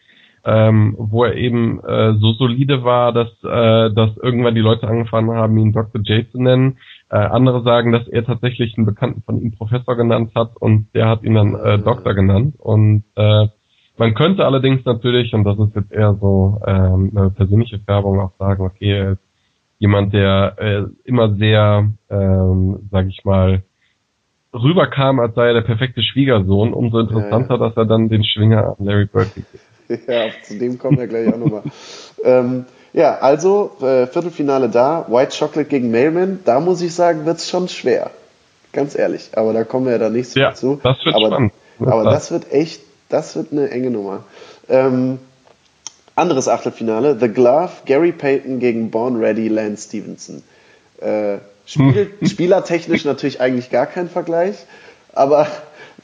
ähm, 0.45 0.95
wo 0.99 1.25
er 1.25 1.35
eben 1.35 1.83
äh, 1.85 2.15
so 2.15 2.33
solide 2.33 2.85
war, 2.85 3.13
dass 3.13 3.31
äh, 3.45 3.95
dass 3.95 4.17
irgendwann 4.19 4.55
die 4.55 4.61
Leute 4.61 4.89
angefangen 4.89 5.31
haben, 5.31 5.57
ihn 5.59 5.73
Dr. 5.73 6.01
J 6.03 6.31
zu 6.31 6.43
nennen. 6.43 6.79
Äh, 7.11 7.17
andere 7.17 7.63
sagen, 7.63 7.93
dass 7.93 8.09
er 8.09 8.25
tatsächlich 8.25 8.77
einen 8.77 8.87
Bekannten 8.87 9.23
von 9.23 9.41
ihm 9.41 9.53
Professor 9.53 9.97
genannt 9.97 10.33
hat 10.35 10.57
und 10.57 10.89
der 10.95 11.09
hat 11.09 11.23
ihn 11.23 11.35
dann 11.35 11.55
äh, 11.55 11.79
Doktor 11.79 12.15
genannt 12.15 12.55
und 12.59 13.05
äh, 13.17 13.49
man 13.97 14.15
könnte 14.15 14.45
allerdings 14.45 14.85
natürlich, 14.85 15.33
und 15.35 15.45
das 15.45 15.59
ist 15.59 15.77
jetzt 15.77 15.93
eher 15.93 16.15
so 16.15 16.61
ähm, 16.67 17.13
eine 17.15 17.31
persönliche 17.31 17.79
Färbung, 17.79 18.21
auch 18.21 18.33
sagen, 18.39 18.65
okay, 18.65 18.91
er 18.91 19.13
ist 19.13 19.23
jemand, 19.79 20.13
der 20.13 20.55
äh, 20.59 20.83
immer 21.05 21.35
sehr, 21.37 21.91
ähm, 22.11 22.89
sag 22.91 23.07
ich 23.07 23.25
mal, 23.25 23.63
rüberkam, 24.53 25.21
als 25.21 25.35
sei 25.35 25.49
er 25.49 25.55
der 25.55 25.63
perfekte 25.63 26.03
Schwiegersohn. 26.03 26.73
Umso 26.73 27.01
interessanter, 27.01 27.55
ja, 27.55 27.61
ja. 27.61 27.69
dass 27.69 27.77
er 27.77 27.87
dann 27.87 28.09
den 28.09 28.25
Schwinger 28.25 28.77
an 28.79 28.85
Larry 28.85 29.07
Bird 29.07 29.35
gibt. 29.35 29.49
Ja, 30.09 30.31
zu 30.43 30.59
dem 30.59 30.79
kommen 30.79 30.97
wir 30.97 31.07
gleich 31.07 31.29
auch 31.31 31.37
nochmal. 31.37 31.63
ähm, 32.25 32.65
ja, 32.95 33.19
also 33.19 33.73
äh, 33.83 34.07
Viertelfinale 34.07 34.71
da, 34.71 35.05
White 35.11 35.37
Chocolate 35.39 35.69
gegen 35.69 35.91
Mailman, 35.91 36.39
da 36.47 36.59
muss 36.59 36.81
ich 36.81 36.95
sagen, 36.95 37.27
wird's 37.27 37.51
schon 37.51 37.69
schwer. 37.69 38.11
Ganz 38.73 38.99
ehrlich. 38.99 39.33
Aber 39.35 39.53
da 39.53 39.65
kommen 39.65 39.85
wir 39.85 39.93
ja 39.93 39.99
da 39.99 40.09
nicht 40.09 40.31
so 40.31 40.41
ja, 40.41 40.55
zu. 40.55 40.81
Das 40.83 40.97
wird 41.05 41.15
aber, 41.15 41.27
spannend. 41.27 41.53
Aber 41.81 42.05
das 42.05 42.33
wird 42.33 42.51
echt 42.51 42.81
das 43.09 43.37
wird 43.37 43.53
eine 43.53 43.71
enge 43.71 43.91
Nummer. 43.91 44.25
Ähm, 44.69 45.19
anderes 46.17 46.49
Achtelfinale, 46.49 47.19
The 47.19 47.29
Glove, 47.29 47.73
Gary 47.87 48.13
Payton 48.13 48.61
gegen 48.61 48.91
Born 48.91 49.17
Ready, 49.17 49.49
Lance 49.49 49.89
Stevenson. 49.89 50.43
Äh, 51.01 51.39
Spiel, 51.67 52.13
spielertechnisch 52.23 53.05
natürlich 53.05 53.41
eigentlich 53.41 53.71
gar 53.71 53.87
kein 53.87 54.09
Vergleich, 54.09 54.57
aber, 55.13 55.47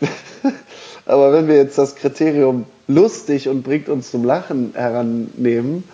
aber 1.07 1.33
wenn 1.33 1.49
wir 1.49 1.57
jetzt 1.57 1.79
das 1.79 1.97
Kriterium 1.97 2.67
lustig 2.89 3.49
und 3.49 3.63
bringt 3.63 3.89
uns 3.89 4.11
zum 4.11 4.25
Lachen 4.25 4.73
herannehmen, 4.75 5.85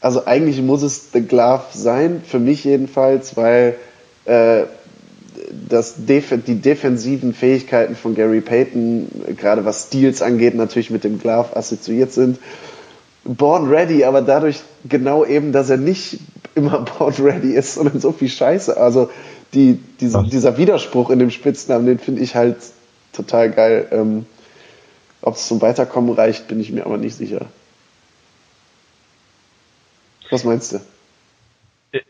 also 0.00 0.24
eigentlich 0.26 0.60
muss 0.60 0.82
es 0.82 1.12
The 1.12 1.20
Glove 1.20 1.64
sein, 1.72 2.22
für 2.26 2.40
mich 2.40 2.64
jedenfalls, 2.64 3.36
weil 3.36 3.76
äh, 4.24 4.64
dass 5.68 6.06
def 6.06 6.32
die 6.46 6.56
defensiven 6.56 7.34
Fähigkeiten 7.34 7.94
von 7.94 8.14
Gary 8.14 8.40
Payton, 8.40 9.36
gerade 9.36 9.64
was 9.64 9.84
Steals 9.84 10.22
angeht, 10.22 10.54
natürlich 10.54 10.90
mit 10.90 11.04
dem 11.04 11.18
Glove 11.18 11.56
assoziiert 11.56 12.12
sind. 12.12 12.38
Born 13.24 13.68
ready, 13.68 14.04
aber 14.04 14.22
dadurch 14.22 14.60
genau 14.88 15.24
eben, 15.24 15.52
dass 15.52 15.70
er 15.70 15.76
nicht 15.76 16.18
immer 16.54 16.80
born 16.98 17.14
ready 17.18 17.52
ist, 17.52 17.74
sondern 17.74 18.00
so 18.00 18.12
viel 18.12 18.28
Scheiße. 18.28 18.76
Also 18.76 19.10
die, 19.54 19.78
diese, 20.00 20.22
dieser 20.24 20.56
Widerspruch 20.56 21.10
in 21.10 21.18
dem 21.18 21.30
Spitznamen, 21.30 21.86
den 21.86 21.98
finde 21.98 22.22
ich 22.22 22.34
halt 22.34 22.56
total 23.12 23.50
geil. 23.50 23.88
Ähm, 23.92 24.26
Ob 25.20 25.36
es 25.36 25.46
zum 25.46 25.60
Weiterkommen 25.60 26.14
reicht, 26.14 26.48
bin 26.48 26.60
ich 26.60 26.72
mir 26.72 26.86
aber 26.86 26.96
nicht 26.96 27.16
sicher. 27.16 27.46
Was 30.30 30.44
meinst 30.44 30.72
du? 30.72 30.80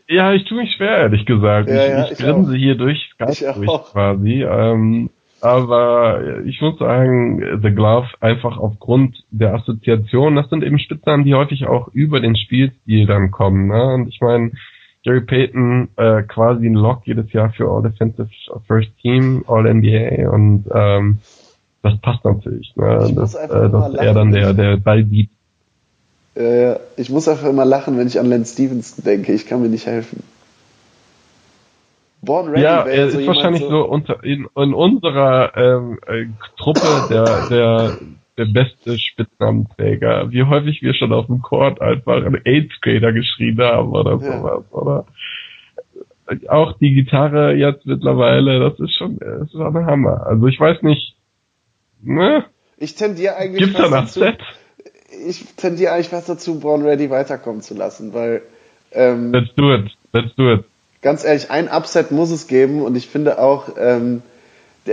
Ja, 0.07 0.33
ich 0.33 0.45
tue 0.45 0.59
mich 0.59 0.73
schwer, 0.75 0.97
ehrlich 0.97 1.25
gesagt. 1.25 1.69
Ja, 1.69 1.75
ja, 1.75 2.03
ich, 2.05 2.11
ich, 2.11 2.19
ich 2.19 2.25
grinse 2.25 2.55
hier 2.55 2.75
durch 2.75 3.09
Skype 3.13 3.53
durch 3.53 3.91
quasi. 3.91 4.43
Ähm, 4.43 5.09
aber 5.41 6.41
ich 6.45 6.61
muss 6.61 6.79
sagen, 6.79 7.59
The 7.61 7.71
Glove 7.71 8.07
einfach 8.21 8.57
aufgrund 8.57 9.25
der 9.29 9.53
Assoziation, 9.55 10.35
das 10.37 10.49
sind 10.49 10.63
eben 10.63 10.79
Spitznamen, 10.79 11.25
die 11.25 11.33
häufig 11.33 11.67
auch 11.67 11.89
über 11.89 12.21
den 12.21 12.37
Spielstil 12.37 13.05
dann 13.07 13.31
kommen. 13.31 13.67
Ne? 13.67 13.93
Und 13.93 14.07
ich 14.07 14.21
meine, 14.21 14.51
Gary 15.03 15.19
Payton 15.19 15.89
äh, 15.97 16.23
quasi 16.23 16.65
ein 16.65 16.75
Lock 16.75 17.01
jedes 17.05 17.33
Jahr 17.33 17.51
für 17.51 17.69
All 17.69 17.83
Defensive 17.83 18.29
First 18.67 18.97
Team, 19.01 19.43
All 19.45 19.71
NBA 19.71 20.29
und 20.29 20.63
ähm, 20.73 21.17
das 21.81 21.99
passt 21.99 22.23
natürlich, 22.23 22.73
ne? 22.77 23.11
dass, 23.13 23.35
äh, 23.35 23.69
dass 23.69 23.93
er 23.95 24.13
dann 24.13 24.31
der, 24.31 24.53
der 24.53 24.77
Ballbeat 24.77 25.29
äh, 26.35 26.75
ich 26.97 27.09
muss 27.09 27.27
einfach 27.27 27.47
immer 27.47 27.65
lachen, 27.65 27.97
wenn 27.97 28.07
ich 28.07 28.19
an 28.19 28.29
Lance 28.29 28.53
Stevenson 28.53 29.03
denke. 29.03 29.33
Ich 29.33 29.45
kann 29.45 29.61
mir 29.61 29.69
nicht 29.69 29.85
helfen. 29.85 30.23
Born 32.23 32.49
Ready 32.49 32.61
ja, 32.63 32.83
er 32.83 33.11
so 33.11 33.19
ist 33.19 33.27
wahrscheinlich 33.27 33.61
so, 33.61 33.69
so 33.69 33.85
unter, 33.85 34.23
in, 34.23 34.47
in 34.55 34.73
unserer 34.73 35.55
ähm, 35.57 35.99
äh, 36.07 36.25
Truppe 36.57 37.07
der, 37.09 37.47
der, 37.49 37.97
der 38.37 38.45
beste 38.45 38.97
Spitznamenträger. 38.97 40.31
Wie 40.31 40.43
häufig 40.43 40.81
wir 40.81 40.93
schon 40.93 41.11
auf 41.11 41.27
dem 41.27 41.41
Court 41.41 41.81
einfach 41.81 42.25
einen 42.25 42.41
Eighth 42.45 42.81
Grader 42.81 43.11
geschrien 43.11 43.59
haben 43.59 43.91
oder 43.91 44.11
ja. 44.11 44.19
sowas, 44.19 44.63
oder? 44.71 45.05
Auch 46.47 46.77
die 46.77 46.93
Gitarre 46.93 47.53
jetzt 47.53 47.85
mittlerweile, 47.85 48.59
das 48.61 48.79
ist 48.79 48.95
schon, 48.95 49.19
das 49.19 49.43
ist 49.43 49.51
schon 49.51 49.75
ein 49.75 49.85
Hammer. 49.85 50.25
Also 50.25 50.47
ich 50.47 50.57
weiß 50.57 50.81
nicht, 50.83 51.17
ne? 52.01 52.45
Ich 52.77 52.95
tendiere 52.95 53.35
eigentlich 53.35 53.65
Gibt's 53.65 53.81
da 53.81 53.89
nach 53.89 54.07
Set? 54.07 54.39
Ich 55.27 55.45
tendiere 55.55 55.93
eigentlich 55.93 56.09
fast 56.09 56.29
dazu, 56.29 56.59
Born 56.59 56.83
Ready 56.83 57.09
weiterkommen 57.09 57.61
zu 57.61 57.73
lassen, 57.73 58.13
weil. 58.13 58.41
Ähm, 58.91 59.31
Let's 59.31 59.53
do 59.55 59.73
it. 59.73 59.91
Let's 60.13 60.35
do 60.35 60.53
it. 60.53 60.63
Ganz 61.01 61.25
ehrlich, 61.25 61.51
ein 61.51 61.67
Upset 61.67 62.11
muss 62.11 62.31
es 62.31 62.47
geben 62.47 62.81
und 62.81 62.95
ich 62.95 63.07
finde 63.07 63.39
auch, 63.39 63.69
ähm, 63.77 64.21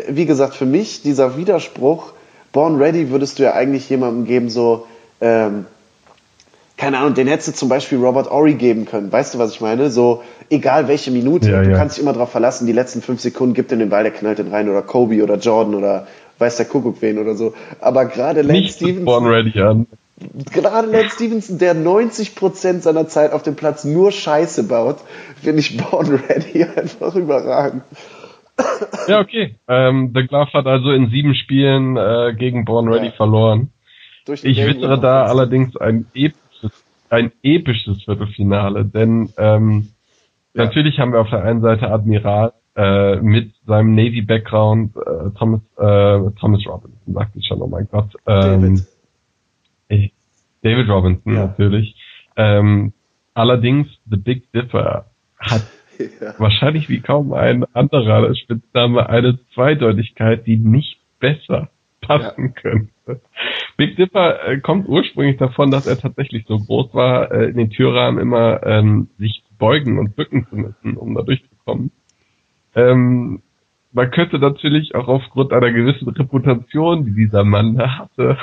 wie 0.09 0.27
gesagt, 0.27 0.55
für 0.55 0.67
mich 0.67 1.03
dieser 1.03 1.37
Widerspruch, 1.37 2.13
Born 2.53 2.83
Ready 2.83 3.11
würdest 3.11 3.39
du 3.39 3.45
ja 3.45 3.55
eigentlich 3.55 3.89
jemandem 3.89 4.25
geben, 4.25 4.51
so, 4.51 4.87
ähm, 5.21 5.67
keine 6.77 6.99
Ahnung, 6.99 7.15
den 7.15 7.29
hättest 7.29 7.49
du 7.49 7.53
zum 7.53 7.69
Beispiel 7.69 7.99
Robert 7.99 8.31
Ory 8.31 8.55
geben 8.55 8.87
können. 8.87 9.13
Weißt 9.13 9.35
du, 9.35 9.39
was 9.39 9.53
ich 9.53 9.61
meine? 9.61 9.91
So, 9.91 10.23
egal 10.49 10.89
welche 10.89 11.11
Minute, 11.11 11.51
ja, 11.51 11.63
du 11.63 11.71
ja. 11.71 11.77
kannst 11.77 11.97
dich 11.97 12.03
immer 12.03 12.15
darauf 12.15 12.31
verlassen, 12.31 12.67
die 12.67 12.73
letzten 12.73 13.03
fünf 13.03 13.21
Sekunden 13.21 13.55
gibt 13.55 13.71
ihm 13.71 13.79
den 13.79 13.91
Ball, 13.91 14.03
der 14.03 14.13
knallt 14.13 14.39
den 14.39 14.49
rein 14.49 14.69
oder 14.69 14.83
Kobe 14.83 15.23
oder 15.23 15.37
Jordan 15.37 15.75
oder 15.75 16.07
weiß 16.39 16.57
der 16.57 16.67
Kuckuck 16.67 17.03
wen 17.03 17.19
oder 17.19 17.35
so. 17.35 17.55
Aber 17.81 18.07
gerade 18.07 18.43
Lance 18.43 18.73
Stevens. 18.73 19.05
Born 19.05 19.27
Ready 19.27 19.61
an 19.61 19.87
gerade 20.53 20.89
Lance 20.91 21.15
Stevenson, 21.15 21.59
der 21.59 21.75
90% 21.75 22.81
seiner 22.81 23.09
Zeit 23.09 23.33
auf 23.33 23.43
dem 23.43 23.57
Platz 23.57 23.85
nur 23.85 24.13
Scheiße 24.13 24.69
baut, 24.69 24.99
finde 25.41 25.61
ich 25.61 25.77
Born 25.77 26.09
Ready 26.09 26.65
einfach 26.77 27.15
überragend. 27.15 27.83
Ja, 29.09 29.21
okay. 29.21 29.57
Ähm, 29.69 30.13
The 30.15 30.27
Glove 30.27 30.53
hat 30.53 30.67
also 30.67 30.91
in 30.91 31.09
sieben 31.09 31.35
Spielen 31.35 31.97
äh, 31.97 32.35
gegen 32.37 32.65
Born 32.65 32.89
Ready 32.89 33.07
ja. 33.07 33.13
verloren. 33.13 33.71
Ich 34.27 34.65
wittere 34.65 35.01
da 35.01 35.25
allerdings 35.25 35.77
ein 35.77 36.07
episches, 36.15 36.85
ein 37.09 37.33
episches 37.43 38.05
Viertelfinale, 38.05 38.85
denn 38.85 39.31
ähm, 39.39 39.89
ja. 40.55 40.65
natürlich 40.65 40.99
haben 40.99 41.13
wir 41.13 41.21
auf 41.21 41.31
der 41.31 41.43
einen 41.43 41.63
Seite 41.63 41.91
Admiral 41.91 42.53
äh, 42.77 43.17
mit 43.17 43.53
seinem 43.67 43.95
Navy-Background, 43.95 44.95
äh, 44.97 45.31
Thomas, 45.39 45.61
äh, 45.79 46.39
Thomas 46.39 46.65
Robinson, 46.67 47.15
sagt 47.15 47.35
ich 47.35 47.47
schon, 47.47 47.63
oh 47.63 47.67
mein 47.67 47.89
Gott. 47.91 48.15
Ähm, 48.27 48.63
David. 48.63 48.87
David 50.63 50.89
Robinson 50.89 51.35
ja. 51.35 51.47
natürlich. 51.47 51.95
Ähm, 52.37 52.93
allerdings 53.35 53.89
The 54.09 54.17
Big 54.17 54.51
Dipper 54.53 55.07
hat 55.39 55.67
ja. 55.99 56.35
wahrscheinlich 56.39 56.89
wie 56.89 57.01
kaum 57.01 57.33
ein 57.33 57.65
anderer 57.75 58.35
Spitzname 58.35 59.09
eine 59.09 59.39
Zweideutigkeit, 59.55 60.47
die 60.47 60.57
nicht 60.57 60.99
besser 61.19 61.71
passen 62.01 62.55
ja. 62.55 62.61
könnte. 62.61 63.21
Big 63.77 63.97
Dipper 63.97 64.47
äh, 64.47 64.59
kommt 64.61 64.89
ursprünglich 64.89 65.37
davon, 65.39 65.71
dass 65.71 65.87
er 65.87 65.99
tatsächlich 65.99 66.45
so 66.47 66.59
groß 66.59 66.95
war, 66.95 67.33
äh, 67.33 67.47
in 67.47 67.57
den 67.57 67.71
Türrahmen 67.71 68.21
immer 68.21 68.65
ähm, 68.65 69.09
sich 69.19 69.43
beugen 69.59 69.99
und 69.99 70.17
bücken 70.17 70.47
zu 70.49 70.57
müssen, 70.57 70.97
um 70.97 71.15
da 71.15 71.23
durchzukommen. 71.23 71.89
Äh, 71.89 72.01
Ähm, 72.75 73.43
man 73.93 74.11
könnte 74.11 74.39
natürlich 74.39 74.95
auch 74.95 75.09
aufgrund 75.09 75.53
einer 75.53 75.73
gewissen 75.73 76.09
Reputation, 76.09 77.05
die 77.05 77.15
dieser 77.15 77.45
Mann 77.45 77.77
da 77.77 77.99
hatte, 77.99 78.39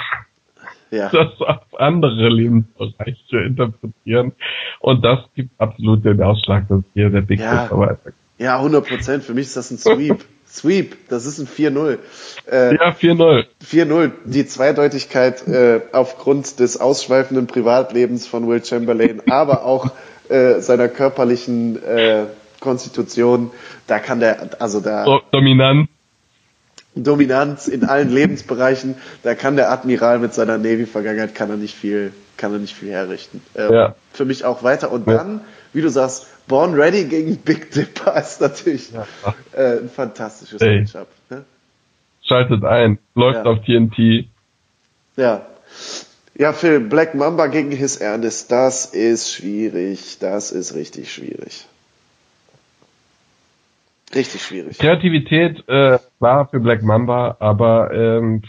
Ja. 0.91 1.09
das 1.11 1.39
auf 1.39 1.79
andere 1.79 2.29
Lebensbereiche 2.29 3.39
interpretieren. 3.45 4.33
Und 4.79 5.03
das 5.03 5.19
gibt 5.35 5.59
absolut 5.59 6.05
den 6.05 6.21
Ausschlag, 6.21 6.67
dass 6.69 6.83
hier 6.93 7.09
der 7.09 7.21
Big 7.21 7.39
Ja. 7.39 7.63
Fish 7.63 7.71
aber 7.71 7.97
Ja, 8.38 8.57
100 8.57 8.88
Prozent. 8.88 9.23
Für 9.23 9.33
mich 9.33 9.47
ist 9.47 9.57
das 9.57 9.71
ein 9.71 9.77
Sweep. 9.77 10.23
Sweep. 10.47 10.95
Das 11.09 11.25
ist 11.25 11.39
ein 11.39 11.47
4-0. 11.47 11.97
Äh, 12.49 12.75
Ja, 12.75 12.91
4-0. 12.91 13.45
4-0. 13.63 14.11
Die 14.25 14.45
Zweideutigkeit 14.45 15.45
äh, 15.47 15.81
aufgrund 15.91 16.59
des 16.59 16.79
ausschweifenden 16.79 17.47
Privatlebens 17.47 18.27
von 18.27 18.47
Will 18.47 18.63
Chamberlain, 18.63 19.21
aber 19.29 19.65
auch 19.65 19.91
äh, 20.29 20.59
seiner 20.61 20.88
körperlichen 20.88 21.83
äh, 21.83 22.25
Konstitution, 22.59 23.51
da 23.88 23.99
kann 23.99 24.19
der, 24.19 24.49
also 24.59 24.79
da 24.79 25.05
So, 25.05 25.19
dominant. 25.31 25.89
Dominanz 27.04 27.68
in 27.68 27.84
allen 27.84 28.10
Lebensbereichen, 28.10 28.95
da 29.24 29.36
kann 29.36 29.56
der 29.56 29.72
Admiral 29.72 30.20
mit 30.20 30.34
seiner 30.34 30.58
Navy-Vergangenheit 30.58 31.36
kann 31.36 31.50
er 31.50 31.58
nicht 31.58 31.76
viel, 31.76 32.12
kann 32.38 32.54
er 32.54 32.60
nicht 32.60 32.76
viel 32.76 32.89
herrichten. 32.91 33.41
Ähm, 33.56 33.74
Ja. 33.74 33.95
Für 34.14 34.26
mich 34.26 34.45
auch 34.45 34.64
weiter. 34.64 34.91
Und 34.91 35.08
Ja. 35.08 35.18
dann, 35.18 35.41
wie 35.74 35.82
du 35.82 35.89
sagst, 35.89 36.28
Born 36.48 36.74
Ready 36.76 37.06
gegen 37.06 37.38
Big 37.38 37.72
Dipper 37.72 38.20
ist 38.20 38.39
natürlich 38.41 38.89
äh, 39.54 39.80
ein 39.80 39.89
fantastisches 39.89 40.62
Ey. 40.62 40.80
Matchup. 40.82 41.08
Ne? 41.30 41.43
Schaltet 42.24 42.64
ein. 42.64 42.98
Läuft 43.16 43.45
Ja. 43.45 43.52
auf 43.52 43.60
TNT. 43.66 44.28
Ja. 45.18 45.45
Ja, 46.36 46.54
Phil, 46.54 46.80
Black 46.80 47.16
Mamba 47.16 47.48
gegen 47.48 47.72
His 47.72 47.98
Ernest, 47.98 48.52
das 48.52 48.86
ist 48.86 49.32
schwierig. 49.34 50.18
Das 50.20 50.52
ist 50.52 50.76
richtig 50.76 51.12
schwierig. 51.12 51.66
Richtig 54.16 54.41
schwierig. 54.41 54.78
Kreativität 54.78 55.68
äh, 55.68 55.99
war 56.20 56.47
für 56.49 56.60
Black 56.60 56.82
Mamba, 56.84 57.38
aber 57.39 57.93
ähm, 57.93 58.41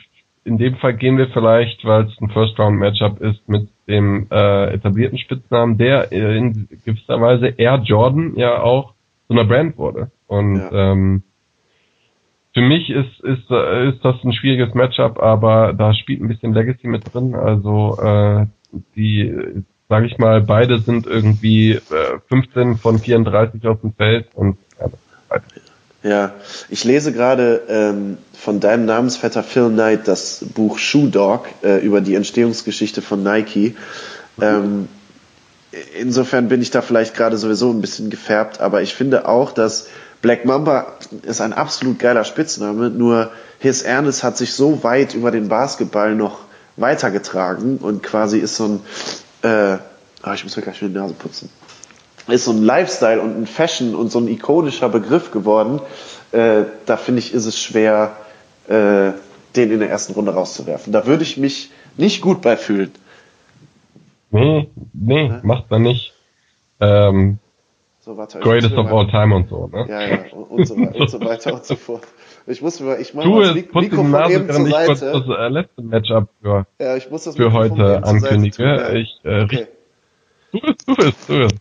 in 0.45 0.57
dem 0.57 0.77
Fall 0.77 0.95
gehen 0.95 1.19
wir 1.19 1.29
vielleicht, 1.29 1.85
weil 1.85 2.05
es 2.05 2.21
ein 2.21 2.31
First-Round-Matchup 2.31 3.21
ist, 3.21 3.47
mit 3.49 3.69
dem 3.89 4.29
äh, 4.31 4.73
etablierten 4.73 5.19
Spitznamen, 5.19 5.77
der 5.79 6.11
in 6.13 6.69
gewisser 6.85 7.21
Weise 7.21 7.49
Air 7.59 7.83
Jordan 7.85 8.35
ja 8.37 8.61
auch 8.63 8.95
zu 9.27 9.35
einer 9.35 9.45
Brand 9.45 9.77
wurde. 9.77 10.11
Und 10.27 10.57
Ja. 10.57 10.93
ähm, 10.93 11.23
für 12.55 12.61
mich 12.63 12.89
ist, 12.91 13.21
ist, 13.21 13.51
äh, 13.51 13.91
ist 13.91 14.05
das 14.05 14.17
ein 14.25 14.33
schwieriges 14.33 14.75
Matchup, 14.75 15.21
aber 15.21 15.75
da 15.75 15.93
spielt 15.95 16.21
ein 16.21 16.29
bisschen 16.29 16.55
Legacy 16.55 16.89
mit 16.89 17.13
drin. 17.13 17.35
Also 17.35 17.99
äh, 18.01 18.47
die, 18.97 19.63
sage 19.89 20.07
ich 20.07 20.19
mal, 20.19 20.41
beide 20.41 20.81
sind 20.81 21.07
irgendwie 21.07 21.73
äh, 21.73 22.19
15 22.29 22.79
von 22.79 23.01
34 23.01 23.67
auf 23.67 23.81
dem 23.83 23.93
Feld 23.93 24.29
und 24.35 24.57
ja, 26.03 26.33
ich 26.68 26.85
lese 26.85 27.12
gerade 27.12 27.62
ähm, 27.68 28.18
von 28.39 28.61
deinem 28.61 28.87
Namensvetter 28.87 29.43
Phil 29.43 29.68
Knight 29.68 30.07
das 30.07 30.45
Buch 30.55 30.79
Shoe 30.79 31.09
Dog 31.09 31.47
äh, 31.62 31.79
über 31.79 32.01
die 32.01 32.14
Entstehungsgeschichte 32.14 33.03
von 33.03 33.22
Nike. 33.22 33.74
Ähm, 34.41 34.89
insofern 35.99 36.49
bin 36.49 36.62
ich 36.62 36.70
da 36.70 36.83
vielleicht 36.83 37.14
gerade 37.14 37.37
sowieso 37.37 37.70
ein 37.70 37.81
bisschen 37.81 38.11
gefärbt, 38.11 38.61
aber 38.61 38.83
ich 38.83 38.95
finde 38.95 39.29
auch, 39.29 39.53
dass 39.53 39.89
Black 40.22 40.45
Mamba 40.45 40.95
ist 41.22 41.41
ein 41.41 41.53
absolut 41.53 41.99
geiler 41.99 42.24
Spitzname, 42.24 42.91
nur 42.91 43.31
His 43.59 43.83
Ernest 43.83 44.22
hat 44.22 44.37
sich 44.37 44.53
so 44.53 44.85
weit 44.85 45.14
über 45.14 45.31
den 45.31 45.49
Basketball 45.49 46.14
noch 46.14 46.41
weitergetragen 46.76 47.79
und 47.79 48.03
quasi 48.05 48.39
ist 48.39 48.57
so 48.57 48.64
ein, 48.64 48.81
äh, 49.43 49.79
ah, 50.22 50.35
ich 50.35 50.45
muss 50.45 50.57
mir 50.57 50.62
gleich 50.62 50.79
schon 50.79 50.89
die 50.89 50.99
Nase 50.99 51.14
putzen 51.14 51.51
ist 52.37 52.45
so 52.45 52.53
ein 52.53 52.62
Lifestyle 52.62 53.20
und 53.20 53.37
ein 53.41 53.47
Fashion 53.47 53.95
und 53.95 54.11
so 54.12 54.18
ein 54.20 54.29
ikonischer 54.29 54.89
Begriff 54.89 55.31
geworden. 55.31 55.81
Äh, 56.33 56.64
da 56.87 56.97
finde 56.97 57.20
ich, 57.20 57.33
ist 57.33 57.47
es 57.47 57.59
schwer, 57.61 58.16
äh, 58.68 59.12
den 59.57 59.70
in 59.72 59.81
der 59.81 59.89
ersten 59.91 60.12
Runde 60.12 60.33
rauszuwerfen. 60.35 60.93
Da 60.93 61.07
würde 61.07 61.22
ich 61.22 61.37
mich 61.39 61.70
nicht 61.97 62.20
gut 62.20 62.43
bei 62.43 62.57
fühlen. 62.57 62.93
Nee, 64.31 64.68
nee, 64.93 65.33
macht 65.43 65.70
man 65.70 65.83
nicht. 65.83 66.12
Ähm, 66.81 67.39
So, 68.01 68.16
warte, 68.18 68.41
greatest 68.41 68.74
of 68.76 68.87
all 68.93 69.07
time 69.11 69.35
und 69.35 69.49
so, 69.49 69.68
ne? 69.72 69.87
Ja, 69.89 70.07
ja, 70.07 70.18
und, 70.33 70.45
und, 70.45 70.66
so, 70.66 70.76
weiter, 70.79 70.97
und 71.01 71.11
so 71.11 71.20
weiter 71.24 71.55
und 71.55 71.64
so 71.64 71.76
fort. 71.87 72.03
Ich 72.47 72.61
muss 72.62 72.79
mir, 72.81 72.99
ich 72.99 73.14
mache 73.14 73.29
das 73.41 73.55
Mik 73.55 73.74
Mikrofon 73.74 74.11
Nase, 74.11 74.33
eben 74.35 74.47
zur 74.47 74.55
während 74.55 74.68
ich 74.68 74.74
Seite. 74.74 75.12
das 75.12 75.39
äh, 75.39 75.49
letzte 75.49 75.83
Matchup 75.83 76.29
für, 76.43 76.66
Ja, 76.79 76.97
ich 76.97 77.11
muss 77.11 77.24
das 77.24 77.37
für 77.37 77.45
Mikrofon 77.45 77.70
heute 77.70 77.74
eben 77.74 78.05
zur 78.05 78.20
Seite 78.20 78.26
ankündige. 78.26 78.57
tun, 78.57 78.66
ja. 78.66 78.93
Ich, 78.93 79.20
äh, 79.24 79.43
Okay. 79.45 79.66
tu 80.53 80.59
es, 80.62 80.76
tu 80.85 80.95
es, 81.03 81.26
tu 81.26 81.33
es. 81.43 81.53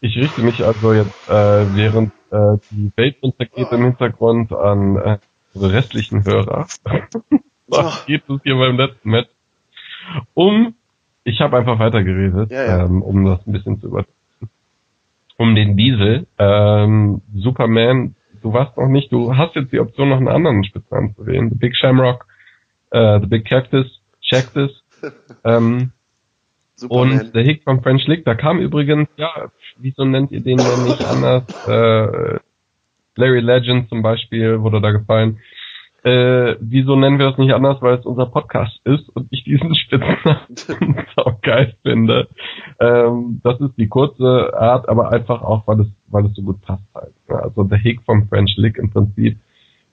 Ich 0.00 0.16
richte 0.16 0.42
mich 0.42 0.64
also 0.64 0.92
jetzt, 0.94 1.28
äh, 1.28 1.74
während 1.74 2.12
äh, 2.30 2.56
die 2.70 2.90
Welt 2.96 3.16
untergeht 3.20 3.70
im 3.70 3.84
Hintergrund 3.84 4.52
an 4.52 4.96
äh, 4.96 5.18
unsere 5.52 5.74
restlichen 5.74 6.24
Hörer. 6.24 6.66
Was 7.68 8.06
geht 8.06 8.22
es 8.28 8.40
hier 8.42 8.56
beim 8.56 8.76
letzten 8.76 9.10
Match? 9.10 9.28
Um, 10.34 10.74
ich 11.24 11.40
habe 11.40 11.58
einfach 11.58 11.78
weitergeredet, 11.78 12.50
Ja, 12.50 12.64
ja. 12.64 12.84
Ähm, 12.84 13.02
um 13.02 13.24
das 13.24 13.46
ein 13.46 13.52
bisschen 13.52 13.80
zu 13.80 13.88
übertragen. 13.88 14.16
Um 15.36 15.54
den 15.54 15.76
Diesel. 15.76 16.26
Ähm, 16.38 17.20
Superman, 17.34 18.16
du 18.42 18.52
warst 18.52 18.76
noch 18.76 18.88
nicht, 18.88 19.12
du 19.12 19.36
hast 19.36 19.54
jetzt 19.54 19.72
die 19.72 19.80
Option, 19.80 20.08
noch 20.08 20.16
einen 20.16 20.28
anderen 20.28 20.64
Spitznamen 20.64 21.14
zu 21.14 21.26
wählen. 21.26 21.50
The 21.50 21.56
Big 21.56 21.76
Shamrock, 21.76 22.26
äh, 22.90 23.20
The 23.20 23.26
Big 23.26 23.44
Cactus, 23.44 24.00
Cactus. 24.28 24.82
ähm, 25.44 25.92
Superman. 26.80 27.20
und 27.20 27.34
der 27.34 27.42
Hick 27.42 27.62
von 27.64 27.82
French 27.82 28.06
Lick, 28.06 28.24
da 28.24 28.34
kam 28.34 28.58
übrigens, 28.58 29.08
ja, 29.16 29.50
wieso 29.78 30.04
nennt 30.04 30.30
ihr 30.32 30.42
den 30.42 30.58
denn 30.58 30.84
nicht 30.84 31.04
anders? 31.04 31.44
Äh, 31.68 32.38
Larry 33.16 33.40
Legend 33.40 33.88
zum 33.88 34.02
Beispiel 34.02 34.60
wurde 34.62 34.80
da 34.80 34.90
gefallen. 34.90 35.38
Äh, 36.02 36.56
wieso 36.60 36.96
nennen 36.96 37.18
wir 37.18 37.28
das 37.28 37.38
nicht 37.38 37.52
anders, 37.52 37.82
weil 37.82 37.98
es 37.98 38.06
unser 38.06 38.24
Podcast 38.24 38.80
ist 38.84 39.06
und 39.10 39.28
ich 39.30 39.44
diesen 39.44 39.74
Spitznamen 39.76 41.04
auch 41.16 41.42
geil 41.42 41.74
finde. 41.82 42.28
Ähm, 42.80 43.40
das 43.44 43.60
ist 43.60 43.76
die 43.76 43.88
kurze 43.88 44.54
Art, 44.58 44.88
aber 44.88 45.12
einfach 45.12 45.42
auch, 45.42 45.66
weil 45.66 45.80
es, 45.80 45.88
weil 46.08 46.24
es 46.24 46.34
so 46.34 46.42
gut 46.42 46.62
passt 46.62 46.88
halt. 46.94 47.12
Also 47.28 47.64
der 47.64 47.78
Hick 47.78 48.00
vom 48.06 48.28
French 48.28 48.54
Lick 48.56 48.78
im 48.78 48.90
Prinzip 48.90 49.38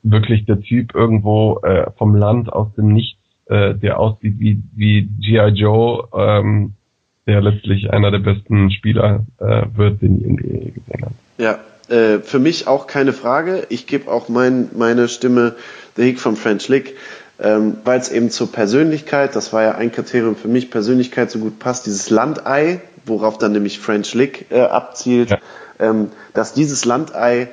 wirklich 0.04 0.46
der 0.46 0.62
Typ 0.62 0.96
irgendwo 0.96 1.60
äh, 1.64 1.92
vom 1.98 2.16
Land 2.16 2.54
aus 2.54 2.74
dem 2.76 2.94
Nichts, 2.94 3.20
äh, 3.48 3.76
der 3.76 4.00
aussieht 4.00 4.40
wie, 4.40 4.64
wie 4.76 5.10
G.I. 5.20 5.50
Joe, 5.50 6.08
ähm, 6.14 6.76
der 7.28 7.42
letztlich 7.42 7.92
einer 7.92 8.12
der 8.12 8.20
besten 8.20 8.72
Spieler 8.72 9.26
äh, 9.40 9.64
wird, 9.76 10.02
den 10.02 10.18
ich 10.18 10.24
irgendwie 10.26 10.72
gesehen 10.72 11.02
habe. 11.04 11.14
Ja, 11.38 11.60
äh, 11.90 12.20
für 12.20 12.40
mich 12.40 12.68
auch 12.68 12.88
keine 12.88 13.14
Frage. 13.14 13.66
Ich 13.70 13.86
gebe 13.88 14.10
auch 14.12 14.30
mein, 14.30 14.70
meine 14.76 15.08
Stimme 15.08 15.56
The 15.96 16.04
Hick 16.04 16.20
von 16.20 16.36
French 16.36 16.68
Lick, 16.70 16.96
ähm, 17.40 17.78
weil 17.84 18.00
es 18.00 18.10
eben 18.10 18.30
zur 18.30 18.52
Persönlichkeit, 18.52 19.36
das 19.36 19.54
war 19.54 19.62
ja 19.64 19.72
ein 19.76 19.92
Kriterium 19.92 20.36
für 20.36 20.48
mich, 20.48 20.72
Persönlichkeit 20.72 21.30
so 21.30 21.40
gut 21.40 21.60
passt, 21.60 21.86
dieses 21.86 22.10
Landei, 22.10 22.82
worauf 23.06 23.38
dann 23.38 23.52
nämlich 23.52 23.80
French 23.80 24.14
Lick 24.14 24.48
äh, 24.50 24.62
abzielt, 24.62 25.30
Ja. 25.30 25.38
ähm, 25.80 26.10
dass 26.34 26.54
dieses 26.54 26.86
Landei, 26.86 27.42
äh, 27.42 27.48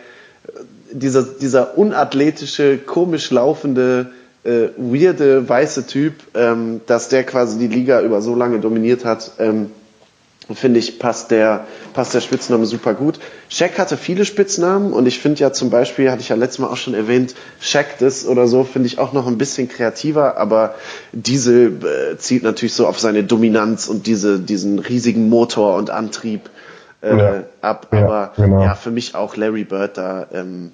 dieser, 0.92 1.22
dieser 1.22 1.76
unathletische, 1.76 2.78
komisch 2.78 3.30
laufende, 3.30 4.10
äh, 4.44 4.68
weirde, 4.76 5.48
weiße 5.48 5.86
Typ, 5.86 6.14
ähm, 6.34 6.80
dass 6.86 7.08
der 7.08 7.24
quasi 7.24 7.58
die 7.58 7.68
Liga 7.68 8.00
über 8.02 8.20
so 8.22 8.34
lange 8.34 8.60
dominiert 8.60 9.04
hat, 9.04 9.32
ähm, 9.38 9.70
finde 10.52 10.78
ich, 10.78 10.98
passt 10.98 11.30
der, 11.30 11.66
passt 11.94 12.12
der 12.12 12.20
Spitzname 12.20 12.66
super 12.66 12.92
gut. 12.92 13.18
Shaq 13.48 13.78
hatte 13.78 13.96
viele 13.96 14.26
Spitznamen 14.26 14.92
und 14.92 15.06
ich 15.06 15.18
finde 15.18 15.40
ja 15.40 15.52
zum 15.52 15.70
Beispiel, 15.70 16.10
hatte 16.10 16.20
ich 16.20 16.28
ja 16.28 16.36
letztes 16.36 16.58
Mal 16.58 16.66
auch 16.66 16.76
schon 16.76 16.92
erwähnt, 16.92 17.34
Shaq 17.60 17.98
das 17.98 18.26
oder 18.26 18.46
so, 18.46 18.64
finde 18.64 18.86
ich 18.88 18.98
auch 18.98 19.14
noch 19.14 19.26
ein 19.26 19.38
bisschen 19.38 19.68
kreativer, 19.68 20.36
aber 20.36 20.74
diese 21.12 21.64
äh, 21.66 22.18
zielt 22.18 22.42
natürlich 22.42 22.74
so 22.74 22.86
auf 22.86 23.00
seine 23.00 23.24
Dominanz 23.24 23.88
und 23.88 24.06
diese, 24.06 24.38
diesen 24.38 24.78
riesigen 24.78 25.30
Motor 25.30 25.76
und 25.76 25.88
Antrieb 25.88 26.50
äh, 27.00 27.16
Ja. 27.16 27.44
ab. 27.62 27.88
Ja, 27.92 27.98
aber 28.04 28.32
genau. 28.36 28.62
ja, 28.62 28.74
für 28.74 28.90
mich 28.90 29.14
auch 29.14 29.36
Larry 29.36 29.64
Bird 29.64 29.96
da. 29.96 30.26
Ähm, 30.34 30.72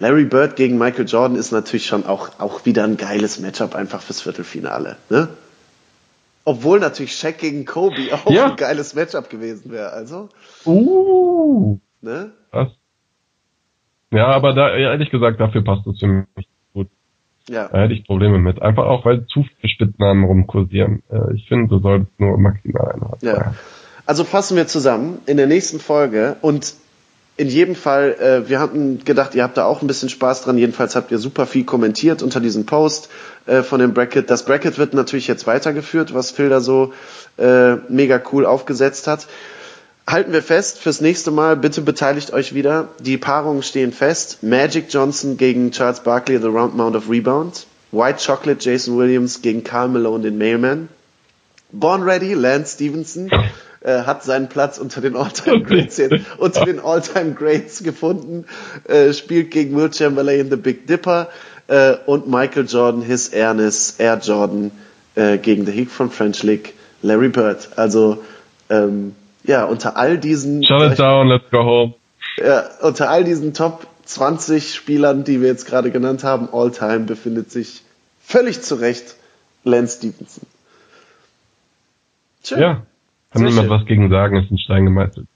Larry 0.00 0.24
Bird 0.24 0.56
gegen 0.56 0.78
Michael 0.78 1.06
Jordan 1.06 1.36
ist 1.36 1.52
natürlich 1.52 1.84
schon 1.86 2.06
auch, 2.06 2.30
auch 2.40 2.64
wieder 2.64 2.84
ein 2.84 2.96
geiles 2.96 3.38
Matchup 3.38 3.74
einfach 3.74 4.00
fürs 4.00 4.22
Viertelfinale. 4.22 4.96
Ne? 5.10 5.28
Obwohl 6.44 6.80
natürlich 6.80 7.14
Shaq 7.14 7.36
gegen 7.38 7.66
Kobe 7.66 8.08
auch 8.12 8.30
Ja. 8.30 8.46
ein 8.50 8.56
geiles 8.56 8.94
Matchup 8.94 9.28
gewesen 9.28 9.70
wäre. 9.70 9.92
Also, 9.92 10.30
Uh, 10.64 11.78
ne? 12.00 12.32
was? 12.50 12.68
Ja, 14.10 14.26
aber 14.28 14.54
da, 14.54 14.74
ehrlich 14.74 15.10
gesagt, 15.10 15.38
dafür 15.38 15.62
passt 15.62 15.86
es 15.86 16.00
für 16.00 16.06
mich 16.08 16.48
gut. 16.72 16.88
Ja. 17.48 17.68
Da 17.68 17.82
hätte 17.82 17.92
ich 17.92 18.06
Probleme 18.06 18.38
mit. 18.38 18.60
Einfach 18.62 18.86
auch, 18.86 19.04
weil 19.04 19.26
zu 19.26 19.44
viele 19.44 19.68
Spitznamen 19.68 20.24
rumkursieren. 20.24 21.02
Äh, 21.10 21.34
ich 21.34 21.46
finde, 21.46 21.68
du 21.68 21.78
solltest 21.78 22.18
nur 22.18 22.38
maximal 22.38 22.90
eine 22.92 23.02
haben. 23.02 23.18
Ja. 23.20 23.54
Also 24.06 24.24
fassen 24.24 24.56
wir 24.56 24.66
zusammen 24.66 25.20
in 25.26 25.36
der 25.36 25.46
nächsten 25.46 25.78
Folge 25.78 26.36
und 26.40 26.74
in 27.40 27.48
jedem 27.48 27.74
Fall, 27.74 28.16
äh, 28.20 28.50
wir 28.50 28.60
hatten 28.60 29.02
gedacht, 29.02 29.34
ihr 29.34 29.42
habt 29.42 29.56
da 29.56 29.64
auch 29.64 29.80
ein 29.80 29.86
bisschen 29.86 30.10
Spaß 30.10 30.42
dran. 30.42 30.58
Jedenfalls 30.58 30.94
habt 30.94 31.10
ihr 31.10 31.16
super 31.16 31.46
viel 31.46 31.64
kommentiert 31.64 32.22
unter 32.22 32.38
diesem 32.38 32.66
Post 32.66 33.08
äh, 33.46 33.62
von 33.62 33.80
dem 33.80 33.94
Bracket. 33.94 34.28
Das 34.28 34.44
Bracket 34.44 34.76
wird 34.76 34.92
natürlich 34.92 35.26
jetzt 35.26 35.46
weitergeführt, 35.46 36.12
was 36.12 36.30
Phil 36.30 36.50
da 36.50 36.60
so 36.60 36.92
äh, 37.38 37.76
mega 37.88 38.20
cool 38.30 38.44
aufgesetzt 38.44 39.06
hat. 39.06 39.26
halten 40.06 40.34
wir 40.34 40.42
fest, 40.42 40.80
fürs 40.80 41.00
nächste 41.00 41.30
Mal 41.30 41.56
bitte 41.56 41.80
beteiligt 41.80 42.30
euch 42.34 42.54
wieder. 42.54 42.88
Die 42.98 43.16
Paarungen 43.16 43.62
stehen 43.62 43.92
fest. 43.92 44.42
Magic 44.42 44.88
Johnson 44.90 45.38
gegen 45.38 45.70
Charles 45.70 46.00
Barkley, 46.00 46.38
The 46.38 46.48
Round 46.48 46.76
Mound 46.76 46.94
of 46.94 47.08
Rebound. 47.08 47.66
White 47.90 48.18
Chocolate, 48.22 48.62
Jason 48.62 48.98
Williams 48.98 49.40
gegen 49.40 49.64
Carl 49.64 49.88
Malone, 49.88 50.24
den 50.24 50.36
Mailman. 50.36 50.90
Born 51.72 52.02
Ready, 52.02 52.34
Lance 52.34 52.74
Stevenson 52.74 53.30
äh, 53.80 54.02
hat 54.02 54.22
seinen 54.22 54.48
Platz 54.48 54.78
unter 54.78 55.00
den 55.00 55.16
All-Time 55.16 55.62
Greats 55.62 55.96
jetzt, 55.96 56.16
unter 56.38 56.64
den 56.64 56.80
All-Time 56.80 57.32
Greats 57.32 57.82
gefunden, 57.82 58.44
äh, 58.84 59.12
spielt 59.12 59.50
gegen 59.50 59.76
Will 59.76 59.92
Chamberlain, 59.92 60.50
The 60.50 60.56
Big 60.56 60.86
Dipper 60.86 61.28
äh, 61.68 61.94
und 62.06 62.28
Michael 62.28 62.66
Jordan, 62.66 63.02
His 63.02 63.28
Ernest, 63.28 64.00
Air 64.00 64.18
Jordan 64.22 64.70
äh, 65.14 65.38
gegen 65.38 65.66
The 65.66 65.72
Hick 65.72 65.90
von 65.90 66.10
French 66.10 66.42
League, 66.42 66.74
Larry 67.02 67.28
Bird. 67.28 67.70
Also 67.76 68.22
ähm, 68.68 69.14
ja, 69.44 69.64
unter 69.64 69.96
all 69.96 70.18
diesen 70.18 70.64
Shut 70.64 70.92
it 70.92 70.98
down, 70.98 71.28
let's 71.28 71.50
go 71.50 71.64
home. 71.64 71.94
ja, 72.36 72.64
unter 72.82 73.08
all 73.08 73.24
diesen 73.24 73.54
Top 73.54 73.86
20 74.04 74.74
Spielern, 74.74 75.24
die 75.24 75.40
wir 75.40 75.48
jetzt 75.48 75.66
gerade 75.66 75.90
genannt 75.90 76.24
haben, 76.24 76.48
All-Time 76.52 77.00
befindet 77.00 77.50
sich 77.50 77.82
völlig 78.22 78.60
zu 78.62 78.74
Recht 78.74 79.14
Lance 79.64 79.98
Stevenson. 79.98 80.46
Schön. 82.44 82.60
Ja. 82.60 82.82
Kann 83.32 83.42
Sehr 83.42 83.48
niemand 83.50 83.68
schön. 83.68 83.80
was 83.80 83.86
gegen 83.86 84.10
sagen, 84.10 84.36
ist 84.36 84.50
ein 84.50 84.58
Stein 84.58 84.84
gemeißelt. 84.84 85.26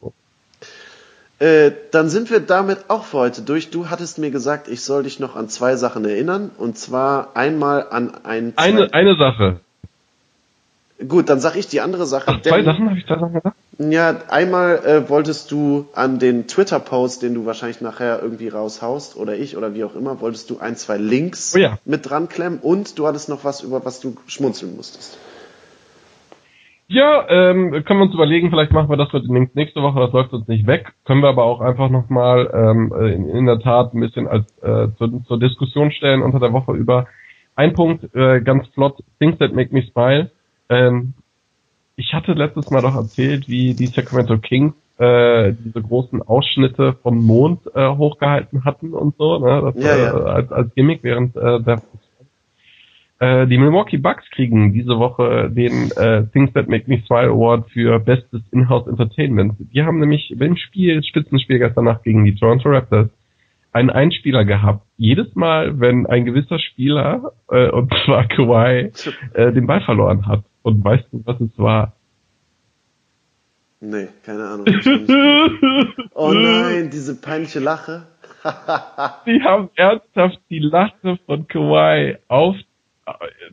Äh, 1.38 1.72
dann 1.90 2.08
sind 2.08 2.30
wir 2.30 2.40
damit 2.40 2.86
auch 2.88 3.04
für 3.04 3.18
heute 3.18 3.42
durch. 3.42 3.70
Du 3.70 3.88
hattest 3.90 4.18
mir 4.18 4.30
gesagt, 4.30 4.68
ich 4.68 4.82
soll 4.82 5.02
dich 5.04 5.20
noch 5.20 5.36
an 5.36 5.48
zwei 5.48 5.76
Sachen 5.76 6.04
erinnern. 6.04 6.50
Und 6.58 6.78
zwar 6.78 7.36
einmal 7.36 7.86
an 7.90 8.12
ein... 8.24 8.52
Eine, 8.56 8.92
eine 8.92 9.16
Sache. 9.16 9.60
Gut, 11.08 11.28
dann 11.28 11.40
sag 11.40 11.56
ich 11.56 11.66
die 11.66 11.80
andere 11.80 12.06
Sache. 12.06 12.24
Ach, 12.28 12.40
zwei 12.42 12.56
denn- 12.58 12.64
Sachen? 12.66 12.88
Habe 12.88 12.98
ich 12.98 13.06
zwei 13.06 13.18
Sachen 13.18 13.34
gesagt? 13.34 13.56
Ja, 13.78 14.20
einmal 14.28 14.76
äh, 14.86 15.08
wolltest 15.08 15.50
du 15.50 15.88
an 15.94 16.20
den 16.20 16.46
Twitter-Post, 16.46 17.22
den 17.22 17.34
du 17.34 17.44
wahrscheinlich 17.44 17.80
nachher 17.80 18.22
irgendwie 18.22 18.46
raushaust, 18.48 19.16
oder 19.16 19.34
ich, 19.34 19.56
oder 19.56 19.74
wie 19.74 19.82
auch 19.82 19.96
immer, 19.96 20.20
wolltest 20.20 20.48
du 20.50 20.58
ein, 20.60 20.76
zwei 20.76 20.96
Links 20.96 21.52
Oh 21.56 21.58
ja. 21.58 21.78
mit 21.84 22.08
dran 22.08 22.28
klemmen 22.28 22.60
und 22.60 22.96
du 23.00 23.08
hattest 23.08 23.28
noch 23.28 23.42
was, 23.42 23.62
über 23.62 23.84
was 23.84 23.98
du 23.98 24.16
schmunzeln 24.28 24.76
musstest. 24.76 25.18
Ja, 26.86 27.24
ähm, 27.28 27.70
können 27.84 28.00
wir 28.00 28.04
uns 28.04 28.14
überlegen, 28.14 28.50
vielleicht 28.50 28.72
machen 28.72 28.90
wir 28.90 28.98
das 28.98 29.12
mit 29.12 29.54
nächste 29.54 29.80
Woche, 29.80 30.00
das 30.00 30.12
läuft 30.12 30.32
uns 30.34 30.46
nicht 30.48 30.66
weg. 30.66 30.92
Können 31.06 31.22
wir 31.22 31.30
aber 31.30 31.44
auch 31.44 31.60
einfach 31.60 31.88
nochmal 31.88 32.50
ähm, 32.52 32.92
in, 33.06 33.28
in 33.30 33.46
der 33.46 33.58
Tat 33.58 33.94
ein 33.94 34.00
bisschen 34.00 34.28
als 34.28 34.46
äh, 34.62 34.88
zur, 34.98 35.24
zur 35.24 35.38
Diskussion 35.38 35.90
stellen 35.92 36.22
unter 36.22 36.40
der 36.40 36.52
Woche 36.52 36.72
über. 36.72 37.06
Ein 37.56 37.72
Punkt, 37.72 38.14
äh, 38.14 38.40
ganz 38.40 38.66
flott, 38.68 38.98
Things 39.18 39.38
That 39.38 39.54
Make 39.54 39.72
Me 39.72 39.82
Smile. 39.82 40.30
Ähm, 40.68 41.14
ich 41.96 42.12
hatte 42.12 42.32
letztes 42.32 42.70
Mal 42.70 42.82
doch 42.82 42.96
erzählt, 42.96 43.48
wie 43.48 43.74
die 43.74 43.86
Sacramento 43.86 44.36
Kings 44.38 44.74
äh, 44.98 45.52
diese 45.52 45.80
großen 45.80 46.22
Ausschnitte 46.22 46.94
vom 47.02 47.18
Mond 47.24 47.60
äh, 47.74 47.88
hochgehalten 47.88 48.64
hatten 48.64 48.92
und 48.92 49.16
so, 49.16 49.38
ne? 49.38 49.72
Das, 49.72 49.82
Ja, 49.82 49.96
ja. 49.96 50.18
Äh, 50.18 50.30
als, 50.30 50.52
als 50.52 50.74
Gimmick 50.74 51.00
während 51.02 51.36
äh, 51.36 51.60
der 51.60 51.82
äh, 53.24 53.46
die 53.46 53.56
Milwaukee 53.56 53.96
Bucks 53.96 54.28
kriegen 54.30 54.72
diese 54.74 54.98
Woche 54.98 55.50
den 55.50 55.90
äh, 55.92 56.26
Things 56.32 56.52
That 56.52 56.68
Make 56.68 56.84
Me 56.88 57.02
Smile 57.06 57.30
Award 57.30 57.70
für 57.70 57.98
bestes 57.98 58.42
Inhouse 58.50 58.86
Entertainment. 58.86 59.54
Die 59.58 59.82
haben 59.82 59.98
nämlich 59.98 60.34
beim 60.36 60.56
Spiel, 60.56 61.02
Spitzenspiel 61.02 61.58
gestern 61.58 61.86
Nacht 61.86 62.02
gegen 62.02 62.24
die 62.24 62.34
Toronto 62.34 62.68
Raptors, 62.68 63.08
einen 63.72 63.88
Einspieler 63.88 64.44
gehabt. 64.44 64.84
Jedes 64.98 65.34
Mal, 65.34 65.80
wenn 65.80 66.06
ein 66.06 66.26
gewisser 66.26 66.58
Spieler, 66.58 67.32
äh, 67.50 67.70
und 67.70 67.94
zwar 68.04 68.24
Kawhi, 68.28 68.92
äh, 69.32 69.52
den 69.52 69.66
Ball 69.66 69.80
verloren 69.80 70.26
hat. 70.26 70.44
Und 70.62 70.84
weißt 70.84 71.06
du, 71.10 71.22
was 71.24 71.40
es 71.40 71.58
war? 71.58 71.94
Nee, 73.80 74.08
keine 74.22 74.44
Ahnung. 74.44 74.66
oh 76.14 76.32
nein, 76.32 76.90
diese 76.90 77.20
peinliche 77.20 77.60
Lache. 77.60 78.06
Die 79.26 79.42
haben 79.42 79.70
ernsthaft 79.76 80.38
die 80.50 80.58
Lache 80.58 81.18
von 81.26 81.48
Kawhi 81.48 82.16
auf 82.28 82.56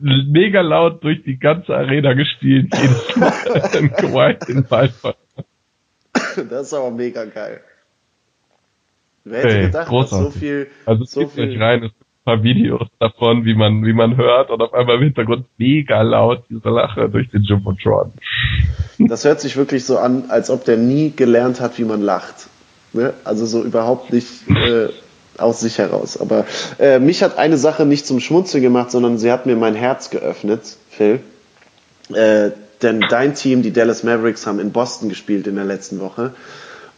mega 0.00 0.60
laut 0.62 1.02
durch 1.04 1.22
die 1.24 1.38
ganze 1.38 1.74
Arena 1.74 2.14
gespielt, 2.14 2.72
jedes 2.74 3.16
Mal, 3.16 3.32
wenn 3.72 3.92
Kawhi 3.92 4.36
den 4.48 4.64
Ball 4.64 4.88
verloren 4.88 5.16
Das 6.48 6.66
ist 6.68 6.74
aber 6.74 6.90
mega 6.90 7.24
geil. 7.24 7.60
Wer 9.24 9.38
hätte 9.40 9.48
Ey, 9.56 9.66
gedacht, 9.66 9.82
dass 9.82 9.88
großartig. 9.88 10.32
so 10.34 10.38
viel, 10.38 10.66
Also 10.86 11.04
so 11.04 11.20
zieht 11.20 11.38
euch 11.38 11.50
viel, 11.50 11.62
rein, 11.62 11.84
es 11.84 11.92
gibt 11.92 12.00
ein 12.02 12.24
paar 12.24 12.42
Videos 12.42 12.88
davon, 12.98 13.44
wie 13.44 13.54
man, 13.54 13.84
wie 13.84 13.92
man 13.92 14.16
hört 14.16 14.50
und 14.50 14.60
auf 14.60 14.74
einmal 14.74 14.96
im 14.96 15.02
Hintergrund 15.02 15.46
mega 15.58 16.02
laut 16.02 16.44
diese 16.48 16.68
Lache 16.70 17.08
durch 17.08 17.30
den 17.30 17.42
Jumbotron. 17.42 18.12
das 18.98 19.24
hört 19.24 19.40
sich 19.40 19.56
wirklich 19.56 19.84
so 19.84 19.98
an, 19.98 20.24
als 20.28 20.50
ob 20.50 20.64
der 20.64 20.76
nie 20.76 21.12
gelernt 21.14 21.60
hat, 21.60 21.78
wie 21.78 21.84
man 21.84 22.02
lacht. 22.02 22.48
Ne? 22.92 23.14
Also 23.24 23.46
so 23.46 23.62
überhaupt 23.62 24.12
nicht 24.12 24.48
äh, 24.50 24.88
aus 25.38 25.60
sich 25.60 25.78
heraus. 25.78 26.20
Aber 26.20 26.44
äh, 26.78 26.98
mich 26.98 27.22
hat 27.22 27.38
eine 27.38 27.56
Sache 27.56 27.86
nicht 27.86 28.06
zum 28.06 28.20
Schmunzeln 28.20 28.62
gemacht, 28.62 28.90
sondern 28.90 29.18
sie 29.18 29.30
hat 29.32 29.46
mir 29.46 29.56
mein 29.56 29.74
Herz 29.74 30.10
geöffnet, 30.10 30.76
Phil. 30.90 31.20
Äh, 32.12 32.50
denn 32.82 33.00
dein 33.08 33.34
Team, 33.34 33.62
die 33.62 33.72
Dallas 33.72 34.02
Mavericks, 34.02 34.46
haben 34.46 34.58
in 34.58 34.72
Boston 34.72 35.08
gespielt 35.08 35.46
in 35.46 35.54
der 35.54 35.64
letzten 35.64 36.00
Woche. 36.00 36.32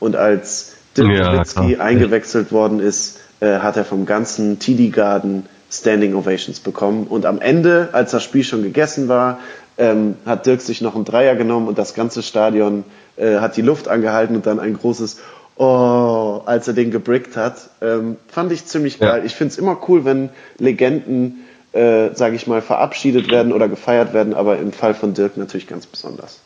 Und 0.01 0.17
als 0.17 0.73
Dirk 0.97 1.11
Ja, 1.17 1.81
eingewechselt 1.81 2.53
worden 2.53 2.81
ist, 2.81 3.19
äh, 3.41 3.59
hat 3.59 3.77
er 3.77 3.85
vom 3.85 4.07
ganzen 4.07 4.59
TD 4.59 4.91
Garden 4.91 5.47
Standing 5.71 6.15
Ovations 6.15 6.61
bekommen. 6.61 7.07
Und 7.07 7.27
am 7.27 7.41
Ende, 7.41 7.91
als 7.93 8.13
das 8.13 8.23
Spiel 8.23 8.45
schon 8.45 8.63
gegessen 8.63 9.09
war, 9.09 9.39
ähm, 9.77 10.17
hat 10.25 10.47
Dirk 10.47 10.61
sich 10.61 10.81
noch 10.81 10.95
einen 10.95 11.05
Dreier 11.05 11.35
genommen 11.35 11.67
und 11.67 11.79
das 11.79 11.95
ganze 11.95 12.23
Stadion 12.23 12.85
äh, 13.17 13.39
hat 13.39 13.57
die 13.57 13.63
Luft 13.63 13.89
angehalten 13.89 14.37
und 14.37 14.47
dann 14.47 14.61
ein 14.61 14.75
großes 14.75 15.19
Oh, 15.57 16.43
als 16.47 16.67
er 16.67 16.75
den 16.75 16.91
gebrickt 16.91 17.37
hat. 17.37 17.71
Ähm, 17.81 18.17
fand 18.29 18.51
ich 18.51 18.67
ziemlich 18.67 18.99
Ja. 18.99 19.13
geil. 19.13 19.23
Ich 19.25 19.35
find's 19.35 19.57
immer 19.57 19.79
cool, 19.89 20.05
wenn 20.05 20.31
Legenden, 20.59 21.45
äh, 21.73 22.11
sage 22.15 22.35
ich 22.35 22.47
mal, 22.47 22.61
verabschiedet 22.61 23.31
werden 23.31 23.53
oder 23.53 23.69
gefeiert 23.69 24.13
werden, 24.13 24.35
aber 24.35 24.59
im 24.59 24.73
Fall 24.73 24.95
von 24.95 25.15
Dirk 25.15 25.37
natürlich 25.37 25.69
ganz 25.69 25.87
besonders. 25.87 26.41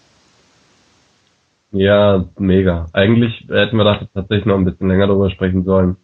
Ja, 1.72 2.24
mega. 2.38 2.86
Eigentlich 2.92 3.46
hätten 3.48 3.76
wir 3.76 3.84
da 3.84 4.08
tatsächlich 4.14 4.46
noch 4.46 4.56
ein 4.56 4.64
bisschen 4.64 4.88
länger 4.88 5.06
drüber 5.06 5.30
sprechen 5.30 5.64
sollen. 5.64 5.96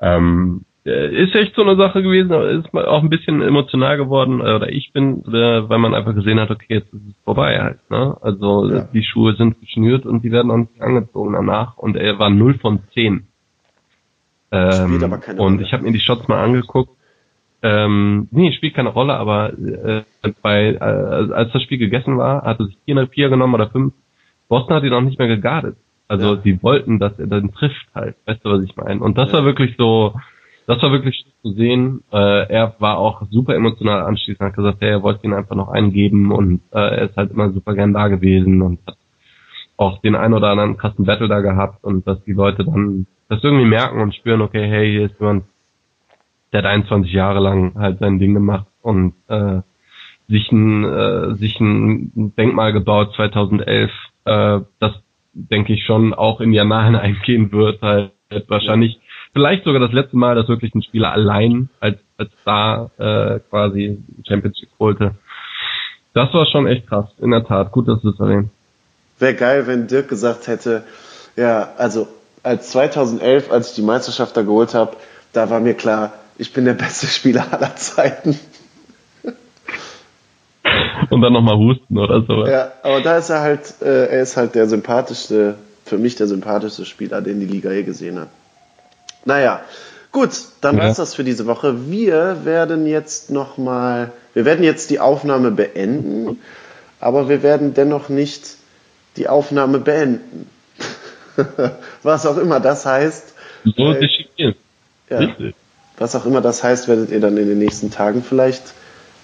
Ähm, 0.00 0.64
äh, 0.64 0.67
ist 0.88 1.34
echt 1.34 1.54
so 1.54 1.62
eine 1.62 1.76
Sache 1.76 2.02
gewesen, 2.02 2.32
aber 2.32 2.48
ist 2.50 2.72
auch 2.74 3.02
ein 3.02 3.10
bisschen 3.10 3.42
emotional 3.42 3.96
geworden, 3.96 4.40
äh, 4.40 4.54
oder 4.54 4.68
ich 4.70 4.92
bin, 4.92 5.22
äh, 5.26 5.68
weil 5.68 5.78
man 5.78 5.94
einfach 5.94 6.14
gesehen 6.14 6.40
hat, 6.40 6.50
okay, 6.50 6.66
jetzt 6.74 6.92
ist 6.92 7.00
es 7.08 7.14
vorbei 7.24 7.58
halt, 7.60 7.78
ne? 7.90 8.16
Also 8.20 8.68
Ja. 8.68 8.76
äh, 8.78 8.84
die 8.92 9.02
Schuhe 9.02 9.34
sind 9.34 9.60
geschnürt 9.60 10.06
und 10.06 10.22
die 10.22 10.32
werden 10.32 10.50
auch 10.50 10.56
nicht 10.58 10.80
angezogen 10.80 11.32
danach 11.34 11.76
und 11.76 11.96
er 11.96 12.18
war 12.18 12.30
0 12.30 12.58
von 12.58 12.80
10. 12.94 13.26
Ähm, 14.50 15.02
und 15.02 15.38
Rolle. 15.38 15.62
ich 15.62 15.72
habe 15.72 15.82
mir 15.82 15.92
die 15.92 16.00
Shots 16.00 16.26
mal 16.28 16.42
angeguckt. 16.42 16.90
Ähm, 17.62 18.28
nee, 18.30 18.52
spielt 18.52 18.74
keine 18.74 18.90
Rolle, 18.90 19.14
aber 19.14 19.52
äh, 19.52 20.02
bei 20.42 20.74
äh, 20.74 20.78
als 20.78 21.52
das 21.52 21.62
Spiel 21.62 21.78
gegessen 21.78 22.16
war, 22.16 22.42
hat 22.42 22.60
er 22.60 22.66
sich 22.66 22.78
vier, 22.84 23.08
vier 23.08 23.28
genommen 23.30 23.54
oder 23.54 23.68
fünf. 23.68 23.92
Boston 24.48 24.76
hat 24.76 24.84
ihn 24.84 24.92
auch 24.94 25.00
nicht 25.02 25.18
mehr 25.18 25.28
gegardet. 25.28 25.76
Also 26.06 26.36
Ja. 26.36 26.40
die 26.40 26.62
wollten, 26.62 26.98
dass 26.98 27.18
er 27.18 27.26
dann 27.26 27.52
trifft 27.52 27.86
halt. 27.94 28.16
Weißt 28.24 28.44
du, 28.44 28.50
was 28.50 28.64
ich 28.64 28.76
meine? 28.76 29.00
Und 29.00 29.18
das 29.18 29.28
Ja. 29.30 29.38
war 29.38 29.44
wirklich 29.44 29.76
so, 29.76 30.14
das 30.68 30.82
war 30.82 30.92
wirklich 30.92 31.24
zu 31.40 31.52
sehen. 31.52 32.02
Äh, 32.12 32.46
er 32.52 32.76
war 32.78 32.98
auch 32.98 33.22
super 33.30 33.54
emotional 33.54 34.02
anschließend, 34.02 34.40
hat 34.48 34.54
gesagt, 34.54 34.78
hey, 34.80 34.90
er 34.90 35.02
wollte 35.02 35.26
ihn 35.26 35.32
einfach 35.32 35.56
noch 35.56 35.70
einen 35.70 35.92
geben 35.92 36.30
und 36.30 36.60
äh, 36.72 36.78
er 36.78 37.08
ist 37.08 37.16
halt 37.16 37.30
immer 37.30 37.50
super 37.50 37.74
gern 37.74 37.94
da 37.94 38.08
gewesen 38.08 38.60
und 38.60 38.78
hat 38.86 38.98
auch 39.78 40.02
den 40.02 40.14
ein 40.14 40.34
oder 40.34 40.48
anderen 40.48 40.76
krassen 40.76 41.06
Battle 41.06 41.26
da 41.26 41.40
gehabt 41.40 41.82
und 41.84 42.06
dass 42.06 42.22
die 42.24 42.34
Leute 42.34 42.66
dann 42.66 43.06
das 43.30 43.42
irgendwie 43.42 43.64
merken 43.64 44.02
und 44.02 44.14
spüren, 44.14 44.42
okay, 44.42 44.68
hey, 44.68 44.90
hier 44.90 45.06
ist 45.06 45.18
jemand, 45.18 45.44
der 46.52 46.58
hat 46.58 46.66
21 46.66 47.12
Jahre 47.12 47.40
lang 47.40 47.74
halt 47.74 47.98
sein 48.00 48.18
Ding 48.18 48.34
gemacht 48.34 48.66
und 48.82 49.14
äh, 49.28 49.62
sich 50.28 50.52
ein, 50.52 50.84
äh, 50.84 51.34
sich 51.36 51.58
ein 51.60 52.34
Denkmal 52.36 52.74
gebaut 52.74 53.14
2011, 53.16 53.90
äh, 54.26 54.60
das 54.80 54.92
denke 55.32 55.72
ich 55.72 55.84
schon 55.84 56.12
auch 56.12 56.42
in 56.42 56.52
die 56.52 56.60
Annalen 56.60 56.94
eingehen 56.96 57.52
wird, 57.52 57.80
halt, 57.80 58.12
wahrscheinlich 58.48 59.00
vielleicht 59.38 59.64
sogar 59.64 59.80
das 59.80 59.92
letzte 59.92 60.16
Mal, 60.16 60.34
dass 60.34 60.48
wirklich 60.48 60.74
ein 60.74 60.82
Spieler 60.82 61.12
allein 61.12 61.68
als 61.78 61.98
als 62.16 62.30
Star 62.42 62.90
äh, 62.98 63.38
quasi 63.48 63.98
Championship 64.26 64.68
holte. 64.80 65.12
Das 66.12 66.34
war 66.34 66.44
schon 66.46 66.66
echt 66.66 66.88
krass, 66.88 67.06
in 67.18 67.30
der 67.30 67.44
Tat. 67.44 67.70
Gut, 67.70 67.86
dass 67.86 68.02
du 68.02 68.10
es 68.10 68.18
erwähnt. 68.18 68.50
Wäre 69.20 69.34
geil, 69.34 69.68
wenn 69.68 69.86
Dirk 69.86 70.08
gesagt 70.08 70.48
hätte, 70.48 70.82
ja, 71.36 71.68
also 71.78 72.08
als 72.42 72.70
2011, 72.70 73.52
als 73.52 73.70
ich 73.70 73.76
die 73.76 73.82
Meisterschaft 73.82 74.36
da 74.36 74.42
geholt 74.42 74.74
habe, 74.74 74.96
da 75.32 75.48
war 75.50 75.60
mir 75.60 75.74
klar, 75.74 76.14
ich 76.38 76.52
bin 76.52 76.64
der 76.64 76.74
beste 76.74 77.06
Spieler 77.06 77.46
aller 77.52 77.76
Zeiten. 77.76 78.38
Und 81.10 81.22
dann 81.22 81.32
nochmal 81.32 81.56
husten 81.56 81.96
oder 81.96 82.22
so. 82.22 82.44
Ja, 82.46 82.72
aber 82.82 83.00
da 83.00 83.18
ist 83.18 83.30
er 83.30 83.40
halt, 83.40 83.80
äh, 83.82 84.06
er 84.06 84.22
ist 84.22 84.36
halt 84.36 84.56
der 84.56 84.66
sympathischste, 84.66 85.54
für 85.84 85.98
mich 85.98 86.16
der 86.16 86.26
sympathischste 86.26 86.84
Spieler, 86.84 87.22
den 87.22 87.38
die 87.38 87.46
Liga 87.46 87.70
je 87.70 87.84
gesehen 87.84 88.18
hat. 88.18 88.28
Naja, 89.24 89.60
gut, 90.12 90.30
dann 90.60 90.76
Ja. 90.78 90.84
war's 90.84 90.96
das 90.96 91.14
für 91.14 91.24
diese 91.24 91.46
Woche. 91.46 91.90
Wir 91.90 92.44
werden 92.44 92.86
jetzt 92.86 93.30
nochmal, 93.30 94.12
wir 94.34 94.44
werden 94.44 94.64
jetzt 94.64 94.90
die 94.90 95.00
Aufnahme 95.00 95.50
beenden, 95.50 96.40
aber 97.00 97.28
wir 97.28 97.42
werden 97.42 97.74
dennoch 97.74 98.08
nicht 98.08 98.56
die 99.16 99.28
Aufnahme 99.28 99.78
beenden. 99.78 100.48
Was 102.02 102.26
auch 102.26 102.36
immer 102.38 102.60
das 102.60 102.86
heißt. 102.86 103.34
So 103.76 103.92
Äh. 103.92 104.08
Ja, 105.10 105.18
Richtig. 105.20 105.54
was 105.96 106.14
auch 106.14 106.26
immer 106.26 106.40
das 106.42 106.62
heißt, 106.62 106.86
werdet 106.86 107.10
ihr 107.10 107.18
dann 107.20 107.36
in 107.38 107.48
den 107.48 107.58
nächsten 107.58 107.90
Tagen 107.90 108.22
vielleicht 108.22 108.62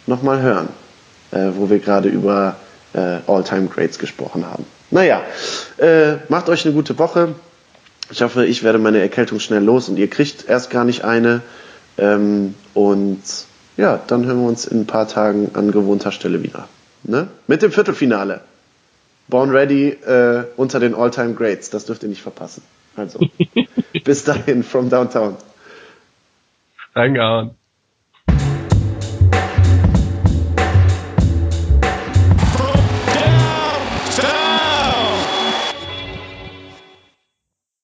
nochmal 0.07 0.41
hören, 0.41 0.69
äh, 1.31 1.51
wo 1.57 1.69
wir 1.69 1.79
gerade 1.79 2.09
über 2.09 2.57
äh, 2.95 3.19
All-Time 3.27 3.69
Greats 3.69 3.99
gesprochen 3.99 4.47
haben. 4.47 4.65
Naja, 4.91 5.21
äh, 5.77 6.15
macht 6.29 6.49
euch 6.49 6.65
eine 6.65 6.75
gute 6.75 6.99
Woche. 6.99 7.35
Ich 8.11 8.23
hoffe, 8.23 8.45
ich 8.45 8.63
werde 8.63 8.79
meine 8.79 9.01
Erkältung 9.01 9.41
schnell 9.41 9.63
los 9.63 9.89
und 9.89 9.97
ihr 9.97 10.09
kriegt 10.09 10.49
erst 10.49 10.71
gar 10.71 10.85
nicht 10.85 11.05
eine. 11.05 11.43
Ähm, 11.97 12.55
und 12.75 13.23
ja, 13.77 14.01
dann 14.07 14.27
hören 14.27 14.41
wir 14.41 14.49
uns 14.49 14.67
in 14.67 14.81
ein 14.81 14.87
paar 14.87 15.09
Tagen 15.09 15.51
an 15.55 15.73
gewohnter 15.73 16.13
Stelle 16.13 16.43
wieder. 16.43 16.69
Ne? 17.03 17.29
Mit 17.47 17.63
dem 17.63 17.73
Viertelfinale. 17.73 18.41
Born 19.29 19.51
Ready 19.51 19.89
äh, 19.89 20.45
unter 20.57 20.81
den 20.81 20.95
All-Time 20.95 21.35
Greats. 21.35 21.71
Das 21.71 21.87
dürft 21.87 22.03
ihr 22.03 22.09
nicht 22.09 22.23
verpassen. 22.23 22.63
Also, 22.97 23.21
bis 24.05 24.25
dahin, 24.25 24.63
from 24.63 24.91
downtown. 24.91 25.37
Reingehauen. 26.95 27.57